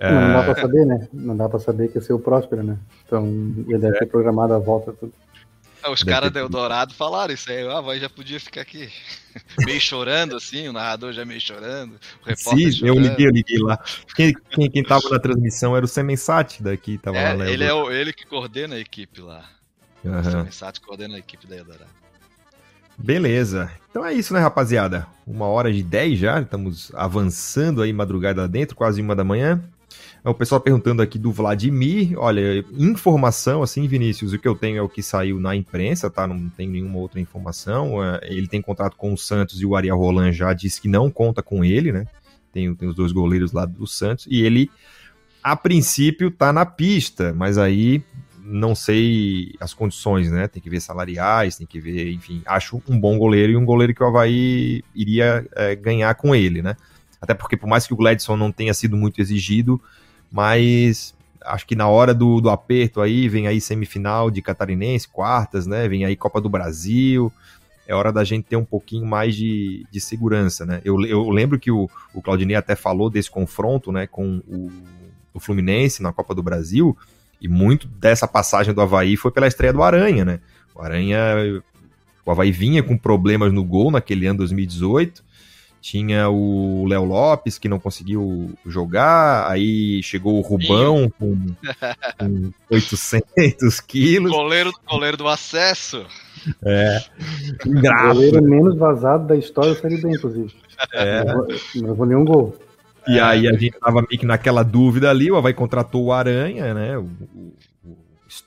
Não, 0.00 0.12
não 0.12 0.32
dá 0.32 0.42
para 0.44 0.60
saber, 0.62 0.86
né? 0.86 1.08
Não 1.12 1.36
dá 1.36 1.48
para 1.48 1.58
saber 1.58 1.88
que 1.88 1.98
é 1.98 2.00
ser 2.00 2.14
o 2.14 2.18
Próspero, 2.18 2.62
né? 2.62 2.78
Então 3.06 3.26
ele 3.68 3.78
deve 3.78 3.98
ter 3.98 4.06
programado 4.06 4.54
a 4.54 4.58
volta 4.58 4.92
tudo. 4.92 5.12
É, 5.82 5.90
os 5.90 6.02
caras 6.02 6.30
da 6.30 6.40
Eldorado 6.40 6.94
falaram 6.94 7.32
isso 7.32 7.50
aí, 7.50 7.66
ah, 7.66 7.80
vai 7.80 7.98
já 7.98 8.08
podia 8.08 8.38
ficar 8.38 8.60
aqui. 8.60 8.90
meio 9.64 9.80
chorando, 9.80 10.36
assim, 10.36 10.68
o 10.68 10.72
narrador 10.72 11.12
já 11.12 11.24
meio 11.24 11.40
chorando, 11.40 11.98
o 12.22 12.28
repórter 12.28 12.72
Sim, 12.72 12.72
chorando. 12.72 12.96
eu 12.96 13.02
liguei, 13.02 13.26
eu 13.26 13.30
liguei 13.30 13.58
lá. 13.58 13.78
Quem, 14.14 14.34
quem, 14.50 14.70
quem 14.70 14.82
tava 14.82 15.08
na 15.08 15.18
transmissão 15.18 15.76
era 15.76 15.84
o 15.84 15.88
Semensat 15.88 16.62
daqui, 16.62 16.98
tava 16.98 17.16
é, 17.16 17.32
lá. 17.32 17.48
Ele 17.48 17.64
é 17.64 17.72
o, 17.72 17.90
ele 17.90 18.12
que 18.12 18.26
coordena 18.26 18.76
a 18.76 18.80
equipe 18.80 19.20
lá. 19.20 19.44
Uhum. 20.04 20.20
O 20.20 20.24
Semensat 20.24 20.80
coordena 20.80 21.16
a 21.16 21.18
equipe 21.18 21.46
da 21.46 21.56
Eldorado. 21.56 22.00
Beleza. 22.98 23.72
Então 23.90 24.04
é 24.04 24.12
isso, 24.12 24.34
né, 24.34 24.40
rapaziada? 24.40 25.06
Uma 25.26 25.46
hora 25.46 25.72
de 25.72 25.82
10 25.82 26.18
já, 26.18 26.40
estamos 26.40 26.92
avançando 26.94 27.80
aí 27.80 27.92
madrugada 27.92 28.46
dentro, 28.46 28.76
quase 28.76 29.00
uma 29.00 29.16
da 29.16 29.24
manhã. 29.24 29.62
É 30.22 30.28
o 30.28 30.34
pessoal 30.34 30.60
perguntando 30.60 31.00
aqui 31.00 31.18
do 31.18 31.32
Vladimir. 31.32 32.18
Olha, 32.18 32.64
informação, 32.72 33.62
assim, 33.62 33.88
Vinícius, 33.88 34.32
o 34.32 34.38
que 34.38 34.46
eu 34.46 34.54
tenho 34.54 34.78
é 34.78 34.82
o 34.82 34.88
que 34.88 35.02
saiu 35.02 35.40
na 35.40 35.56
imprensa, 35.56 36.10
tá? 36.10 36.26
Não 36.26 36.48
tem 36.50 36.68
nenhuma 36.68 36.98
outra 36.98 37.18
informação. 37.18 38.04
É, 38.04 38.20
ele 38.24 38.46
tem 38.46 38.60
contrato 38.60 38.96
com 38.96 39.14
o 39.14 39.18
Santos 39.18 39.60
e 39.62 39.66
o 39.66 39.74
Ariel 39.74 39.96
Roland 39.96 40.32
já 40.32 40.52
disse 40.52 40.80
que 40.80 40.88
não 40.88 41.10
conta 41.10 41.42
com 41.42 41.64
ele, 41.64 41.90
né? 41.90 42.06
Tem, 42.52 42.74
tem 42.74 42.88
os 42.88 42.94
dois 42.94 43.12
goleiros 43.12 43.52
lá 43.52 43.64
do 43.64 43.86
Santos. 43.86 44.26
E 44.28 44.42
ele, 44.42 44.70
a 45.42 45.56
princípio, 45.56 46.30
tá 46.30 46.52
na 46.52 46.66
pista, 46.66 47.32
mas 47.32 47.56
aí 47.56 48.02
não 48.42 48.74
sei 48.74 49.54
as 49.58 49.72
condições, 49.72 50.30
né? 50.30 50.48
Tem 50.48 50.60
que 50.60 50.68
ver 50.68 50.80
salariais, 50.80 51.56
tem 51.56 51.66
que 51.66 51.80
ver, 51.80 52.12
enfim. 52.12 52.42
Acho 52.44 52.82
um 52.86 53.00
bom 53.00 53.16
goleiro 53.16 53.52
e 53.52 53.56
um 53.56 53.64
goleiro 53.64 53.94
que 53.94 54.02
o 54.02 54.06
Havaí 54.06 54.82
iria 54.94 55.46
é, 55.52 55.74
ganhar 55.74 56.14
com 56.14 56.34
ele, 56.34 56.60
né? 56.60 56.76
Até 57.20 57.32
porque, 57.32 57.56
por 57.56 57.68
mais 57.68 57.86
que 57.86 57.94
o 57.94 57.96
Gladson 57.96 58.36
não 58.36 58.50
tenha 58.50 58.74
sido 58.74 58.96
muito 58.96 59.20
exigido, 59.20 59.80
mas 60.30 61.14
acho 61.44 61.66
que 61.66 61.74
na 61.74 61.88
hora 61.88 62.14
do, 62.14 62.40
do 62.40 62.50
aperto 62.50 63.00
aí, 63.00 63.28
vem 63.28 63.46
aí 63.46 63.60
semifinal 63.60 64.30
de 64.30 64.42
catarinense, 64.42 65.08
quartas, 65.08 65.66
né? 65.66 65.88
Vem 65.88 66.04
aí 66.04 66.14
Copa 66.16 66.40
do 66.40 66.48
Brasil. 66.48 67.32
É 67.86 67.94
hora 67.94 68.12
da 68.12 68.22
gente 68.22 68.44
ter 68.44 68.56
um 68.56 68.64
pouquinho 68.64 69.04
mais 69.04 69.34
de, 69.34 69.84
de 69.90 70.00
segurança, 70.00 70.64
né? 70.64 70.80
Eu, 70.84 71.04
eu 71.04 71.28
lembro 71.28 71.58
que 71.58 71.70
o, 71.70 71.90
o 72.14 72.22
Claudinei 72.22 72.56
até 72.56 72.76
falou 72.76 73.10
desse 73.10 73.30
confronto, 73.30 73.90
né, 73.90 74.06
com 74.06 74.40
o, 74.46 74.70
o 75.34 75.40
Fluminense 75.40 76.02
na 76.02 76.12
Copa 76.12 76.32
do 76.34 76.42
Brasil, 76.42 76.96
e 77.40 77.48
muito 77.48 77.88
dessa 77.88 78.28
passagem 78.28 78.72
do 78.72 78.80
Havaí 78.80 79.16
foi 79.16 79.32
pela 79.32 79.48
estreia 79.48 79.72
do 79.72 79.82
Aranha, 79.82 80.24
né? 80.24 80.40
O 80.74 80.82
Aranha, 80.82 81.18
o 82.24 82.30
Havaí 82.30 82.52
vinha 82.52 82.82
com 82.82 82.96
problemas 82.96 83.52
no 83.52 83.64
gol 83.64 83.90
naquele 83.90 84.26
ano 84.26 84.38
2018, 84.38 85.24
tinha 85.80 86.28
o 86.28 86.86
Léo 86.86 87.04
Lopes, 87.04 87.58
que 87.58 87.68
não 87.68 87.78
conseguiu 87.78 88.50
jogar. 88.66 89.50
Aí 89.50 90.02
chegou 90.02 90.38
o 90.38 90.42
Rubão 90.42 91.10
com, 91.18 91.36
com 92.18 92.52
800 92.70 93.80
quilos. 93.80 94.30
Goleiro, 94.30 94.72
goleiro 94.88 95.16
do 95.16 95.28
acesso. 95.28 96.04
É. 96.64 97.02
O 97.66 97.80
goleiro 97.80 98.42
menos 98.42 98.76
vazado 98.76 99.26
da 99.26 99.36
história 99.36 99.74
do 99.74 99.80
Série 99.80 100.00
B, 100.00 100.10
inclusive. 100.10 100.54
É. 100.92 101.24
Não 101.24 101.46
levou 101.88 102.06
nenhum 102.06 102.24
gol. 102.24 102.56
E 103.08 103.18
aí 103.18 103.48
a 103.48 103.52
gente 103.52 103.78
tava 103.78 104.02
meio 104.02 104.20
que 104.20 104.26
naquela 104.26 104.62
dúvida 104.62 105.10
ali, 105.10 105.30
o 105.30 105.36
Havaí 105.36 105.54
contratou 105.54 106.04
o 106.04 106.12
Aranha, 106.12 106.74
né? 106.74 106.98
O, 106.98 107.08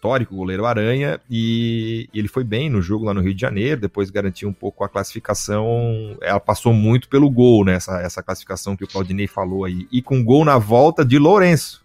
histórico 0.03 0.35
goleiro 0.35 0.65
Aranha, 0.65 1.17
e, 1.29 2.09
e, 2.13 2.19
ele 2.19 2.27
foi 2.27 2.43
bem 2.43 2.69
no 2.69 2.81
jogo 2.81 3.05
lá 3.05 3.13
no 3.13 3.21
Rio 3.21 3.33
de 3.33 3.39
Janeiro, 3.39 3.79
depois 3.79 4.09
garantiu 4.09 4.49
um 4.49 4.53
pouco 4.53 4.83
a 4.83 4.89
classificação, 4.89 6.17
ela 6.21 6.41
passou 6.41 6.73
muito 6.73 7.07
pelo 7.07 7.29
gol, 7.29 7.63
né, 7.63 7.75
essa, 7.75 8.01
essa 8.01 8.21
classificação 8.21 8.75
que 8.75 8.83
o 8.83 8.87
Claudinei 8.87 9.27
falou 9.27 9.63
aí, 9.63 9.87
e 9.89 10.01
com 10.01 10.23
gol 10.23 10.43
na 10.43 10.57
volta 10.57 11.05
de 11.05 11.17
Lourenço. 11.17 11.81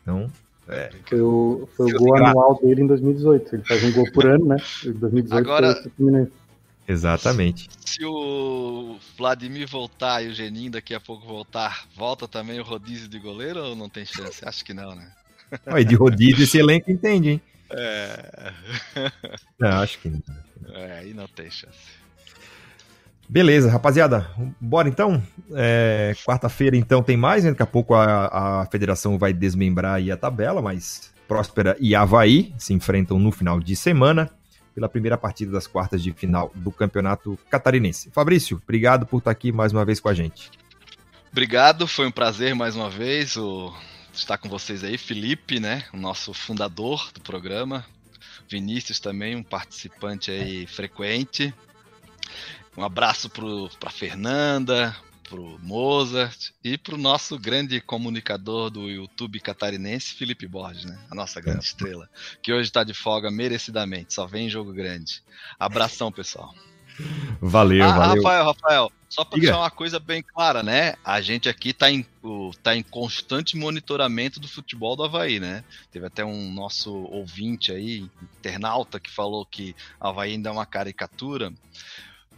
Então, 0.00 0.30
é. 0.66 0.90
Foi 1.04 1.20
o, 1.20 1.68
foi 1.76 1.92
o 1.92 1.98
gol 1.98 2.16
anual 2.16 2.58
dele 2.62 2.82
em 2.82 2.86
2018, 2.86 3.56
ele 3.56 3.64
faz 3.64 3.84
um 3.84 3.92
gol 3.92 4.10
por 4.12 4.26
ano, 4.26 4.46
né, 4.46 4.56
em 4.86 4.92
2018 4.92 5.34
Agora... 5.34 5.82
Exatamente. 6.88 7.68
Se 7.86 8.04
o 8.04 8.96
Vladimir 9.16 9.68
voltar 9.68 10.20
e 10.20 10.28
o 10.28 10.34
Geninho 10.34 10.72
daqui 10.72 10.92
a 10.92 11.00
pouco 11.00 11.24
voltar, 11.24 11.86
volta 11.96 12.26
também 12.26 12.58
o 12.58 12.64
rodízio 12.64 13.08
de 13.08 13.20
goleiro 13.20 13.62
ou 13.62 13.76
não 13.76 13.88
tem 13.88 14.04
chance? 14.04 14.44
Acho 14.44 14.64
que 14.64 14.74
não, 14.74 14.94
né? 14.94 15.08
Aí 15.66 15.84
de 15.84 15.94
rodízio 15.94 16.44
esse 16.44 16.58
elenco 16.58 16.90
entende, 16.90 17.30
hein? 17.30 17.40
É. 17.70 18.52
Não, 19.58 19.80
acho 19.80 19.98
que 19.98 20.08
não. 20.08 20.22
É, 20.74 20.98
aí 20.98 21.14
não 21.14 21.26
tem 21.26 21.50
chance. 21.50 21.78
Beleza, 23.28 23.70
rapaziada. 23.70 24.26
Bora 24.60 24.88
então. 24.88 25.22
É, 25.54 26.14
Quarta-feira, 26.26 26.76
então, 26.76 27.02
tem 27.02 27.16
mais. 27.16 27.44
Né? 27.44 27.50
Daqui 27.50 27.62
a 27.62 27.66
pouco 27.66 27.94
a, 27.94 28.60
a 28.62 28.66
federação 28.66 29.18
vai 29.18 29.32
desmembrar 29.32 29.94
aí 29.94 30.10
a 30.10 30.16
tabela, 30.16 30.60
mas 30.60 31.12
Próspera 31.26 31.76
e 31.80 31.94
Havaí 31.94 32.52
se 32.58 32.74
enfrentam 32.74 33.18
no 33.18 33.32
final 33.32 33.58
de 33.58 33.74
semana 33.74 34.30
pela 34.74 34.88
primeira 34.88 35.16
partida 35.16 35.52
das 35.52 35.66
quartas 35.66 36.02
de 36.02 36.12
final 36.12 36.50
do 36.54 36.70
Campeonato 36.70 37.38
Catarinense. 37.50 38.10
Fabrício, 38.10 38.60
obrigado 38.62 39.06
por 39.06 39.18
estar 39.18 39.30
aqui 39.30 39.52
mais 39.52 39.72
uma 39.72 39.84
vez 39.84 40.00
com 40.00 40.08
a 40.08 40.14
gente. 40.14 40.50
Obrigado, 41.30 41.86
foi 41.86 42.06
um 42.06 42.10
prazer 42.10 42.54
mais 42.54 42.76
uma 42.76 42.90
vez. 42.90 43.36
O 43.36 43.72
estar 44.12 44.38
com 44.38 44.48
vocês 44.48 44.84
aí, 44.84 44.98
Felipe, 44.98 45.58
né, 45.58 45.84
o 45.92 45.96
nosso 45.96 46.32
fundador 46.32 47.10
do 47.12 47.20
programa, 47.20 47.84
Vinícius 48.48 49.00
também, 49.00 49.34
um 49.34 49.42
participante 49.42 50.30
aí 50.30 50.66
frequente. 50.66 51.54
Um 52.76 52.82
abraço 52.82 53.30
para 53.78 53.90
Fernanda, 53.90 54.96
pro 55.32 55.58
Mozart 55.62 56.50
e 56.62 56.76
pro 56.76 56.98
nosso 56.98 57.38
grande 57.38 57.80
comunicador 57.80 58.70
do 58.70 58.90
YouTube 58.90 59.40
catarinense, 59.40 60.14
Felipe 60.14 60.46
Borges, 60.46 60.84
né? 60.84 60.98
A 61.10 61.14
nossa 61.14 61.40
grande 61.40 61.60
é. 61.60 61.68
estrela, 61.68 62.08
que 62.42 62.52
hoje 62.52 62.68
está 62.68 62.84
de 62.84 62.92
folga 62.92 63.30
merecidamente, 63.30 64.12
só 64.12 64.26
vem 64.26 64.50
jogo 64.50 64.72
grande. 64.72 65.22
Abração, 65.58 66.12
pessoal. 66.12 66.54
Valeu, 67.40 67.84
ah, 67.84 67.92
valeu. 67.96 68.22
Rafael, 68.22 68.44
Rafael, 68.44 68.92
só 69.12 69.26
para 69.26 69.38
deixar 69.38 69.58
uma 69.58 69.70
coisa 69.70 70.00
bem 70.00 70.22
clara, 70.22 70.62
né? 70.62 70.94
A 71.04 71.20
gente 71.20 71.46
aqui 71.46 71.68
está 71.68 71.90
em, 71.90 72.02
tá 72.62 72.74
em 72.74 72.82
constante 72.82 73.58
monitoramento 73.58 74.40
do 74.40 74.48
futebol 74.48 74.96
do 74.96 75.04
Havaí, 75.04 75.38
né? 75.38 75.62
Teve 75.90 76.06
até 76.06 76.24
um 76.24 76.50
nosso 76.50 76.90
ouvinte 76.90 77.70
aí, 77.70 78.08
internauta, 78.38 78.98
que 78.98 79.10
falou 79.10 79.44
que 79.44 79.76
Havaí 80.00 80.32
ainda 80.32 80.48
é 80.48 80.52
uma 80.52 80.64
caricatura. 80.64 81.52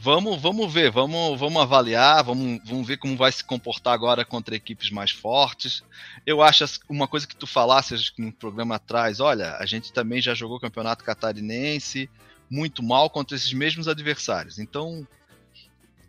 Vamos, 0.00 0.42
vamos 0.42 0.72
ver, 0.72 0.90
vamos, 0.90 1.38
vamos 1.38 1.62
avaliar, 1.62 2.24
vamos, 2.24 2.60
vamos 2.64 2.84
ver 2.84 2.96
como 2.96 3.16
vai 3.16 3.30
se 3.30 3.44
comportar 3.44 3.94
agora 3.94 4.24
contra 4.24 4.56
equipes 4.56 4.90
mais 4.90 5.12
fortes. 5.12 5.84
Eu 6.26 6.42
acho 6.42 6.64
uma 6.88 7.06
coisa 7.06 7.24
que 7.24 7.36
tu 7.36 7.46
falasse 7.46 7.94
no 8.18 8.32
programa 8.32 8.74
atrás, 8.74 9.20
olha, 9.20 9.56
a 9.58 9.64
gente 9.64 9.92
também 9.92 10.20
já 10.20 10.34
jogou 10.34 10.58
campeonato 10.58 11.04
catarinense 11.04 12.10
muito 12.50 12.82
mal 12.82 13.08
contra 13.08 13.36
esses 13.36 13.52
mesmos 13.52 13.86
adversários. 13.86 14.58
Então, 14.58 15.06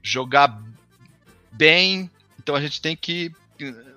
jogar 0.05 0.61
bem, 1.51 2.09
então 2.39 2.55
a 2.55 2.61
gente 2.61 2.81
tem 2.81 2.95
que 2.95 3.31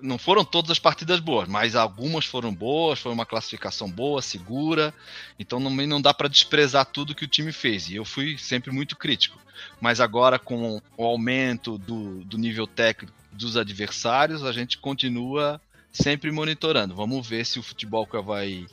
não 0.01 0.19
foram 0.19 0.45
todas 0.45 0.71
as 0.71 0.79
partidas 0.79 1.19
boas, 1.19 1.49
mas 1.49 1.75
algumas 1.75 2.25
foram 2.25 2.55
boas, 2.55 3.01
foi 3.01 3.13
uma 3.13 3.27
classificação 3.27 3.91
boa, 3.91 4.23
segura. 4.23 4.95
Então 5.39 5.59
não, 5.59 5.71
não 5.71 6.01
dá 6.01 6.15
para 6.15 6.29
desprezar 6.29 6.87
tudo 6.87 7.15
que 7.15 7.25
o 7.25 7.29
time 7.29 7.51
fez. 7.51 7.89
E 7.89 7.97
eu 7.97 8.05
fui 8.05 8.39
sempre 8.39 8.71
muito 8.71 8.97
crítico. 8.97 9.39
Mas 9.81 10.01
agora, 10.01 10.39
com 10.39 10.81
o 10.97 11.05
aumento 11.05 11.77
do, 11.77 12.25
do 12.25 12.39
nível 12.39 12.67
técnico 12.67 13.13
dos 13.33 13.57
adversários, 13.57 14.45
a 14.45 14.53
gente 14.53 14.79
continua 14.79 15.61
sempre 15.93 16.31
monitorando. 16.31 16.95
Vamos 16.95 17.27
ver 17.27 17.45
se 17.45 17.59
o 17.59 17.63
futebol 17.63 18.07
que 18.07 18.21
vai 18.21 18.67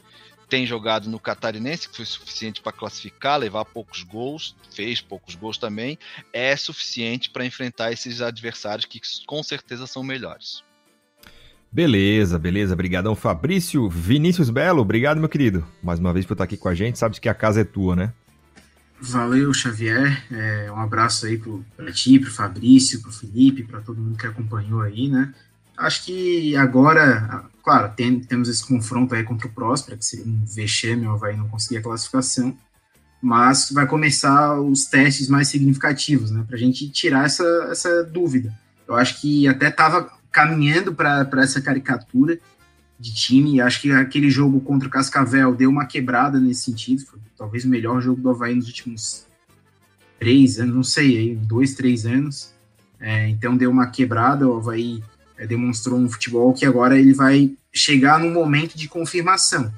tem 0.47 0.65
jogado 0.65 1.09
no 1.09 1.19
Catarinense, 1.19 1.89
que 1.89 1.95
foi 1.95 2.05
suficiente 2.05 2.61
para 2.61 2.71
classificar, 2.71 3.39
levar 3.39 3.65
poucos 3.65 4.03
gols, 4.03 4.55
fez 4.71 5.01
poucos 5.01 5.35
gols 5.35 5.57
também, 5.57 5.97
é 6.31 6.55
suficiente 6.55 7.29
para 7.29 7.45
enfrentar 7.45 7.91
esses 7.91 8.21
adversários 8.21 8.85
que 8.85 8.99
com 9.25 9.41
certeza 9.43 9.87
são 9.87 10.03
melhores. 10.03 10.63
Beleza, 11.71 12.39
beleza. 12.39 12.73
Obrigadão, 12.73 13.15
Fabrício. 13.15 13.89
Vinícius 13.89 14.49
Belo, 14.49 14.81
obrigado, 14.81 15.19
meu 15.19 15.27
querido. 15.27 15.67
Mais 15.83 15.99
uma 15.99 16.13
vez 16.13 16.25
por 16.25 16.33
estar 16.33 16.45
aqui 16.45 16.55
com 16.55 16.69
a 16.69 16.73
gente. 16.73 16.97
Sabes 16.97 17.19
que 17.19 17.27
a 17.27 17.33
casa 17.33 17.61
é 17.61 17.63
tua, 17.65 17.95
né? 17.95 18.13
Valeu, 19.01 19.53
Xavier. 19.53 20.23
É, 20.31 20.71
um 20.71 20.79
abraço 20.79 21.25
aí 21.25 21.37
para 21.75 21.91
ti, 21.91 22.17
para 22.17 22.31
Fabrício, 22.31 23.01
para 23.01 23.11
Felipe, 23.11 23.63
para 23.63 23.81
todo 23.81 23.99
mundo 23.99 24.17
que 24.17 24.25
acompanhou 24.25 24.81
aí, 24.81 25.09
né? 25.09 25.33
Acho 25.77 26.05
que 26.05 26.55
agora, 26.55 27.45
claro, 27.63 27.91
tem, 27.95 28.19
temos 28.19 28.47
esse 28.47 28.65
confronto 28.65 29.13
aí 29.13 29.23
contra 29.23 29.47
o 29.47 29.51
Próspera, 29.51 29.97
que 29.97 30.05
seria 30.05 30.25
um 30.25 30.43
vexame, 30.45 31.07
o 31.07 31.11
Havaí 31.11 31.35
não 31.35 31.49
conseguir 31.49 31.77
a 31.77 31.81
classificação, 31.81 32.57
mas 33.21 33.71
vai 33.71 33.85
começar 33.87 34.59
os 34.59 34.85
testes 34.85 35.27
mais 35.27 35.47
significativos, 35.47 36.31
né? 36.31 36.43
Para 36.45 36.55
a 36.55 36.59
gente 36.59 36.89
tirar 36.89 37.25
essa, 37.25 37.43
essa 37.71 38.03
dúvida. 38.03 38.53
Eu 38.87 38.95
acho 38.95 39.19
que 39.19 39.47
até 39.47 39.69
estava 39.69 40.09
caminhando 40.31 40.93
para 40.93 41.27
essa 41.37 41.61
caricatura 41.61 42.39
de 42.99 43.13
time. 43.13 43.61
Acho 43.61 43.81
que 43.81 43.91
aquele 43.91 44.29
jogo 44.29 44.59
contra 44.61 44.87
o 44.87 44.91
Cascavel 44.91 45.55
deu 45.55 45.69
uma 45.69 45.85
quebrada 45.85 46.39
nesse 46.39 46.63
sentido. 46.63 47.05
Foi 47.05 47.19
talvez 47.37 47.65
o 47.65 47.69
melhor 47.69 48.01
jogo 48.01 48.21
do 48.21 48.29
Havaí 48.29 48.55
nos 48.55 48.67
últimos 48.67 49.25
três 50.19 50.59
anos, 50.59 50.75
não 50.75 50.83
sei, 50.83 51.35
dois, 51.35 51.73
três 51.73 52.05
anos. 52.05 52.53
É, 52.99 53.27
então 53.27 53.57
deu 53.57 53.69
uma 53.69 53.87
quebrada. 53.87 54.47
O 54.47 54.57
Havaí 54.57 55.03
é, 55.37 55.45
demonstrou 55.45 55.99
um 55.99 56.09
futebol 56.09 56.53
que 56.53 56.65
agora 56.65 56.97
ele 56.97 57.13
vai 57.13 57.51
chegar 57.73 58.19
no 58.19 58.29
momento 58.29 58.77
de 58.77 58.87
confirmação. 58.87 59.73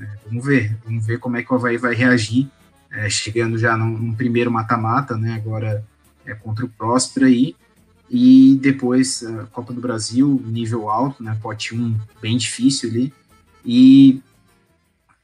É, 0.00 0.08
vamos 0.26 0.44
ver, 0.44 0.76
vamos 0.84 1.06
ver 1.06 1.18
como 1.18 1.36
é 1.36 1.42
que 1.42 1.52
o 1.52 1.56
Havaí 1.56 1.76
vai 1.76 1.94
reagir, 1.94 2.48
é, 2.90 3.08
chegando 3.08 3.58
já 3.58 3.76
num, 3.76 3.98
num 3.98 4.14
primeiro 4.14 4.50
mata-mata, 4.50 5.16
né? 5.16 5.34
Agora 5.34 5.84
é 6.24 6.34
contra 6.34 6.64
o 6.64 6.68
Próspera 6.68 7.26
aí. 7.26 7.56
E 8.10 8.58
depois 8.60 9.24
a 9.24 9.46
Copa 9.46 9.72
do 9.72 9.80
Brasil, 9.80 10.42
nível 10.44 10.90
alto, 10.90 11.22
né? 11.22 11.36
Pote 11.40 11.74
1 11.74 11.98
bem 12.20 12.36
difícil 12.36 12.90
ali. 12.90 13.12
E 13.64 14.20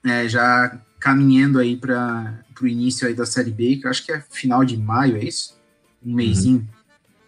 é, 0.04 0.28
já 0.28 0.80
caminhando 0.98 1.58
aí 1.58 1.76
para 1.76 2.42
o 2.60 2.66
início 2.66 3.06
aí 3.06 3.14
da 3.14 3.26
Série 3.26 3.50
B, 3.50 3.76
que 3.76 3.86
eu 3.86 3.90
acho 3.90 4.04
que 4.04 4.12
é 4.12 4.20
final 4.20 4.64
de 4.64 4.76
maio, 4.76 5.16
é 5.16 5.24
isso? 5.24 5.56
Um 6.04 6.14
mêsinho. 6.14 6.58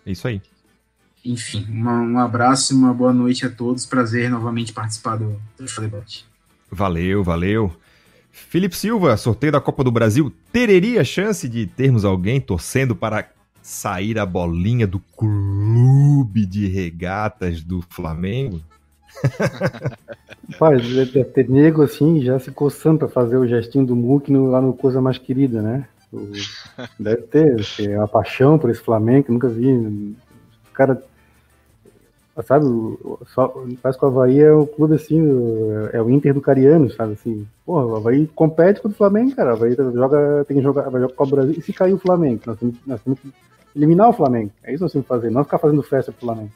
Uhum. 0.07 0.13
Isso 0.13 0.27
aí. 0.27 0.41
Enfim, 1.25 1.67
uma, 1.69 2.01
um 2.01 2.19
abraço 2.19 2.73
e 2.73 2.77
uma 2.77 2.95
boa 2.95 3.13
noite 3.13 3.45
a 3.45 3.51
todos. 3.51 3.85
Prazer 3.85 4.31
novamente 4.31 4.73
participar 4.73 5.17
do, 5.17 5.41
do 5.59 5.81
debate. 5.81 6.25
Valeu, 6.71 7.23
valeu. 7.23 7.73
Felipe 8.31 8.77
Silva, 8.77 9.17
sorteio 9.17 9.53
da 9.53 9.61
Copa 9.61 9.85
do 9.85 9.91
Brasil, 9.91 10.33
teria 10.53 11.05
chance 11.05 11.49
de 11.49 11.67
termos 11.67 12.05
alguém 12.05 12.41
torcendo 12.41 12.95
para 12.95 13.29
sair 13.63 14.19
a 14.19 14.25
bolinha 14.25 14.87
do 14.87 14.99
clube 15.17 16.47
de 16.47 16.67
regatas 16.67 17.63
do 17.63 17.83
Flamengo? 17.91 18.61
Rapaz, 20.53 20.83
deve 20.89 21.25
ter 21.25 21.49
nego 21.49 21.83
assim, 21.83 22.23
já 22.23 22.39
se 22.39 22.51
coçando 22.51 23.01
para 23.01 23.09
fazer 23.09 23.37
o 23.37 23.47
gestinho 23.47 23.85
do 23.85 23.95
Muque 23.95 24.33
no, 24.33 24.51
lá 24.51 24.61
no 24.61 24.73
Coisa 24.73 25.01
Mais 25.01 25.19
Querida, 25.19 25.61
né? 25.61 25.87
Deve 26.99 27.23
ter, 27.23 27.57
é 27.81 27.99
uma 27.99 28.09
paixão 28.09 28.59
por 28.59 28.71
esse 28.71 28.81
Flamengo, 28.81 29.33
nunca 29.33 29.49
vi. 29.49 29.69
O 29.73 30.17
cara, 30.73 31.01
sabe, 32.43 32.67
só, 33.27 33.49
parece 33.83 33.99
que 33.99 34.05
o 34.05 34.09
Havaí 34.09 34.41
é 34.41 34.53
o 34.53 34.67
clube 34.67 34.95
assim, 34.95 35.21
é 35.93 36.01
o 36.01 36.11
Inter 36.11 36.35
do 36.35 36.41
Cariano, 36.41 36.91
sabe 36.91 37.15
assim. 37.15 37.47
Porra, 37.65 37.87
o 37.87 37.97
Havaí 37.97 38.27
compete 38.29 38.81
com 38.81 38.89
o 38.89 38.93
Flamengo, 38.93 39.35
cara. 39.35 39.51
O 39.51 39.53
Havaí 39.55 39.75
joga, 39.75 40.45
tem 40.47 40.57
que 40.57 40.63
jogar, 40.63 40.89
vai 40.91 41.01
jogar 41.01 41.15
com 41.15 41.25
o 41.25 41.27
Brasil. 41.27 41.55
E 41.57 41.63
se 41.63 41.73
cair 41.73 41.95
o 41.95 41.99
Flamengo? 41.99 42.43
Nós 42.47 42.59
temos, 42.59 42.77
nós 42.87 43.01
temos 43.03 43.21
que 43.21 43.33
eliminar 43.75 44.09
o 44.09 44.13
Flamengo. 44.13 44.51
É 44.63 44.71
isso 44.71 44.79
que 44.79 44.83
nós 44.83 44.93
temos 44.93 45.05
que 45.07 45.09
fazer, 45.09 45.31
não 45.31 45.45
ficar 45.45 45.59
fazendo 45.59 45.83
festa 45.83 46.13
pro 46.13 46.27
Flamengo. 46.27 46.51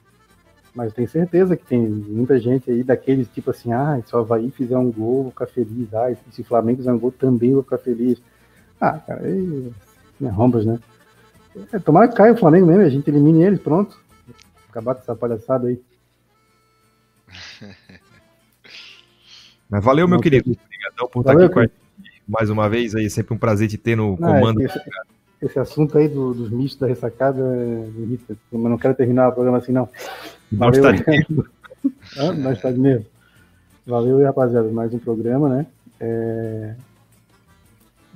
Mas 0.75 0.93
tenho 0.93 1.09
certeza 1.09 1.57
que 1.57 1.65
tem 1.65 1.81
muita 1.81 2.39
gente 2.39 2.71
aí 2.71 2.83
daqueles 2.83 3.29
tipo 3.29 3.51
assim, 3.51 3.73
ah, 3.73 4.01
se 4.05 4.15
o 4.15 4.19
Havaí 4.19 4.51
fizer 4.51 4.77
um 4.77 4.91
gol, 4.91 5.23
vou 5.23 5.31
ficar 5.31 5.47
feliz. 5.47 5.93
Ah, 5.95 6.13
se 6.31 6.41
o 6.41 6.45
Flamengo 6.45 6.79
fizer 6.79 6.93
um 6.93 6.99
gol, 6.99 7.13
também 7.13 7.53
vou 7.53 7.63
ficar 7.63 7.79
feliz. 7.79 8.21
Ah, 8.81 8.99
cara, 8.99 9.21
aí, 9.23 9.73
né, 10.21 10.31
rombas, 10.31 10.67
né? 10.67 10.79
É, 11.73 11.79
tomara 11.79 12.09
que 12.09 12.17
caia 12.17 12.33
o 12.33 12.37
Flamengo 12.37 12.67
mesmo, 12.67 12.83
a 12.83 12.89
gente 12.89 13.09
elimine 13.09 13.45
eles, 13.45 13.61
pronto. 13.61 13.97
Acabar 14.75 14.97
com 14.97 15.03
essa 15.03 15.15
palhaçada 15.15 15.69
aí. 15.69 15.81
Mas 19.71 19.85
valeu, 19.85 20.09
meu 20.09 20.19
querido. 20.19 20.51
Obrigadão 20.51 21.09
por 21.09 21.23
valeu, 21.23 21.47
estar 21.47 21.47
aqui 21.47 21.55
com 21.55 21.61
a 21.61 21.63
gente 21.63 21.85
mais 22.27 22.51
uma 22.51 22.69
vez 22.69 22.97
aí. 22.97 23.09
Sempre 23.09 23.35
um 23.35 23.39
prazer 23.39 23.69
te 23.69 23.79
ter 23.79 23.97
no 23.97 24.15
é 24.15 24.17
comando. 24.17 24.61
É 24.61 24.65
esse, 24.65 24.81
esse, 25.43 25.59
assunto 25.61 25.97
aí 25.97 26.09
do, 26.09 26.35
dos 26.35 26.51
mitos 26.51 26.77
da 26.77 26.89
ressacada 26.89 27.41
Mas 28.51 28.71
não 28.71 28.77
quero 28.77 28.97
terminar 28.97 29.29
o 29.29 29.33
programa 29.33 29.59
assim, 29.59 29.71
não. 29.71 29.89
Valeu. 30.51 30.91
Está 30.91 31.13
mesmo. 31.13 31.47
ah, 32.19 32.33
nós 32.33 32.57
está 32.57 32.73
mesmo. 32.73 33.07
Valeu, 33.87 34.25
rapaziada. 34.25 34.69
Mais 34.73 34.93
um 34.93 34.99
programa, 34.99 35.49
né? 35.51 35.67
É... 36.01 36.75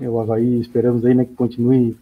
Eu, 0.00 0.18
Havaí, 0.18 0.58
esperamos 0.60 1.04
aí 1.04 1.14
né, 1.14 1.24
que 1.24 1.34
continue. 1.36 1.96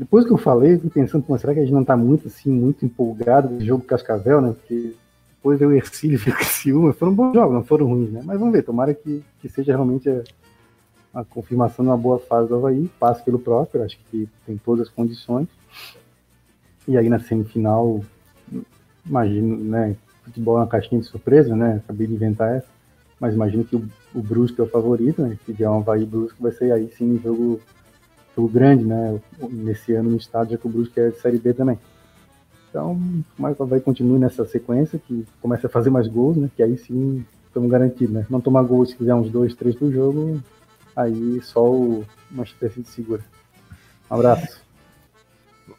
Depois 0.00 0.24
que 0.24 0.32
eu 0.32 0.38
falei, 0.38 0.80
eu 0.82 0.90
pensando, 0.90 1.26
será 1.38 1.52
que 1.52 1.60
a 1.60 1.62
gente 1.62 1.74
não 1.74 1.82
está 1.82 1.94
muito 1.94 2.26
assim, 2.26 2.50
muito 2.50 2.86
empolgado 2.86 3.48
com 3.48 3.56
o 3.56 3.60
jogo 3.60 3.84
Cascavel, 3.84 4.40
né? 4.40 4.54
Porque 4.54 4.94
depois 5.28 5.60
eu 5.60 5.74
Ercílio 5.74 6.16
e 6.26 6.32
Criciúma 6.32 6.94
foram 6.94 7.12
bons 7.12 7.34
jogos, 7.34 7.52
não 7.52 7.62
foram 7.62 7.86
ruins, 7.86 8.10
né? 8.10 8.22
Mas 8.24 8.38
vamos 8.38 8.54
ver, 8.54 8.62
tomara 8.62 8.94
que, 8.94 9.22
que 9.42 9.48
seja 9.50 9.72
realmente 9.72 10.08
a, 10.08 11.20
a 11.20 11.22
confirmação 11.22 11.84
de 11.84 11.90
uma 11.90 11.98
boa 11.98 12.18
fase 12.18 12.48
do 12.48 12.54
Havaí, 12.54 12.90
passe 12.98 13.22
pelo 13.22 13.38
próprio, 13.38 13.84
acho 13.84 13.98
que 14.10 14.26
tem 14.46 14.56
todas 14.56 14.88
as 14.88 14.94
condições. 14.94 15.48
E 16.88 16.96
aí 16.96 17.10
na 17.10 17.20
semifinal, 17.20 18.02
imagino, 19.04 19.58
né? 19.58 19.96
Futebol 20.24 20.56
é 20.56 20.60
uma 20.60 20.66
caixinha 20.66 21.02
de 21.02 21.08
surpresa, 21.08 21.54
né? 21.54 21.82
Acabei 21.84 22.06
de 22.06 22.14
inventar 22.14 22.56
essa. 22.56 22.68
Mas 23.20 23.34
imagino 23.34 23.64
que 23.64 23.76
o, 23.76 23.86
o 24.14 24.22
Brusque 24.22 24.62
é 24.62 24.64
o 24.64 24.66
favorito, 24.66 25.20
né? 25.20 25.38
Se 25.44 25.52
vier 25.52 25.68
um 25.68 25.80
Havaí 25.80 26.06
Brusque, 26.06 26.40
vai 26.40 26.52
ser 26.52 26.72
aí 26.72 26.90
sim 26.96 27.16
um 27.16 27.18
jogo, 27.18 27.60
jogo 28.36 28.48
grande, 28.48 28.84
né? 28.84 29.20
Nesse 29.50 29.92
ano 29.92 30.10
no 30.10 30.16
estádio, 30.16 30.52
já 30.52 30.58
que 30.58 30.66
o 30.66 30.70
Brusque 30.70 31.00
é 31.00 31.10
de 31.10 31.18
Série 31.18 31.38
B 31.38 31.52
também. 31.52 31.78
Então, 32.68 33.00
mas 33.36 33.56
vai 33.58 33.80
continuar 33.80 34.18
nessa 34.18 34.44
sequência, 34.46 34.98
que 34.98 35.26
começa 35.40 35.66
a 35.66 35.70
fazer 35.70 35.90
mais 35.90 36.06
gols, 36.06 36.36
né? 36.36 36.48
Que 36.56 36.62
aí 36.62 36.76
sim 36.78 37.24
estamos 37.46 37.68
garantidos, 37.70 38.14
né? 38.14 38.26
Não 38.30 38.40
tomar 38.40 38.62
gols 38.62 38.90
se 38.90 38.96
quiser 38.96 39.14
uns 39.14 39.30
dois, 39.30 39.54
três 39.54 39.74
por 39.74 39.92
jogo, 39.92 40.40
aí 40.94 41.40
só 41.42 41.68
o 41.68 42.04
Manchester 42.30 42.72
City 42.72 42.88
segura. 42.88 43.24
Um 44.08 44.14
abraço. 44.14 44.60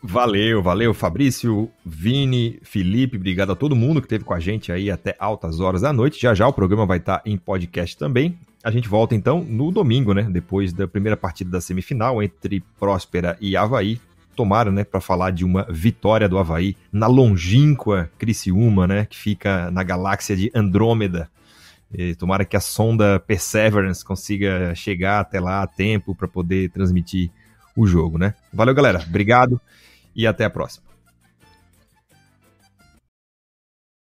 Valeu, 0.03 0.61
valeu, 0.61 0.93
Fabrício, 0.93 1.69
Vini, 1.85 2.59
Felipe, 2.63 3.17
obrigado 3.17 3.51
a 3.51 3.55
todo 3.55 3.75
mundo 3.75 4.01
que 4.01 4.05
esteve 4.05 4.23
com 4.23 4.33
a 4.33 4.39
gente 4.39 4.71
aí 4.71 4.89
até 4.89 5.15
altas 5.19 5.59
horas 5.59 5.81
da 5.81 5.93
noite. 5.93 6.19
Já 6.19 6.33
já 6.33 6.47
o 6.47 6.53
programa 6.53 6.85
vai 6.85 6.97
estar 6.97 7.21
em 7.25 7.37
podcast 7.37 7.97
também. 7.97 8.37
A 8.63 8.69
gente 8.69 8.87
volta 8.87 9.15
então 9.15 9.43
no 9.43 9.71
domingo, 9.71 10.13
né? 10.13 10.23
Depois 10.23 10.71
da 10.71 10.87
primeira 10.87 11.17
partida 11.17 11.49
da 11.49 11.61
semifinal 11.61 12.21
entre 12.21 12.63
Próspera 12.79 13.37
e 13.41 13.57
Havaí. 13.57 13.99
tomara, 14.35 14.71
né, 14.71 14.83
para 14.83 15.01
falar 15.01 15.31
de 15.31 15.43
uma 15.43 15.67
vitória 15.69 16.27
do 16.27 16.37
Havaí 16.37 16.75
na 16.91 17.07
longínqua 17.07 18.09
Criciúma, 18.17 18.87
né, 18.87 19.05
que 19.05 19.17
fica 19.17 19.69
na 19.71 19.83
galáxia 19.83 20.35
de 20.35 20.51
Andrômeda. 20.55 21.29
E 21.93 22.15
tomara 22.15 22.45
que 22.45 22.55
a 22.55 22.61
sonda 22.61 23.19
Perseverance 23.19 24.03
consiga 24.03 24.73
chegar 24.73 25.19
até 25.19 25.39
lá 25.39 25.61
a 25.61 25.67
tempo 25.67 26.15
para 26.15 26.27
poder 26.27 26.69
transmitir 26.69 27.29
o 27.75 27.85
jogo, 27.85 28.17
né? 28.17 28.33
Valeu, 28.53 28.73
galera. 28.73 29.03
Obrigado 29.05 29.59
e 30.15 30.25
até 30.25 30.45
a 30.45 30.49
próxima. 30.49 30.90